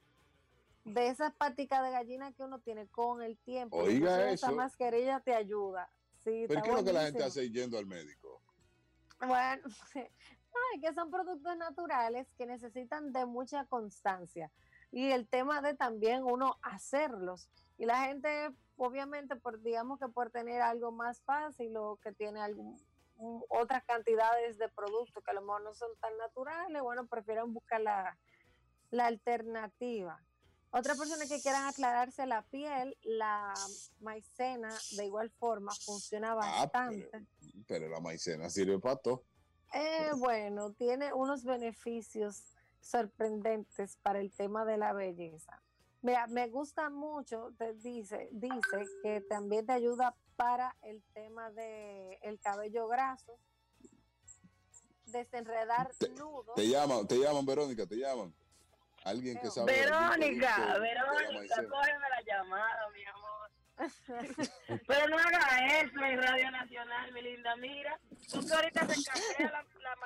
de 0.85 1.09
esas 1.09 1.33
paticas 1.33 1.83
de 1.83 1.91
gallina 1.91 2.31
que 2.33 2.43
uno 2.43 2.59
tiene 2.59 2.87
con 2.89 3.23
el 3.23 3.39
tiempo. 3.39 3.75
Oiga 3.75 3.95
Inclusive 3.95 4.33
Esa 4.35 4.47
eso. 4.49 4.57
mascarilla 4.57 5.21
te 5.21 5.35
ayuda. 5.35 5.91
Sí, 6.25 6.45
¿Pero 6.47 6.63
qué 6.63 6.69
es 6.69 6.77
lo 6.77 6.85
que 6.85 6.93
la 6.93 7.05
gente 7.05 7.23
hace 7.23 7.51
yendo 7.51 7.79
al 7.79 7.87
médico? 7.87 8.43
Bueno, 9.19 9.63
ay, 9.95 10.81
que 10.83 10.93
son 10.93 11.11
productos 11.11 11.57
naturales 11.57 12.31
que 12.37 12.45
necesitan 12.45 13.15
de 13.15 13.25
mucha 13.25 13.65
constancia. 13.65 14.53
Y 14.91 15.11
el 15.11 15.27
tema 15.27 15.63
de 15.63 15.73
también 15.73 16.23
uno 16.23 16.59
hacerlos. 16.61 17.49
Y 17.79 17.87
la 17.87 18.05
gente, 18.05 18.51
obviamente, 18.77 19.37
por 19.37 19.63
digamos 19.63 19.99
que 19.99 20.09
por 20.09 20.31
tener 20.31 20.61
algo 20.61 20.93
más 20.93 21.23
fácil 21.23 21.75
o 21.79 21.97
que 21.97 22.13
tiene 22.13 22.41
algún, 22.41 22.79
otras 23.17 23.85
cantidades 23.85 24.59
de 24.59 24.69
productos 24.69 25.23
que 25.23 25.31
a 25.31 25.35
lo 25.35 25.43
mejor 25.43 25.63
no 25.63 25.75
son 25.75 25.91
tan 26.01 26.17
naturales, 26.19 26.83
bueno, 26.83 27.07
prefieren 27.07 27.53
buscar 27.53 27.81
la, 27.81 28.19
la 28.91 29.07
alternativa. 29.07 30.21
Otra 30.71 30.97
persona 30.97 31.27
que 31.27 31.41
quieran 31.41 31.67
aclararse 31.67 32.27
la 32.27 32.43
piel, 32.43 32.99
la 33.03 33.55
maicena 34.01 34.77
de 34.97 35.05
igual 35.07 35.31
forma 35.31 35.71
funciona 35.85 36.33
Ah, 36.33 36.35
bastante. 36.35 37.09
pero, 37.13 37.27
pero 37.69 37.89
la 37.89 38.01
maicena 38.01 38.51
sirve 38.51 38.81
para 38.81 38.97
todo. 38.97 39.23
Eh, 39.73 40.11
bueno, 40.17 40.73
tiene 40.73 41.13
unos 41.13 41.45
beneficios 41.45 42.45
sorprendentes 42.81 43.97
para 44.03 44.19
el 44.21 44.33
tema 44.33 44.65
de 44.65 44.77
la 44.77 44.93
belleza. 44.93 45.63
Mira, 46.03 46.27
me 46.27 46.49
gusta 46.49 46.91
mucho, 46.91 47.55
te 47.57 47.75
dice, 47.75 48.29
dice 48.33 48.85
que 49.03 49.21
también 49.23 49.65
te 49.67 49.73
ayuda 49.73 50.15
para 50.37 50.77
el 50.83 51.03
tema 51.15 51.51
de 51.51 52.19
el 52.23 52.39
cabello 52.41 52.87
graso, 52.89 53.39
desenredar 55.07 55.91
nudos. 56.19 56.55
Te 56.57 56.69
llaman, 56.69 57.07
te 57.07 57.17
llaman, 57.19 57.47
Verónica, 57.47 57.87
te 57.87 57.97
llaman. 57.97 58.35
Alguien 59.05 59.39
que 59.39 59.51
sabe. 59.51 59.71
Verónica, 59.73 60.79
Verónica, 60.79 61.57
cógeme 61.69 62.09
la 62.09 62.23
llamada, 62.27 62.89
mi 62.91 63.05
amor. 63.05 63.51
Pero 64.87 65.09
no 65.09 65.19
haga 65.19 65.81
eso 65.81 65.99
en 66.05 66.23
Radio 66.23 66.51
Nacional, 66.51 67.13
mi 67.13 67.23
linda. 67.23 67.55
Mira, 67.57 68.01
tú 68.33 68.41
que 68.47 68.55
ahorita 68.55 68.89
se 68.89 69.03
campea 69.05 69.51
la, 69.53 69.67
la 69.81 69.97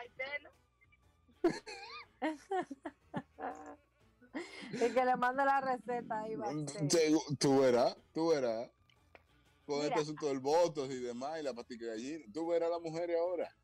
y 4.72 4.78
que 4.92 5.04
le 5.04 5.16
mande 5.16 5.44
la 5.44 5.60
receta 5.60 6.20
ahí 6.20 6.34
va 6.34 6.48
a 6.48 6.52
ser. 6.52 6.88
Segu- 6.88 7.38
Tú 7.38 7.60
verás, 7.60 7.96
tú 8.12 8.30
verás. 8.30 8.68
Con 9.68 9.80
Mira. 9.80 9.88
este 9.88 10.00
asunto 10.00 10.26
del 10.28 10.40
votos 10.40 10.88
y 10.88 10.98
demás, 10.98 11.38
y 11.38 11.42
la 11.42 11.52
pastica 11.52 11.84
de 11.84 11.90
gallina. 11.90 12.24
Tú 12.32 12.46
verás 12.48 12.68
a 12.70 12.72
las 12.72 12.80
mujeres 12.80 13.18
ahora. 13.20 13.54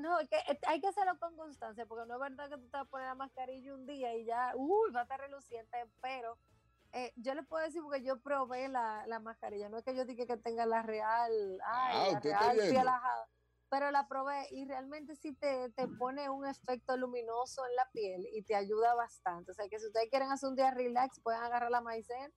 No, 0.00 0.18
que 0.28 0.36
eh, 0.36 0.58
hay 0.66 0.80
que 0.80 0.88
hacerlo 0.88 1.16
con 1.20 1.36
constancia, 1.36 1.86
porque 1.86 2.04
no 2.08 2.14
es 2.14 2.20
verdad 2.20 2.50
que 2.50 2.56
tú 2.56 2.68
te 2.68 2.76
vas 2.76 2.82
a 2.86 2.90
poner 2.90 3.06
la 3.06 3.14
mascarilla 3.14 3.72
un 3.72 3.86
día 3.86 4.12
y 4.16 4.24
ya, 4.24 4.54
uy, 4.56 4.90
va 4.92 5.00
a 5.00 5.02
estar 5.04 5.20
reluciente, 5.20 5.76
pero 6.02 6.36
eh, 6.92 7.12
yo 7.14 7.32
les 7.34 7.46
puedo 7.46 7.64
decir 7.64 7.80
porque 7.80 8.02
yo 8.02 8.20
probé 8.20 8.66
la, 8.68 9.04
la 9.06 9.20
mascarilla, 9.20 9.68
no 9.68 9.78
es 9.78 9.84
que 9.84 9.94
yo 9.94 10.04
diga 10.04 10.26
que 10.26 10.36
tenga 10.36 10.66
la 10.66 10.82
real, 10.82 11.60
ay, 11.64 12.08
Ah, 12.08 12.12
la 12.14 12.20
real 12.20 12.56
viendo. 12.56 12.74
piel 12.74 12.88
ajada, 12.88 13.28
pero 13.68 13.90
la 13.92 14.08
probé 14.08 14.48
y 14.50 14.64
realmente 14.66 15.14
sí 15.14 15.32
te, 15.36 15.70
te 15.70 15.86
pone 15.86 16.28
un 16.28 16.44
efecto 16.44 16.96
luminoso 16.96 17.64
en 17.66 17.76
la 17.76 17.88
piel 17.92 18.26
y 18.32 18.42
te 18.42 18.56
ayuda 18.56 18.94
bastante. 18.96 19.52
O 19.52 19.54
sea 19.54 19.68
que 19.68 19.78
si 19.78 19.86
ustedes 19.86 20.10
quieren 20.10 20.32
hacer 20.32 20.48
un 20.48 20.56
día 20.56 20.72
relax, 20.72 21.20
pueden 21.20 21.40
agarrar 21.40 21.70
la 21.70 21.80
maicena 21.80 22.34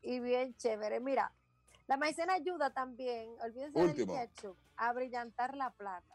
y 0.00 0.20
bien 0.20 0.56
chévere. 0.56 1.00
Mira, 1.00 1.34
la 1.88 1.96
maicena 1.96 2.34
ayuda 2.34 2.70
también, 2.70 3.34
olvídense 3.42 3.78
Último. 3.78 4.14
del 4.14 4.28
ketchup, 4.30 4.56
a 4.76 4.92
brillantar 4.92 5.56
la 5.56 5.70
plata. 5.70 6.14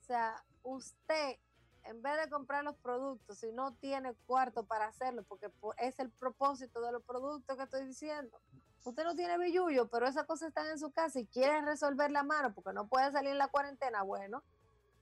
O 0.00 0.04
sea, 0.04 0.42
usted, 0.62 1.36
en 1.84 2.00
vez 2.02 2.16
de 2.18 2.30
comprar 2.30 2.64
los 2.64 2.76
productos, 2.78 3.38
si 3.38 3.52
no 3.52 3.74
tiene 3.76 4.14
cuarto 4.26 4.64
para 4.66 4.86
hacerlo, 4.86 5.22
porque 5.24 5.50
po- 5.50 5.74
es 5.76 5.98
el 6.00 6.10
propósito 6.10 6.80
de 6.80 6.92
los 6.92 7.04
productos 7.04 7.56
que 7.56 7.62
estoy 7.62 7.84
diciendo, 7.86 8.40
usted 8.84 9.04
no 9.04 9.14
tiene 9.14 9.36
billullo, 9.38 9.88
pero 9.90 10.06
esas 10.06 10.24
cosas 10.26 10.48
están 10.48 10.66
en 10.68 10.78
su 10.78 10.90
casa 10.92 11.20
y 11.20 11.26
quiere 11.26 11.60
resolver 11.60 12.10
la 12.10 12.22
mano 12.22 12.54
porque 12.54 12.72
no 12.72 12.88
puede 12.88 13.12
salir 13.12 13.32
en 13.32 13.38
la 13.38 13.48
cuarentena, 13.48 14.02
bueno, 14.02 14.42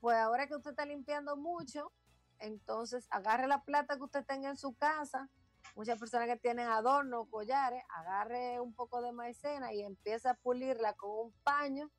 pues 0.01 0.17
ahora 0.19 0.49
que 0.49 0.57
usted 0.57 0.71
está 0.71 0.85
limpiando 0.85 1.37
mucho, 1.37 1.93
entonces 2.41 3.07
agarre 3.11 3.47
la 3.47 3.63
plata 3.63 3.97
que 3.97 4.03
usted 4.03 4.25
tenga 4.27 4.51
en 4.51 4.57
su 4.57 4.75
casa. 4.75 5.31
Muchas 5.75 5.99
personas 5.99 6.29
que 6.29 6.37
tienen 6.37 6.69
adornos, 6.69 7.29
collares, 7.29 7.83
agarre 7.89 8.61
un 8.61 8.75
poco 8.75 9.03
de 9.03 9.13
maicena 9.13 9.73
y 9.73 9.83
empieza 9.83 10.31
a 10.31 10.35
pulirla 10.35 10.95
con 10.95 11.11
un 11.11 11.33
paño 11.43 11.91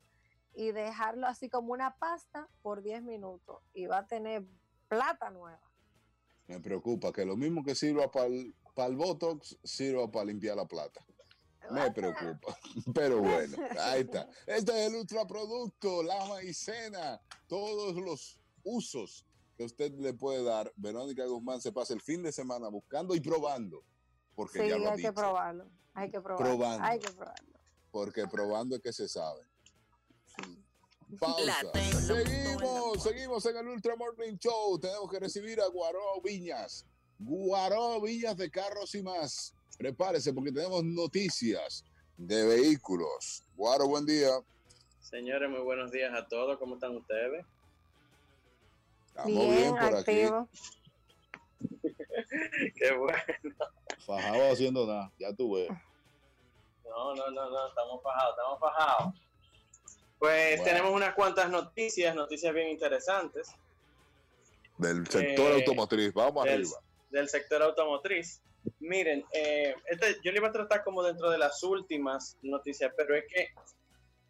y 0.54 0.72
dejarlo 0.72 1.26
así 1.26 1.48
como 1.48 1.72
una 1.72 1.96
pasta 1.98 2.48
por 2.62 2.82
10 2.82 3.02
minutos 3.02 3.62
y 3.72 3.86
va 3.86 3.98
a 3.98 4.06
tener 4.06 4.44
plata 4.88 5.30
nueva. 5.30 5.60
Me 6.46 6.60
preocupa 6.60 7.12
que 7.12 7.24
lo 7.24 7.36
mismo 7.36 7.62
que 7.62 7.74
sirva 7.74 8.10
para 8.10 8.26
el, 8.26 8.96
Botox, 8.96 9.58
sirva 9.62 10.10
para 10.10 10.24
limpiar 10.24 10.56
la 10.56 10.66
plata. 10.66 11.04
Me 11.70 11.90
preocupa. 11.90 12.56
Pero 12.94 13.18
bueno, 13.18 13.56
ahí 13.80 14.00
está. 14.00 14.28
Este 14.46 14.72
es 14.72 14.90
el 14.90 14.96
ultraproducto, 14.96 16.02
la 16.02 16.24
maicena, 16.24 17.20
todos 17.46 17.94
los 17.96 18.40
usos 18.64 19.27
que 19.58 19.64
usted 19.64 19.92
le 19.94 20.14
puede 20.14 20.44
dar. 20.44 20.72
Verónica 20.76 21.26
Guzmán 21.26 21.60
se 21.60 21.72
pasa 21.72 21.92
el 21.92 22.00
fin 22.00 22.22
de 22.22 22.30
semana 22.30 22.68
buscando 22.68 23.12
y 23.16 23.20
probando. 23.20 23.82
Porque 24.36 24.60
Sí, 24.60 24.68
ya 24.68 24.78
lo 24.78 24.86
ha 24.86 24.92
hay 24.92 24.96
que 24.96 25.02
dicho. 25.02 25.14
probarlo. 25.14 25.66
Hay 25.94 26.10
que 26.12 26.20
probarlo. 26.20 26.46
Probando. 26.46 26.84
Hay 26.86 26.98
que 27.00 27.10
probarlo. 27.10 27.58
Porque 27.90 28.26
probando 28.28 28.76
es 28.76 28.82
que 28.82 28.92
se 28.92 29.08
sabe. 29.08 29.42
La 31.08 31.18
Pausa. 31.18 31.72
tengo, 31.72 31.98
Seguimos, 32.00 33.02
seguimos 33.02 33.46
en 33.46 33.56
el 33.56 33.66
Ultra 33.66 33.96
Morning 33.96 34.36
Show. 34.38 34.78
Tenemos 34.78 35.10
que 35.10 35.18
recibir 35.18 35.60
a 35.60 35.66
Guaró 35.66 36.20
Viñas. 36.22 36.86
Guaró 37.18 38.00
Viñas 38.00 38.36
de 38.36 38.48
Carros 38.50 38.94
y 38.94 39.02
más. 39.02 39.52
Prepárese 39.76 40.32
porque 40.32 40.52
tenemos 40.52 40.84
noticias 40.84 41.82
de 42.16 42.44
vehículos. 42.46 43.42
Guaro, 43.56 43.88
buen 43.88 44.06
día. 44.06 44.30
Señores, 45.00 45.50
muy 45.50 45.60
buenos 45.60 45.90
días 45.90 46.12
a 46.14 46.28
todos. 46.28 46.58
¿Cómo 46.58 46.74
están 46.74 46.94
ustedes? 46.94 47.44
Estamos 49.18 49.56
bien, 49.56 49.74
por 49.74 49.94
activo. 49.96 50.48
Qué 52.76 52.92
bueno. 52.92 53.18
Fajado 54.06 54.52
haciendo 54.52 54.86
nada. 54.86 55.12
Ya 55.18 55.34
tú 55.34 55.54
ves. 55.54 55.68
No, 56.88 57.14
no, 57.16 57.30
no, 57.30 57.50
no, 57.50 57.68
estamos 57.68 58.00
fajados, 58.02 58.36
estamos 58.38 58.60
fajados. 58.60 59.14
Pues 60.20 60.62
tenemos 60.62 60.92
unas 60.92 61.14
cuantas 61.14 61.50
noticias, 61.50 62.14
noticias 62.14 62.52
bien 62.52 62.68
interesantes 62.70 63.54
Del 64.76 65.06
sector 65.06 65.52
Eh, 65.52 65.54
automotriz. 65.54 66.12
Vamos 66.14 66.44
del, 66.44 66.54
arriba. 66.54 66.80
del 67.10 67.28
sector 67.28 67.62
automotriz. 67.62 68.40
Miren, 68.78 69.24
eh, 69.32 69.74
este, 69.86 70.18
yo 70.22 70.30
le 70.30 70.38
iba 70.38 70.48
a 70.48 70.52
tratar 70.52 70.84
como 70.84 71.02
dentro 71.02 71.30
de 71.30 71.38
las 71.38 71.62
últimas 71.64 72.36
noticias, 72.42 72.92
pero 72.96 73.16
es 73.16 73.24
que 73.32 73.48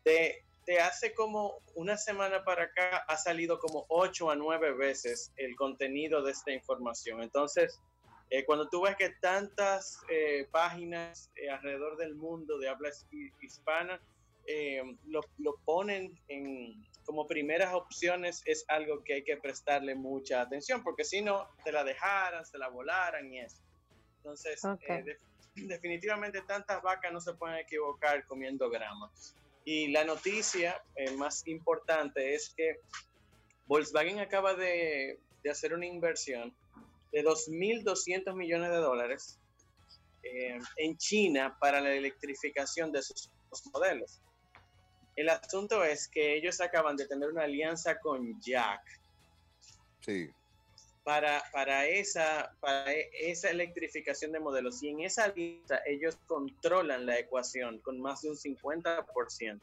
de, 0.05 0.45
de 0.69 0.79
hace 0.81 1.15
como 1.15 1.63
una 1.77 1.97
semana 1.97 2.45
para 2.45 2.65
acá 2.65 2.99
ha 3.09 3.17
salido 3.17 3.59
como 3.59 3.87
ocho 3.89 4.31
a 4.31 4.37
nueve 4.37 4.73
veces 4.73 5.33
el 5.37 5.57
contenido 5.57 6.23
de 6.23 6.33
esta 6.33 6.53
información. 6.53 7.23
Entonces, 7.23 7.81
eh, 8.29 8.45
cuando 8.45 8.69
tú 8.69 8.83
ves 8.83 8.95
que 8.97 9.09
tantas 9.23 9.99
eh, 10.11 10.47
páginas 10.53 11.33
eh, 11.37 11.49
alrededor 11.49 11.97
del 11.97 12.15
mundo 12.17 12.59
de 12.59 12.69
habla 12.69 12.91
hi- 13.11 13.33
hispana 13.41 13.99
eh, 14.47 14.83
lo, 15.07 15.23
lo 15.39 15.55
ponen 15.65 16.21
en, 16.29 16.87
como 17.07 17.27
primeras 17.27 17.73
opciones, 17.73 18.43
es 18.45 18.67
algo 18.69 19.03
que 19.05 19.15
hay 19.15 19.25
que 19.25 19.39
prestarle 19.39 19.95
mucha 19.95 20.43
atención, 20.43 20.83
porque 20.85 21.03
si 21.05 21.23
no, 21.23 21.49
te 21.65 21.73
la 21.73 21.83
dejaran, 21.83 22.45
se 22.45 22.59
la 22.59 22.69
volaran 22.69 23.33
y 23.33 23.41
eso. 23.41 23.63
Entonces, 24.19 24.63
Ok. 24.67 24.83
eh, 24.87 25.03
de- 25.03 25.19
definitivamente 25.67 26.43
tantas 26.43 26.83
vacas 26.83 27.11
no 27.11 27.23
se 27.23 27.33
pueden 27.33 27.57
equivocar 27.57 28.27
comiendo 28.27 28.69
grama. 28.69 29.11
Y 29.71 29.89
la 29.89 30.03
noticia 30.03 30.83
eh, 30.97 31.11
más 31.11 31.47
importante 31.47 32.35
es 32.35 32.55
que 32.57 32.81
Volkswagen 33.67 34.19
acaba 34.19 34.55
de, 34.55 35.21
de 35.43 35.51
hacer 35.51 35.75
una 35.75 35.85
inversión 35.85 36.57
de 37.13 37.23
2.200 37.23 38.35
millones 38.35 38.71
de 38.71 38.77
dólares 38.79 39.39
eh, 40.23 40.59
en 40.79 40.97
China 40.97 41.59
para 41.61 41.83
la 41.83 41.93
electrificación 41.93 42.91
de 42.93 43.03
sus 43.03 43.31
modelos. 43.71 44.23
El 45.17 45.29
asunto 45.29 45.85
es 45.85 46.09
que 46.09 46.35
ellos 46.35 46.63
acaban 46.63 46.97
de 46.97 47.07
tener 47.07 47.29
una 47.29 47.43
alianza 47.43 47.99
con 47.99 48.41
Jack 48.41 48.81
Sí. 50.01 50.31
Para, 51.09 51.43
para, 51.55 51.87
esa, 51.87 52.55
para 52.61 52.93
e- 52.93 53.09
esa 53.19 53.49
electrificación 53.49 54.31
de 54.31 54.41
modelos. 54.41 54.83
Y 54.83 54.91
en 54.91 55.01
esa 55.01 55.25
alianza 55.25 55.81
ellos 55.87 56.19
controlan 56.27 57.07
la 57.07 57.19
ecuación 57.19 57.79
con 57.79 57.99
más 57.99 58.21
de 58.21 58.29
un 58.29 58.37
50%. 58.37 59.61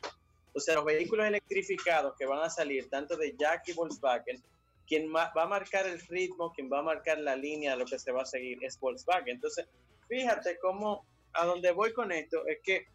O 0.55 0.59
sea, 0.59 0.73
los 0.73 0.85
vehículos 0.85 1.27
electrificados 1.27 2.15
que 2.17 2.25
van 2.25 2.41
a 2.41 2.49
salir, 2.49 2.89
tanto 2.89 3.15
de 3.15 3.35
Jack 3.37 3.67
y 3.67 3.73
Volkswagen, 3.73 4.41
quien 4.87 5.13
va 5.13 5.31
a 5.35 5.45
marcar 5.45 5.85
el 5.85 5.99
ritmo, 6.07 6.51
quien 6.51 6.67
va 6.67 6.79
a 6.79 6.81
marcar 6.81 7.19
la 7.19 7.35
línea 7.35 7.73
de 7.73 7.77
lo 7.77 7.85
que 7.85 7.99
se 7.99 8.11
va 8.11 8.23
a 8.23 8.25
seguir 8.25 8.57
es 8.63 8.79
Volkswagen. 8.79 9.35
Entonces, 9.35 9.67
fíjate 10.07 10.57
cómo, 10.57 11.05
a 11.33 11.45
donde 11.45 11.71
voy 11.73 11.93
con 11.93 12.11
esto, 12.11 12.43
es 12.47 12.57
que 12.63 12.87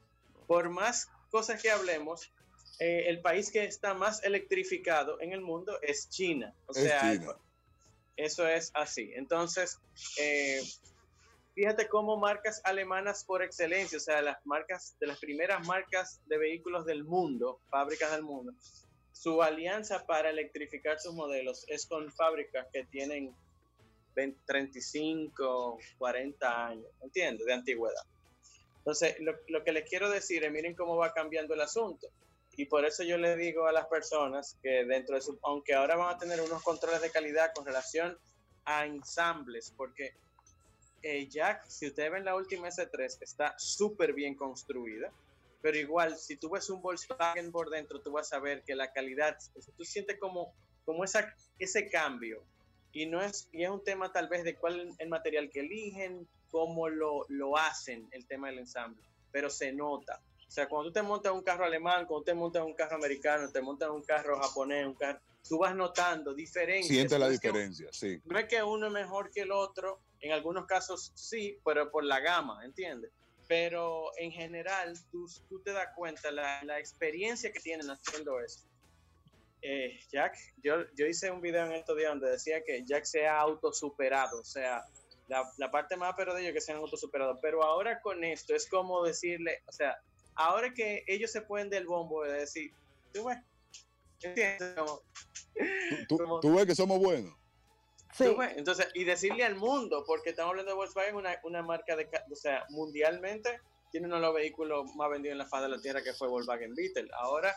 por 0.48 0.70
más 0.70 1.08
cosas 1.30 1.62
que 1.62 1.70
hablemos, 1.70 2.32
eh, 2.80 3.04
el 3.06 3.20
país 3.20 3.52
que 3.52 3.62
está 3.62 3.94
más 3.94 4.24
electrificado 4.24 5.20
en 5.20 5.32
el 5.34 5.40
mundo 5.40 5.78
es 5.82 6.10
China. 6.10 6.52
O 6.66 6.72
Es 6.72 6.78
sea, 6.82 7.12
China. 7.12 7.36
Eso 8.24 8.46
es 8.46 8.70
así. 8.74 9.12
Entonces, 9.14 9.78
eh, 10.18 10.60
fíjate 11.54 11.88
cómo 11.88 12.16
marcas 12.16 12.60
alemanas 12.64 13.24
por 13.24 13.42
excelencia, 13.42 13.98
o 13.98 14.00
sea, 14.00 14.22
las 14.22 14.44
marcas 14.44 14.96
de 15.00 15.06
las 15.06 15.18
primeras 15.18 15.66
marcas 15.66 16.20
de 16.26 16.38
vehículos 16.38 16.84
del 16.84 17.04
mundo, 17.04 17.60
fábricas 17.70 18.12
del 18.12 18.22
mundo, 18.22 18.52
su 19.12 19.42
alianza 19.42 20.06
para 20.06 20.30
electrificar 20.30 20.98
sus 21.00 21.14
modelos 21.14 21.64
es 21.68 21.86
con 21.86 22.10
fábricas 22.12 22.66
que 22.72 22.84
tienen 22.84 23.34
20, 24.14 24.40
35, 24.46 25.78
40 25.98 26.66
años, 26.66 26.86
¿entiendes? 27.02 27.46
De 27.46 27.52
antigüedad. 27.52 28.02
Entonces, 28.78 29.16
lo, 29.20 29.34
lo 29.48 29.62
que 29.62 29.72
les 29.72 29.88
quiero 29.88 30.08
decir 30.08 30.44
es, 30.44 30.50
miren 30.50 30.74
cómo 30.74 30.96
va 30.96 31.12
cambiando 31.12 31.54
el 31.54 31.60
asunto. 31.60 32.08
Y 32.60 32.66
por 32.66 32.84
eso 32.84 33.02
yo 33.02 33.16
le 33.16 33.36
digo 33.36 33.66
a 33.66 33.72
las 33.72 33.86
personas 33.86 34.58
que 34.62 34.84
dentro 34.84 35.14
de 35.14 35.22
su, 35.22 35.38
aunque 35.44 35.72
ahora 35.72 35.96
van 35.96 36.14
a 36.14 36.18
tener 36.18 36.42
unos 36.42 36.62
controles 36.62 37.00
de 37.00 37.10
calidad 37.10 37.54
con 37.54 37.64
relación 37.64 38.18
a 38.66 38.84
ensambles, 38.84 39.72
porque 39.78 40.12
eh, 41.00 41.26
Jack, 41.26 41.66
si 41.68 41.86
ustedes 41.86 42.12
ven 42.12 42.26
la 42.26 42.36
última 42.36 42.68
S3, 42.68 43.16
está 43.22 43.54
súper 43.56 44.12
bien 44.12 44.34
construida, 44.34 45.10
pero 45.62 45.78
igual, 45.78 46.18
si 46.18 46.36
tú 46.36 46.50
ves 46.50 46.68
un 46.68 46.82
Volkswagen 46.82 47.50
por 47.50 47.70
dentro, 47.70 48.02
tú 48.02 48.12
vas 48.12 48.30
a 48.34 48.40
ver 48.40 48.62
que 48.62 48.74
la 48.74 48.92
calidad, 48.92 49.38
tú 49.74 49.84
sientes 49.86 50.18
como, 50.18 50.52
como 50.84 51.02
esa, 51.02 51.34
ese 51.58 51.88
cambio. 51.88 52.44
Y, 52.92 53.06
no 53.06 53.22
es, 53.22 53.48
y 53.52 53.64
es 53.64 53.70
un 53.70 53.82
tema 53.82 54.12
tal 54.12 54.28
vez 54.28 54.44
de 54.44 54.54
cuál 54.54 54.94
el 54.98 55.08
material 55.08 55.48
que 55.48 55.60
eligen, 55.60 56.28
cómo 56.50 56.90
lo, 56.90 57.24
lo 57.30 57.56
hacen, 57.56 58.06
el 58.10 58.26
tema 58.26 58.48
del 58.48 58.58
ensamble, 58.58 59.02
pero 59.32 59.48
se 59.48 59.72
nota. 59.72 60.20
O 60.50 60.52
sea, 60.52 60.68
cuando 60.68 60.88
tú 60.88 60.94
te 60.94 61.02
montas 61.02 61.30
un 61.32 61.42
carro 61.44 61.64
alemán, 61.64 62.06
cuando 62.06 62.24
te 62.24 62.34
montas 62.34 62.64
un 62.64 62.74
carro 62.74 62.96
americano, 62.96 63.48
te 63.52 63.60
montas 63.62 63.88
un 63.88 64.02
carro 64.02 64.36
japonés, 64.42 64.84
un 64.84 64.94
carro, 64.94 65.20
tú 65.48 65.58
vas 65.58 65.76
notando 65.76 66.34
diferencias. 66.34 66.88
Siente 66.88 67.16
la 67.20 67.26
No 67.26 67.32
es 67.32 67.38
que- 67.40 67.48
diferencia, 67.52 67.86
sí. 67.92 68.20
no 68.24 68.36
es 68.36 68.46
que 68.48 68.60
uno 68.60 68.88
es 68.88 68.92
mejor 68.92 69.30
que 69.30 69.42
el 69.42 69.52
otro, 69.52 70.00
en 70.20 70.32
algunos 70.32 70.66
casos 70.66 71.12
sí, 71.14 71.56
pero 71.64 71.88
por 71.92 72.02
la 72.02 72.18
gama, 72.18 72.64
¿entiendes? 72.64 73.12
Pero 73.46 74.10
en 74.18 74.32
general 74.32 74.98
tú, 75.12 75.28
tú 75.48 75.60
te 75.62 75.72
das 75.72 75.86
cuenta 75.94 76.32
la, 76.32 76.64
la 76.64 76.80
experiencia 76.80 77.52
que 77.52 77.60
tienen 77.60 77.88
haciendo 77.88 78.40
eso. 78.40 78.62
Eh, 79.62 80.00
Jack, 80.10 80.36
yo, 80.64 80.84
yo 80.96 81.06
hice 81.06 81.30
un 81.30 81.40
video 81.40 81.64
en 81.66 81.74
estos 81.74 81.96
días 81.96 82.10
donde 82.10 82.28
decía 82.30 82.64
que 82.64 82.84
Jack 82.84 83.04
se 83.04 83.28
ha 83.28 83.38
autosuperado, 83.38 84.40
o 84.40 84.44
sea, 84.44 84.84
la, 85.28 85.48
la 85.58 85.70
parte 85.70 85.96
más 85.96 86.14
pero 86.16 86.34
de 86.34 86.42
ellos 86.42 86.54
que 86.54 86.60
se 86.60 86.72
han 86.72 86.78
autosuperado, 86.78 87.38
pero 87.40 87.62
ahora 87.62 88.00
con 88.00 88.24
esto 88.24 88.52
es 88.56 88.68
como 88.68 89.04
decirle, 89.04 89.62
o 89.68 89.72
sea, 89.72 89.96
ahora 90.40 90.72
que 90.72 91.04
ellos 91.06 91.30
se 91.30 91.42
pueden 91.42 91.68
del 91.70 91.86
bombo 91.86 92.24
de 92.24 92.32
decir, 92.32 92.72
tú 93.12 93.24
ves, 93.24 93.38
¿entiendes? 94.22 94.74
Como- 94.76 95.02
Tú, 96.08 96.40
tú 96.40 96.54
ves 96.54 96.66
que 96.66 96.74
somos 96.74 96.98
buenos. 96.98 97.34
Tú 98.16 98.36
ves, 98.36 98.56
Entonces, 98.56 98.88
y 98.94 99.04
decirle 99.04 99.44
al 99.44 99.56
mundo, 99.56 100.02
porque 100.06 100.30
estamos 100.30 100.50
hablando 100.50 100.70
de 100.72 100.76
Volkswagen, 100.76 101.14
una, 101.14 101.38
una 101.44 101.62
marca 101.62 101.94
de, 101.96 102.08
o 102.30 102.34
sea, 102.34 102.64
mundialmente 102.70 103.60
tiene 103.90 104.06
uno 104.06 104.16
de 104.16 104.22
los 104.22 104.34
vehículos 104.34 104.94
más 104.96 105.10
vendidos 105.10 105.32
en 105.32 105.38
la 105.38 105.46
faz 105.46 105.62
de 105.62 105.68
la 105.68 105.80
tierra 105.80 106.02
que 106.02 106.12
fue 106.14 106.28
Volkswagen 106.28 106.74
Beetle. 106.74 107.08
Ahora 107.18 107.54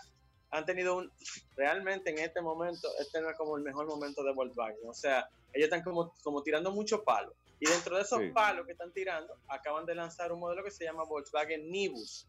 han 0.51 0.65
tenido 0.65 0.97
un, 0.97 1.11
realmente 1.55 2.09
en 2.11 2.19
este 2.19 2.41
momento, 2.41 2.87
este 2.99 3.21
no 3.21 3.29
es 3.29 3.37
como 3.37 3.55
el 3.57 3.63
mejor 3.63 3.87
momento 3.87 4.23
de 4.23 4.33
Volkswagen. 4.33 4.77
O 4.87 4.93
sea, 4.93 5.27
ellos 5.53 5.65
están 5.65 5.83
como, 5.83 6.13
como 6.23 6.43
tirando 6.43 6.71
mucho 6.71 7.03
palo. 7.03 7.33
Y 7.59 7.67
dentro 7.67 7.95
de 7.95 8.01
esos 8.03 8.19
Sí. 8.19 8.29
palos 8.31 8.65
que 8.65 8.73
están 8.73 8.91
tirando, 8.93 9.33
acaban 9.47 9.85
de 9.85 9.95
lanzar 9.95 10.31
un 10.33 10.39
modelo 10.39 10.63
que 10.63 10.71
se 10.71 10.83
llama 10.83 11.03
Volkswagen 11.05 11.69
Nibus. 11.71 12.27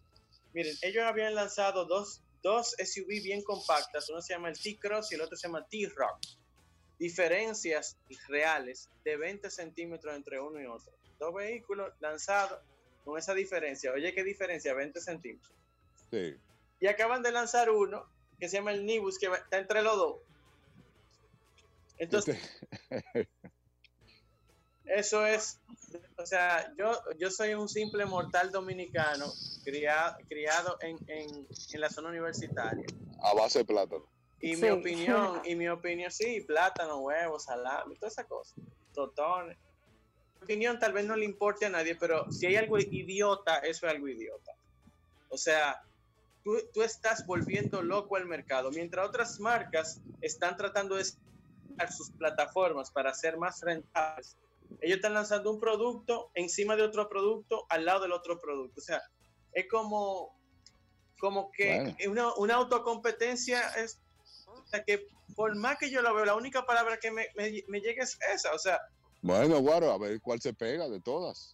Miren, 0.54 0.74
ellos 0.82 1.04
habían 1.04 1.34
lanzado 1.34 1.84
dos, 1.84 2.22
dos 2.42 2.74
SUV 2.78 3.22
bien 3.22 3.42
compactas, 3.42 4.08
uno 4.08 4.22
se 4.22 4.32
llama 4.34 4.48
el 4.48 4.58
T-Cross 4.58 5.12
y 5.12 5.16
el 5.16 5.20
otro 5.20 5.36
se 5.36 5.48
llama 5.48 5.66
T-Rock 5.68 6.18
diferencias 6.96 7.98
reales 8.28 8.88
de 9.04 9.16
20 9.16 9.50
centímetros 9.50 10.14
entre 10.14 10.40
uno 10.40 10.60
y 10.62 10.66
otro. 10.66 10.92
Dos 11.18 11.34
vehículos 11.34 11.92
lanzados 12.00 12.60
con 13.04 13.18
esa 13.18 13.34
diferencia. 13.34 13.92
Oye, 13.92 14.14
¿qué 14.14 14.22
diferencia? 14.22 14.72
20 14.74 15.00
centímetros. 15.00 15.52
Sí. 16.10 16.36
Y 16.80 16.86
acaban 16.86 17.22
de 17.22 17.32
lanzar 17.32 17.68
uno 17.70 18.08
que 18.38 18.48
se 18.48 18.56
llama 18.58 18.72
el 18.72 18.86
Nibus, 18.86 19.18
que 19.18 19.28
va- 19.28 19.38
está 19.38 19.58
entre 19.58 19.82
los 19.82 19.96
dos. 19.96 20.16
Entonces, 21.98 22.38
eso 24.86 25.24
es, 25.26 25.60
o 26.18 26.26
sea, 26.26 26.72
yo, 26.76 26.92
yo 27.18 27.30
soy 27.30 27.54
un 27.54 27.68
simple 27.68 28.04
mortal 28.06 28.50
dominicano 28.50 29.26
criado, 29.64 30.16
criado 30.28 30.76
en, 30.80 30.98
en, 31.08 31.46
en 31.72 31.80
la 31.80 31.88
zona 31.90 32.10
universitaria. 32.10 32.86
A 33.22 33.34
base 33.34 33.60
de 33.60 33.64
plátano. 33.64 34.06
Y 34.40 34.56
Sí. 34.56 34.62
mi 34.62 34.70
opinión, 34.70 35.40
y 35.44 35.54
mi 35.54 35.68
opinión, 35.68 36.10
sí, 36.10 36.40
plátano, 36.42 36.98
huevos, 36.98 37.44
salami, 37.44 37.96
toda 37.96 38.08
esa 38.08 38.24
cosa. 38.24 38.54
Totones. 38.92 39.56
Mi 40.40 40.44
opinión 40.44 40.78
tal 40.78 40.92
vez 40.92 41.06
no 41.06 41.16
le 41.16 41.24
importe 41.24 41.64
a 41.66 41.70
nadie, 41.70 41.96
pero 41.96 42.30
si 42.30 42.46
hay 42.46 42.56
algo 42.56 42.78
idiota, 42.78 43.58
eso 43.58 43.86
es 43.86 43.92
algo 43.92 44.08
idiota. 44.08 44.52
O 45.30 45.38
sea, 45.38 45.82
tú, 46.44 46.58
tú 46.74 46.82
estás 46.82 47.26
volviendo 47.26 47.80
loco 47.80 48.16
al 48.16 48.26
mercado, 48.26 48.70
mientras 48.70 49.08
otras 49.08 49.40
marcas 49.40 50.00
están 50.20 50.56
tratando 50.58 50.96
de 50.96 51.04
sus 51.04 52.10
plataformas 52.18 52.90
para 52.90 53.14
ser 53.14 53.38
más 53.38 53.62
rentables. 53.62 54.36
Ellos 54.80 54.96
están 54.96 55.14
lanzando 55.14 55.50
un 55.50 55.60
producto 55.60 56.30
encima 56.34 56.76
de 56.76 56.82
otro 56.82 57.08
producto 57.08 57.66
al 57.68 57.84
lado 57.84 58.00
del 58.00 58.12
otro 58.12 58.38
producto. 58.38 58.80
O 58.80 58.84
sea, 58.84 59.02
es 59.52 59.66
como, 59.70 60.38
como 61.18 61.50
que 61.52 61.94
Bueno. 61.96 61.96
una, 62.10 62.34
una 62.36 62.54
autocompetencia 62.56 63.60
es 63.76 64.00
o 64.46 64.66
sea, 64.66 64.84
que 64.84 65.06
por 65.34 65.54
más 65.56 65.78
que 65.78 65.90
yo 65.90 66.02
lo 66.02 66.14
veo, 66.14 66.24
la 66.24 66.34
única 66.36 66.64
palabra 66.66 66.98
que 66.98 67.10
me, 67.10 67.28
me, 67.36 67.62
me 67.68 67.80
llega 67.80 68.04
es 68.04 68.18
esa, 68.32 68.52
o 68.52 68.58
sea, 68.58 68.78
Bueno, 69.22 69.58
Guaro, 69.60 69.90
a 69.90 69.98
ver 69.98 70.20
cuál 70.20 70.40
se 70.40 70.52
pega 70.54 70.88
de 70.88 71.00
todas. 71.00 71.52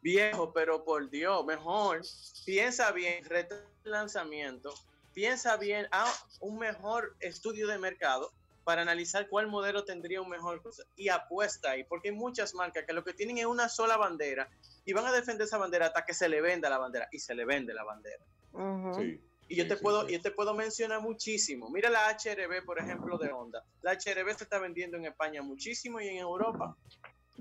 viejo, 0.00 0.52
pero 0.52 0.84
por 0.84 1.08
Dios, 1.10 1.44
mejor, 1.44 2.02
piensa 2.44 2.90
bien, 2.92 3.24
reto 3.24 3.54
el 3.84 3.90
lanzamiento, 3.90 4.74
piensa 5.14 5.56
bien, 5.56 5.86
haz 5.92 6.24
un 6.40 6.58
mejor 6.58 7.16
estudio 7.20 7.66
de 7.68 7.78
mercado 7.78 8.32
para 8.64 8.82
analizar 8.82 9.28
cuál 9.28 9.48
modelo 9.48 9.84
tendría 9.84 10.20
un 10.20 10.28
mejor 10.28 10.62
cosa 10.62 10.84
y 10.96 11.08
apuesta 11.08 11.70
ahí, 11.70 11.84
porque 11.84 12.10
hay 12.10 12.14
muchas 12.14 12.54
marcas 12.54 12.84
que 12.86 12.92
lo 12.92 13.04
que 13.04 13.14
tienen 13.14 13.38
es 13.38 13.46
una 13.46 13.68
sola 13.68 13.96
bandera 13.96 14.48
y 14.84 14.92
van 14.92 15.06
a 15.06 15.12
defender 15.12 15.46
esa 15.46 15.58
bandera 15.58 15.86
hasta 15.86 16.04
que 16.04 16.14
se 16.14 16.28
le 16.28 16.40
venda 16.40 16.70
la 16.70 16.78
bandera 16.78 17.08
y 17.10 17.18
se 17.18 17.34
le 17.34 17.44
vende 17.44 17.74
la 17.74 17.84
bandera. 17.84 18.24
Sí. 18.96 19.20
Y 19.48 19.56
yo 19.56 19.68
te 19.68 19.76
puedo, 19.76 20.08
yo 20.08 20.20
te 20.20 20.30
puedo 20.30 20.54
mencionar 20.54 21.02
muchísimo. 21.02 21.68
Mira 21.68 21.90
la 21.90 22.08
HRB, 22.08 22.64
por 22.64 22.78
ejemplo, 22.78 23.18
de 23.18 23.30
Honda. 23.32 23.62
La 23.82 23.92
HRB 23.92 24.34
se 24.36 24.44
está 24.44 24.58
vendiendo 24.58 24.96
en 24.96 25.04
España 25.04 25.42
muchísimo 25.42 26.00
y 26.00 26.08
en 26.08 26.16
Europa. 26.16 26.76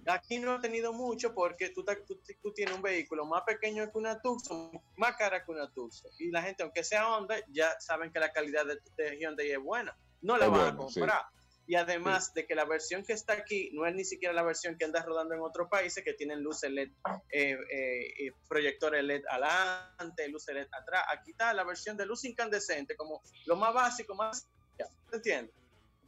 Aquí 0.07 0.39
no 0.39 0.53
ha 0.53 0.59
tenido 0.59 0.93
mucho 0.93 1.33
porque 1.33 1.69
tú, 1.69 1.85
tú, 2.07 2.19
tú 2.41 2.53
tienes 2.53 2.75
un 2.75 2.81
vehículo 2.81 3.25
más 3.25 3.43
pequeño 3.43 3.89
que 3.91 3.97
una 3.97 4.19
Tucson, 4.19 4.71
más 4.97 5.15
cara 5.15 5.45
que 5.45 5.51
una 5.51 5.71
Tucson. 5.71 6.11
Y 6.17 6.31
la 6.31 6.41
gente, 6.41 6.63
aunque 6.63 6.83
sea 6.83 7.07
Honda, 7.07 7.35
ya 7.49 7.79
saben 7.79 8.11
que 8.11 8.19
la 8.19 8.33
calidad 8.33 8.65
de, 8.65 8.79
de 8.97 9.17
Hyundai 9.17 9.51
es 9.51 9.59
buena. 9.59 9.95
No 10.21 10.37
la 10.37 10.45
Es 10.45 10.51
van 10.51 10.59
a 10.59 10.71
buena, 10.71 10.89
sí. 10.89 10.99
comprar. 10.99 11.23
Y 11.67 11.75
además 11.75 12.33
de 12.33 12.45
que 12.45 12.55
la 12.55 12.65
versión 12.65 13.03
que 13.03 13.13
está 13.13 13.33
aquí 13.33 13.69
no 13.73 13.85
es 13.85 13.95
ni 13.95 14.03
siquiera 14.03 14.33
la 14.33 14.43
versión 14.43 14.77
que 14.77 14.83
anda 14.85 15.01
rodando 15.03 15.35
en 15.35 15.41
otros 15.41 15.69
países 15.69 16.03
que 16.03 16.13
tienen 16.13 16.41
luces 16.43 16.69
LED, 16.69 16.89
eh, 17.31 17.57
eh, 17.71 18.31
proyectores 18.49 19.03
LED 19.03 19.23
adelante, 19.29 20.27
luces 20.27 20.53
LED 20.53 20.67
atrás. 20.73 21.05
Aquí 21.13 21.31
está 21.31 21.53
la 21.53 21.63
versión 21.63 21.95
de 21.95 22.05
luz 22.05 22.25
incandescente, 22.25 22.95
como 22.95 23.21
lo 23.45 23.55
más 23.55 23.73
básico, 23.73 24.15
más. 24.15 24.47
¿te 25.09 25.15
entiendes? 25.17 25.53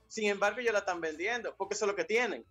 Sin 0.08 0.30
embargo, 0.30 0.60
ellos 0.60 0.74
la 0.74 0.80
están 0.80 1.00
vendiendo 1.00 1.56
porque 1.56 1.76
eso 1.76 1.86
es 1.86 1.92
lo 1.92 1.96
que 1.96 2.06
tienen. 2.06 2.44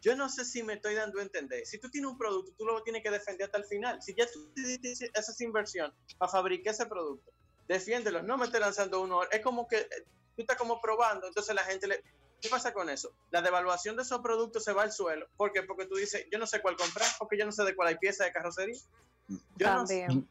Yo 0.00 0.16
no 0.16 0.28
sé 0.28 0.44
si 0.44 0.62
me 0.62 0.74
estoy 0.74 0.94
dando 0.94 1.20
a 1.20 1.22
entender. 1.22 1.66
Si 1.66 1.78
tú 1.78 1.90
tienes 1.90 2.10
un 2.10 2.18
producto, 2.18 2.52
tú 2.56 2.64
lo 2.64 2.82
tienes 2.82 3.02
que 3.02 3.10
defender 3.10 3.46
hasta 3.46 3.58
el 3.58 3.64
final. 3.64 4.02
Si 4.02 4.14
ya 4.14 4.26
tú 4.30 4.50
hiciste 4.56 5.10
esa 5.14 5.44
inversión 5.44 5.92
para 6.18 6.30
fabricar 6.30 6.74
ese 6.74 6.86
producto, 6.86 7.32
defiéndelo. 7.68 8.22
No 8.22 8.36
me 8.36 8.46
estés 8.46 8.60
lanzando 8.60 9.00
uno. 9.00 9.22
Es 9.30 9.40
como 9.40 9.66
que 9.66 9.88
tú 10.36 10.42
estás 10.42 10.56
como 10.56 10.80
probando. 10.80 11.26
Entonces 11.26 11.54
la 11.54 11.64
gente 11.64 11.86
le. 11.88 12.02
¿Qué 12.40 12.50
pasa 12.50 12.72
con 12.74 12.90
eso? 12.90 13.10
La 13.30 13.40
devaluación 13.40 13.96
de 13.96 14.02
esos 14.02 14.20
productos 14.20 14.62
se 14.62 14.72
va 14.74 14.82
al 14.82 14.92
suelo. 14.92 15.26
¿Por 15.36 15.52
qué? 15.52 15.62
Porque 15.62 15.86
tú 15.86 15.96
dices, 15.96 16.26
yo 16.30 16.38
no 16.38 16.46
sé 16.46 16.60
cuál 16.60 16.76
comprar, 16.76 17.08
porque 17.18 17.38
yo 17.38 17.46
no 17.46 17.52
sé 17.52 17.64
de 17.64 17.74
cuál 17.74 17.88
hay 17.88 17.96
pieza 17.96 18.24
de 18.24 18.32
carrocería. 18.32 18.78
Yo 19.28 19.36
no 19.72 19.86
sé. 19.86 20.02
También. 20.02 20.28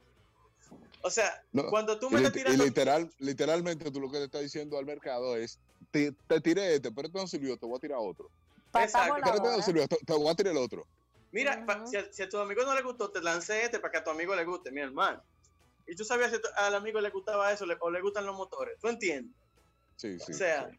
O 1.01 1.09
sea, 1.09 1.33
No, 1.51 1.67
cuando 1.67 1.99
tú 1.99 2.07
y 2.09 2.13
me 2.13 2.17
estás 2.17 2.33
y 2.35 2.37
tirando. 2.37 2.63
literal, 2.63 3.11
literalmente 3.17 3.91
tú 3.91 3.99
lo 3.99 4.09
que 4.11 4.19
le 4.19 4.25
estás 4.25 4.41
diciendo 4.41 4.77
al 4.77 4.85
mercado 4.85 5.35
es, 5.35 5.59
te, 5.91 6.11
te 6.27 6.41
tiré 6.41 6.75
este, 6.75 6.91
pero 6.91 7.07
este 7.07 7.19
no 7.19 7.27
sirvió, 7.27 7.57
te 7.57 7.65
voy 7.65 7.77
a 7.77 7.79
tirar 7.79 7.99
otro. 8.01 8.29
Exacto. 8.75 9.15
Pero 9.23 9.35
este 9.37 9.49
no 9.57 9.61
sirvió, 9.63 9.87
te, 9.87 9.97
te 9.97 10.13
voy 10.13 10.27
a 10.29 10.35
tirar 10.35 10.51
el 10.53 10.57
otro. 10.59 10.87
Mira, 11.31 11.65
pa- 11.65 11.85
si, 11.85 11.97
a, 11.97 12.11
si 12.11 12.23
a 12.23 12.29
tu 12.29 12.37
amigo 12.37 12.63
no 12.63 12.73
le 12.73 12.81
gustó, 12.81 13.11
te 13.11 13.21
lancé 13.21 13.63
este 13.63 13.79
para 13.79 13.91
que 13.91 13.97
a 13.97 14.03
tu 14.03 14.11
amigo 14.11 14.35
le 14.35 14.45
guste, 14.45 14.71
mi 14.71 14.81
hermano. 14.81 15.21
Y 15.85 15.95
tú 15.95 16.03
sabías 16.05 16.31
si 16.31 16.37
al 16.55 16.75
amigo 16.75 16.99
le 17.01 17.09
gustaba 17.09 17.51
eso 17.51 17.65
le- 17.65 17.77
o 17.81 17.89
le 17.91 18.01
gustan 18.01 18.25
los 18.25 18.35
motores. 18.35 18.75
¿Tú 18.79 18.87
entiendes? 18.87 19.35
Sí, 19.95 20.19
sí. 20.19 20.31
O 20.31 20.35
sea, 20.35 20.69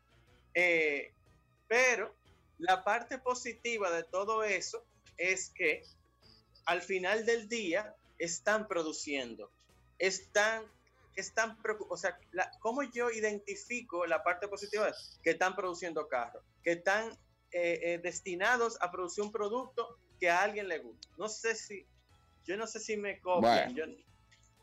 eh, 0.55 1.13
pero 1.69 2.15
la 2.59 2.85
parte 2.85 3.19
positiva 3.19 3.91
de 3.91 4.03
todo 4.05 4.45
eso 4.45 4.85
es 5.17 5.51
que 5.51 5.83
al 6.67 6.83
final 6.83 7.25
del 7.27 7.49
día 7.49 7.95
están 8.19 8.67
produciendo, 8.67 9.51
están, 9.99 10.65
están 11.17 11.59
o 11.89 11.97
sea, 11.97 12.19
la- 12.33 12.51
¿cómo 12.61 12.83
yo 12.83 13.11
identifico 13.11 14.07
la 14.07 14.23
parte 14.23 14.49
positiva? 14.49 14.93
Que 15.23 15.31
están 15.31 15.55
produciendo 15.57 16.09
carros, 16.09 16.43
que 16.63 16.73
están 16.73 17.11
eh, 17.53 17.79
eh, 17.83 17.99
destinados 18.03 18.77
a 18.83 18.91
producir 18.91 19.23
un 19.25 19.33
producto 19.33 19.99
que 20.21 20.29
a 20.29 20.43
alguien 20.43 20.69
le 20.69 20.79
gusta. 20.79 21.09
No 21.17 21.29
sé 21.29 21.55
si, 21.55 21.87
yo 22.45 22.57
no 22.57 22.67
sé 22.67 22.81
si 22.81 22.97
me 22.97 23.21
copian, 23.21 23.73
Bueno. 23.75 23.77
yo- 23.97 24.03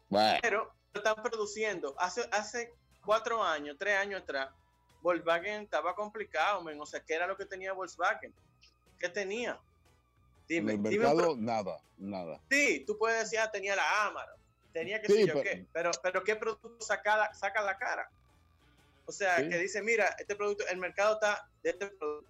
Bueno, 0.10 0.40
pero 0.42 0.74
están 0.94 1.16
produciendo. 1.24 1.96
Hace, 1.98 2.28
hace 2.32 2.72
cuatro 3.06 3.44
años, 3.44 3.76
tres 3.78 3.98
años 3.98 4.22
atrás, 4.22 4.50
Volkswagen 5.02 5.64
estaba 5.64 5.96
complicado, 5.96 6.62
men. 6.64 6.80
O 6.80 6.86
sea, 6.86 7.00
¿qué 7.02 7.14
era 7.14 7.28
lo 7.28 7.36
que 7.38 7.46
tenía 7.46 7.74
Volkswagen? 7.74 8.34
¿Qué 9.00 9.10
tenía? 9.10 9.60
en 10.50 10.66
Dime, 10.68 10.74
el 10.74 10.84
dime 10.84 10.90
un 11.08 11.16
mercado, 11.16 11.18
pro- 11.18 11.36
nada, 11.38 11.80
nada. 11.98 12.40
Sí, 12.52 12.84
tú 12.86 12.98
puedes 12.98 13.20
decir, 13.22 13.40
ah, 13.40 13.50
tenía 13.50 13.76
la 13.76 14.06
Amaro, 14.08 14.34
tenía 14.74 15.02
que 15.02 15.08
Sí, 15.08 15.14
sé 15.14 15.28
yo 15.28 15.34
pero- 15.34 15.44
qué, 15.44 15.66
pero, 15.74 15.92
pero 16.02 16.24
¿qué 16.24 16.36
producto 16.36 16.76
saca 16.86 17.16
la, 17.18 17.34
saca 17.34 17.62
la 17.62 17.78
cara? 17.78 18.10
O 19.06 19.12
sea, 19.12 19.38
Sí. 19.38 19.50
que 19.50 19.58
dice, 19.58 19.82
mira, 19.82 20.08
este 20.20 20.36
producto, 20.36 20.66
el 20.70 20.78
mercado 20.78 21.14
está 21.16 21.48
de 21.64 21.70
este 21.72 21.88
producto. 21.88 22.30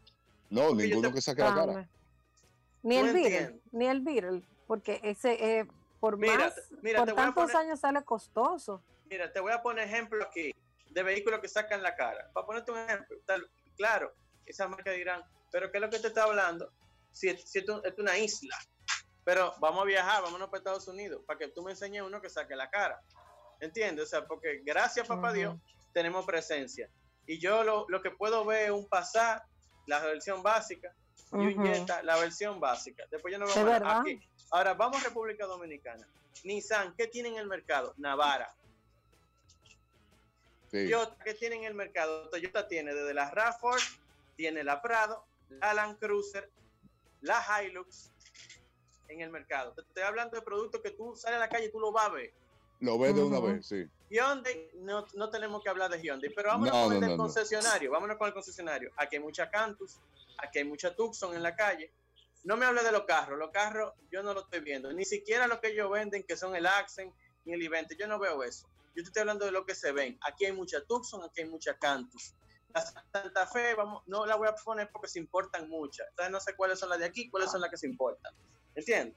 No, 0.49 0.69
Porque 0.69 0.83
ninguno 0.87 1.09
te- 1.09 1.15
que 1.15 1.21
saque 1.21 1.41
la 1.41 1.53
cara. 1.55 1.65
Dame. 1.73 1.87
Ni 2.83 2.97
el 2.97 3.13
Beetle, 3.13 3.37
entiendo. 3.37 3.63
ni 3.71 3.87
el 3.87 4.01
Beetle, 4.01 4.43
porque 4.67 4.99
ese 5.03 5.59
eh, 5.59 5.67
por 5.99 6.17
Mira, 6.17 6.37
más, 6.37 6.53
mira, 6.81 6.99
por 7.05 7.13
tantos 7.15 7.51
poner- 7.51 7.57
años 7.57 7.79
sale 7.79 8.03
costoso. 8.03 8.81
Mira, 9.13 9.31
te 9.31 9.39
voy 9.39 9.51
a 9.51 9.61
poner 9.61 9.87
ejemplo 9.87 10.23
aquí 10.25 10.51
de 10.89 11.03
vehículos 11.03 11.39
que 11.39 11.47
sacan 11.47 11.83
la 11.83 11.95
cara. 11.95 12.31
Para 12.33 12.47
ponerte 12.47 12.71
un 12.71 12.79
ejemplo, 12.79 13.15
tal- 13.27 13.47
claro, 13.77 14.11
esas 14.43 14.67
marcas 14.67 14.95
dirán, 14.95 15.23
pero 15.51 15.71
¿qué 15.71 15.77
es 15.77 15.81
lo 15.83 15.89
que 15.91 15.99
te 15.99 16.07
está 16.07 16.23
hablando? 16.23 16.73
Si, 17.11 17.29
es- 17.29 17.47
si 17.47 17.59
esto 17.59 17.83
es 17.85 17.93
una 17.99 18.17
isla, 18.17 18.57
pero 19.23 19.53
vamos 19.59 19.83
a 19.83 19.85
viajar, 19.85 20.23
vámonos 20.23 20.49
para 20.49 20.57
Estados 20.57 20.87
Unidos, 20.87 21.21
para 21.27 21.37
que 21.37 21.49
tú 21.49 21.61
me 21.61 21.69
enseñes 21.73 22.01
uno 22.01 22.19
que 22.23 22.27
saque 22.31 22.55
la 22.55 22.71
cara. 22.71 22.99
¿Entiendes? 23.59 24.05
O 24.05 24.07
sea, 24.07 24.25
porque 24.25 24.61
gracias, 24.65 25.07
papá. 25.07 25.31
Dios, 25.31 25.55
tenemos 25.93 26.25
presencia. 26.25 26.89
Y 27.27 27.39
yo 27.39 27.63
lo, 27.63 27.85
lo 27.89 28.01
que 28.01 28.09
puedo 28.09 28.43
ver 28.45 28.65
es 28.65 28.71
un 28.71 28.89
Passat, 28.89 29.43
la 29.85 29.99
versión 29.99 30.41
básica, 30.41 30.91
y 31.33 31.35
un 31.35 31.59
Ujú. 31.59 31.67
Jetta, 31.67 32.01
la 32.01 32.17
versión 32.17 32.59
básica. 32.59 33.03
Después 33.11 33.31
yo 33.31 33.37
no 33.37 33.45
veo 33.45 33.87
aquí. 33.99 34.19
Ahora 34.49 34.73
vamos 34.73 34.99
a 35.03 35.07
República 35.07 35.45
Dominicana. 35.45 36.07
Nissan, 36.45 36.95
¿qué 36.97 37.05
tiene 37.05 37.29
en 37.29 37.37
el 37.37 37.45
mercado? 37.47 37.93
Navara. 37.97 38.51
Sí. 40.73 40.89
Toyota, 40.89 41.23
¿qué 41.23 41.35
tiene 41.35 41.57
en 41.57 41.65
el 41.65 41.75
mercado? 41.75 42.27
Toyota 42.29 42.67
tiene 42.67 42.95
desde 42.95 43.13
la 43.13 43.31
RAV4, 43.31 43.99
tiene 44.35 44.63
la 44.63 44.81
Prado, 44.81 45.23
la 45.49 45.71
Land 45.75 45.99
Cruiser, 45.99 46.49
la 47.21 47.45
Hilux 47.61 48.09
en 49.07 49.21
el 49.21 49.29
mercado. 49.29 49.71
Te 49.73 49.81
estoy 49.81 50.01
hablando 50.01 50.35
de 50.35 50.41
productos 50.41 50.81
que 50.81 50.89
tú 50.89 51.15
sales 51.15 51.37
a 51.37 51.41
la 51.41 51.49
calle 51.49 51.67
y 51.67 51.71
tú 51.71 51.79
lo 51.79 51.91
vas 51.91 52.07
a 52.07 52.09
ver. 52.09 52.33
Lo 52.79 52.97
ves 52.97 53.15
de 53.15 53.21
una 53.21 53.39
vez, 53.39 53.67
sí. 53.67 53.85
Hyundai, 54.09 54.71
no, 54.79 55.05
no 55.13 55.29
tenemos 55.29 55.61
que 55.61 55.69
hablar 55.69 55.91
de 55.91 56.01
Hyundai, 56.01 56.31
pero 56.35 56.49
vámonos 56.49 56.73
No, 56.73 56.83
con 56.85 56.93
el 56.95 57.01
del 57.01 57.17
concesionario, 57.17 57.91
vámonos 57.91 58.17
con 58.17 58.27
el 58.27 58.33
concesionario. 58.33 58.91
Aquí 58.97 59.17
hay 59.17 59.21
mucha 59.21 59.51
Cantus, 59.51 59.99
aquí 60.39 60.57
hay 60.57 60.65
mucha 60.65 60.95
Tucson 60.95 61.35
en 61.35 61.43
la 61.43 61.55
calle. 61.55 61.93
No 62.43 62.57
me 62.57 62.65
hable 62.65 62.83
de 62.83 62.91
los 62.91 63.03
carros, 63.03 63.37
los 63.37 63.51
carros 63.51 63.93
yo 64.11 64.23
no 64.23 64.33
lo 64.33 64.41
estoy 64.41 64.61
viendo, 64.61 64.91
ni 64.91 65.05
siquiera 65.05 65.45
lo 65.45 65.61
que 65.61 65.67
ellos 65.67 65.91
venden, 65.91 66.23
que 66.23 66.35
son 66.35 66.55
el 66.55 66.65
Accent 66.65 67.13
ni 67.45 67.53
el 67.53 67.61
Event, 67.61 67.91
yo 67.97 68.07
no 68.07 68.17
veo 68.17 68.41
eso. 68.41 68.67
Yo 68.95 69.03
te 69.03 69.09
estoy 69.09 69.21
hablando 69.21 69.45
de 69.45 69.51
lo 69.51 69.65
que 69.65 69.75
se 69.75 69.91
ven. 69.91 70.17
Aquí 70.21 70.45
hay 70.45 70.51
mucha 70.51 70.83
Tucson, 70.85 71.23
aquí 71.23 71.41
hay 71.41 71.49
mucha 71.49 71.77
Cantus. 71.77 72.35
La 72.73 72.81
Santa 72.81 73.47
Fe, 73.47 73.75
vamos, 73.75 74.03
no 74.07 74.25
la 74.25 74.35
voy 74.35 74.47
a 74.47 74.55
poner 74.55 74.89
porque 74.91 75.07
se 75.07 75.19
importan 75.19 75.69
muchas. 75.69 76.07
Entonces 76.09 76.31
no 76.31 76.39
sé 76.39 76.55
cuáles 76.55 76.79
son 76.79 76.89
las 76.89 76.99
de 76.99 77.05
aquí, 77.05 77.29
cuáles 77.29 77.51
son 77.51 77.61
las 77.61 77.69
que 77.69 77.77
se 77.77 77.87
importan. 77.87 78.33
¿Entiendes? 78.75 79.15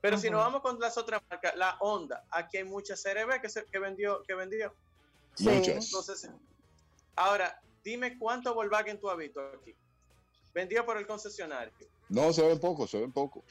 Pero 0.00 0.18
si 0.18 0.30
nos 0.30 0.40
vamos 0.40 0.60
con 0.60 0.78
las 0.78 0.96
otras 0.98 1.20
marcas, 1.28 1.56
la 1.56 1.76
Honda, 1.80 2.24
aquí 2.30 2.58
hay 2.58 2.64
mucha 2.64 2.94
CRB 2.94 3.40
que, 3.40 3.48
se, 3.48 3.64
que 3.66 3.78
vendió, 3.78 4.22
que 4.22 4.34
vendió. 4.34 4.74
Sí. 5.34 5.48
Muchas. 5.48 5.86
Entonces, 5.86 6.30
ahora, 7.16 7.60
dime 7.82 8.18
cuánto 8.18 8.54
Volkswagen 8.54 9.00
tú 9.00 9.10
has 9.10 9.16
visto 9.16 9.40
aquí. 9.40 9.74
Vendido 10.54 10.84
por 10.86 10.96
el 10.96 11.06
concesionario. 11.06 11.72
No, 12.08 12.32
se 12.32 12.46
ven 12.46 12.58
poco, 12.60 12.86
se 12.86 13.00
ven 13.00 13.12
poco. 13.12 13.42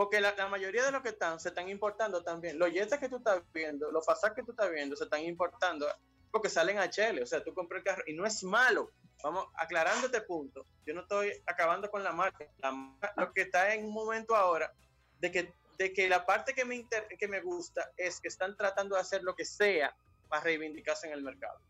Porque 0.00 0.18
la, 0.18 0.34
la 0.34 0.48
mayoría 0.48 0.82
de 0.82 0.92
los 0.92 1.02
que 1.02 1.10
están 1.10 1.38
se 1.38 1.50
están 1.50 1.68
importando 1.68 2.22
también. 2.22 2.58
Los 2.58 2.70
Jetta 2.70 2.98
que 2.98 3.10
tú 3.10 3.18
estás 3.18 3.42
viendo, 3.52 3.90
los 3.90 4.06
Passat 4.06 4.34
que 4.34 4.42
tú 4.42 4.52
estás 4.52 4.70
viendo, 4.70 4.96
se 4.96 5.04
están 5.04 5.20
importando 5.20 5.86
porque 6.30 6.48
salen 6.48 6.78
a 6.78 6.88
Chile. 6.88 7.22
O 7.22 7.26
sea, 7.26 7.44
tú 7.44 7.52
compras 7.52 7.80
el 7.80 7.84
carro 7.84 8.02
y 8.06 8.14
no 8.14 8.24
es 8.24 8.42
malo. 8.42 8.90
Vamos 9.22 9.44
aclarando 9.56 10.06
este 10.06 10.22
punto. 10.22 10.64
Yo 10.86 10.94
no 10.94 11.02
estoy 11.02 11.30
acabando 11.46 11.90
con 11.90 12.02
la 12.02 12.12
marca. 12.12 12.46
La 12.62 12.72
marca- 12.72 13.12
lo 13.14 13.30
que 13.34 13.42
está 13.42 13.74
en 13.74 13.84
un 13.84 13.92
momento 13.92 14.34
ahora 14.34 14.72
de 15.18 15.30
que, 15.30 15.52
de 15.76 15.92
que 15.92 16.08
la 16.08 16.24
parte 16.24 16.54
que 16.54 16.64
me, 16.64 16.76
inter- 16.76 17.06
que 17.18 17.28
me 17.28 17.42
gusta 17.42 17.92
es 17.98 18.22
que 18.22 18.28
están 18.28 18.56
tratando 18.56 18.94
de 18.94 19.02
hacer 19.02 19.22
lo 19.22 19.34
que 19.34 19.44
sea 19.44 19.94
para 20.30 20.44
reivindicarse 20.44 21.08
en 21.08 21.12
el 21.12 21.22
mercado. 21.22 21.60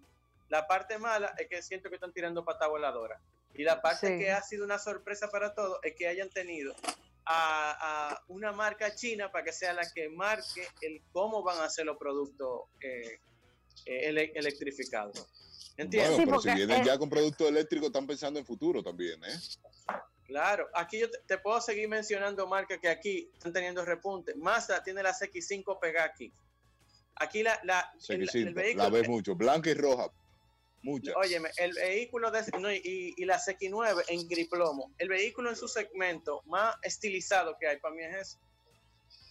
La 0.51 0.69
parte 0.69 0.99
mala 0.99 1.35
es 1.37 1.49
que 1.49 1.61
siento 1.63 1.89
que 1.89 1.97
están 1.97 2.13
tirando 2.13 2.45
pata 2.45 2.69
voladora. 2.69 3.21
Y 3.55 3.65
la 3.65 3.83
parte 3.83 4.07
Sí. 4.07 4.19
que 4.19 4.31
ha 4.31 4.41
sido 4.41 4.65
una 4.65 4.79
sorpresa 4.79 5.29
para 5.33 5.53
todos 5.53 5.81
es 5.83 5.97
que 5.97 6.07
hayan 6.07 6.31
tenido 6.31 6.73
a, 7.33 8.11
a 8.11 8.25
una 8.29 8.51
marca 8.53 8.95
china 8.95 9.31
para 9.31 9.45
que 9.45 9.53
sea 9.53 9.73
la 9.73 9.89
que 9.93 10.09
marque 10.09 10.67
el 10.81 11.01
cómo 11.13 11.43
van 11.43 11.59
a 11.61 11.65
hacer 11.65 11.87
los 11.87 11.97
productos 11.97 12.63
eh, 12.81 13.21
eh, 13.87 14.09
ele- 14.09 14.33
electrificados. 14.35 15.27
¿Entiendes? 15.77 16.17
Bueno, 16.17 16.41
Sí, 16.41 16.45
pero 16.45 16.55
si 16.55 16.67
vienen 16.67 16.85
ya 16.85 16.99
con 16.99 17.09
productos 17.09 17.49
eléctricos, 17.49 17.87
están 17.87 18.07
pensando 18.07 18.39
en 18.41 18.45
futuro 18.45 18.83
también, 18.83 19.23
¿eh? 19.25 19.39
Claro, 20.25 20.69
aquí 20.75 20.99
yo 21.01 21.11
te, 21.11 21.19
te 21.27 21.39
puedo 21.39 21.61
seguir 21.61 21.89
mencionando 21.89 22.47
marcas 22.47 22.79
que 22.81 22.89
aquí 22.89 23.31
están 23.33 23.53
teniendo 23.53 23.85
repunte. 23.85 24.35
Mazda 24.37 24.83
tiene 24.83 25.03
la 25.03 25.13
CX5 25.13 25.79
pegada 25.81 26.07
aquí. 26.07 26.33
Aquí 27.17 27.43
la, 27.43 27.61
la, 27.65 27.93
el, 28.09 28.23
el 28.23 28.29
CX5, 28.29 28.55
vehículo, 28.55 28.85
la 28.85 28.91
ves 28.91 29.09
mucho, 29.09 29.35
blanca 29.35 29.71
y 29.71 29.75
roja, 29.75 30.11
muchas. 30.83 31.15
Óyeme, 31.17 31.51
el 31.59 31.73
vehículo 31.75 32.31
de, 32.31 32.43
no, 32.59 32.73
y, 32.73 33.15
y 33.17 33.25
la 33.25 33.39
CX9 33.39 34.05
en 34.09 34.29
griplomo, 34.29 34.93
el 34.99 35.09
vehículo 35.09 35.51
en 35.51 35.57
su 35.57 35.69
segmento 35.69 36.43
más 36.47 36.77
estilizado 36.83 37.57
que 37.59 37.67
hay 37.69 37.79
para 37.79 37.95
mí 37.95 38.03
es 38.03 38.17
eso. 38.17 38.39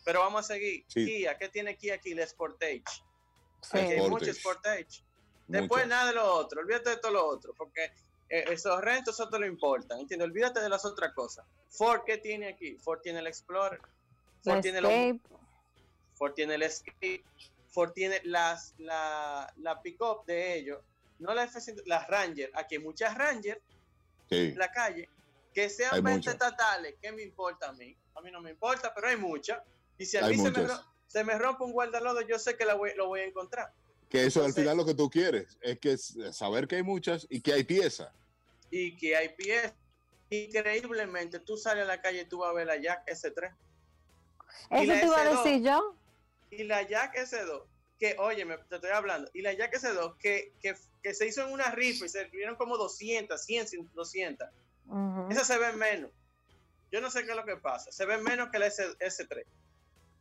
Pero 0.06 0.20
vamos 0.22 0.46
a 0.46 0.54
seguir. 0.54 0.84
Sí. 0.88 1.06
Kia, 1.06 1.38
¿qué 1.38 1.50
tiene 1.50 1.76
Kia 1.78 1.96
aquí? 1.96 2.14
La 2.14 2.26
Sportage. 2.26 2.84
Sí. 3.62 3.78
Aquí 3.78 3.94
hay 3.94 4.10
mucho 4.10 4.34
Sportage. 4.34 5.04
Después 5.48 5.88
nada 5.88 6.08
de 6.10 6.14
lo 6.16 6.32
otro, 6.36 6.62
olvídate 6.62 6.92
de 6.92 6.98
todo 6.98 7.12
lo 7.12 7.26
otro, 7.26 7.54
porque 7.58 7.86
eh, 8.30 8.46
esos 8.52 8.80
rentos, 8.82 9.16
eso 9.16 9.28
te 9.30 9.40
lo 9.40 9.48
importan, 9.48 10.00
¿entiendes? 10.00 10.28
Olvídate 10.28 10.60
de 10.60 10.70
las 10.70 10.86
otras 10.86 11.12
cosas. 11.14 11.44
Ford, 11.70 12.02
¿qué 12.06 12.20
tiene 12.20 12.50
aquí? 12.50 12.78
Ford 12.78 13.00
tiene 13.02 13.18
el 13.20 13.26
Explorer, 13.28 13.82
Ford 14.44 14.62
tiene, 14.62 14.80
los- 14.80 14.92
Escape, 14.92 15.20
Ford 16.14 16.34
tiene 16.34 16.54
el 16.56 16.62
Escape, 16.62 17.24
Ford 17.28 17.70
Ford 17.72 17.92
tiene 17.94 18.22
las, 18.26 18.76
la, 18.78 19.52
la 19.58 19.82
pick-up 19.82 20.24
de 20.26 20.56
ellos, 20.56 20.80
no 21.20 21.34
la 21.34 21.44
F-100, 21.44 21.84
las 21.86 22.08
Ranger. 22.08 22.52
Aquí 22.56 22.76
hay 22.76 22.82
muchas 22.82 23.18
Ranger 23.18 23.62
Sí. 24.30 24.36
en 24.38 24.58
la 24.58 24.72
calle 24.72 25.10
que 25.54 25.64
Hay 25.64 25.70
sean 25.70 25.92
20 26.04 26.12
muchas. 26.12 26.34
estatales. 26.34 26.96
¿Qué 27.02 27.12
me 27.12 27.22
importa 27.24 27.70
a 27.70 27.74
mí? 27.74 27.96
A 28.16 28.22
mí 28.22 28.32
no 28.32 28.42
me 28.42 28.52
importa, 28.52 28.94
pero 28.94 29.08
hay 29.08 29.18
muchas. 29.18 29.62
Y 29.98 30.06
si 30.06 30.18
a 30.18 30.26
Hay 30.26 30.38
mí 30.38 30.44
se 30.44 30.52
me, 30.52 30.68
se 31.08 31.24
me 31.24 31.38
rompe 31.38 31.64
un 31.64 31.72
guardalodo, 31.72 32.22
yo 32.22 32.38
sé 32.40 32.56
que 32.56 32.66
la 32.66 32.76
voy- 32.76 32.94
lo 32.96 33.08
voy 33.08 33.22
a 33.22 33.26
encontrar. 33.26 33.72
Que 34.10 34.26
eso 34.26 34.40
al 34.40 34.46
Entonces- 34.48 34.64
final 34.64 34.78
lo 34.78 34.86
que 34.86 34.94
tú 34.94 35.10
quieres 35.10 35.58
es 35.62 35.80
que 35.80 35.98
saber 35.98 36.68
que 36.68 36.78
hay 36.78 36.84
muchas 36.84 37.26
y 37.30 37.42
que 37.42 37.54
hay 37.54 37.64
piezas. 37.64 38.10
Y 38.72 38.96
que 38.98 39.16
hay 39.16 39.30
piezas. 39.30 39.74
Increíblemente, 40.30 41.40
tú 41.40 41.58
sales 41.58 41.84
a 41.84 41.88
la 41.88 42.02
calle 42.02 42.22
y 42.22 42.26
tú 42.26 42.40
vas 42.40 42.52
a 42.52 42.54
ver 42.54 42.68
la 42.68 42.78
Jack 42.78 43.08
S3. 43.08 43.52
Y 44.72 44.76
Eso 44.84 44.94
te 45.00 45.06
iba 45.06 45.18
a 45.22 45.26
S2. 45.32 45.44
decir 45.44 45.64
yo. 45.64 45.96
y 46.52 46.64
la 46.64 46.82
Jack 46.82 47.16
S2, 47.16 47.64
que, 48.00 48.16
oye, 48.18 48.44
me, 48.46 48.58
te 48.58 48.76
estoy 48.76 48.90
hablando, 48.90 49.30
y 49.36 49.42
la 49.44 49.54
Jack 49.54 49.74
S2, 49.76 50.16
que, 50.18 50.54
que, 50.60 50.76
que 51.02 51.14
se 51.14 51.28
hizo 51.28 51.46
en 51.46 51.54
una 51.54 51.72
rifa 51.72 52.06
y 52.06 52.10
se 52.10 52.26
vieron 52.26 52.56
como 52.56 52.78
200, 52.78 53.42
100, 53.44 53.90
200. 53.94 54.48
Ujú. 54.88 55.28
Esas 55.32 55.48
se 55.48 55.58
ven 55.58 55.78
menos. 55.78 56.12
Yo 56.92 57.02
no 57.02 57.10
sé 57.12 57.24
qué 57.24 57.32
es 57.32 57.38
lo 57.38 57.46
que 57.46 57.58
pasa. 57.58 57.92
Se 57.92 58.06
ven 58.06 58.24
menos 58.24 58.50
que 58.50 58.60
la 58.60 58.68
S, 58.68 58.86
3 59.00 59.46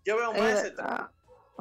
Yo 0.04 0.16
veo 0.16 0.32
más 0.32 0.62
S3. 0.64 0.76
verdad. 0.76 1.10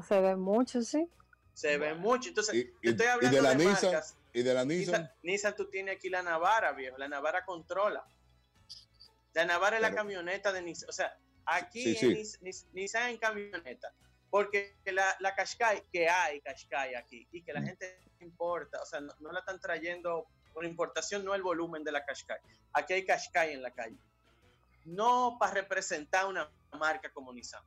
Se 0.07 0.19
ve 0.19 0.35
mucho, 0.35 0.81
sí. 0.81 1.07
Se 1.53 1.77
ven 1.77 1.97
mucho. 1.99 2.29
Entonces, 2.29 2.53
Y, 2.55 2.65
yo 2.65 2.71
y- 2.83 2.89
estoy 2.89 3.05
y 3.05 3.09
hablando 3.09 3.37
de 3.37 3.41
la 3.43 3.49
de 3.55 3.55
Nissan, 3.65 3.91
marcas. 3.91 4.15
y 4.33 4.43
de 4.43 4.53
la 4.53 4.65
Nissan, 4.65 5.01
Nissan, 5.01 5.11
Nissan, 5.23 5.55
tú 5.55 5.65
tienes 5.69 5.95
aquí 5.95 6.09
la 6.09 6.21
Navara, 6.21 6.71
viejo. 6.73 6.97
La 6.97 7.07
Navara 7.07 7.43
controla. 7.45 8.05
La 9.33 9.45
Navara 9.45 9.77
es 9.77 9.81
la 9.81 9.89
Claro. 9.89 10.03
camioneta 10.07 10.51
de 10.51 10.61
Nissan. 10.61 10.89
O 10.89 10.91
sea, 10.93 11.17
aquí 11.45 11.81
Sí, 11.83 11.89
en 11.91 11.97
sí. 11.97 12.07
Nis- 12.21 12.41
Nis- 12.41 12.65
Nissan 12.73 13.09
en 13.09 13.17
camioneta. 13.17 13.91
Porque 14.29 14.75
la, 14.85 15.15
la 15.19 15.33
Qashqai, 15.35 15.83
que 15.91 16.09
hay 16.09 16.41
Qashqai 16.41 16.95
aquí, 16.95 17.27
y 17.31 17.41
que 17.43 17.53
la 17.53 17.61
gente 17.61 17.97
importa, 18.27 18.81
o 18.81 18.85
sea, 18.85 18.99
no, 19.01 19.31
la 19.31 19.39
están 19.39 19.59
trayendo 19.59 20.27
por 20.53 20.65
importación, 20.65 21.23
no 21.25 21.33
el 21.35 21.41
volumen 21.41 21.83
de 21.83 21.91
la 21.91 22.05
Qashqai. 22.05 22.39
Aquí 22.73 22.93
hay 22.93 23.05
Qashqai 23.05 23.53
en 23.53 23.61
la 23.61 23.71
calle. 23.71 23.97
No 24.85 25.37
para 25.39 25.53
representar 25.53 26.25
una 26.27 26.49
marca 26.73 27.11
como 27.11 27.33
Nissan. 27.33 27.63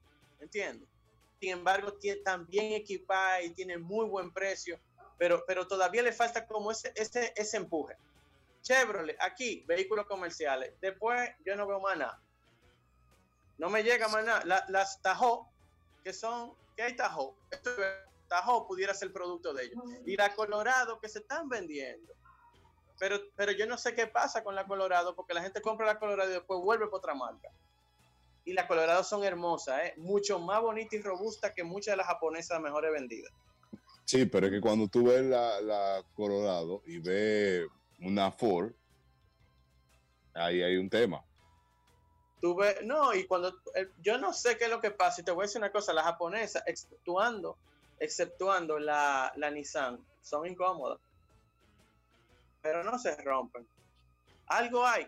Sin 1.41 1.51
embargo, 1.51 1.93
tiene 1.95 2.21
también 2.23 2.73
equipada 2.73 3.43
y 3.43 3.51
tiene 3.51 3.79
muy 3.79 4.07
buen 4.07 4.33
precio, 4.33 4.79
pero, 5.19 5.45
pero 5.47 5.67
todavía 5.67 6.03
le 6.03 6.13
falta 6.13 6.47
como 6.47 6.71
ese, 6.71 6.93
ese, 6.95 7.33
ese 7.37 7.57
empuje. 7.57 7.97
Chevrolet, 8.63 9.17
aquí, 9.21 9.65
vehículos 9.67 10.07
comerciales. 10.07 10.75
Después 10.81 11.31
yo 11.47 11.57
no 11.57 11.67
veo 11.67 11.81
más 11.81 11.97
nada. 11.97 12.21
No 13.59 13.71
me 13.71 13.83
llega 13.83 14.09
más 14.09 14.25
nada. 14.25 14.45
La- 14.45 14.65
las 14.69 15.01
Tahoe, 15.03 15.47
que 16.05 16.13
son, 16.13 16.55
¿qué 16.77 16.83
hay 16.83 16.97
Tahoe? 16.97 17.35
Esto 17.51 17.71
es- 17.71 18.10
Tahoe 18.31 18.67
pudiera 18.67 18.95
ser 18.95 19.13
producto 19.13 19.53
de 19.53 19.65
ellos. 19.65 19.83
Y 20.07 20.17
la 20.17 20.35
Colorado 20.35 21.01
que 21.01 21.09
se 21.09 21.19
están 21.19 21.49
vendiendo. 21.49 22.15
Pero, 22.99 23.19
pero 23.35 23.53
yo 23.53 23.67
no 23.67 23.77
sé 23.77 23.95
qué 23.95 24.07
pasa 24.07 24.45
con 24.45 24.55
la 24.55 24.67
Colorado, 24.67 25.15
porque 25.15 25.35
la 25.35 25.43
gente 25.43 25.61
compra 25.61 25.87
la 25.87 25.99
Colorado 25.99 26.31
y 26.31 26.35
después 26.35 26.61
vuelve 26.61 26.87
por 26.87 26.99
otra 26.99 27.15
marca. 27.15 27.51
Y 28.45 28.53
las 28.53 28.67
Colorado 28.67 29.03
son 29.05 29.25
hermosas, 29.25 29.81
¿eh? 29.85 29.95
mucho 29.97 30.39
más 30.39 30.63
bonitas 30.63 30.95
y 30.95 31.03
robustas 31.03 31.53
que 31.53 31.65
muchas 31.65 31.93
de 31.93 31.97
las 31.97 32.07
japonesas 32.07 32.61
mejores 32.61 32.93
vendidas. 32.93 33.33
sí, 34.05 34.25
pero 34.27 34.47
es 34.47 34.53
que 34.53 34.61
cuando 34.61 34.89
tú 34.89 35.05
ves 35.05 35.23
la, 35.23 35.61
la 35.61 36.05
Colorado 36.15 36.83
y 36.87 36.99
ves 36.99 37.67
una 38.01 38.31
Ford, 38.31 38.73
ahí 40.35 40.63
hay 40.63 40.77
un 40.77 40.89
tema. 40.89 41.23
Tú 42.41 42.55
ves, 42.55 42.77
no, 42.85 43.13
y 43.13 43.27
cuando 43.27 43.49
eh, 43.75 43.89
yo 44.03 44.17
no 44.19 44.33
sé 44.33 44.57
qué 44.57 44.65
es 44.65 44.71
lo 44.71 44.81
que 44.81 44.91
pasa, 44.91 45.21
y 45.21 45.25
te 45.25 45.31
voy 45.31 45.43
a 45.43 45.47
decir 45.47 45.61
una 45.61 45.73
cosa, 45.73 45.93
las 45.93 46.05
japonesas, 46.05 46.63
exceptuando, 46.67 47.59
exceptuando 48.01 48.79
la, 48.79 49.31
la 49.37 49.51
Nissan, 49.51 49.99
son 50.23 50.47
incómodas, 50.47 50.99
pero 52.63 52.83
no 52.83 52.99
se 52.99 53.15
rompen. 53.17 53.67
Algo 54.47 54.87
hay, 54.87 55.07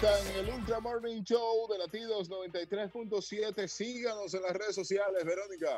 8.50 0.03 0.31
en 0.31 0.37
el 0.47 0.55
Ultra 0.55 0.81
Morning 0.81 1.23
Show 1.23 1.69
de 1.71 1.79
Latidos 1.79 2.31
93.7. 2.31 3.69
Síganos 3.69 4.33
en 4.35 4.43
las 4.43 4.53
redes 4.53 4.75
sociales, 4.75 5.25
Verónica. 5.25 5.69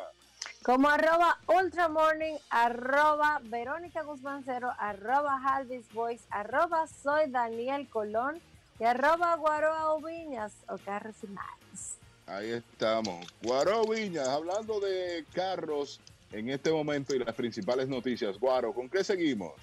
Como 0.63 0.89
arroba 0.89 1.39
ultramorning, 1.49 2.37
arroba 2.51 3.41
Verónica 3.45 4.03
Guzmán 4.03 4.43
Cero, 4.45 4.71
arroba 4.79 5.41
Halvis 5.43 5.93
Voice, 5.93 6.25
arroba 6.31 6.87
soy 6.87 7.31
Daniel 7.31 7.89
Colón 7.89 8.41
y 8.79 8.85
arroba 8.85 9.37
Guaroa 9.37 9.93
Oviñas 9.93 10.53
o 10.69 10.79
Carros 10.79 11.17
y 11.23 11.27
más. 11.29 11.97
Ahí 12.27 12.51
estamos. 12.51 13.27
Guaro 13.43 13.85
Viñas, 13.87 14.29
hablando 14.29 14.79
de 14.79 15.25
carros 15.33 15.99
en 16.33 16.51
este 16.51 16.71
momento 16.71 17.15
y 17.15 17.19
las 17.19 17.35
principales 17.35 17.89
noticias. 17.89 18.39
Guaro, 18.39 18.73
¿con 18.73 18.89
qué 18.89 19.03
seguimos? 19.03 19.55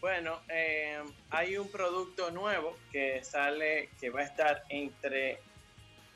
Bueno, 0.00 0.40
eh, 0.48 1.02
hay 1.30 1.56
un 1.56 1.68
producto 1.68 2.30
nuevo 2.30 2.76
que 2.92 3.22
sale, 3.24 3.88
que 4.00 4.10
va 4.10 4.20
a 4.20 4.24
estar 4.24 4.62
entre, 4.68 5.40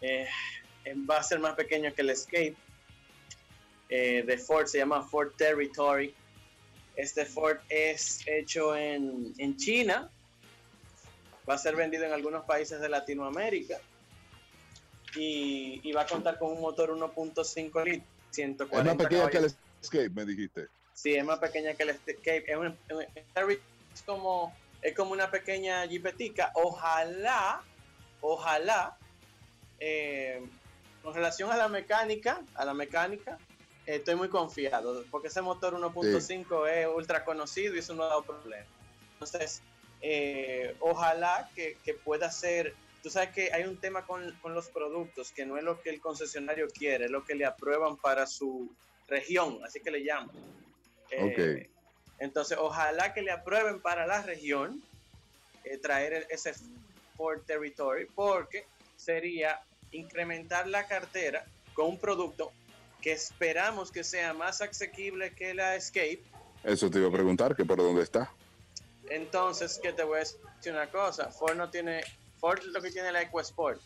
eh, 0.00 0.28
va 1.08 1.18
a 1.18 1.22
ser 1.22 1.40
más 1.40 1.54
pequeño 1.54 1.92
que 1.92 2.02
el 2.02 2.10
Escape 2.10 2.54
eh, 3.88 4.22
de 4.24 4.38
Ford, 4.38 4.66
se 4.66 4.78
llama 4.78 5.02
Ford 5.02 5.32
Territory. 5.36 6.14
Este 6.94 7.26
Ford 7.26 7.58
es 7.68 8.26
hecho 8.28 8.76
en, 8.76 9.34
en 9.38 9.56
China, 9.56 10.08
va 11.48 11.54
a 11.54 11.58
ser 11.58 11.74
vendido 11.74 12.04
en 12.04 12.12
algunos 12.12 12.44
países 12.44 12.80
de 12.80 12.88
Latinoamérica 12.88 13.78
y, 15.16 15.80
y 15.82 15.92
va 15.92 16.02
a 16.02 16.06
contar 16.06 16.38
con 16.38 16.52
un 16.52 16.60
motor 16.60 16.90
1.5 16.90 17.84
litros, 17.84 18.08
Es 18.30 18.36
140 18.36 18.94
más 18.94 18.96
pequeña 18.96 19.28
que 19.28 19.38
el 19.38 19.42
caballos. 19.42 19.56
Escape, 19.82 20.10
me 20.10 20.24
dijiste. 20.24 20.68
Sí, 20.94 21.14
es 21.14 21.24
más 21.24 21.38
pequeña 21.38 21.74
que 21.74 21.82
el 21.82 21.90
Escape. 21.90 22.44
Es, 22.46 22.56
un- 22.56 22.78
es 23.92 24.02
como, 24.06 24.54
es 24.80 24.94
como 24.94 25.12
una 25.12 25.30
pequeña 25.30 25.86
jipetica. 25.88 26.52
Ojalá, 26.54 27.62
ojalá, 28.20 28.96
eh, 29.80 30.40
con 31.02 31.14
relación 31.14 31.50
a 31.50 31.56
la 31.56 31.68
mecánica, 31.68 32.40
a 32.54 32.64
la 32.64 32.74
mecánica, 32.74 33.38
eh, 33.86 33.96
estoy 33.96 34.14
muy 34.14 34.28
confiado, 34.28 35.04
porque 35.10 35.28
ese 35.28 35.42
motor 35.42 35.74
1.5 35.74 36.66
es 36.68 36.86
ultra 36.86 37.24
conocido 37.24 37.74
y 37.74 37.78
eso 37.80 37.94
no 37.94 38.04
ha 38.04 38.08
dado 38.08 38.22
problema. 38.24 38.66
Entonces, 39.14 39.60
eh, 40.00 40.76
ojalá 40.80 41.50
que, 41.54 41.76
que 41.84 41.94
pueda 41.94 42.30
ser, 42.30 42.74
tú 43.02 43.10
sabes 43.10 43.30
que 43.30 43.52
hay 43.52 43.64
un 43.64 43.80
tema 43.80 44.04
con, 44.06 44.30
con 44.40 44.54
los 44.54 44.68
productos, 44.70 45.32
que 45.32 45.44
no 45.46 45.56
es 45.56 45.64
lo 45.64 45.80
que 45.80 45.90
el 45.90 46.00
concesionario 46.00 46.68
quiere, 46.68 47.06
es 47.06 47.10
lo 47.10 47.24
que 47.24 47.34
le 47.34 47.44
aprueban 47.44 47.96
para 47.96 48.26
su 48.26 48.70
región, 49.16 49.60
así 49.64 49.80
que 49.80 49.90
le 49.90 50.02
llaman. 50.04 50.34
Eh, 51.10 51.68
Entonces, 52.18 52.56
ojalá 52.58 53.12
que 53.12 53.20
le 53.22 53.30
aprueben 53.32 53.80
para 53.80 54.06
la 54.06 54.22
región 54.22 54.82
eh, 55.64 55.78
traer 55.78 56.12
el- 56.12 56.26
ese 56.30 56.54
Ford 57.16 57.40
Territory, 57.46 58.06
porque 58.14 58.64
sería 58.96 59.60
incrementar 59.92 60.66
la 60.66 60.86
cartera 60.86 61.44
con 61.74 61.86
un 61.90 61.98
producto 61.98 62.52
que 63.00 63.12
esperamos 63.12 63.90
que 63.92 64.02
sea 64.04 64.32
más 64.34 64.60
asequible 64.60 65.34
que 65.34 65.54
la 65.54 65.76
Escape. 65.76 66.22
Eso 66.64 66.90
te 66.90 66.98
iba 66.98 67.08
a 67.08 67.12
preguntar, 67.12 67.54
que 67.56 67.64
por 67.64 67.78
dónde 67.78 68.02
está. 68.02 68.30
Entonces, 69.08 69.78
que 69.82 69.92
te 69.92 70.02
voy 70.04 70.16
a 70.16 70.20
decir 70.20 70.72
una 70.72 70.88
cosa, 70.90 71.30
Ford 71.30 71.56
no 71.56 71.68
tiene, 71.70 72.02
Ford 72.40 72.60
lo 72.64 72.80
que 72.80 72.90
tiene 72.90 73.08
es 73.08 73.12
la 73.14 73.22
EcoSport. 73.22 73.80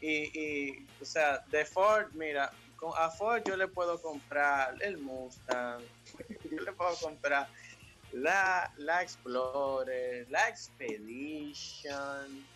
Y, 0.00 0.14
y, 0.38 0.86
o 1.00 1.04
sea, 1.04 1.38
de 1.50 1.64
Ford, 1.64 2.08
mira, 2.14 2.50
a 2.96 3.10
Ford 3.10 3.42
yo 3.46 3.56
le 3.56 3.68
puedo 3.68 4.00
comprar 4.00 4.74
el 4.82 4.98
Mustang, 4.98 5.82
yo 6.50 6.62
le 6.62 6.72
puedo 6.72 6.94
comprar 6.96 7.48
la, 8.12 8.72
la 8.76 9.02
Explorer, 9.02 10.26
la 10.30 10.48
Expedition, 10.48 12.46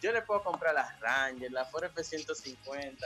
yo 0.00 0.12
le 0.12 0.22
puedo 0.22 0.42
comprar 0.42 0.74
la 0.74 0.96
Ranger, 1.00 1.50
la 1.52 1.64
Ford 1.66 1.84
F-150, 1.84 2.96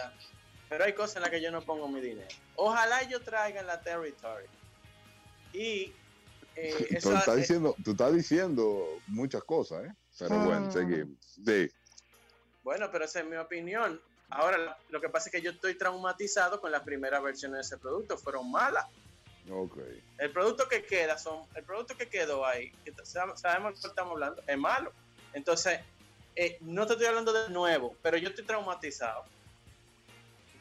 pero 0.68 0.84
hay 0.84 0.92
cosas 0.94 1.16
en 1.16 1.22
las 1.22 1.30
que 1.30 1.40
yo 1.40 1.50
no 1.50 1.60
pongo 1.62 1.88
mi 1.88 2.00
dinero. 2.00 2.28
Ojalá 2.56 3.02
ellos 3.02 3.22
traigan 3.24 3.66
la 3.66 3.80
Territory. 3.82 4.46
Y 5.52 5.92
eh, 6.54 6.86
Tú 7.02 7.08
estás 7.10 7.28
hace- 7.28 7.36
diciendo, 7.36 7.74
tú 7.82 7.90
estás 7.92 8.12
diciendo 8.14 8.86
muchas 9.08 9.42
cosas, 9.44 9.84
¿eh? 9.86 9.92
Pero 10.18 10.38
bueno, 10.40 10.66
Ah. 10.68 10.70
seguimos. 10.70 11.18
Sí. 11.44 11.70
Bueno, 12.62 12.88
pero 12.92 13.04
esa 13.06 13.20
es 13.20 13.26
mi 13.26 13.36
opinión. 13.36 14.00
Ahora, 14.32 14.76
lo- 14.90 15.00
que 15.00 15.08
pasa 15.08 15.28
es 15.28 15.32
que 15.32 15.42
yo 15.42 15.50
estoy 15.50 15.74
traumatizado 15.76 16.60
con 16.60 16.70
la 16.72 16.82
primera 16.84 17.20
versión 17.20 17.52
de 17.52 17.60
ese 17.60 17.76
producto. 17.78 18.16
Fueron 18.16 18.50
malas. 18.50 18.86
Ok. 19.50 19.78
El 20.18 20.30
producto 20.32 20.68
que 20.68 20.84
queda 20.84 21.18
son, 21.18 21.44
el 21.54 21.64
producto 21.64 21.96
que 21.96 22.08
quedó 22.08 22.46
ahí, 22.46 22.70
que 22.84 22.92
sab- 22.96 23.36
sabemos 23.36 23.80
que 23.80 23.88
estamos 23.88 24.12
hablando, 24.12 24.42
es 24.46 24.58
malo. 24.58 24.92
Entonces, 25.32 25.80
eh, 26.36 26.56
no 26.60 26.86
te 26.86 26.92
estoy 26.94 27.08
hablando 27.08 27.32
de 27.32 27.50
nuevo, 27.50 27.96
pero 28.02 28.16
yo 28.16 28.28
estoy 28.28 28.44
traumatizado. 28.44 29.24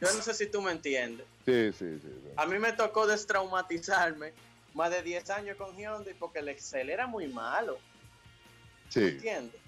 Yo 0.02 0.12
no 0.12 0.22
sé 0.24 0.34
si 0.34 0.48
tú 0.48 0.62
me 0.62 0.72
entiendes. 0.72 1.28
Sí, 1.46 1.72
sí, 1.74 2.00
sí. 2.02 2.08
sí. 2.24 2.30
A 2.36 2.46
mí 2.48 2.58
me 2.58 2.74
tocó 2.74 3.06
destraumatizarme 3.06 4.34
más 4.74 4.90
de 4.90 5.04
10 5.04 5.30
años 5.30 5.58
con 5.58 5.76
Hyundai 5.78 6.14
porque 6.16 6.40
el 6.40 6.50
Excel 6.50 6.90
era 6.90 7.06
muy 7.06 7.28
malo, 7.28 7.78
Sí. 8.90 9.02
¿entiendes? 9.04 9.62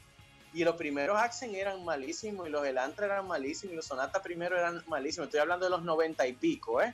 Y 0.53 0.63
los 0.63 0.75
primeros 0.75 1.17
Accent 1.19 1.55
eran 1.55 1.83
malísimos 1.83 2.47
y 2.47 2.51
los 2.51 2.65
Elantra 2.65 3.07
eran 3.07 3.27
malísimos 3.27 3.73
y 3.73 3.75
los 3.75 3.85
Sonata 3.85 4.21
primero 4.21 4.57
eran 4.57 4.83
malísimos. 4.87 5.27
Estoy 5.27 5.39
hablando 5.39 5.65
de 5.65 5.71
los 5.71 5.83
90 5.83 6.27
y 6.27 6.33
pico, 6.33 6.81
¿eh? 6.81 6.93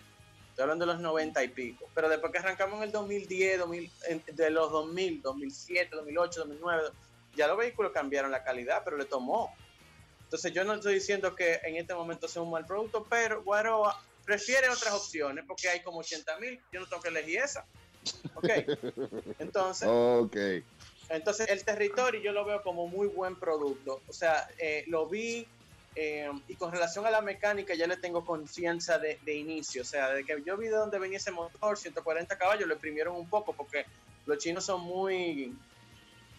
Estoy 0.49 0.64
hablando 0.64 0.86
de 0.86 0.94
los 0.94 1.02
90 1.02 1.44
y 1.44 1.48
pico. 1.49 1.86
Pero 1.94 2.07
después 2.10 2.31
que 2.31 2.38
arrancamos 2.40 2.77
en 2.77 2.84
el 2.84 2.91
2010, 2.91 3.60
2000, 3.60 3.91
en- 4.07 4.23
de 4.31 4.49
los 4.49 4.72
2000, 4.72 5.22
2007, 5.22 5.95
2008, 5.95 6.40
2009, 6.41 6.90
ya 7.36 7.48
los 7.48 7.57
vehículos 7.57 7.91
cambiaron 7.91 8.31
la 8.31 8.44
calidad, 8.44 8.81
pero 8.84 8.98
le 8.98 9.06
tomó. 9.06 9.53
Entonces 10.23 10.53
yo 10.53 10.64
no 10.64 10.73
estoy 10.76 10.94
diciendo 10.95 11.36
que 11.36 11.60
en 11.64 11.76
este 11.76 11.94
momento 11.94 12.27
sea 12.27 12.41
un 12.41 12.52
mal 12.52 12.65
producto, 12.65 13.06
pero 13.10 13.44
Guaroa 13.44 13.99
prefiere 14.26 14.69
otras 14.69 14.94
opciones 14.94 15.44
porque 15.48 15.68
hay 15.69 15.81
como 15.81 15.99
80 15.99 16.38
mil, 16.40 16.61
yo 16.72 16.80
no 16.80 16.88
tengo 16.88 17.02
que 17.02 17.10
elegir 17.10 17.40
esa. 17.40 17.65
Ok, 18.36 18.45
entonces, 19.40 19.88
Ok. 19.91 20.38
Entonces 21.10 21.49
el 21.49 21.64
territorio 21.64 22.22
yo 22.22 22.31
lo 22.31 22.45
veo 22.45 22.61
como 22.61 22.88
muy 22.88 23.07
buen 23.07 23.36
producto. 23.38 24.02
O 24.07 24.14
sea, 24.14 24.48
eh, 24.60 24.84
lo 24.88 25.07
vi 25.07 25.48
eh, 25.95 26.30
y 26.48 26.56
con 26.56 26.72
relación 26.72 27.06
a 27.06 27.11
la 27.11 27.22
mecánica 27.22 27.73
ya 27.73 27.88
le 27.88 27.98
tengo 27.98 28.23
confianza 28.26 28.99
de, 28.99 29.19
de 29.23 29.34
inicio. 29.34 29.81
O 29.81 29.86
sea, 29.86 30.10
de 30.10 30.23
que 30.23 30.41
yo 30.45 30.56
vi 30.57 30.68
de 30.68 30.76
dónde 30.76 30.99
venía 30.99 31.18
ese 31.18 31.31
motor, 31.31 31.77
140 31.77 32.38
caballos, 32.38 32.68
lo 32.68 32.76
imprimieron 32.76 33.15
un 33.15 33.27
poco 33.30 33.53
porque 33.53 33.86
los 34.26 34.38
chinos 34.38 34.65
son 34.65 34.81
muy... 34.81 35.53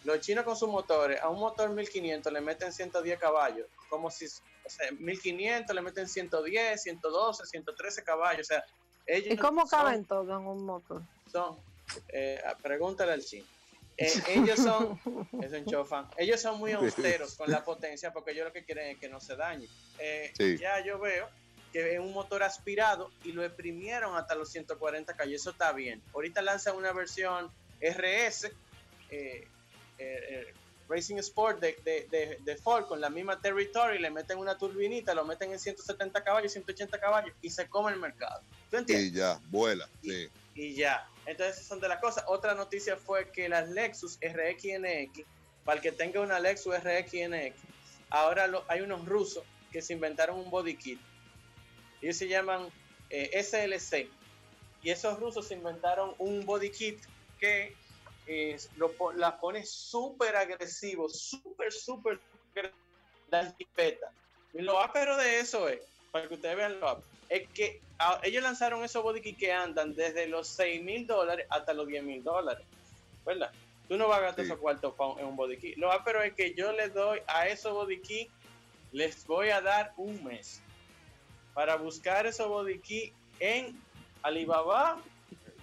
Los 0.03 0.19
chinos 0.21 0.43
con 0.45 0.55
sus 0.55 0.67
motores, 0.67 1.21
a 1.21 1.29
un 1.29 1.39
motor 1.39 1.69
1500 1.69 2.33
le 2.33 2.41
meten 2.41 2.73
110 2.73 3.19
caballos, 3.19 3.67
como 3.87 4.09
si, 4.09 4.25
o 4.25 4.69
sea, 4.69 4.89
1500 4.93 5.75
le 5.75 5.81
meten 5.83 6.07
110, 6.07 6.81
112, 6.81 7.45
113 7.45 8.03
caballos, 8.03 8.47
o 8.47 8.53
sea, 8.53 8.65
ellos 9.05 9.31
¿Y 9.33 9.37
cómo 9.37 9.67
son- 9.67 9.79
caben 9.79 10.05
todos 10.05 10.27
en 10.29 10.47
un 10.47 10.65
motor? 10.65 11.03
son, 11.31 11.55
eh, 12.07 12.41
pregúntale 12.63 13.11
al 13.11 13.23
chino. 13.23 13.45
Eh, 13.97 14.11
ellos 14.29 14.59
son, 14.59 14.99
es 15.41 15.51
un 15.51 16.07
ellos 16.17 16.41
son 16.41 16.57
muy 16.57 16.71
austeros 16.71 17.35
con 17.35 17.51
la 17.51 17.63
potencia 17.63 18.11
porque 18.11 18.31
ellos 18.31 18.45
lo 18.45 18.53
que 18.53 18.63
quieren 18.63 18.87
es 18.87 18.97
que 18.97 19.09
no 19.09 19.19
se 19.19 19.35
dañe. 19.35 19.67
Eh, 19.99 20.31
Sí. 20.37 20.57
Ya 20.57 20.83
yo 20.83 20.99
veo 20.99 21.29
que 21.71 21.93
es 21.93 21.99
un 21.99 22.13
motor 22.13 22.43
aspirado 22.43 23.11
y 23.23 23.31
lo 23.31 23.43
exprimieron 23.43 24.15
hasta 24.15 24.35
los 24.35 24.49
140 24.49 25.13
caballos, 25.13 25.41
eso 25.41 25.51
está 25.51 25.71
bien. 25.71 26.01
Ahorita 26.13 26.41
lanzan 26.41 26.75
una 26.75 26.91
versión 26.91 27.51
RS, 27.79 28.51
eh, 29.09 29.47
Racing 30.91 31.17
Sport 31.17 31.61
de, 31.61 31.77
de, 31.85 32.07
de, 32.11 32.37
de 32.43 32.55
Ford 32.57 32.85
con 32.85 32.99
la 32.99 33.09
misma 33.09 33.39
Territory, 33.39 33.97
le 33.99 34.09
meten 34.09 34.37
una 34.37 34.57
turbinita, 34.57 35.13
lo 35.13 35.23
meten 35.23 35.51
en 35.53 35.59
170 35.59 36.23
caballos, 36.23 36.51
180 36.51 36.99
caballos 36.99 37.33
y 37.41 37.49
se 37.49 37.67
come 37.69 37.93
el 37.93 37.99
mercado. 37.99 38.41
¿Tú 38.69 38.77
entiendes? 38.77 39.07
Y 39.07 39.11
ya, 39.11 39.39
vuela. 39.49 39.87
Sí. 40.03 40.29
y 40.55 40.73
ya. 40.75 41.07
Entonces, 41.25 41.57
esas 41.57 41.67
son 41.67 41.79
de 41.79 41.87
las 41.87 41.99
cosas. 41.99 42.23
Otra 42.27 42.53
noticia 42.55 42.97
fue 42.97 43.31
que 43.31 43.47
las 43.47 43.69
Lexus 43.69 44.17
RX 44.21 44.79
NX, 44.79 45.25
para 45.63 45.77
el 45.77 45.81
que 45.81 45.91
tenga 45.91 46.21
una 46.21 46.39
Lexus 46.39 46.75
RX 46.75 47.13
NX, 47.29 47.55
ahora 48.09 48.49
hay 48.67 48.81
unos 48.81 49.05
rusos 49.05 49.43
que 49.71 49.81
se 49.81 49.93
inventaron 49.93 50.39
un 50.39 50.49
body 50.49 50.75
kit. 50.75 50.99
Ellos 52.01 52.17
se 52.17 52.27
llaman 52.27 52.69
eh, 53.09 53.41
SLC. 53.43 54.09
Y 54.83 54.89
esos 54.89 55.19
rusos 55.19 55.47
se 55.47 55.53
inventaron 55.53 56.15
un 56.17 56.45
body 56.45 56.71
kit 56.71 56.99
que 57.39 57.75
eh, 58.27 58.57
lo, 58.77 58.93
la 59.15 59.39
pone 59.39 59.65
súper 59.65 60.35
agresivo, 60.35 61.07
súper, 61.09 61.71
súper 61.71 62.19
la 63.29 63.53
jipeta. 63.57 64.11
Y 64.53 64.61
lo 64.61 64.79
ápero 64.79 65.17
de 65.17 65.39
eso 65.39 65.69
es, 65.69 65.81
para 66.11 66.27
que 66.27 66.33
ustedes 66.33 66.55
vean 66.55 66.79
lo 66.79 66.89
ápero, 66.89 67.07
es 67.31 67.47
que 67.49 67.79
ah, 67.97 68.19
ellos 68.23 68.43
lanzaron 68.43 68.83
esos 68.83 69.01
body 69.01 69.21
kits 69.21 69.39
que 69.39 69.53
andan 69.53 69.95
desde 69.95 70.27
los 70.27 70.49
6 70.49 70.83
mil 70.83 71.07
dólares 71.07 71.47
hasta 71.49 71.73
los 71.73 71.87
10 71.87 72.03
mil 72.03 72.21
dólares. 72.21 72.65
¿Verdad? 73.25 73.51
Tú 73.87 73.97
no 73.97 74.09
vas 74.09 74.19
a 74.19 74.21
gastar 74.23 74.45
esos 74.45 74.59
cuartos 74.59 74.93
en 75.17 75.25
un 75.25 75.37
body 75.37 75.57
kit. 75.57 75.77
Lo 75.77 75.93
ápero 75.93 76.21
es 76.21 76.33
que 76.33 76.53
yo 76.53 76.73
les 76.73 76.93
doy 76.93 77.21
a 77.27 77.47
esos 77.47 77.71
body 77.71 78.01
kits, 78.01 78.31
les 78.91 79.25
voy 79.25 79.49
a 79.49 79.61
dar 79.61 79.93
un 79.95 80.21
mes 80.25 80.61
para 81.53 81.77
buscar 81.77 82.25
esos 82.25 82.49
body 82.49 82.79
kits 82.79 83.15
en 83.39 83.81
Alibaba 84.23 85.01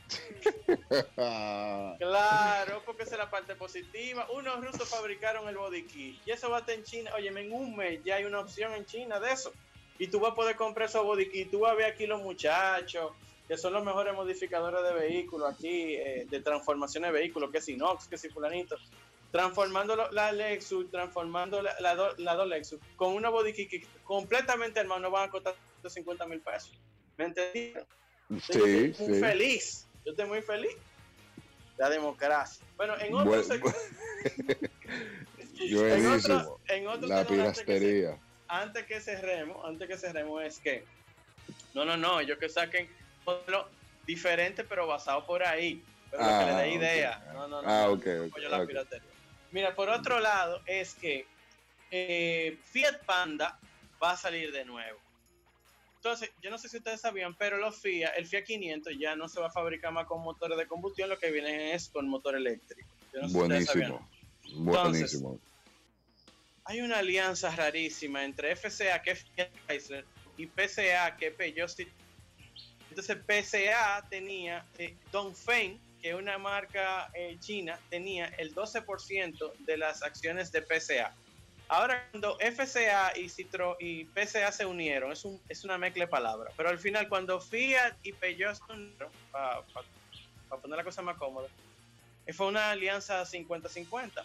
Claro, 1.98 2.82
porque 2.86 3.02
esa 3.02 3.12
es 3.16 3.18
la 3.18 3.28
parte 3.28 3.54
positiva. 3.56 4.26
Unos 4.30 4.64
rusos 4.64 4.88
fabricaron 4.88 5.46
el 5.50 5.58
body 5.58 5.82
kit 5.84 6.18
y 6.24 6.30
eso 6.30 6.48
va 6.48 6.56
a 6.56 6.60
estar 6.60 6.74
en 6.74 6.84
China. 6.84 7.10
Oye, 7.14 7.28
en 7.28 7.52
un 7.52 7.76
mes 7.76 8.02
ya 8.04 8.16
hay 8.16 8.24
una 8.24 8.40
opción 8.40 8.72
en 8.72 8.86
China 8.86 9.20
de 9.20 9.32
eso. 9.32 9.52
Y 9.98 10.06
tú 10.08 10.20
vas 10.20 10.32
a 10.32 10.34
poder 10.34 10.56
comprar 10.56 10.88
esos 10.88 11.04
body 11.04 11.28
kit. 11.30 11.50
Tú 11.50 11.60
vas 11.60 11.72
a 11.72 11.74
ver 11.74 11.86
aquí 11.86 12.06
los 12.06 12.22
muchachos 12.22 13.12
que 13.48 13.56
son 13.56 13.72
los 13.72 13.82
mejores 13.82 14.12
modificadores 14.14 14.82
de 14.82 14.92
vehículos 14.92 15.50
aquí, 15.54 15.94
eh, 15.94 16.26
de 16.28 16.40
transformación 16.42 17.04
de 17.04 17.10
vehículos, 17.12 17.50
que 17.50 17.62
si 17.62 17.72
Inox, 17.72 18.06
que 18.06 18.18
si 18.18 18.28
fulanito. 18.28 18.76
Transformando 19.32 19.96
la 20.12 20.32
Lexus, 20.32 20.90
transformando 20.90 21.62
la, 21.62 21.74
la, 21.80 21.94
do- 21.94 22.14
la 22.18 22.34
dos 22.34 22.46
Lexus 22.46 22.78
con 22.96 23.14
una 23.14 23.30
body 23.30 23.54
kit 23.54 23.70
que 23.70 23.86
completamente, 24.04 24.80
hermano, 24.80 25.10
van 25.10 25.28
a 25.28 25.30
costar 25.30 25.54
50 25.86 26.26
mil 26.26 26.40
pesos. 26.40 26.72
¿Me 27.16 27.24
entendieron? 27.24 27.86
Yo 28.28 28.38
Sí, 28.38 28.52
estoy 28.58 29.06
muy 29.06 29.14
sí. 29.14 29.20
feliz. 29.20 29.86
Yo 30.04 30.10
estoy 30.12 30.26
muy 30.28 30.42
feliz. 30.42 30.76
La 31.78 31.88
democracia. 31.88 32.64
Bueno, 32.76 32.98
en 32.98 33.14
otro, 33.14 33.30
Buen- 33.30 33.42
seg- 33.48 34.70
Yo 35.54 35.86
en 35.88 36.06
otro, 36.06 36.60
en 36.68 36.86
otro 36.86 37.08
La 37.08 37.26
pirastería. 37.26 38.18
Antes 38.48 38.86
que 38.86 39.00
cerremos, 39.00 39.64
antes 39.64 39.88
que 39.88 39.96
cerremos 39.96 40.42
es 40.42 40.58
que 40.58 40.84
no, 41.74 41.84
no, 41.84 41.96
no, 41.96 42.20
ellos 42.20 42.38
que 42.38 42.48
saquen 42.48 42.88
modelo 43.24 43.68
diferente 44.06 44.64
pero 44.64 44.86
basado 44.86 45.26
por 45.26 45.42
ahí, 45.44 45.82
pero 46.10 46.22
lo 46.24 46.28
que 46.38 46.44
le 46.46 46.50
Ah, 46.52 46.58
dé 46.62 46.70
idea. 46.72 47.30
No, 47.34 47.48
no, 47.48 47.62
no, 47.62 47.68
Ah, 47.68 47.84
no, 47.86 47.92
ok, 47.92 48.06
no 48.06 48.22
ok, 48.24 48.28
apoyo 48.30 48.48
la 48.48 48.58
ok. 48.62 48.66
piratería. 48.66 49.10
Mira, 49.52 49.74
por 49.74 49.88
otro 49.88 50.18
lado 50.20 50.60
es 50.66 50.94
que 50.94 51.26
eh, 51.90 52.58
Fiat 52.64 53.04
Panda 53.06 53.58
va 54.02 54.12
a 54.12 54.16
salir 54.16 54.52
de 54.52 54.64
nuevo. 54.64 54.98
Entonces, 55.96 56.30
yo 56.42 56.50
no 56.50 56.58
sé 56.58 56.68
si 56.68 56.76
ustedes 56.76 57.00
sabían, 57.00 57.34
pero 57.36 57.56
los 57.58 57.76
Fiat, 57.80 58.12
el 58.16 58.26
Fiat 58.26 58.44
500 58.44 58.92
ya 58.98 59.16
no 59.16 59.28
se 59.28 59.40
va 59.40 59.48
a 59.48 59.50
fabricar 59.50 59.92
más 59.92 60.06
con 60.06 60.22
motores 60.22 60.56
de 60.56 60.66
combustión, 60.66 61.08
lo 61.08 61.18
que 61.18 61.30
viene 61.30 61.74
es 61.74 61.88
con 61.88 62.08
motor 62.08 62.36
eléctrico. 62.36 62.88
Yo 63.12 63.20
no 63.22 63.28
sé 63.28 63.34
si 63.34 63.40
ustedes 63.40 63.66
sabían. 63.66 63.90
Buenísimo. 64.54 64.82
Buenísimo. 64.82 65.40
Hay 66.68 66.82
una 66.82 66.98
alianza 66.98 67.50
rarísima 67.56 68.22
entre 68.24 68.54
FCA, 68.54 69.00
que 69.00 69.12
es 69.12 69.24
Chrysler, 69.66 70.04
y 70.36 70.46
PCA, 70.46 71.16
que 71.16 71.34
es. 71.38 71.76
Entonces, 72.90 73.16
PCA 73.26 74.06
tenía, 74.10 74.66
eh, 74.76 74.94
Dongfeng, 75.10 75.80
que 76.02 76.10
es 76.10 76.14
una 76.14 76.36
marca 76.36 77.10
eh, 77.14 77.38
china, 77.40 77.80
tenía 77.88 78.26
el 78.36 78.54
12% 78.54 79.54
de 79.60 79.78
las 79.78 80.02
acciones 80.02 80.52
de 80.52 80.60
PCA. 80.60 81.14
Ahora, 81.68 82.06
cuando 82.10 82.36
FCA 82.38 83.16
y, 83.16 83.30
Citro, 83.30 83.78
y 83.80 84.04
PCA 84.04 84.52
se 84.52 84.66
unieron, 84.66 85.10
es, 85.12 85.24
un, 85.24 85.40
es 85.48 85.64
una 85.64 85.78
mezcla 85.78 86.04
de 86.04 86.08
palabras, 86.08 86.52
pero 86.54 86.68
al 86.68 86.78
final, 86.78 87.08
cuando 87.08 87.40
Fiat 87.40 87.96
y 88.02 88.12
Peugeot 88.12 88.56
se 88.56 88.70
unieron, 88.70 89.10
para 89.32 89.62
poner 90.60 90.76
la 90.76 90.84
cosa 90.84 91.00
más 91.00 91.16
cómoda, 91.16 91.48
fue 92.34 92.46
una 92.46 92.72
alianza 92.72 93.22
50-50 93.22 94.22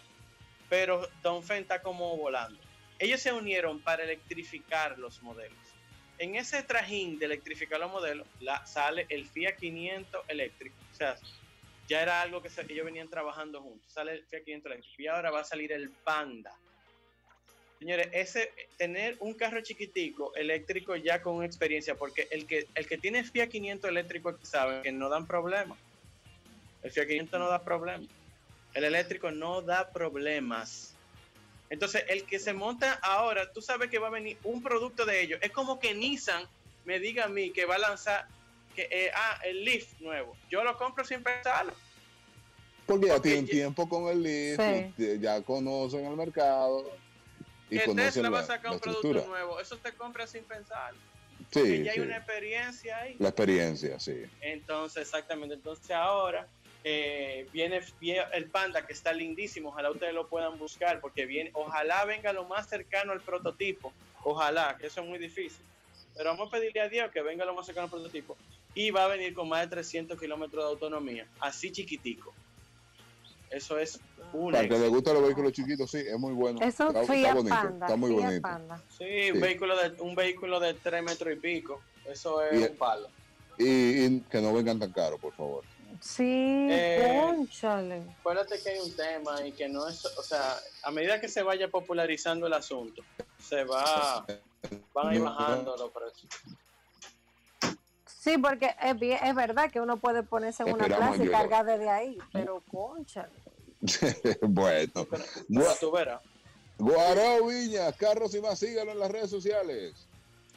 pero 0.68 1.08
Dongfeng 1.22 1.62
está 1.62 1.82
como 1.82 2.16
volando. 2.16 2.58
Ellos 2.98 3.20
se 3.20 3.32
unieron 3.32 3.80
para 3.80 4.04
electrificar 4.04 4.98
los 4.98 5.22
modelos. 5.22 5.58
En 6.18 6.36
ese 6.36 6.62
trajín 6.62 7.18
de 7.18 7.26
electrificar 7.26 7.80
los 7.80 7.90
modelos, 7.90 8.26
sale 8.64 9.06
el 9.08 9.26
Fiat 9.26 9.56
500 9.56 10.24
eléctrico. 10.28 10.76
O 10.92 10.94
sea, 10.94 11.16
ya 11.88 12.02
era 12.02 12.22
algo 12.22 12.40
que 12.40 12.48
ellos 12.68 12.86
venían 12.86 13.08
trabajando 13.08 13.60
juntos. 13.60 13.92
Sale 13.92 14.12
el 14.12 14.24
Fiat 14.24 14.44
500 14.44 14.72
eléctrico 14.72 15.02
y 15.02 15.06
ahora 15.08 15.30
va 15.30 15.40
a 15.40 15.44
salir 15.44 15.72
el 15.72 15.90
Panda. 15.90 16.54
Señores, 17.80 18.08
ese 18.12 18.52
tener 18.78 19.16
un 19.20 19.34
carro 19.34 19.60
chiquitico 19.60 20.34
eléctrico 20.36 20.96
ya 20.96 21.20
con 21.20 21.44
experiencia, 21.44 21.96
porque 21.96 22.28
el 22.30 22.46
que 22.46 22.66
el 22.74 22.86
que 22.86 22.96
tiene 22.96 23.24
Fiat 23.24 23.48
500 23.48 23.90
eléctrico 23.90 24.38
sabe 24.42 24.82
que 24.82 24.92
no 24.92 25.08
dan 25.08 25.26
problema. 25.26 25.76
El 26.82 26.92
Fiat 26.92 27.08
500 27.08 27.40
no 27.40 27.48
da 27.48 27.62
problema. 27.62 28.06
El 28.74 28.84
eléctrico 28.84 29.30
no 29.30 29.62
da 29.62 29.90
problemas. 29.90 30.94
Entonces, 31.70 32.04
el 32.08 32.24
que 32.24 32.38
se 32.38 32.52
monta 32.52 32.92
ahora, 33.02 33.50
tú 33.52 33.62
sabes 33.62 33.88
que 33.90 33.98
va 33.98 34.08
a 34.08 34.10
venir 34.10 34.36
un 34.44 34.62
producto 34.62 35.04
de 35.06 35.20
ellos. 35.22 35.38
Es 35.42 35.50
como 35.50 35.78
que 35.80 35.94
Nissan 35.94 36.46
me 36.84 36.98
diga 37.00 37.24
a 37.24 37.28
mí 37.28 37.50
que 37.50 37.64
va 37.64 37.76
a 37.76 37.78
lanzar 37.78 38.26
que, 38.76 38.88
eh, 38.90 39.10
ah, 39.14 39.38
el 39.44 39.64
Leaf 39.64 40.00
nuevo. 40.00 40.36
Yo 40.50 40.62
lo 40.64 40.76
compro 40.76 41.04
sin 41.04 41.22
pensarlo. 41.22 41.72
Porque 42.86 43.06
ya 43.06 43.14
Porque 43.14 43.28
tienen 43.30 43.46
ya- 43.46 43.52
tiempo 43.52 43.88
con 43.88 44.08
el 44.08 44.22
Leaf, 44.22 44.60
Sí. 44.60 45.02
y 45.02 45.18
ya 45.20 45.40
conocen 45.42 46.04
el 46.04 46.16
mercado 46.16 46.84
y 47.70 47.78
Que 47.78 47.84
conocen 47.86 48.12
Tesla 48.12 48.30
va 48.30 48.40
a 48.40 48.46
sacar 48.46 48.72
un 48.72 48.80
producto 48.80 49.08
estructura. 49.08 49.26
nuevo. 49.38 49.58
Eso 49.60 49.78
te 49.78 49.92
compra 49.92 50.26
sin 50.26 50.44
pensar. 50.44 50.92
Sí, 51.50 51.60
porque 51.60 51.84
ya 51.84 51.92
hay 51.92 52.00
una 52.00 52.16
experiencia 52.18 52.98
ahí. 52.98 53.16
La 53.18 53.28
experiencia, 53.28 53.98
sí. 53.98 54.24
Entonces, 54.42 55.02
exactamente. 55.02 55.54
Entonces 55.54 55.90
ahora 55.92 56.46
eh, 56.86 57.48
viene, 57.52 57.80
viene 57.98 58.20
el 58.34 58.50
panda 58.50 58.86
que 58.86 58.92
está 58.92 59.12
lindísimo. 59.12 59.70
Ojalá 59.70 59.90
ustedes 59.90 60.12
lo 60.14 60.28
puedan 60.28 60.58
buscar 60.58 61.00
porque 61.00 61.24
viene, 61.26 61.50
ojalá 61.54 62.04
venga 62.04 62.32
lo 62.32 62.44
más 62.44 62.68
cercano 62.68 63.12
al 63.12 63.20
prototipo. 63.22 63.92
Ojalá, 64.22 64.76
que 64.78 64.86
eso 64.86 65.00
es 65.00 65.06
muy 65.08 65.18
difícil. 65.18 65.64
Pero 66.16 66.30
vamos 66.30 66.48
a 66.48 66.50
pedirle 66.52 66.80
a 66.82 66.88
Dios 66.88 67.10
que 67.10 67.22
venga 67.22 67.44
lo 67.44 67.54
más 67.54 67.66
cercano 67.66 67.86
al 67.86 67.90
prototipo. 67.90 68.36
Y 68.74 68.90
va 68.90 69.04
a 69.04 69.08
venir 69.08 69.32
con 69.34 69.48
más 69.48 69.62
de 69.62 69.68
300 69.68 70.18
kilómetros 70.20 70.62
de 70.64 70.70
autonomía. 70.70 71.26
Así 71.40 71.72
chiquitico. 71.72 72.32
Eso 73.50 73.78
es 73.78 74.00
un 74.32 74.52
Para 74.52 74.64
el 74.64 74.68
que 74.68 74.78
le 74.78 74.88
gustan 74.88 75.14
los 75.14 75.22
vehículos 75.22 75.52
chiquitos, 75.52 75.90
sí, 75.90 75.98
es 75.98 76.18
muy 76.18 76.32
bueno. 76.32 76.58
Eso 76.60 76.88
está, 76.88 77.02
bonito, 77.02 77.48
Panda. 77.54 77.86
está 77.86 77.96
muy 77.96 78.10
Fiat 78.10 78.24
bonito. 78.24 78.42
Panda. 78.42 78.82
Sí, 78.98 79.30
un 79.32 79.40
vehículo 79.40 79.76
de 79.80 80.02
un 80.02 80.14
vehículo 80.14 80.60
de 80.60 80.74
3 80.74 81.02
metros 81.04 81.32
y 81.32 81.36
pico. 81.36 81.80
Eso 82.10 82.42
es 82.42 82.60
Y- 82.60 82.64
un 82.64 82.76
palo. 82.76 83.08
Y, 83.58 84.04
y 84.06 84.20
que 84.28 84.40
no 84.40 84.52
vengan 84.52 84.80
tan 84.80 84.90
caros, 84.92 85.20
por 85.20 85.32
favor. 85.34 85.62
Sí, 86.00 86.66
Eh, 86.70 87.20
cónchale. 87.22 88.02
Acuérdate 88.20 88.60
que 88.60 88.70
hay 88.70 88.80
un 88.80 88.94
tema 88.94 89.46
y 89.46 89.52
que 89.52 89.68
no 89.68 89.88
es, 89.88 90.04
o 90.04 90.22
sea, 90.22 90.56
a 90.82 90.90
medida 90.90 91.20
que 91.20 91.28
se 91.28 91.42
vaya 91.42 91.68
popularizando 91.68 92.46
el 92.46 92.52
asunto, 92.52 93.02
se 93.38 93.64
va, 93.64 94.26
van 94.92 95.08
a 95.08 95.14
ir 95.14 95.20
bajando 95.22 95.76
los 95.76 95.90
precios. 95.90 96.32
Sí, 98.06 98.38
porque 98.38 98.74
es, 98.82 98.98
bien- 98.98 99.18
es 99.22 99.34
verdad 99.34 99.70
que 99.70 99.80
uno 99.80 99.98
puede 99.98 100.22
ponerse 100.22 100.62
en 100.62 100.72
una 100.72 100.84
Esperamos 100.84 101.16
clase 101.16 101.28
y 101.28 101.30
cargar 101.30 101.66
desde 101.66 101.90
ahí, 101.90 102.18
pero 102.32 102.62
concha. 102.70 103.28
bueno. 104.42 105.06
Pero 105.10 105.24
Gua- 105.48 105.78
tú 105.78 105.90
verás, 105.92 106.20
Guarao 106.78 107.46
Viña, 107.46 107.92
carros 107.92 108.34
y 108.34 108.40
más, 108.40 108.58
síganlo 108.58 108.92
en 108.92 108.98
las 108.98 109.10
redes 109.10 109.30
sociales. 109.30 109.92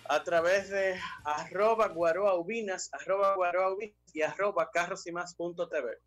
A 0.10 0.24
través 0.24 0.70
de 0.70 1.00
arroba 1.24 1.88
guaroaubinas, 1.90 2.90
arroba 2.94 3.36
guaroaubinas 3.36 3.96
y 4.14 4.22
arroba 4.22 4.70
carros 4.72 5.06
y 5.08 5.12
más 5.12 5.36
punto 5.36 5.68
TV. 5.68 5.98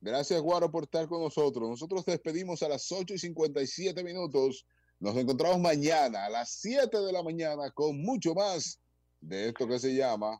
Gracias, 0.00 0.40
Guaro, 0.40 0.70
por 0.70 0.84
estar 0.84 1.08
con 1.08 1.22
nosotros. 1.22 1.68
Nosotros 1.68 2.04
te 2.04 2.12
despedimos 2.12 2.62
a 2.62 2.68
las 2.68 2.90
8 2.92 3.14
y 3.14 3.18
57 3.18 4.04
minutos. 4.04 4.66
Nos 5.00 5.16
encontramos 5.16 5.58
mañana 5.58 6.26
a 6.26 6.30
las 6.30 6.60
7 6.60 7.00
de 7.00 7.12
la 7.12 7.22
mañana 7.22 7.70
con 7.70 8.00
mucho 8.02 8.34
más 8.34 8.78
de 9.20 9.48
esto 9.48 9.66
que 9.66 9.78
se 9.78 9.94
llama 9.94 10.38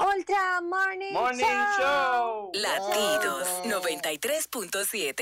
Ultra 0.00 0.62
Morning, 0.62 1.12
Morning 1.12 1.44
Show. 1.76 2.50
Latidos 2.54 3.46
93.7. 3.64 5.20